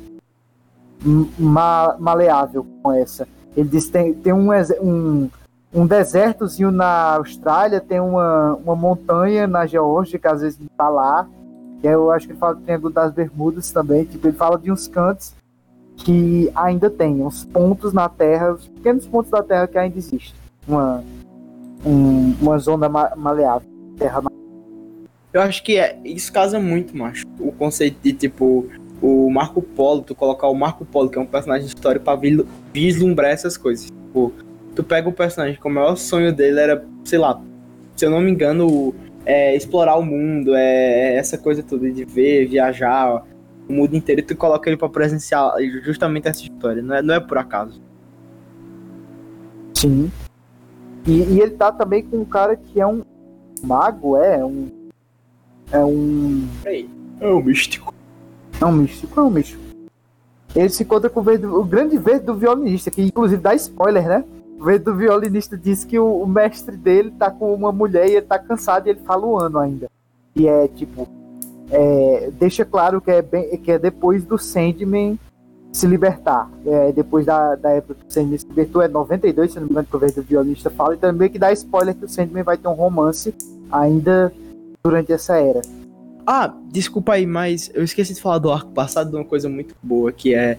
ma, 1.39 1.97
maleável 1.99 2.67
com 2.83 2.93
essa. 2.93 3.27
Ele 3.57 3.69
diz 3.69 3.87
que 3.87 3.93
tem, 3.93 4.15
tem 4.15 4.33
um, 4.33 4.51
um, 4.81 5.31
um 5.73 5.87
desertozinho 5.87 6.71
na 6.71 7.17
Austrália, 7.17 7.81
tem 7.81 8.01
uma, 8.01 8.55
uma 8.55 8.77
montanha 8.77 9.47
na 9.47 9.67
Geórgia 9.67 10.19
que 10.19 10.29
às 10.29 10.41
vezes 10.41 10.59
não 10.59 10.67
está 10.67 10.89
lá, 10.89 11.29
Que 11.81 11.87
eu 11.87 12.11
acho 12.11 12.27
que 12.27 12.33
ele 12.33 12.39
fala 12.39 12.55
do 12.55 12.63
Triângulo 12.63 12.93
das 12.93 13.13
Bermudas 13.13 13.71
também. 13.71 14.05
Tipo, 14.05 14.29
ele 14.29 14.37
fala 14.37 14.59
de 14.59 14.71
uns 14.71 14.89
cantos 14.89 15.35
que 15.97 16.51
ainda 16.55 16.89
tem, 16.89 17.23
uns 17.23 17.45
pontos 17.45 17.93
na 17.93 18.09
Terra, 18.09 18.53
os 18.53 18.67
pequenos 18.67 19.07
pontos 19.07 19.31
da 19.31 19.43
Terra 19.43 19.67
que 19.67 19.79
ainda 19.79 19.99
existem. 19.99 20.35
Uma, 20.67 21.03
um, 21.85 22.35
uma 22.41 22.59
zona 22.59 22.89
ma 22.89 23.15
maleável. 23.17 23.69
Terra 23.99 24.23
Eu 25.33 25.41
acho 25.41 25.63
que 25.63 25.79
é, 25.79 25.99
isso 26.05 26.33
casa 26.33 26.61
muito, 26.61 26.97
macho. 26.97 27.27
O 27.41 27.53
conceito 27.53 27.97
de, 28.03 28.13
tipo, 28.13 28.69
o 29.01 29.31
Marco 29.31 29.63
Polo, 29.63 30.03
tu 30.03 30.15
colocar 30.15 30.49
o 30.49 30.55
Marco 30.55 30.85
Polo, 30.85 31.09
que 31.09 31.19
é 31.19 31.21
um 31.21 31.27
personagem 31.27 31.67
histórico, 31.67 32.05
pra 32.05 32.19
vislumbrar 32.73 33.31
essas 33.31 33.57
coisas. 33.57 33.87
Tipo, 33.87 34.33
tu 34.75 34.85
pega 34.85 35.09
o 35.09 35.13
personagem, 35.13 35.59
que 35.59 35.67
o 35.67 35.71
maior 35.71 35.97
sonho 35.97 36.33
dele 36.33 36.61
era, 36.61 36.85
sei 37.05 37.19
lá, 37.19 37.41
se 37.97 38.05
eu 38.05 38.11
não 38.11 38.21
me 38.21 38.31
engano, 38.31 38.95
é, 39.25 39.57
explorar 39.57 39.97
o 39.97 40.03
mundo, 40.03 40.55
é, 40.55 41.15
é 41.15 41.17
essa 41.17 41.39
coisa 41.39 41.63
toda 41.63 41.91
de 41.91 42.05
ver, 42.05 42.47
viajar 42.47 43.25
o 43.69 43.73
mundo 43.73 43.97
inteiro, 43.97 44.21
e 44.21 44.25
tu 44.25 44.37
coloca 44.37 44.69
ele 44.69 44.77
pra 44.77 44.89
presenciar 44.89 45.53
justamente 45.83 46.29
essa 46.29 46.43
história, 46.43 46.83
não 46.83 46.95
é, 46.95 47.03
não 47.03 47.15
é 47.15 47.21
por 47.21 47.39
acaso. 47.39 47.81
Sim. 49.75 50.11
E, 51.07 51.11
e 51.11 51.41
ele 51.41 51.53
tá 51.53 51.73
também 51.73 52.03
com 52.05 52.19
um 52.19 52.25
cara 52.25 52.57
que 52.57 52.81
é 52.81 52.87
um 52.87 53.03
mago, 53.63 54.17
é 54.17 54.45
um. 54.45 54.82
É 55.73 55.79
um. 55.79 56.47
É 57.19 57.27
um 57.29 57.43
místico. 57.43 57.95
É 58.61 58.65
um 58.67 58.73
místico, 58.73 59.19
é 59.19 59.23
um 59.23 59.31
místico. 59.31 59.63
Ele 60.55 60.69
se 60.69 60.83
encontra 60.83 61.09
com 61.09 61.21
o, 61.21 61.23
verde, 61.23 61.47
o 61.47 61.65
grande 61.65 61.97
verde 61.97 62.27
do 62.27 62.35
violinista, 62.35 62.91
que 62.91 63.03
inclusive 63.03 63.41
dá 63.41 63.55
spoiler, 63.55 64.07
né? 64.07 64.25
O 64.61 64.65
verde 64.65 64.85
do 64.85 64.95
violinista 64.95 65.57
diz 65.57 65.83
que 65.83 65.99
o, 65.99 66.23
o, 66.23 66.27
mestre 66.27 66.77
dele 66.77 67.11
tá 67.19 67.31
com 67.31 67.55
uma 67.55 67.73
mulher 67.73 68.07
e 68.07 68.17
ele 68.17 68.27
tá 68.27 68.39
cansado 68.39 68.87
e 68.87 68.91
ele 68.91 69.01
fala 69.01 69.27
o 69.27 69.39
ano 69.39 69.59
ainda. 69.59 69.91
E 70.37 70.47
é 70.47 70.69
tipo. 70.69 71.09
É, 71.71 72.31
deixa 72.39 72.67
claro 72.67 73.01
que 73.01 73.11
é, 73.11 73.23
bem, 73.23 73.57
que 73.57 73.73
é 73.73 73.79
depois 73.79 74.25
do 74.25 74.37
Sandman 74.37 75.19
se 75.73 75.87
libertar. 75.87 76.51
É, 76.67 76.93
depois 76.93 77.25
da, 77.25 77.55
da 77.55 77.71
época 77.71 77.95
que 77.95 78.07
o 78.07 78.13
Sandman 78.13 78.37
se 78.39 78.47
libertou, 78.47 78.83
é 78.83 78.89
92, 78.89 79.53
se 79.53 79.59
não 79.59 79.65
me 79.65 79.71
engano, 79.71 79.87
que 79.91 79.97
o 79.97 79.99
verde 79.99 80.17
do 80.17 80.23
violinista 80.23 80.69
fala. 80.69 80.95
E 80.95 80.99
também 80.99 81.31
que 81.31 81.39
dá 81.39 81.51
spoiler 81.51 81.95
que 81.95 82.05
o 82.05 82.09
Sandman 82.09 82.43
vai 82.43 82.59
ter 82.59 82.69
um 82.69 82.75
romance 82.75 83.35
ainda 83.71 84.31
durante 84.85 85.13
essa 85.13 85.37
era. 85.37 85.61
Ah, 86.27 86.55
desculpa 86.71 87.15
aí, 87.15 87.27
mas 87.27 87.71
eu 87.75 87.83
esqueci 87.83 88.15
de 88.15 88.21
falar 88.21 88.39
do 88.39 88.51
arco 88.51 88.71
passado 88.71 89.11
de 89.11 89.17
uma 89.17 89.25
coisa 89.25 89.49
muito 89.49 89.75
boa, 89.83 90.13
que 90.13 90.35
é 90.35 90.59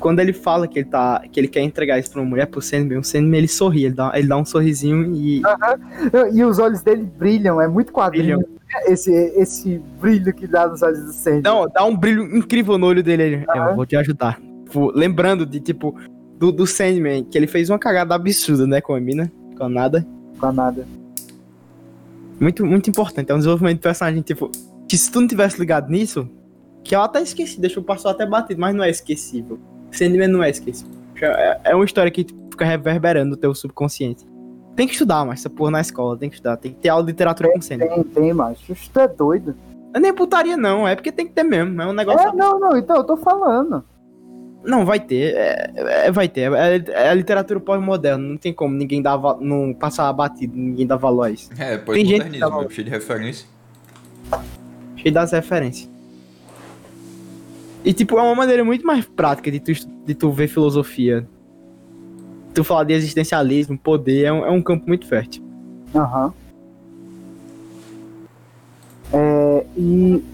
quando 0.00 0.20
ele 0.20 0.32
fala 0.32 0.66
que 0.66 0.80
ele 0.80 0.88
tá 0.88 1.22
que 1.30 1.38
ele 1.38 1.48
quer 1.48 1.60
entregar 1.60 1.98
isso 1.98 2.10
pra 2.10 2.20
uma 2.20 2.28
mulher 2.28 2.46
pro 2.46 2.62
Sandman, 2.62 2.98
o 2.98 3.04
Sandman 3.04 3.38
ele 3.38 3.48
sorri, 3.48 3.84
ele 3.84 3.94
dá, 3.94 4.10
ele 4.14 4.26
dá 4.26 4.36
um 4.36 4.44
sorrisinho 4.44 5.14
e 5.14 5.42
e 6.32 6.44
os 6.44 6.58
olhos 6.58 6.82
dele 6.82 7.04
brilham, 7.18 7.60
é 7.60 7.68
muito 7.68 7.92
quadrinho. 7.92 8.38
Brilham. 8.38 8.62
Esse, 8.86 9.12
esse 9.36 9.82
brilho 10.00 10.32
que 10.32 10.46
dá 10.46 10.66
nos 10.66 10.82
olhos 10.82 11.04
do 11.04 11.12
Sandman. 11.12 11.42
Não, 11.42 11.68
dá 11.68 11.84
um 11.84 11.94
brilho 11.94 12.34
incrível 12.34 12.78
no 12.78 12.86
olho 12.86 13.02
dele. 13.02 13.44
Eu 13.54 13.76
vou 13.76 13.84
te 13.84 13.94
ajudar. 13.96 14.40
Tipo, 14.64 14.90
lembrando 14.96 15.44
de 15.44 15.60
tipo 15.60 15.94
do, 16.38 16.50
do 16.50 16.66
Sandman, 16.66 17.22
que 17.22 17.36
ele 17.36 17.46
fez 17.46 17.68
uma 17.68 17.78
cagada 17.78 18.14
absurda, 18.14 18.66
né, 18.66 18.80
com 18.80 18.94
a 18.94 19.00
mina, 19.00 19.30
com 19.58 19.64
a 19.64 19.68
nada. 19.68 20.06
Com 20.40 20.46
a 20.46 20.52
nada. 20.52 20.86
Muito, 22.42 22.66
muito 22.66 22.90
importante. 22.90 23.30
É 23.30 23.34
um 23.34 23.38
desenvolvimento 23.38 23.76
de 23.76 23.82
personagem, 23.82 24.20
tipo, 24.20 24.50
que 24.88 24.98
se 24.98 25.12
tu 25.12 25.20
não 25.20 25.28
tivesse 25.28 25.60
ligado 25.60 25.88
nisso, 25.88 26.28
que 26.82 26.92
eu 26.92 27.00
até 27.00 27.22
esqueci, 27.22 27.60
deixa 27.60 27.78
eu 27.78 27.84
passar 27.84 28.10
até 28.10 28.26
batido, 28.26 28.60
mas 28.60 28.74
não 28.74 28.82
é 28.82 28.90
esquecível. 28.90 29.60
Sandman 29.92 30.26
não 30.26 30.42
é 30.42 30.50
esquecível. 30.50 30.92
É, 31.20 31.60
é 31.66 31.74
uma 31.76 31.84
história 31.84 32.10
que 32.10 32.26
fica 32.50 32.64
reverberando 32.64 33.30
no 33.30 33.36
teu 33.36 33.54
subconsciente. 33.54 34.26
Tem 34.74 34.88
que 34.88 34.94
estudar, 34.94 35.24
mas 35.24 35.38
essa 35.38 35.50
porra 35.50 35.70
na 35.70 35.80
escola, 35.80 36.16
tem 36.18 36.28
que 36.28 36.34
estudar. 36.34 36.56
Tem 36.56 36.72
que 36.72 36.80
ter 36.80 36.88
aula 36.88 37.04
de 37.04 37.12
literatura 37.12 37.48
tem, 37.48 37.58
com 37.58 37.62
Sandman. 37.62 37.88
Tem, 37.88 38.02
tem, 38.02 38.32
mas 38.32 38.58
tu 38.92 38.98
é 38.98 39.06
doido. 39.06 39.54
É 39.94 40.00
nem 40.00 40.12
putaria, 40.12 40.56
não. 40.56 40.88
É 40.88 40.96
porque 40.96 41.12
tem 41.12 41.28
que 41.28 41.32
ter 41.32 41.44
mesmo. 41.44 41.80
É 41.80 41.86
um 41.86 41.92
negócio. 41.92 42.28
É, 42.28 42.32
não, 42.34 42.58
não, 42.58 42.76
então 42.76 42.96
eu 42.96 43.04
tô 43.04 43.16
falando. 43.16 43.84
Não, 44.64 44.84
vai 44.84 45.00
ter. 45.00 45.34
É, 45.34 45.72
é, 46.06 46.12
vai 46.12 46.28
ter. 46.28 46.52
É, 46.52 46.76
é 46.88 47.08
a 47.08 47.14
literatura 47.14 47.58
pós-moderna. 47.58 48.22
Não 48.22 48.36
tem 48.36 48.52
como 48.52 48.74
ninguém 48.74 49.02
dar, 49.02 49.18
não 49.40 49.74
passar 49.74 50.12
batido, 50.12 50.56
ninguém 50.56 50.86
dar 50.86 50.96
valor 50.96 51.24
a 51.24 51.30
isso. 51.30 51.50
É, 51.58 51.78
pós-modernismo, 51.78 52.70
cheio 52.70 52.84
de 52.84 52.90
referência 52.90 53.46
cheio 55.02 55.12
das 55.12 55.32
referências. 55.32 55.90
E, 57.84 57.92
tipo, 57.92 58.16
é 58.16 58.22
uma 58.22 58.34
maneira 58.34 58.64
muito 58.64 58.86
mais 58.86 59.04
prática 59.04 59.50
de 59.50 59.58
tu, 59.58 59.72
de 60.06 60.14
tu 60.14 60.30
ver 60.30 60.46
filosofia. 60.46 61.26
Tu 62.54 62.62
falar 62.62 62.84
de 62.84 62.92
existencialismo, 62.92 63.76
poder, 63.76 64.26
é 64.26 64.32
um, 64.32 64.46
é 64.46 64.50
um 64.50 64.62
campo 64.62 64.86
muito 64.86 65.06
fértil. 65.06 65.42
Aham. 65.94 66.26
Uhum. 66.26 66.32
É, 69.14 69.66
e, 69.76 70.24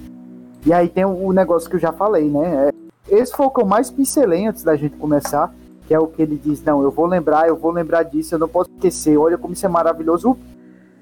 e 0.66 0.72
aí 0.72 0.88
tem 0.88 1.04
o 1.04 1.32
negócio 1.32 1.68
que 1.68 1.76
eu 1.76 1.80
já 1.80 1.92
falei, 1.92 2.28
né? 2.28 2.68
É, 2.68 2.87
esse 3.10 3.32
foi 3.32 3.46
o 3.46 3.50
que 3.50 3.60
eu 3.60 3.66
mais 3.66 3.90
pincelei 3.90 4.46
antes 4.46 4.62
da 4.62 4.76
gente 4.76 4.96
começar, 4.96 5.52
que 5.86 5.94
é 5.94 5.98
o 5.98 6.06
que 6.06 6.20
ele 6.20 6.36
diz, 6.36 6.62
não, 6.62 6.82
eu 6.82 6.90
vou 6.90 7.06
lembrar, 7.06 7.48
eu 7.48 7.56
vou 7.56 7.70
lembrar 7.70 8.02
disso, 8.02 8.34
eu 8.34 8.38
não 8.38 8.48
posso 8.48 8.70
esquecer, 8.70 9.16
olha 9.16 9.38
como 9.38 9.54
isso 9.54 9.64
é 9.64 9.68
maravilhoso. 9.68 10.36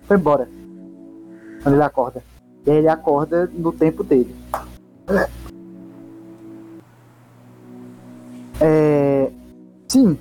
Foi 0.05 0.17
embora. 0.17 0.49
Quando 1.63 1.75
ele 1.75 1.83
acorda. 1.83 2.23
E 2.65 2.71
aí 2.71 2.77
ele 2.79 2.89
acorda 2.89 3.51
no 3.53 3.73
tempo 3.73 4.05
dele. 4.05 4.35
É, 8.61 9.31
sim. 9.89 10.19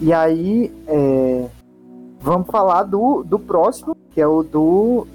E 0.00 0.12
aí 0.12 0.72
é, 0.86 1.48
vamos 2.20 2.48
falar 2.48 2.84
do, 2.84 3.22
do 3.22 3.38
próximo, 3.38 3.96
que 4.10 4.20
é 4.20 4.26
o 4.26 4.42
do. 4.42 5.06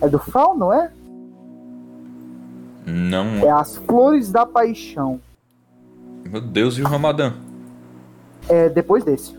É 0.00 0.08
do 0.08 0.18
Fal, 0.18 0.56
não 0.56 0.72
é? 0.72 0.90
Não. 2.86 3.26
É 3.38 3.50
As 3.50 3.76
Flores 3.76 4.30
da 4.30 4.46
Paixão. 4.46 5.20
Meu 6.24 6.40
Deus, 6.40 6.78
e 6.78 6.82
o 6.82 6.86
Ramadã? 6.86 7.34
É 8.48 8.68
depois 8.68 9.04
desse. 9.04 9.36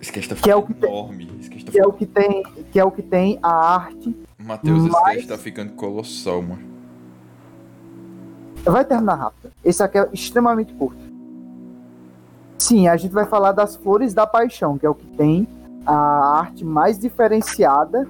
Esse 0.00 0.18
está 0.18 0.34
que 0.34 0.50
é 0.50 0.56
o 0.56 0.62
que 0.62 0.72
enorme. 0.84 1.26
Tem, 1.26 1.64
que, 1.64 1.80
é 1.80 1.86
o 1.86 1.92
que 1.92 2.06
tem, 2.06 2.42
que 2.72 2.80
é 2.80 2.84
o 2.84 2.90
que 2.90 3.02
tem 3.02 3.38
a 3.42 3.50
arte 3.50 4.14
Matheus, 4.44 4.82
Mas... 4.82 4.92
esse 4.92 5.14
cast 5.14 5.28
tá 5.28 5.38
ficando 5.38 5.72
colossal, 5.72 6.42
mano. 6.42 6.62
Vai 8.62 8.84
terminar 8.84 9.14
rápido. 9.14 9.52
Esse 9.64 9.82
aqui 9.82 9.98
é 9.98 10.08
extremamente 10.12 10.72
curto. 10.74 11.02
Sim, 12.58 12.88
a 12.88 12.96
gente 12.96 13.12
vai 13.12 13.26
falar 13.26 13.52
das 13.52 13.76
Flores 13.76 14.14
da 14.14 14.26
Paixão, 14.26 14.78
que 14.78 14.86
é 14.86 14.88
o 14.88 14.94
que 14.94 15.06
tem 15.16 15.46
a 15.86 16.38
arte 16.38 16.64
mais 16.64 16.98
diferenciada 16.98 18.08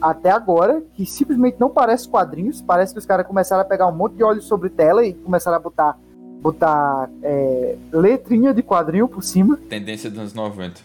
até 0.00 0.30
agora, 0.30 0.82
que 0.94 1.06
simplesmente 1.06 1.58
não 1.58 1.70
parece 1.70 2.08
quadrinhos. 2.08 2.60
Parece 2.60 2.92
que 2.92 2.98
os 2.98 3.06
caras 3.06 3.26
começaram 3.26 3.62
a 3.62 3.64
pegar 3.64 3.86
um 3.86 3.94
monte 3.94 4.16
de 4.16 4.22
óleo 4.22 4.42
sobre 4.42 4.68
tela 4.68 5.04
e 5.04 5.14
começaram 5.14 5.56
a 5.56 5.60
botar, 5.60 5.98
botar 6.40 7.10
é, 7.22 7.76
letrinha 7.92 8.52
de 8.54 8.62
quadrinho 8.62 9.06
por 9.06 9.22
cima. 9.22 9.58
Tendência 9.68 10.10
dos 10.10 10.18
anos 10.18 10.34
90. 10.34 10.80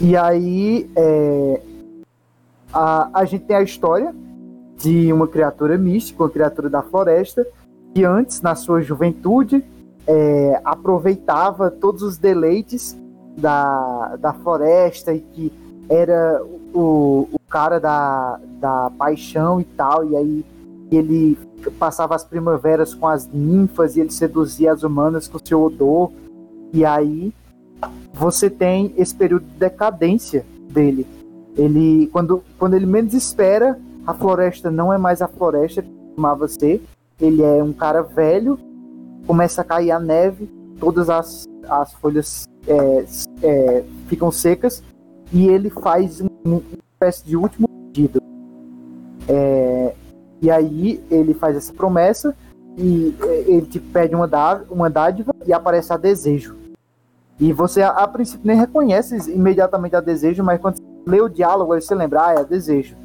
E 0.00 0.16
aí, 0.16 0.88
é, 0.96 1.60
a, 2.72 3.20
a 3.20 3.24
gente 3.24 3.44
tem 3.44 3.56
a 3.56 3.62
história 3.62 4.14
de 4.76 5.12
uma 5.12 5.26
criatura 5.26 5.76
mística, 5.76 6.22
uma 6.22 6.30
criatura 6.30 6.70
da 6.70 6.82
floresta, 6.82 7.46
que 7.92 8.04
antes, 8.04 8.40
na 8.40 8.54
sua 8.54 8.80
juventude, 8.80 9.64
é, 10.06 10.60
aproveitava 10.64 11.70
todos 11.70 12.02
os 12.02 12.16
deleites 12.16 12.96
da, 13.36 14.16
da 14.16 14.32
floresta 14.32 15.12
e 15.12 15.20
que 15.20 15.52
era 15.88 16.42
o, 16.72 17.28
o 17.32 17.38
cara 17.48 17.80
da, 17.80 18.38
da 18.60 18.90
paixão 18.96 19.60
e 19.60 19.64
tal, 19.64 20.08
e 20.08 20.16
aí 20.16 20.44
ele 20.96 21.38
passava 21.78 22.14
as 22.14 22.24
primaveras 22.24 22.94
com 22.94 23.06
as 23.06 23.26
ninfas 23.26 23.96
e 23.96 24.00
ele 24.00 24.10
seduzia 24.10 24.72
as 24.72 24.82
humanas 24.82 25.28
com 25.28 25.38
seu 25.44 25.62
odor, 25.62 26.10
e 26.72 26.84
aí 26.84 27.32
você 28.12 28.48
tem 28.48 28.92
esse 28.96 29.14
período 29.14 29.44
de 29.44 29.58
decadência 29.58 30.44
dele, 30.70 31.06
ele, 31.58 32.06
quando, 32.12 32.42
quando 32.56 32.74
ele 32.74 32.86
menos 32.86 33.12
espera, 33.14 33.78
a 34.06 34.14
floresta 34.14 34.70
não 34.70 34.92
é 34.92 34.96
mais 34.96 35.20
a 35.20 35.26
floresta 35.26 35.82
que 35.82 35.90
costumava 35.90 36.46
ser. 36.46 36.80
Ele 37.20 37.42
é 37.42 37.62
um 37.62 37.72
cara 37.72 38.00
velho, 38.00 38.58
começa 39.26 39.60
a 39.60 39.64
cair 39.64 39.90
a 39.90 39.98
neve, 39.98 40.48
todas 40.78 41.10
as, 41.10 41.48
as 41.68 41.92
folhas 41.94 42.48
é, 42.66 43.04
é, 43.42 43.84
ficam 44.06 44.30
secas, 44.30 44.84
e 45.32 45.48
ele 45.48 45.68
faz 45.68 46.20
um, 46.20 46.28
uma 46.44 46.62
espécie 46.92 47.26
de 47.26 47.36
último 47.36 47.68
pedido. 47.68 48.22
É, 49.28 49.94
e 50.40 50.50
aí 50.50 51.02
ele 51.10 51.34
faz 51.34 51.56
essa 51.56 51.72
promessa, 51.72 52.34
e 52.76 53.14
é, 53.22 53.44
ele 53.48 53.66
te 53.66 53.80
pede 53.80 54.14
uma, 54.14 54.28
dádiva, 54.28 54.72
uma 54.72 54.88
dádiva 54.88 55.34
e 55.46 55.52
aparece 55.52 55.92
a 55.92 55.96
desejo. 55.96 56.56
E 57.40 57.52
você, 57.52 57.82
a, 57.82 57.90
a 57.90 58.08
princípio, 58.08 58.46
nem 58.46 58.56
reconhece 58.56 59.30
imediatamente 59.30 59.96
a 59.96 60.00
desejo, 60.00 60.42
mas 60.42 60.60
quando 60.60 60.80
lê 61.06 61.20
o 61.20 61.28
diálogo, 61.28 61.72
aí 61.72 61.80
você 61.80 61.94
lembra, 61.94 62.26
ah, 62.26 62.34
é 62.34 62.44
desejo. 62.44 62.96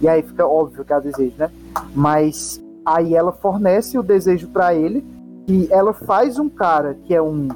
E 0.00 0.08
aí 0.08 0.22
fica 0.22 0.46
óbvio 0.46 0.84
que 0.84 0.92
é 0.92 1.00
desejo, 1.00 1.34
né? 1.38 1.50
Mas 1.94 2.60
aí 2.84 3.14
ela 3.14 3.32
fornece 3.32 3.98
o 3.98 4.02
desejo 4.02 4.48
para 4.48 4.74
ele 4.74 5.04
e 5.46 5.68
ela 5.70 5.92
faz 5.92 6.38
um 6.38 6.48
cara 6.48 6.96
que 7.04 7.14
é 7.14 7.20
um 7.20 7.48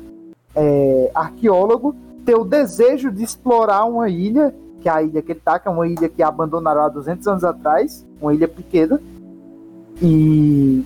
é, 0.54 1.10
arqueólogo 1.14 1.94
ter 2.24 2.34
o 2.34 2.44
desejo 2.44 3.10
de 3.10 3.22
explorar 3.22 3.84
uma 3.84 4.08
ilha 4.08 4.54
que 4.84 4.88
é 4.90 4.92
a 4.92 5.02
ilha 5.02 5.22
que 5.22 5.32
ele 5.32 5.40
tá, 5.42 5.58
que 5.58 5.66
é 5.66 5.70
uma 5.70 5.88
ilha 5.88 6.10
que 6.10 6.22
abandonaram 6.22 6.82
há 6.82 6.88
200 6.90 7.26
anos 7.26 7.42
atrás, 7.42 8.06
uma 8.20 8.34
ilha 8.34 8.46
pequena. 8.46 9.00
E 10.02 10.84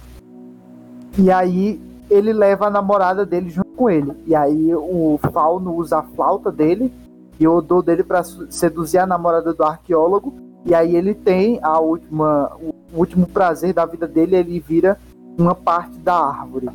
e 1.19 1.33
aí 1.33 1.81
ele 2.09 2.33
leva 2.33 2.69
a 2.69 2.71
namorada 2.71 3.27
dele 3.27 3.51
junto 3.51 3.71
com 3.71 3.91
ele. 3.91 4.13
E 4.25 4.37
aí 4.37 4.73
o 4.73 5.19
Fauno 5.33 5.75
usa 5.75 5.99
a 5.99 6.03
flauta 6.03 6.53
dele 6.53 6.93
e 7.41 7.49
o 7.49 7.55
Odô 7.55 7.83
dele 7.83 8.05
para 8.05 8.23
seduzir 8.23 8.99
a 8.99 9.07
namorada 9.07 9.53
do 9.53 9.65
arqueólogo. 9.65 10.33
E 10.65 10.77
aí 10.77 10.95
ele 10.95 11.13
tem 11.13 11.59
a 11.61 11.81
última, 11.81 12.53
o 12.63 12.73
último 12.95 13.27
prazer 13.27 13.73
da 13.73 13.85
vida 13.85 14.07
dele, 14.07 14.37
ele 14.37 14.61
vira 14.61 14.97
uma 15.37 15.57
parte 15.57 15.99
da 15.99 16.15
árvore. 16.15 16.69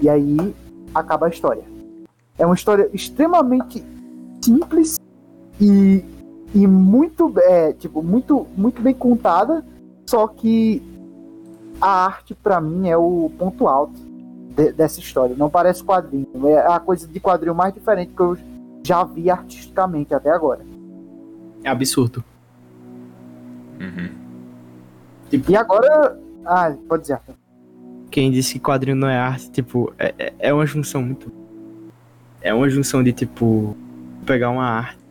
E 0.00 0.08
aí 0.08 0.54
acaba 0.94 1.26
a 1.26 1.28
história. 1.28 1.64
É 2.38 2.46
uma 2.46 2.54
história 2.54 2.88
extremamente 2.94 3.84
simples 4.42 4.98
e, 5.60 6.02
e 6.54 6.66
muito, 6.66 7.32
é, 7.38 7.72
tipo, 7.72 8.02
muito, 8.02 8.46
muito 8.56 8.82
bem 8.82 8.94
contada, 8.94 9.64
só 10.06 10.26
que 10.28 10.82
a 11.80 12.04
arte 12.06 12.34
para 12.34 12.60
mim 12.60 12.88
é 12.88 12.96
o 12.96 13.30
ponto 13.38 13.66
alto 13.66 13.98
de, 14.54 14.72
dessa 14.72 15.00
história. 15.00 15.34
Não 15.36 15.48
parece 15.48 15.82
quadrinho, 15.82 16.26
é 16.46 16.66
a 16.66 16.78
coisa 16.78 17.08
de 17.08 17.18
quadrinho 17.18 17.54
mais 17.54 17.72
diferente 17.72 18.12
que 18.14 18.20
eu 18.20 18.36
já 18.84 19.02
vi 19.04 19.30
artisticamente 19.30 20.14
até 20.14 20.30
agora. 20.30 20.60
É 21.64 21.70
absurdo. 21.70 22.22
Uhum. 23.80 24.10
E 25.48 25.56
agora, 25.56 26.18
ah, 26.44 26.74
pode 26.86 27.02
dizer. 27.02 27.20
Quem 28.10 28.30
disse 28.30 28.54
que 28.54 28.60
quadrinho 28.60 28.96
não 28.96 29.08
é 29.08 29.16
arte, 29.16 29.50
tipo, 29.50 29.92
é, 29.98 30.14
é- 30.18 30.32
é 30.38 30.52
uma 30.52 30.66
junção 30.66 31.02
muito. 31.02 31.32
É 32.42 32.52
uma 32.52 32.68
junção 32.68 33.02
de, 33.02 33.12
tipo, 33.12 33.74
pegar 34.26 34.50
uma 34.50 34.64
arte 34.66 35.01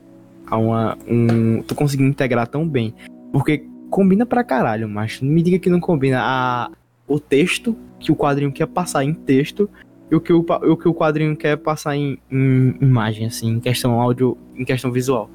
a 0.51 0.57
uma. 0.57 0.97
Um, 1.07 1.63
tô 1.63 1.73
conseguindo 1.73 2.09
integrar 2.09 2.45
tão 2.45 2.67
bem. 2.67 2.93
Porque 3.31 3.65
combina 3.89 4.25
pra 4.25 4.43
caralho, 4.43 4.87
mas 4.87 5.19
não 5.21 5.31
me 5.31 5.41
diga 5.41 5.57
que 5.57 5.69
não 5.69 5.79
combina 5.79 6.19
a, 6.21 6.69
o 7.07 7.19
texto 7.19 7.75
que 7.99 8.11
o 8.11 8.15
quadrinho 8.15 8.51
quer 8.51 8.67
passar 8.67 9.03
em 9.03 9.13
texto 9.13 9.69
e 10.11 10.15
o 10.15 10.19
que 10.21 10.31
o, 10.33 10.39
o, 10.39 10.77
que 10.77 10.87
o 10.87 10.93
quadrinho 10.93 11.35
quer 11.35 11.55
passar 11.57 11.95
em, 11.95 12.17
em 12.29 12.75
imagem, 12.81 13.25
assim, 13.27 13.47
em 13.49 13.59
questão 13.59 13.99
áudio, 13.99 14.37
em 14.55 14.65
questão 14.65 14.91
visual. 14.91 15.29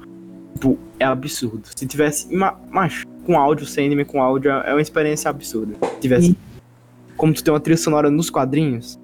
Tipo, 0.53 0.77
é 0.99 1.05
absurdo. 1.05 1.67
Se 1.75 1.85
tivesse. 1.85 2.33
ma- 2.35 2.55
Mas, 2.71 3.03
com 3.25 3.37
áudio, 3.37 3.65
sem 3.65 3.85
anime 3.87 4.05
com 4.05 4.21
áudio, 4.21 4.51
é 4.51 4.71
uma 4.73 4.81
experiência 4.81 5.29
absurda. 5.29 5.73
Se 5.95 5.99
tivesse. 5.99 6.37
Como 7.15 7.33
tu 7.33 7.43
tem 7.43 7.51
uma 7.53 7.59
trilha 7.59 7.77
sonora 7.77 8.11
nos 8.11 8.29
quadrinhos. 8.29 8.99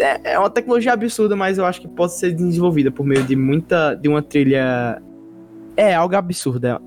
É, 0.00 0.32
é 0.32 0.38
uma 0.38 0.50
tecnologia 0.50 0.92
absurda, 0.92 1.36
mas 1.36 1.58
eu 1.58 1.64
acho 1.64 1.80
que 1.80 1.88
pode 1.88 2.14
ser 2.14 2.32
desenvolvida 2.32 2.90
por 2.90 3.04
meio 3.04 3.22
de 3.24 3.36
muita. 3.36 3.94
de 3.94 4.08
uma 4.08 4.22
trilha. 4.22 5.02
É 5.76 5.94
algo 5.94 6.16
absurdo. 6.16 6.66
É, 6.66 6.78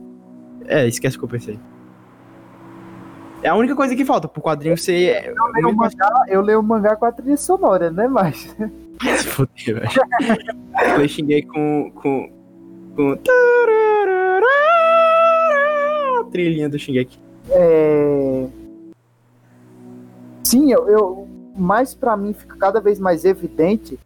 é 0.68 0.88
esquece 0.88 1.15
o 1.15 1.19
que 1.19 1.26
eu 1.26 1.30
pensei. 1.30 1.60
É 3.41 3.49
a 3.49 3.56
única 3.56 3.76
coisa 3.76 3.95
que 3.95 4.06
falta 4.06 4.27
pro 4.27 4.41
quadrinho 4.41 4.77
ser. 4.77 5.27
Eu 5.27 5.45
leio, 5.53 5.69
o 5.69 5.76
mangá, 5.76 6.26
eu 6.27 6.41
leio 6.41 6.60
o 6.60 6.64
mangá 6.64 6.95
com 6.95 7.06
a 7.06 7.11
trilha 7.11 7.35
sonora, 7.35 7.91
né? 7.91 8.07
Mas 8.07 8.56
fuder, 9.27 9.81
velho. 9.81 11.02
Eu 11.02 11.07
xinguei 11.10 11.41
com. 11.41 11.91
com. 11.95 12.31
com. 12.95 13.18
A 16.19 16.23
trilhinha 16.31 16.69
do 16.69 16.80
Shingeki. 16.80 17.19
é... 17.52 18.48
sim, 20.44 20.72
eu, 20.72 20.88
eu 20.88 21.32
mais 21.55 21.93
para 21.93 22.15
mim 22.17 22.34
fica 22.34 22.55
cada 22.57 22.80
vez 22.80 22.99
mais 22.99 23.25
evidente 23.25 23.99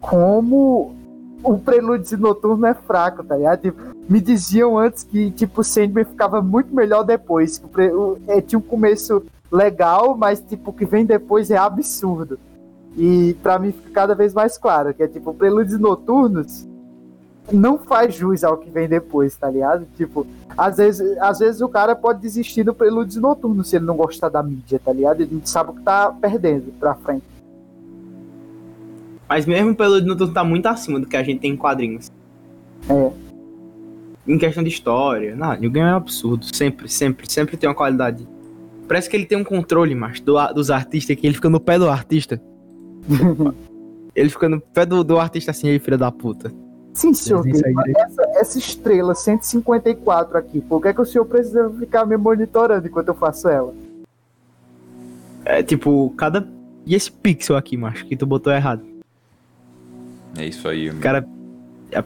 como 0.00 0.94
o 1.42 1.58
prelúdio 1.58 2.18
noturno 2.18 2.66
é 2.66 2.74
fraco, 2.74 3.22
tá 3.22 3.36
ligado? 3.36 3.60
Tipo, 3.60 3.82
me 4.08 4.20
diziam 4.20 4.78
antes 4.78 5.04
que 5.04 5.30
tipo 5.30 5.62
Sandman 5.62 6.04
ficava 6.04 6.40
muito 6.40 6.74
melhor 6.74 7.02
depois, 7.02 7.58
que 7.58 7.66
o 7.66 7.68
pre- 7.68 7.92
é, 8.26 8.40
tinha 8.40 8.58
um 8.58 8.62
começo 8.62 9.22
legal, 9.50 10.16
mas 10.16 10.40
tipo 10.40 10.70
o 10.70 10.72
que 10.72 10.84
vem 10.84 11.04
depois 11.04 11.50
é 11.50 11.56
absurdo. 11.56 12.38
E 12.96 13.34
pra 13.42 13.58
mim 13.58 13.72
fica 13.72 13.90
cada 13.90 14.14
vez 14.14 14.32
mais 14.32 14.56
claro 14.56 14.94
que 14.94 15.02
é 15.02 15.08
tipo 15.08 15.34
prelúdios 15.34 15.78
noturnos 15.78 16.66
não 17.52 17.78
faz 17.78 18.14
jus 18.14 18.42
ao 18.42 18.56
que 18.56 18.70
vem 18.70 18.88
depois, 18.88 19.36
tá 19.36 19.50
ligado? 19.50 19.86
Tipo, 19.96 20.26
às 20.56 20.78
vezes, 20.78 21.16
às 21.18 21.38
vezes 21.38 21.60
o 21.60 21.68
cara 21.68 21.94
pode 21.94 22.20
desistir 22.20 22.62
do 22.62 22.74
prelúdio 22.74 23.20
noturno 23.20 23.64
se 23.64 23.76
ele 23.76 23.84
não 23.84 23.96
gostar 23.96 24.28
da 24.28 24.42
mídia, 24.42 24.80
tá 24.82 24.92
ligado? 24.92 25.20
Ele 25.20 25.40
sabe 25.44 25.70
o 25.70 25.74
que 25.74 25.82
tá 25.82 26.10
perdendo 26.10 26.72
pra 26.78 26.94
frente. 26.94 27.24
Mas 29.28 29.44
mesmo 29.44 29.74
pelo 29.74 30.00
Noturno 30.00 30.32
tá 30.32 30.44
muito 30.44 30.66
acima 30.66 31.00
do 31.00 31.06
que 31.06 31.16
a 31.16 31.22
gente 31.22 31.40
tem 31.40 31.52
em 31.52 31.56
quadrinhos. 31.56 32.10
É. 32.88 33.10
Em 34.26 34.38
questão 34.38 34.62
de 34.62 34.70
história, 34.70 35.34
não, 35.34 35.54
New 35.56 35.70
Game 35.70 35.88
é 35.88 35.92
um 35.92 35.96
absurdo. 35.96 36.46
Sempre, 36.54 36.88
sempre, 36.88 37.30
sempre 37.30 37.56
tem 37.56 37.68
uma 37.68 37.74
qualidade. 37.74 38.26
Parece 38.86 39.10
que 39.10 39.16
ele 39.16 39.26
tem 39.26 39.36
um 39.36 39.44
controle, 39.44 39.94
mas 39.94 40.20
do, 40.20 40.36
dos 40.52 40.70
artistas 40.70 41.16
que 41.16 41.26
ele 41.26 41.34
fica 41.34 41.48
no 41.48 41.60
pé 41.60 41.78
do 41.78 41.88
artista. 41.88 42.40
ele 44.14 44.30
fica 44.30 44.48
no 44.48 44.60
pé 44.60 44.86
do, 44.86 45.02
do 45.02 45.18
artista 45.18 45.50
assim, 45.50 45.68
aí, 45.68 45.78
filho 45.78 45.98
da 45.98 46.10
puta. 46.10 46.52
Sim, 46.96 47.12
senhor. 47.12 47.46
Essa, 47.94 48.22
essa 48.36 48.58
estrela 48.58 49.14
154 49.14 50.38
aqui, 50.38 50.62
por 50.62 50.80
que, 50.80 50.88
é 50.88 50.94
que 50.94 51.00
o 51.02 51.04
senhor 51.04 51.26
precisa 51.26 51.68
ficar 51.78 52.06
me 52.06 52.16
monitorando 52.16 52.86
enquanto 52.86 53.08
eu 53.08 53.14
faço 53.14 53.50
ela? 53.50 53.74
É 55.44 55.62
tipo, 55.62 56.08
cada. 56.16 56.48
E 56.86 56.94
esse 56.94 57.12
pixel 57.12 57.54
aqui, 57.54 57.76
macho, 57.76 58.06
que 58.06 58.16
tu 58.16 58.24
botou 58.24 58.50
errado. 58.50 58.82
É 60.38 60.46
isso 60.46 60.66
aí, 60.66 60.88
amigo. 60.88 61.02
Cara. 61.02 61.28
É. 61.92 62.02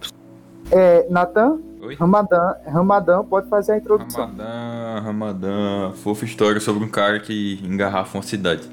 É, 0.72 1.06
Natan, 1.08 1.60
Oi? 1.82 1.94
Ramadã, 1.94 2.54
Ramadã 2.66 3.24
pode 3.24 3.48
fazer 3.48 3.72
a 3.72 3.78
introdução. 3.78 4.26
Ramadã, 4.26 5.00
Ramadã. 5.04 5.92
Fofa 5.92 6.24
história 6.24 6.60
sobre 6.60 6.82
um 6.82 6.88
cara 6.88 7.20
que 7.20 7.60
engarrafa 7.62 8.18
uma 8.18 8.24
cidade. 8.24 8.68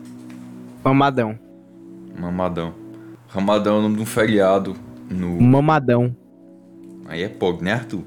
Mamadão. 0.83 1.37
Mamadão. 2.19 2.73
Ramadão 3.27 3.75
é 3.75 3.79
o 3.79 3.81
nome 3.83 3.97
de 3.97 4.01
um 4.01 4.05
feriado 4.05 4.86
no. 5.09 5.39
Mamadão. 5.41 6.15
Aí 7.07 7.23
é 7.23 7.29
POG, 7.29 7.63
né, 7.63 7.73
Arthur? 7.73 8.03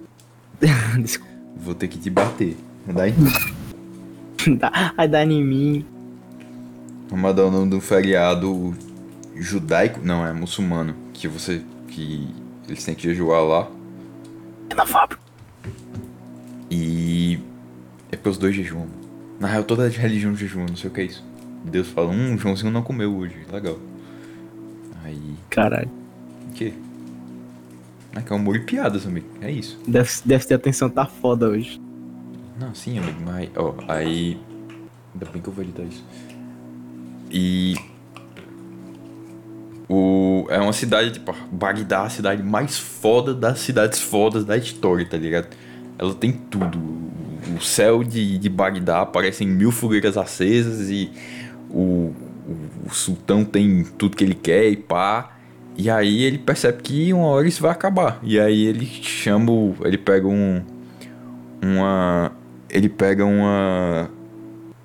Desculpa. 1.00 1.30
Vou 1.56 1.74
ter 1.74 1.88
que 1.88 1.98
te 1.98 2.10
bater. 2.10 2.56
Dá- 4.58 4.92
Ai, 4.96 5.06
dá 5.08 5.22
em 5.24 5.44
mim. 5.44 5.84
Ramadão 7.10 7.46
é 7.46 7.48
o 7.48 7.50
nome 7.50 7.74
um 7.74 7.80
feriado 7.80 8.74
judaico. 9.36 10.00
Não, 10.02 10.24
é 10.26 10.32
muçulmano. 10.32 10.94
Que 11.12 11.28
você. 11.28 11.62
Que 11.88 12.28
eles 12.68 12.84
têm 12.84 12.94
que 12.94 13.02
jejuar 13.02 13.42
lá. 13.42 13.68
Xenofóbico. 14.70 15.20
E. 16.70 17.38
É 18.12 18.16
porque 18.16 18.28
os 18.28 18.38
dois 18.38 18.54
jejuam. 18.54 18.86
Na 19.38 19.48
real, 19.48 19.64
toda 19.64 19.88
religião 19.88 20.34
jejua, 20.34 20.64
não 20.68 20.76
sei 20.76 20.90
o 20.90 20.92
que 20.92 21.00
é 21.00 21.04
isso. 21.04 21.24
Deus 21.64 21.88
fala, 21.88 22.08
hum, 22.10 22.36
Joãozinho 22.38 22.70
não 22.70 22.82
comeu 22.82 23.14
hoje. 23.14 23.36
Legal. 23.52 23.78
Aí. 25.04 25.34
Caralho. 25.48 25.90
O 26.48 26.52
quê? 26.52 26.72
É 28.14 28.20
que 28.20 28.32
é 28.32 28.36
humor 28.36 28.56
e 28.56 28.60
piadas, 28.60 29.06
amigo. 29.06 29.26
É 29.40 29.50
isso. 29.50 29.78
Deve, 29.86 30.10
deve 30.24 30.44
ter 30.44 30.54
atenção, 30.54 30.90
tá 30.90 31.06
foda 31.06 31.48
hoje. 31.48 31.80
Não, 32.58 32.74
sim, 32.74 32.98
amigo, 32.98 33.20
mas. 33.24 33.48
Ó, 33.56 33.74
aí. 33.88 34.38
Ainda 35.14 35.26
bem 35.32 35.40
que 35.40 35.48
eu 35.48 35.52
vou 35.52 35.64
editar 35.64 35.82
isso. 35.82 36.04
E. 37.30 37.74
O, 39.88 40.46
é 40.50 40.58
uma 40.58 40.72
cidade, 40.72 41.12
tipo, 41.12 41.34
Bagdá, 41.50 42.02
a 42.02 42.10
cidade 42.10 42.42
mais 42.42 42.78
foda 42.78 43.34
das 43.34 43.58
cidades 43.58 44.00
fodas 44.00 44.44
da 44.44 44.56
história, 44.56 45.04
tá 45.04 45.16
ligado? 45.16 45.48
Ela 45.98 46.14
tem 46.14 46.32
tudo. 46.32 46.78
O 47.56 47.60
céu 47.60 48.04
de, 48.04 48.38
de 48.38 48.48
Bagdá 48.48 49.00
aparecem 49.00 49.48
mil 49.48 49.72
fogueiras 49.72 50.16
acesas 50.16 50.90
e 50.90 51.10
o, 51.68 52.12
o, 52.46 52.56
o 52.86 52.94
sultão 52.94 53.44
tem 53.44 53.84
tudo 53.98 54.16
que 54.16 54.22
ele 54.22 54.34
quer 54.34 54.68
e 54.70 54.76
pá. 54.76 55.36
E 55.82 55.88
aí 55.88 56.24
ele 56.24 56.36
percebe 56.36 56.82
que 56.82 57.10
uma 57.10 57.24
hora 57.24 57.48
isso 57.48 57.62
vai 57.62 57.70
acabar. 57.70 58.20
E 58.22 58.38
aí 58.38 58.66
ele 58.66 58.84
chama. 58.84 59.50
o- 59.50 59.74
Ele 59.82 59.96
pega 59.96 60.28
um. 60.28 60.62
Uma. 61.62 62.32
Ele 62.68 62.90
pega 62.90 63.24
uma. 63.24 64.10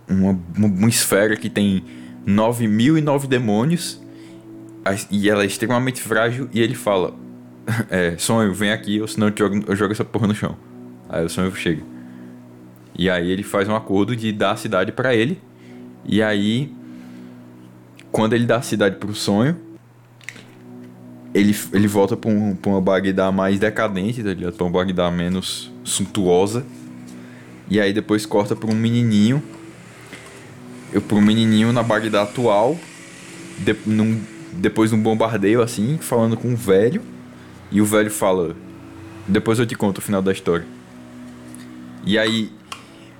Uma, 0.08 0.40
uma, 0.56 0.88
esfera 0.88 1.36
que 1.36 1.50
tem 1.50 1.84
9009 2.26 3.28
demônios. 3.28 4.02
E 5.12 5.30
ela 5.30 5.44
é 5.44 5.46
extremamente 5.46 6.02
frágil. 6.02 6.48
E 6.54 6.62
ele 6.62 6.76
fala: 6.76 7.14
é, 7.92 8.16
Sonho, 8.18 8.54
vem 8.54 8.72
aqui, 8.72 9.02
ou 9.02 9.08
senão 9.08 9.28
eu 9.28 9.34
jogo, 9.38 9.66
eu 9.68 9.76
jogo 9.76 9.92
essa 9.92 10.06
porra 10.06 10.28
no 10.28 10.36
chão. 10.36 10.56
Aí 11.10 11.26
o 11.26 11.30
sonho 11.30 11.54
chega. 11.54 11.84
E 12.98 13.10
aí 13.10 13.30
ele 13.30 13.44
faz 13.44 13.68
um 13.68 13.76
acordo 13.76 14.16
de 14.16 14.32
dar 14.32 14.52
a 14.52 14.56
cidade 14.56 14.94
pra 14.94 15.14
ele. 15.14 15.42
E 16.06 16.24
aí. 16.24 16.72
Quando 18.14 18.32
ele 18.32 18.46
dá 18.46 18.56
a 18.56 18.62
cidade 18.62 18.96
pro 18.96 19.14
sonho, 19.14 19.58
ele, 21.36 21.56
ele 21.74 21.88
volta 21.88 22.16
pra, 22.18 22.30
um, 22.32 22.56
pra 22.56 22.72
uma 22.72 22.82
Bagdá 22.82 23.32
mais 23.32 23.60
decadente, 23.60 24.24
tá 24.24 24.30
ligado? 24.34 24.53
Pra 24.53 24.66
uma 24.66 24.72
Bagdá 24.72 25.12
menos 25.12 25.72
suntuosa. 25.84 26.66
E 27.70 27.80
aí 27.80 27.91
depois 27.94 28.26
corta 28.26 28.56
pra 28.56 28.70
um 28.72 28.76
menininho. 28.76 29.41
Eu 30.94 31.02
pra 31.02 31.18
um 31.18 31.22
menininho 31.22 31.74
na 31.74 31.84
Bagdá 31.84 32.24
atual. 32.24 32.78
de- 33.57 33.76
num- 33.86 34.22
depois 34.53 34.90
de 34.91 34.95
um 34.95 35.02
bombardeio 35.02 35.62
assim, 35.62 35.98
falando 35.99 36.38
com 36.38 36.48
um 36.49 36.56
velho. 36.56 37.02
E 37.72 37.82
o 37.82 37.86
velho 37.86 38.10
fala: 38.12 38.56
Depois 39.28 39.60
eu 39.60 39.66
te 39.66 39.76
conto 39.76 39.98
o 39.98 40.02
final 40.02 40.22
da 40.22 40.32
história. 40.32 40.66
E 42.06 42.18
aí. 42.18 42.49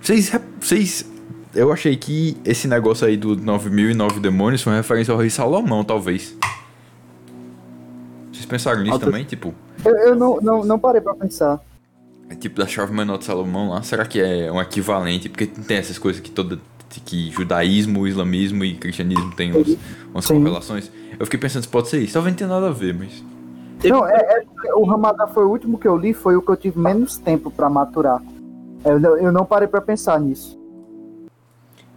Vocês. 0.02 0.32
Vocês. 0.62 1.06
Eu 1.54 1.72
achei 1.72 1.96
que 1.96 2.36
esse 2.46 2.68
negócio 2.68 3.08
aí 3.08 3.16
do 3.18 3.36
9009 3.36 4.20
demônios 4.20 4.62
foi 4.62 4.74
uma 4.74 4.78
referência 4.80 5.12
ao 5.14 5.18
rei 5.20 5.30
Salomão, 5.30 5.84
talvez. 5.84 6.36
Vocês 8.46 8.64
pensaram 8.64 8.80
nisso 8.82 8.94
Alto- 8.94 9.06
também? 9.06 9.24
Tipo, 9.26 9.54
Eu, 9.84 9.96
eu 9.98 10.16
não, 10.16 10.40
não, 10.40 10.64
não 10.64 10.80
parei 10.80 11.02
pra 11.02 11.16
pensar. 11.16 11.60
é 12.30 12.36
tipo 12.36 12.60
da 12.60 12.68
chave 12.68 12.94
menor 12.94 13.18
de 13.18 13.26
Salomão 13.26 13.70
lá. 13.72 13.82
Será 13.82 14.06
que 14.06 14.22
é 14.22 14.52
um 14.52 14.62
equivalente? 14.62 15.28
Porque 15.30 15.48
tem 15.48 15.78
essas 15.78 15.98
coisas 15.98 16.22
que 16.22 16.30
toda. 16.30 16.60
que 17.06 17.30
judaísmo, 17.32 18.08
islamismo 18.08 18.64
e 18.64 18.76
cristianismo 18.76 19.34
tem 19.36 19.52
uns, 19.56 19.76
umas 20.14 20.26
Sim. 20.26 20.36
correlações. 20.40 20.92
Eu 21.20 21.26
fiquei 21.26 21.40
pensando 21.40 21.64
se 21.64 21.68
pode 21.70 21.90
ser 21.90 22.00
isso. 22.02 22.14
Talvez 22.14 22.34
não 22.34 22.38
tenha 22.38 22.50
nada 22.50 22.68
a 22.68 22.72
ver, 22.72 22.94
mas. 22.94 23.24
Não, 23.84 24.08
é, 24.08 24.44
é 24.66 24.74
o 24.76 24.84
Ramadã 24.86 25.28
foi 25.28 25.44
o 25.44 25.50
último 25.50 25.78
que 25.78 25.88
eu 25.88 25.98
li, 25.98 26.14
foi 26.14 26.36
o 26.36 26.42
que 26.42 26.50
eu 26.52 26.56
tive 26.56 26.80
menos 26.80 27.18
tempo 27.18 27.50
pra 27.52 27.70
maturar. 27.70 28.22
Eu 28.84 29.00
não, 29.00 29.18
eu 29.18 29.32
não 29.32 29.46
parei 29.46 29.68
pra 29.68 29.82
pensar 29.82 30.20
nisso. 30.20 30.58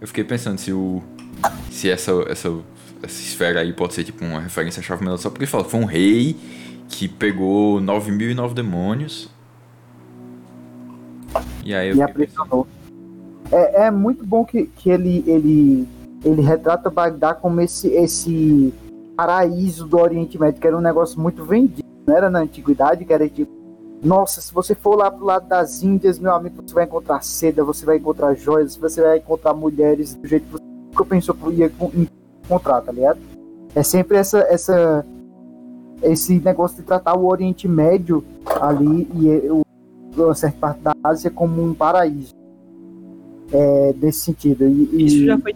Eu 0.01 0.07
fiquei 0.07 0.23
pensando 0.23 0.57
se 0.57 0.73
o. 0.73 1.01
Se 1.71 1.89
essa, 1.89 2.11
essa, 2.27 2.51
essa 3.01 3.21
esfera 3.21 3.61
aí 3.61 3.73
pode 3.73 3.93
ser 3.93 4.03
tipo 4.03 4.23
uma 4.25 4.39
referência 4.39 4.79
à 4.79 4.83
chave 4.83 5.03
menor 5.03 5.17
só 5.17 5.29
porque 5.29 5.43
ele 5.43 5.51
fala 5.51 5.63
foi 5.63 5.79
um 5.79 5.85
rei 5.85 6.35
que 6.89 7.07
pegou 7.07 7.79
9009 7.79 8.55
demônios. 8.55 9.29
E 11.63 11.73
aí 11.73 11.89
eu 11.89 11.95
Me 11.95 12.01
aprisionou. 12.01 12.67
É, 13.51 13.85
é 13.85 13.91
muito 13.91 14.25
bom 14.25 14.43
que, 14.43 14.65
que 14.65 14.89
ele, 14.89 15.23
ele, 15.27 15.87
ele 16.23 16.41
retrata 16.41 16.89
Bagdá 16.89 17.33
como 17.33 17.61
esse, 17.61 17.87
esse 17.89 18.73
paraíso 19.15 19.85
do 19.87 19.97
Oriente 19.99 20.39
Médio, 20.39 20.59
que 20.59 20.67
era 20.67 20.77
um 20.77 20.81
negócio 20.81 21.19
muito 21.19 21.45
vendido. 21.45 21.87
Não 22.07 22.15
era 22.15 22.29
na 22.29 22.39
antiguidade, 22.39 23.05
que 23.05 23.13
era 23.13 23.29
tipo, 23.29 23.51
nossa, 24.03 24.41
se 24.41 24.53
você 24.53 24.73
for 24.73 24.95
lá 24.95 25.11
pro 25.11 25.25
lado 25.25 25.47
das 25.47 25.83
Índias, 25.83 26.17
meu 26.17 26.33
amigo, 26.33 26.61
você 26.65 26.73
vai 26.73 26.85
encontrar 26.85 27.23
seda, 27.23 27.63
você 27.63 27.85
vai 27.85 27.97
encontrar 27.97 28.33
joias, 28.33 28.75
você 28.75 29.01
vai 29.01 29.17
encontrar 29.17 29.53
mulheres 29.53 30.15
do 30.15 30.27
jeito 30.27 30.45
que 30.45 30.51
você 30.53 30.63
nunca 30.63 31.05
pensou 31.05 31.35
que 31.35 31.49
ia 31.51 31.69
encontrar, 32.49 32.81
tá 32.81 32.91
ligado? 32.91 33.19
É 33.75 33.83
sempre 33.83 34.17
essa, 34.17 34.39
essa, 34.49 35.05
esse 36.01 36.39
negócio 36.39 36.77
de 36.77 36.83
tratar 36.83 37.15
o 37.17 37.27
Oriente 37.27 37.67
Médio 37.67 38.23
ali 38.59 39.07
e 39.15 39.49
o 39.49 39.61
uma 40.17 40.33
certa 40.35 40.57
parte 40.57 40.81
da 40.81 40.93
Ásia 41.03 41.29
como 41.31 41.63
um 41.63 41.73
paraíso. 41.73 42.33
É, 43.53 43.93
desse 43.93 44.19
sentido. 44.21 44.65
E, 44.67 44.89
e- 44.91 45.05
Isso 45.05 45.25
já 45.25 45.37
foi. 45.39 45.55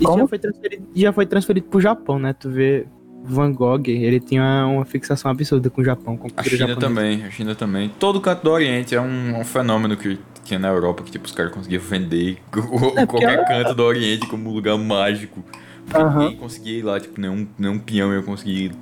Isso 0.00 0.18
já 0.18 0.26
foi 0.26 0.38
transferido, 0.38 0.86
já 0.94 1.12
foi 1.12 1.26
transferido 1.26 1.66
pro 1.68 1.80
Japão, 1.80 2.18
né? 2.18 2.32
Tu 2.32 2.48
vê 2.50 2.86
Van 3.24 3.52
Gogh, 3.52 3.82
ele 3.88 4.20
tinha 4.20 4.66
uma 4.66 4.84
fixação 4.84 5.30
absurda 5.30 5.68
com 5.70 5.80
o 5.80 5.84
Japão. 5.84 6.16
Com 6.16 6.28
a 6.28 6.30
A 6.40 6.42
China 6.42 6.56
japonesa. 6.68 6.80
também, 6.80 7.24
a 7.24 7.30
China 7.30 7.54
também. 7.54 7.90
Todo 7.98 8.20
canto 8.20 8.42
do 8.44 8.50
Oriente 8.50 8.94
é 8.94 9.00
um, 9.00 9.40
um 9.40 9.44
fenômeno 9.44 9.96
que, 9.96 10.18
que 10.46 10.54
é 10.54 10.58
na 10.58 10.68
Europa, 10.68 11.02
que 11.02 11.10
tipo, 11.10 11.26
os 11.26 11.32
caras 11.32 11.52
conseguiam 11.52 11.82
vender 11.82 12.38
É, 12.96 13.04
qualquer 13.06 13.34
ela- 13.34 13.44
canto 13.44 13.74
do 13.74 13.82
Oriente 13.82 14.26
como 14.28 14.48
um 14.50 14.54
lugar 14.54 14.78
mágico. 14.78 15.42
Porque 15.84 16.02
Aham. 16.02 16.20
ninguém 16.24 16.36
conseguia 16.38 16.78
ir 16.78 16.82
lá, 16.82 16.98
tipo, 17.00 17.20
nenhum, 17.20 17.46
nenhum 17.58 17.78
peão 17.78 18.12
ia 18.14 18.22
conseguir 18.22 18.64
ir 18.66 18.72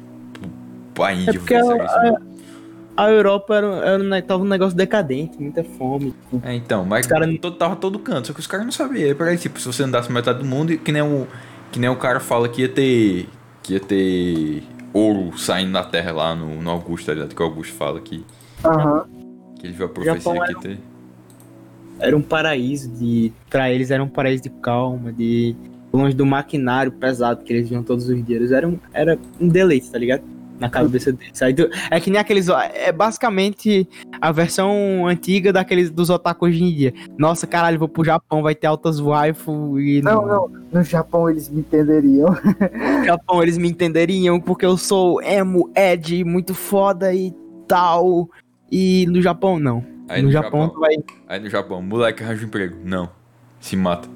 pra 0.94 1.12
Índia. 1.12 1.30
É 1.30 1.34
porque 1.34 1.54
fazer 1.58 1.80
a, 1.80 2.16
a- 3.04 3.10
Europa 3.10 3.54
era, 3.56 3.66
era, 3.66 4.22
tava 4.22 4.42
um 4.42 4.46
negócio 4.46 4.76
decadente, 4.76 5.36
muita 5.40 5.62
fome. 5.64 6.14
É, 6.42 6.54
então, 6.54 6.84
mas 6.84 7.04
Os 7.06 7.12
cara- 7.12 7.26
todo, 7.38 7.56
tava 7.56 7.76
todo 7.76 7.98
canto, 7.98 8.28
só 8.28 8.32
que 8.32 8.40
os 8.40 8.46
caras 8.46 8.64
não 8.64 8.72
sabiam. 8.72 9.08
Aí, 9.08 9.14
peraí, 9.14 9.36
tipo, 9.36 9.58
se 9.60 9.66
você 9.66 9.82
andasse 9.82 10.10
metade 10.12 10.38
do 10.38 10.44
mundo, 10.46 10.76
que 10.78 10.92
nem 10.92 11.02
o, 11.02 11.26
que 11.72 11.78
nem 11.78 11.90
o 11.90 11.96
cara 11.96 12.20
fala 12.20 12.48
que 12.48 12.62
ia 12.62 12.68
ter. 12.68 13.28
que 13.62 13.72
ia 13.74 13.80
ter 13.80 14.62
ouro 14.92 15.36
saindo 15.36 15.72
da 15.72 15.82
terra 15.82 16.12
lá 16.12 16.34
no, 16.34 16.62
no 16.62 16.70
Augusto, 16.70 17.06
tá 17.06 17.14
ligado? 17.14 17.34
Que 17.34 17.42
o 17.42 17.44
Augusto 17.46 17.74
fala 17.74 18.00
que, 18.00 18.24
Aham. 18.64 19.04
que 19.58 19.66
ele 19.66 19.72
viu 19.74 19.86
a 19.86 19.88
profecia 19.88 20.32
que 20.44 20.52
ia 20.52 20.58
ter. 20.60 20.78
Era 22.04 22.16
um 22.16 22.22
paraíso 22.22 22.90
de. 22.90 23.32
Pra 23.48 23.70
eles 23.70 23.90
era 23.90 24.02
um 24.02 24.08
paraíso 24.08 24.42
de 24.42 24.50
calma, 24.50 25.12
de. 25.12 25.56
longe 25.92 26.14
do 26.14 26.26
maquinário 26.26 26.92
pesado 26.92 27.42
que 27.42 27.52
eles 27.52 27.68
viam 27.68 27.82
todos 27.82 28.08
os 28.08 28.24
dias. 28.24 28.52
Era 28.52 28.68
um, 28.68 28.78
era 28.92 29.18
um 29.40 29.48
deleite, 29.48 29.90
tá 29.90 29.98
ligado? 29.98 30.22
Na 30.60 30.68
cabeça 30.68 31.10
deles. 31.12 31.42
Aí 31.42 31.54
é 31.90 31.98
que 31.98 32.10
nem 32.10 32.20
aqueles. 32.20 32.48
É 32.48 32.92
basicamente 32.92 33.88
a 34.20 34.30
versão 34.30 35.06
antiga 35.06 35.52
daqueles 35.52 35.90
dos 35.90 36.10
otaku 36.10 36.46
hoje 36.46 36.62
em 36.62 36.72
dia. 36.72 36.94
Nossa, 37.18 37.46
caralho, 37.46 37.78
vou 37.78 37.88
pro 37.88 38.04
Japão, 38.04 38.42
vai 38.42 38.54
ter 38.54 38.66
altas 38.68 39.00
waifu 39.00 39.80
e. 39.80 40.00
Não, 40.02 40.26
não. 40.26 40.48
No 40.72 40.82
Japão 40.82 41.28
eles 41.28 41.48
me 41.48 41.60
entenderiam. 41.60 42.28
No 42.30 43.04
Japão 43.04 43.42
eles 43.42 43.58
me 43.58 43.68
entenderiam 43.68 44.40
porque 44.40 44.64
eu 44.64 44.76
sou 44.76 45.20
emo, 45.22 45.70
ed, 45.74 46.22
muito 46.24 46.54
foda 46.54 47.12
e 47.12 47.34
tal. 47.66 48.28
E 48.70 49.06
no 49.06 49.20
Japão, 49.22 49.58
não. 49.58 49.93
Aí 50.08 50.20
no, 50.22 50.26
no 50.28 50.32
Japão, 50.32 50.60
Japão. 50.62 50.68
tu 50.74 50.80
vai. 50.80 50.94
Aí 51.28 51.40
no 51.40 51.48
Japão, 51.50 51.82
moleque 51.82 52.22
arranja 52.22 52.44
um 52.44 52.46
emprego. 52.48 52.76
Não. 52.84 53.08
Se 53.60 53.76
mata. 53.76 54.08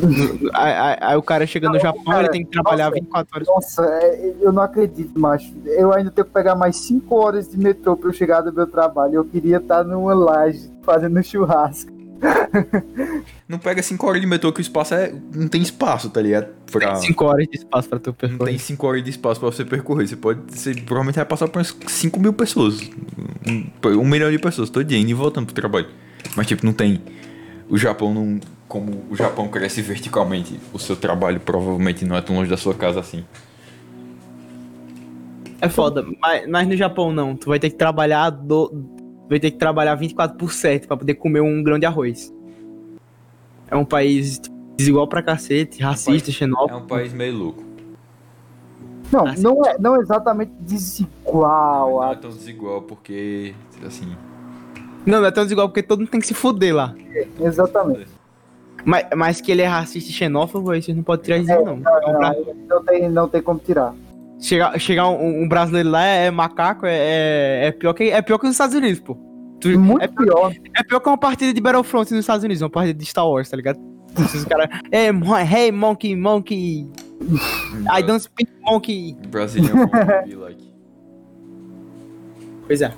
Aí, 0.54 0.72
aí- 0.72 0.98
aí 1.00 1.16
o 1.16 1.22
cara 1.22 1.46
chega 1.46 1.68
no 1.68 1.78
Japão, 1.78 2.02
cara, 2.04 2.20
ele 2.22 2.28
tem 2.30 2.44
que 2.44 2.50
trabalhar 2.52 2.84
nossa. 2.86 2.94
24 3.00 3.34
horas. 3.36 3.48
Nossa, 3.48 3.84
é, 3.84 4.34
eu 4.40 4.50
não 4.50 4.62
acredito, 4.62 5.18
macho. 5.20 5.52
Eu 5.66 5.92
ainda 5.92 6.10
tenho 6.10 6.26
que 6.26 6.32
pegar 6.32 6.54
mais 6.54 6.76
5 6.76 7.14
horas 7.14 7.50
de 7.50 7.58
metrô 7.58 7.94
pra 7.96 8.08
eu 8.08 8.12
chegar 8.14 8.40
do 8.40 8.50
meu 8.50 8.66
trabalho. 8.66 9.16
Eu 9.16 9.24
queria 9.26 9.58
estar 9.58 9.84
numa 9.84 10.14
laje 10.14 10.70
fazendo 10.82 11.22
churrasco. 11.22 11.90
Não 13.48 13.58
pega 13.58 13.82
5 13.82 14.06
horas 14.06 14.20
de 14.20 14.26
metrô 14.26 14.52
que 14.52 14.60
o 14.60 14.62
espaço 14.62 14.94
é. 14.94 15.12
Não 15.34 15.48
tem 15.48 15.62
espaço, 15.62 16.10
tá 16.10 16.20
ligado? 16.20 16.48
Pra... 16.70 16.96
5 16.96 17.24
horas 17.24 17.46
de 17.48 17.56
espaço 17.58 17.88
pra 17.88 17.98
tu 17.98 18.08
Não 18.08 18.14
percorrer. 18.14 18.50
tem 18.50 18.58
5 18.58 18.86
horas 18.86 19.04
de 19.04 19.10
espaço 19.10 19.40
pra 19.40 19.50
você 19.50 19.64
percorrer. 19.64 20.06
Você 20.06 20.16
pode. 20.16 20.40
Você 20.48 20.74
provavelmente 20.74 21.16
vai 21.16 21.24
passar 21.24 21.48
por 21.48 21.58
umas 21.58 21.74
5 21.86 22.20
mil 22.20 22.32
pessoas. 22.32 22.80
Um, 23.46 23.66
um 23.98 24.04
milhão 24.04 24.30
de 24.30 24.38
pessoas 24.38 24.70
todo 24.70 24.84
dia, 24.84 24.98
indo 24.98 25.10
e 25.10 25.14
voltando 25.14 25.46
pro 25.46 25.54
trabalho. 25.54 25.88
Mas 26.36 26.46
tipo, 26.46 26.64
não 26.64 26.72
tem. 26.72 27.00
O 27.68 27.76
Japão 27.76 28.12
não. 28.14 28.40
Como 28.68 29.04
o 29.10 29.16
Japão 29.16 29.48
cresce 29.48 29.82
verticalmente, 29.82 30.60
o 30.72 30.78
seu 30.78 30.94
trabalho 30.94 31.40
provavelmente 31.40 32.04
não 32.04 32.16
é 32.16 32.20
tão 32.20 32.36
longe 32.36 32.48
da 32.48 32.56
sua 32.56 32.72
casa 32.72 33.00
assim. 33.00 33.24
É 35.60 35.68
foda, 35.68 36.06
mas, 36.20 36.48
mas 36.48 36.68
no 36.68 36.76
Japão 36.76 37.12
não. 37.12 37.34
Tu 37.34 37.48
vai 37.48 37.58
ter 37.58 37.70
que 37.70 37.76
trabalhar 37.76 38.30
do, 38.30 38.68
vai 39.30 39.38
ter 39.40 39.50
que 39.52 39.56
trabalhar 39.58 39.94
24 39.94 40.36
por 40.36 40.52
7 40.52 40.86
pra 40.86 40.96
poder 40.96 41.14
comer 41.14 41.40
um 41.40 41.62
grão 41.62 41.78
de 41.78 41.86
arroz. 41.86 42.34
É 43.70 43.76
um 43.76 43.84
país 43.84 44.40
desigual 44.76 45.06
pra 45.06 45.22
cacete, 45.22 45.80
racista, 45.82 46.30
É 46.30 46.32
xenófobo. 46.32 46.76
um 46.84 46.86
país 46.86 47.12
meio 47.12 47.36
louco. 47.36 47.62
Não, 49.12 49.26
Ah, 49.26 49.36
sim. 49.36 49.42
não 49.42 49.64
é 49.64 49.76
não 49.78 49.96
é 49.96 50.00
exatamente 50.00 50.52
desigual. 50.60 51.90
Não 51.92 52.04
é 52.04 52.12
a- 52.12 52.16
tão 52.16 52.30
desigual 52.30 52.82
porque. 52.82 53.54
Assim. 53.86 54.06
Não, 55.06 55.20
não 55.20 55.26
é 55.26 55.30
tão 55.30 55.44
desigual 55.44 55.68
porque 55.68 55.82
todo 55.82 56.00
mundo 56.00 56.10
tem 56.10 56.20
que 56.20 56.26
se 56.26 56.34
fuder 56.34 56.74
lá. 56.74 56.94
Exatamente. 57.40 58.08
Mas, 58.84 59.06
mas 59.16 59.40
que 59.40 59.50
ele 59.52 59.62
é 59.62 59.66
racista 59.66 60.10
e 60.10 60.12
xenófobo, 60.12 60.70
aí 60.70 60.82
vocês 60.82 60.96
não 60.96 61.02
podem 61.04 61.24
tirar 61.24 61.38
isso, 61.38 61.64
não. 61.64 61.68
É 61.68 61.72
um 61.72 61.80
bra- 61.80 62.34
Não 62.68 62.84
tem, 62.84 63.08
não 63.08 63.28
tem 63.28 63.42
como 63.42 63.58
tirar. 63.60 63.94
Chegar, 64.40 64.78
chegar 64.80 65.08
um, 65.10 65.42
um 65.42 65.48
brasileiro 65.48 65.90
lá 65.90 66.04
é, 66.06 66.26
é 66.26 66.30
macaco, 66.30 66.86
é, 66.86 66.94
é, 66.96 67.66
é 67.66 67.72
pior 67.72 67.92
que, 67.92 68.04
é 68.04 68.22
pior 68.22 68.38
que 68.38 68.46
os 68.46 68.52
Estados 68.52 68.74
Unidos, 68.74 68.98
pô. 69.00 69.14
Tu- 69.60 69.78
Muito 69.78 70.02
é, 70.02 70.08
pior. 70.08 70.52
é 70.74 70.82
pior 70.82 71.00
que 71.00 71.08
uma 71.08 71.18
partida 71.18 71.52
de 71.52 71.60
Battlefront 71.60 72.10
nos 72.12 72.20
Estados 72.20 72.42
Unidos, 72.42 72.62
uma 72.62 72.70
partida 72.70 72.98
de 72.98 73.04
Star 73.04 73.28
Wars, 73.28 73.50
tá 73.50 73.56
ligado? 73.56 73.78
Esses 74.18 74.44
caras, 74.46 74.68
hey, 74.90 75.12
mo- 75.12 75.36
hey, 75.36 75.70
monkey, 75.70 76.16
monkey, 76.16 76.88
I 77.94 78.02
don't 78.02 78.20
speak 78.22 78.50
monkey. 78.62 79.14
Brazilian 79.28 79.74
would 79.74 79.90
be 80.28 80.34
like. 80.36 80.70
Pois 82.66 82.80
é. 82.80 82.92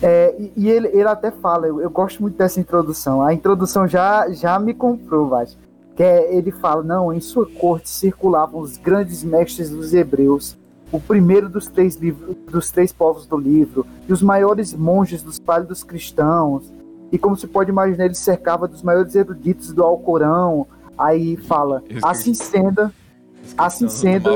É, 0.00 0.34
e 0.38 0.52
e 0.56 0.70
ele, 0.70 0.88
ele 0.88 1.08
até 1.08 1.30
fala, 1.30 1.66
eu, 1.66 1.80
eu 1.80 1.90
gosto 1.90 2.22
muito 2.22 2.36
dessa 2.38 2.58
introdução. 2.58 3.20
A 3.22 3.34
introdução 3.34 3.86
já, 3.86 4.30
já 4.30 4.58
me 4.58 4.72
comprou, 4.72 5.28
Vasco. 5.28 5.60
Que 5.98 6.02
é, 6.04 6.34
ele 6.34 6.50
fala, 6.50 6.82
não, 6.82 7.12
em 7.12 7.20
sua 7.20 7.44
corte 7.44 7.90
circulavam 7.90 8.60
os 8.60 8.76
grandes 8.76 9.22
mestres 9.22 9.68
dos 9.68 9.92
hebreus, 9.92 10.56
o 10.90 10.98
primeiro 10.98 11.48
dos 11.48 11.66
três, 11.66 11.96
livros, 11.96 12.36
dos 12.50 12.70
três 12.70 12.92
povos 12.92 13.26
do 13.26 13.36
livro, 13.36 13.84
e 14.08 14.12
os 14.12 14.22
maiores 14.22 14.72
monges 14.72 15.22
dos 15.22 15.38
pálidos 15.38 15.82
cristãos. 15.82 16.72
E 17.10 17.18
como 17.18 17.36
se 17.36 17.46
pode 17.46 17.70
imaginar, 17.70 18.04
ele 18.04 18.14
cercava 18.14 18.68
dos 18.68 18.82
maiores 18.82 19.14
eruditos 19.14 19.72
do 19.72 19.82
Alcorão. 19.82 20.66
Aí 20.96 21.36
fala, 21.36 21.82
assim 22.00 22.32
sendo, 22.32 22.92
Assim 23.56 23.88
sendo-. 23.88 24.30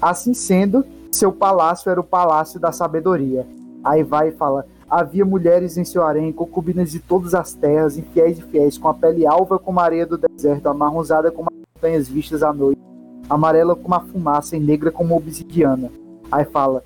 Assim 0.00 0.32
sendo, 0.32 0.84
seu 1.10 1.32
palácio 1.32 1.90
era 1.90 2.00
o 2.00 2.04
palácio 2.04 2.58
da 2.60 2.72
sabedoria. 2.72 3.46
Aí 3.84 4.02
vai 4.02 4.28
e 4.28 4.32
fala: 4.32 4.66
havia 4.88 5.24
mulheres 5.24 5.76
em 5.76 5.84
seu 5.84 6.02
harém, 6.02 6.32
concubinas 6.32 6.90
de 6.90 7.00
todas 7.00 7.34
as 7.34 7.54
terras, 7.54 7.96
infiéis 7.96 8.38
e 8.38 8.42
fiéis, 8.42 8.78
com 8.78 8.88
a 8.88 8.94
pele 8.94 9.26
alva 9.26 9.58
como 9.58 9.80
a 9.80 9.84
areia 9.84 10.06
do 10.06 10.18
deserto, 10.18 10.66
amarronzada 10.68 11.30
como 11.30 11.48
as 11.50 11.56
montanhas 11.74 12.08
vistas 12.08 12.42
à 12.42 12.52
noite, 12.52 12.80
amarela 13.28 13.74
como 13.76 13.94
a 13.94 14.00
fumaça 14.00 14.56
e 14.56 14.60
negra 14.60 14.90
como 14.90 15.16
obsidiana. 15.16 15.90
Aí 16.30 16.44
fala. 16.44 16.84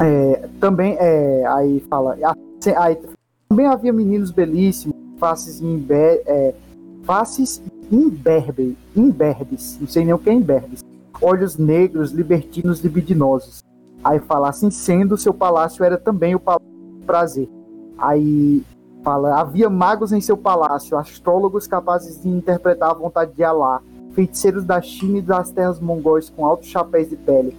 é, 0.00 0.48
também, 0.60 0.96
é, 0.98 1.46
aí 1.46 1.80
fala. 1.88 2.16
aí, 2.76 2.98
também 3.48 3.66
havia 3.66 3.92
meninos 3.92 4.30
belíssimos, 4.30 4.96
faces 5.18 5.60
imbe, 5.60 5.94
é, 5.94 6.54
faces 7.04 7.62
imberbe, 7.90 8.76
imberbes, 8.96 9.78
não 9.80 9.86
sei 9.86 10.04
nem 10.04 10.14
o 10.14 10.18
que 10.18 10.30
é 10.30 10.32
imberbes 10.32 10.82
olhos 11.20 11.56
negros, 11.56 12.12
libertinos, 12.12 12.80
libidinosos. 12.80 13.64
Aí 14.04 14.18
fala 14.18 14.50
assim, 14.50 14.70
sendo 14.70 15.16
seu 15.16 15.32
palácio 15.32 15.82
era 15.82 15.96
também 15.96 16.34
o 16.34 16.40
palácio 16.40 16.68
do 16.68 17.06
prazer. 17.06 17.48
Aí 17.96 18.62
fala, 19.02 19.40
havia 19.40 19.70
magos 19.70 20.12
em 20.12 20.20
seu 20.20 20.36
palácio, 20.36 20.98
astrólogos 20.98 21.66
capazes 21.66 22.20
de 22.22 22.28
interpretar 22.28 22.90
a 22.90 22.94
vontade 22.94 23.32
de 23.32 23.42
Alá, 23.42 23.80
feiticeiros 24.14 24.64
da 24.64 24.80
China 24.80 25.18
e 25.18 25.22
das 25.22 25.50
terras 25.50 25.80
mongóis 25.80 26.28
com 26.28 26.44
altos 26.44 26.68
chapéus 26.68 27.08
de 27.08 27.16
pele, 27.16 27.56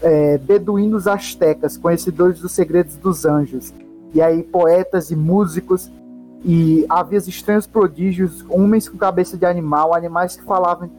é, 0.00 0.36
beduínos 0.38 1.06
astecas, 1.06 1.76
conhecedores 1.76 2.40
dos 2.40 2.52
segredos 2.52 2.96
dos 2.96 3.24
anjos, 3.24 3.72
e 4.12 4.20
aí 4.20 4.42
poetas 4.42 5.10
e 5.10 5.16
músicos, 5.16 5.90
e 6.44 6.84
havia 6.88 7.18
estranhos 7.18 7.66
prodígios, 7.66 8.44
homens 8.48 8.88
com 8.88 8.98
cabeça 8.98 9.36
de 9.36 9.46
animal, 9.46 9.94
animais 9.94 10.36
que 10.36 10.42
falavam, 10.42 10.90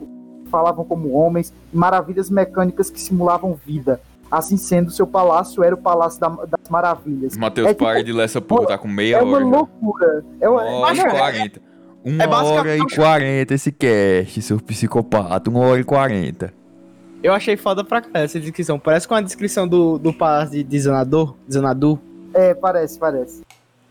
falavam 0.49 0.85
como 0.85 1.11
homens, 1.11 1.53
maravilhas 1.71 2.29
mecânicas 2.29 2.89
que 2.89 3.01
simulavam 3.01 3.53
vida. 3.53 3.99
Assim 4.35 4.57
sendo, 4.57 4.89
seu 4.89 5.05
palácio 5.05 5.63
era 5.63 5.75
o 5.75 5.77
Palácio 5.77 6.19
da- 6.19 6.29
das 6.29 6.67
Maravilhas. 6.69 7.37
Matheus, 7.37 7.67
É 7.67 7.73
para 7.75 7.93
tipo- 7.97 8.05
de 8.05 8.13
ler 8.13 8.23
essa 8.23 8.41
porra, 8.41 8.65
tá 8.65 8.77
com 8.79 8.87
meia 8.87 9.17
É 9.17 9.21
uma 9.21 9.35
hora. 9.37 9.45
loucura. 9.45 10.25
É 10.41 10.49
uma, 10.49 10.61
hora 10.63 10.71
e 10.71 10.81
Mas, 10.81 10.99
é- 10.99 11.09
quarenta. 11.19 11.61
Uma 12.03 12.23
é 12.23 12.27
hora 12.27 12.75
e 12.77 12.95
quarenta 12.95 13.53
esse 13.53 13.71
cast, 13.71 14.41
seu 14.41 14.59
psicopata. 14.59 15.49
Uma 15.51 15.59
hora 15.59 15.79
e 15.79 15.83
quarenta. 15.83 16.51
Eu 17.21 17.31
achei 17.31 17.55
foda 17.55 17.83
pra 17.83 18.01
caralho 18.01 18.25
essa 18.25 18.39
descrição. 18.39 18.79
Parece 18.79 19.07
com 19.07 19.13
a 19.13 19.21
descrição 19.21 19.67
do, 19.67 19.97
do 19.99 20.11
palácio 20.11 20.51
de, 20.55 20.63
de 20.63 20.79
Zanador. 20.79 21.35
Zanadu. 21.49 21.99
É, 22.33 22.53
parece, 22.55 22.97
parece. 22.99 23.43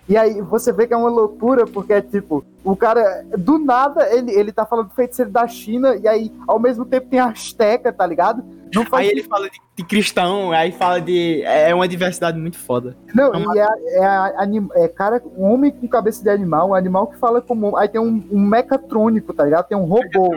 E 0.09 0.17
aí 0.17 0.41
você 0.43 0.73
vê 0.73 0.87
que 0.87 0.93
é 0.93 0.97
uma 0.97 1.09
loucura, 1.09 1.65
porque 1.65 1.93
é 1.93 2.01
tipo, 2.03 2.45
o 2.65 2.75
cara, 2.75 3.25
do 3.39 3.57
nada, 3.57 4.13
ele, 4.13 4.33
ele 4.33 4.51
tá 4.53 4.67
falando 4.67 4.89
do 4.89 4.95
feiticeiro 4.95 5.31
da 5.31 5.47
China, 5.47 5.95
e 5.97 6.09
aí, 6.09 6.33
ao 6.47 6.59
mesmo 6.59 6.85
tempo, 6.85 7.07
tem 7.09 7.21
a 7.21 7.27
Azteca, 7.27 7.93
tá 7.93 8.05
ligado? 8.05 8.43
Não 8.75 8.85
faz 8.85 9.07
Aí 9.07 9.13
ele 9.13 9.23
fala 9.23 9.49
de, 9.49 9.59
de 9.77 9.85
cristão, 9.85 10.51
aí 10.51 10.73
fala 10.73 11.01
de. 11.01 11.43
É 11.43 11.75
uma 11.75 11.87
diversidade 11.87 12.39
muito 12.39 12.59
foda. 12.59 12.97
Não, 13.15 13.33
É 13.33 13.37
uma- 13.37 13.57
e 13.57 13.61
é, 13.61 13.67
é, 13.99 14.05
anim- 14.39 14.69
é 14.75 14.89
cara, 14.89 15.23
um 15.37 15.45
homem 15.45 15.71
com 15.71 15.87
cabeça 15.87 16.23
de 16.23 16.31
animal, 16.31 16.71
um 16.71 16.75
animal 16.75 17.07
que 17.07 17.19
fala 17.19 17.41
como. 17.41 17.77
Aí 17.77 17.87
tem 17.87 18.01
um, 18.01 18.25
um 18.33 18.41
mecatrônico, 18.41 19.33
tá 19.35 19.45
ligado? 19.45 19.69
Tem 19.69 19.77
um 19.77 19.85
robô. 19.85 20.35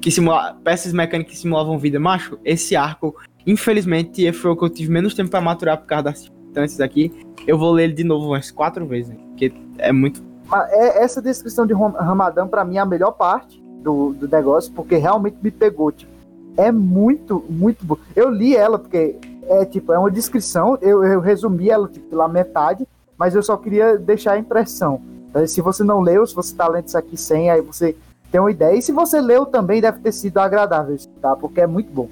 Que 0.00 0.10
simula, 0.10 0.56
peças 0.62 0.92
mecânicas 0.92 1.32
que 1.32 1.38
simulavam 1.38 1.78
vida. 1.78 1.98
Macho, 1.98 2.38
esse 2.44 2.76
arco, 2.76 3.14
infelizmente, 3.46 4.30
foi 4.32 4.50
o 4.50 4.56
que 4.56 4.64
eu 4.64 4.68
tive 4.70 4.90
menos 4.90 5.14
tempo 5.14 5.30
pra 5.30 5.40
maturar 5.40 5.78
por 5.78 5.86
causa 5.86 6.04
das 6.04 6.28
circunstâncias 6.54 6.80
aqui. 6.80 7.12
Eu 7.46 7.58
vou 7.58 7.72
ler 7.72 7.84
ele 7.84 7.92
de 7.92 8.04
novo 8.04 8.28
umas 8.28 8.50
quatro 8.50 8.86
vezes? 8.86 9.14
Porque 9.30 9.52
é 9.78 9.92
muito. 9.92 10.22
Mas 10.46 10.70
é, 10.72 11.02
essa 11.02 11.20
descrição 11.20 11.66
de 11.66 11.74
Ram- 11.74 11.90
Ramadã, 11.92 12.46
pra 12.46 12.64
mim, 12.64 12.76
é 12.76 12.80
a 12.80 12.86
melhor 12.86 13.12
parte 13.12 13.60
do, 13.82 14.12
do 14.14 14.28
negócio, 14.28 14.72
porque 14.72 14.96
realmente 14.96 15.36
me 15.42 15.50
pegou. 15.50 15.90
Tipo, 15.90 16.12
é 16.56 16.70
muito, 16.70 17.44
muito 17.50 17.84
bom. 17.84 17.96
Eu 18.14 18.30
li 18.30 18.56
ela, 18.56 18.78
porque 18.78 19.16
é 19.48 19.64
tipo, 19.64 19.92
é 19.92 19.98
uma 19.98 20.10
descrição, 20.10 20.78
eu, 20.80 21.02
eu 21.04 21.20
resumi 21.20 21.68
ela 21.68 21.88
tipo, 21.88 22.08
pela 22.08 22.28
metade, 22.28 22.86
mas 23.18 23.34
eu 23.34 23.42
só 23.42 23.56
queria 23.56 23.98
deixar 23.98 24.32
a 24.32 24.38
impressão. 24.38 25.02
Então, 25.28 25.46
Se 25.46 25.60
você 25.60 25.82
não 25.82 26.00
leu, 26.00 26.26
se 26.26 26.34
você 26.34 26.54
tá 26.54 26.68
lendo 26.68 26.86
isso 26.86 26.96
aqui 26.96 27.16
sem, 27.16 27.50
aí 27.50 27.60
você 27.60 27.96
tem 28.30 28.40
uma 28.40 28.50
ideia. 28.50 28.76
E 28.76 28.82
se 28.82 28.92
você 28.92 29.20
leu 29.20 29.44
também, 29.44 29.80
deve 29.80 29.98
ter 29.98 30.12
sido 30.12 30.38
agradável, 30.38 30.96
tá? 31.20 31.34
Porque 31.36 31.60
é 31.60 31.66
muito 31.66 31.90
bom. 31.92 32.08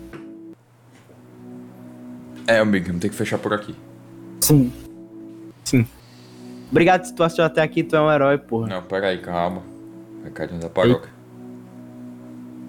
É, 2.47 2.59
amigo, 2.59 2.87
vamos 2.89 3.01
ter 3.01 3.09
que 3.09 3.15
fechar 3.15 3.39
por 3.39 3.53
aqui. 3.53 3.75
Sim. 4.43 4.73
Obrigado 6.71 7.05
se 7.05 7.15
tu 7.15 7.23
assistiu 7.23 7.45
até 7.45 7.61
aqui, 7.61 7.85
tu 7.85 7.95
é 7.95 8.01
um 8.01 8.11
herói, 8.11 8.39
porra. 8.39 8.67
Não, 8.67 8.83
pera 8.83 9.09
aí, 9.09 9.19
calma. 9.19 9.63
Recadinho 10.25 10.61
da 10.61 10.71
paróquia. 10.71 11.11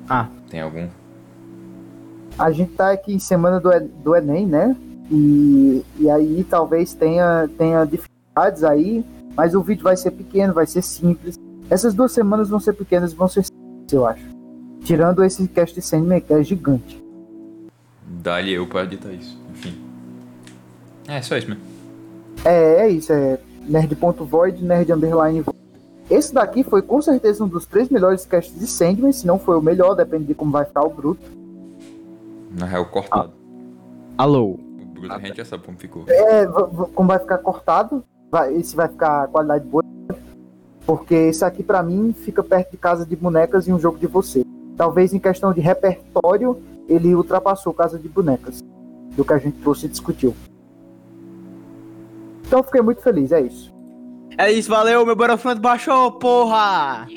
Ah. 0.10 0.28
Tem 0.50 0.60
algum? 0.60 0.90
A 2.38 2.52
gente 2.52 2.74
tá 2.74 2.92
aqui 2.92 3.14
em 3.14 3.20
semana 3.20 3.60
do, 3.60 3.70
do 4.04 4.16
Enem, 4.16 4.46
né? 4.46 4.76
E, 5.10 5.84
e 6.00 6.10
aí 6.10 6.46
talvez 6.50 6.94
tenha, 6.94 7.50
tenha 7.58 7.86
dificuldades 7.86 8.64
aí, 8.64 9.06
mas 9.36 9.56
o 9.56 9.62
vídeo 9.62 9.84
vai 9.84 9.96
ser 9.96 10.12
pequeno, 10.12 10.54
vai 10.54 10.66
ser 10.66 10.82
simples. 10.82 11.40
Essas 11.70 11.94
duas 11.94 12.12
semanas 12.12 12.50
vão 12.50 12.60
ser 12.60 12.74
pequenas 12.74 13.14
e 13.14 13.16
vão 13.16 13.28
ser 13.28 13.46
simples, 13.46 13.94
eu 13.94 14.06
acho. 14.06 14.24
Tirando 14.84 15.24
esse 15.24 15.48
cast 15.48 15.74
de 15.74 15.82
Sandman, 15.82 16.20
que 16.20 16.34
é 16.34 16.44
gigante. 16.44 17.02
Dá-lhe 18.06 18.52
eu 18.52 18.68
pra 18.68 18.84
editar 18.84 19.12
isso. 19.12 19.43
É, 21.08 21.22
só 21.22 21.38
isso 21.38 21.50
mesmo. 21.50 21.64
É, 22.46 22.86
é 22.86 22.90
isso, 22.90 23.12
é 23.12 23.40
nerd.void, 23.68 24.64
nerd 24.64 24.92
underline 24.92 25.42
void. 25.42 25.58
Esse 26.10 26.34
daqui 26.34 26.64
foi 26.64 26.82
com 26.82 27.02
certeza 27.02 27.44
um 27.44 27.48
dos 27.48 27.66
três 27.66 27.90
melhores 27.90 28.26
casts 28.26 28.58
de 28.60 28.68
Sandman, 28.68 29.12
se 29.12 29.26
não 29.26 29.40
foi 29.40 29.58
o 29.58 29.62
melhor, 29.62 29.96
depende 29.96 30.26
de 30.26 30.36
como 30.36 30.52
vai 30.52 30.66
ficar 30.66 30.84
o 30.84 30.90
bruto. 30.90 31.22
Na 32.52 32.66
real, 32.66 32.86
cortado. 32.86 33.32
Alô. 34.18 34.52
O 34.52 34.86
Bruto 34.86 35.14
a 35.14 35.20
gente 35.20 35.38
já 35.38 35.46
sabe 35.46 35.64
como 35.64 35.78
ficou. 35.78 36.06
É, 36.08 36.46
como 36.94 37.08
vai 37.08 37.20
ficar 37.20 37.38
cortado, 37.40 38.04
vai, 38.30 38.54
esse 38.56 38.76
vai 38.76 38.88
ficar 38.88 39.28
qualidade 39.30 39.66
boa. 39.66 39.84
Porque 40.86 41.16
esse 41.16 41.44
aqui 41.46 41.64
pra 41.64 41.82
mim 41.82 42.14
fica 42.14 42.44
perto 42.44 42.72
de 42.72 42.78
Casa 42.78 43.06
de 43.06 43.16
Bonecas 43.16 43.68
e 43.68 43.74
um 43.74 43.80
jogo 43.80 43.98
de 43.98 44.06
você. 44.06 44.46
Talvez 44.76 45.14
em 45.14 45.20
questão 45.20 45.54
de 45.54 45.62
repertório, 45.62 46.62
ele 46.88 47.16
ultrapassou 47.16 47.74
Casa 47.74 47.98
de 47.98 48.10
Bonecas. 48.10 48.62
Do 49.16 49.24
que 49.24 49.34
a 49.34 49.38
gente 49.38 49.58
trouxe 49.62 49.86
e 49.86 49.90
discutiu. 49.90 50.36
Então 52.46 52.60
eu 52.60 52.64
fiquei 52.64 52.82
muito 52.82 53.02
feliz, 53.02 53.32
é 53.32 53.42
isso. 53.42 53.74
É 54.38 54.52
isso, 54.52 54.70
valeu, 54.70 55.06
meu 55.06 55.16
Battlefront 55.16 55.60
baixou, 55.60 56.12
porra! 56.14 57.08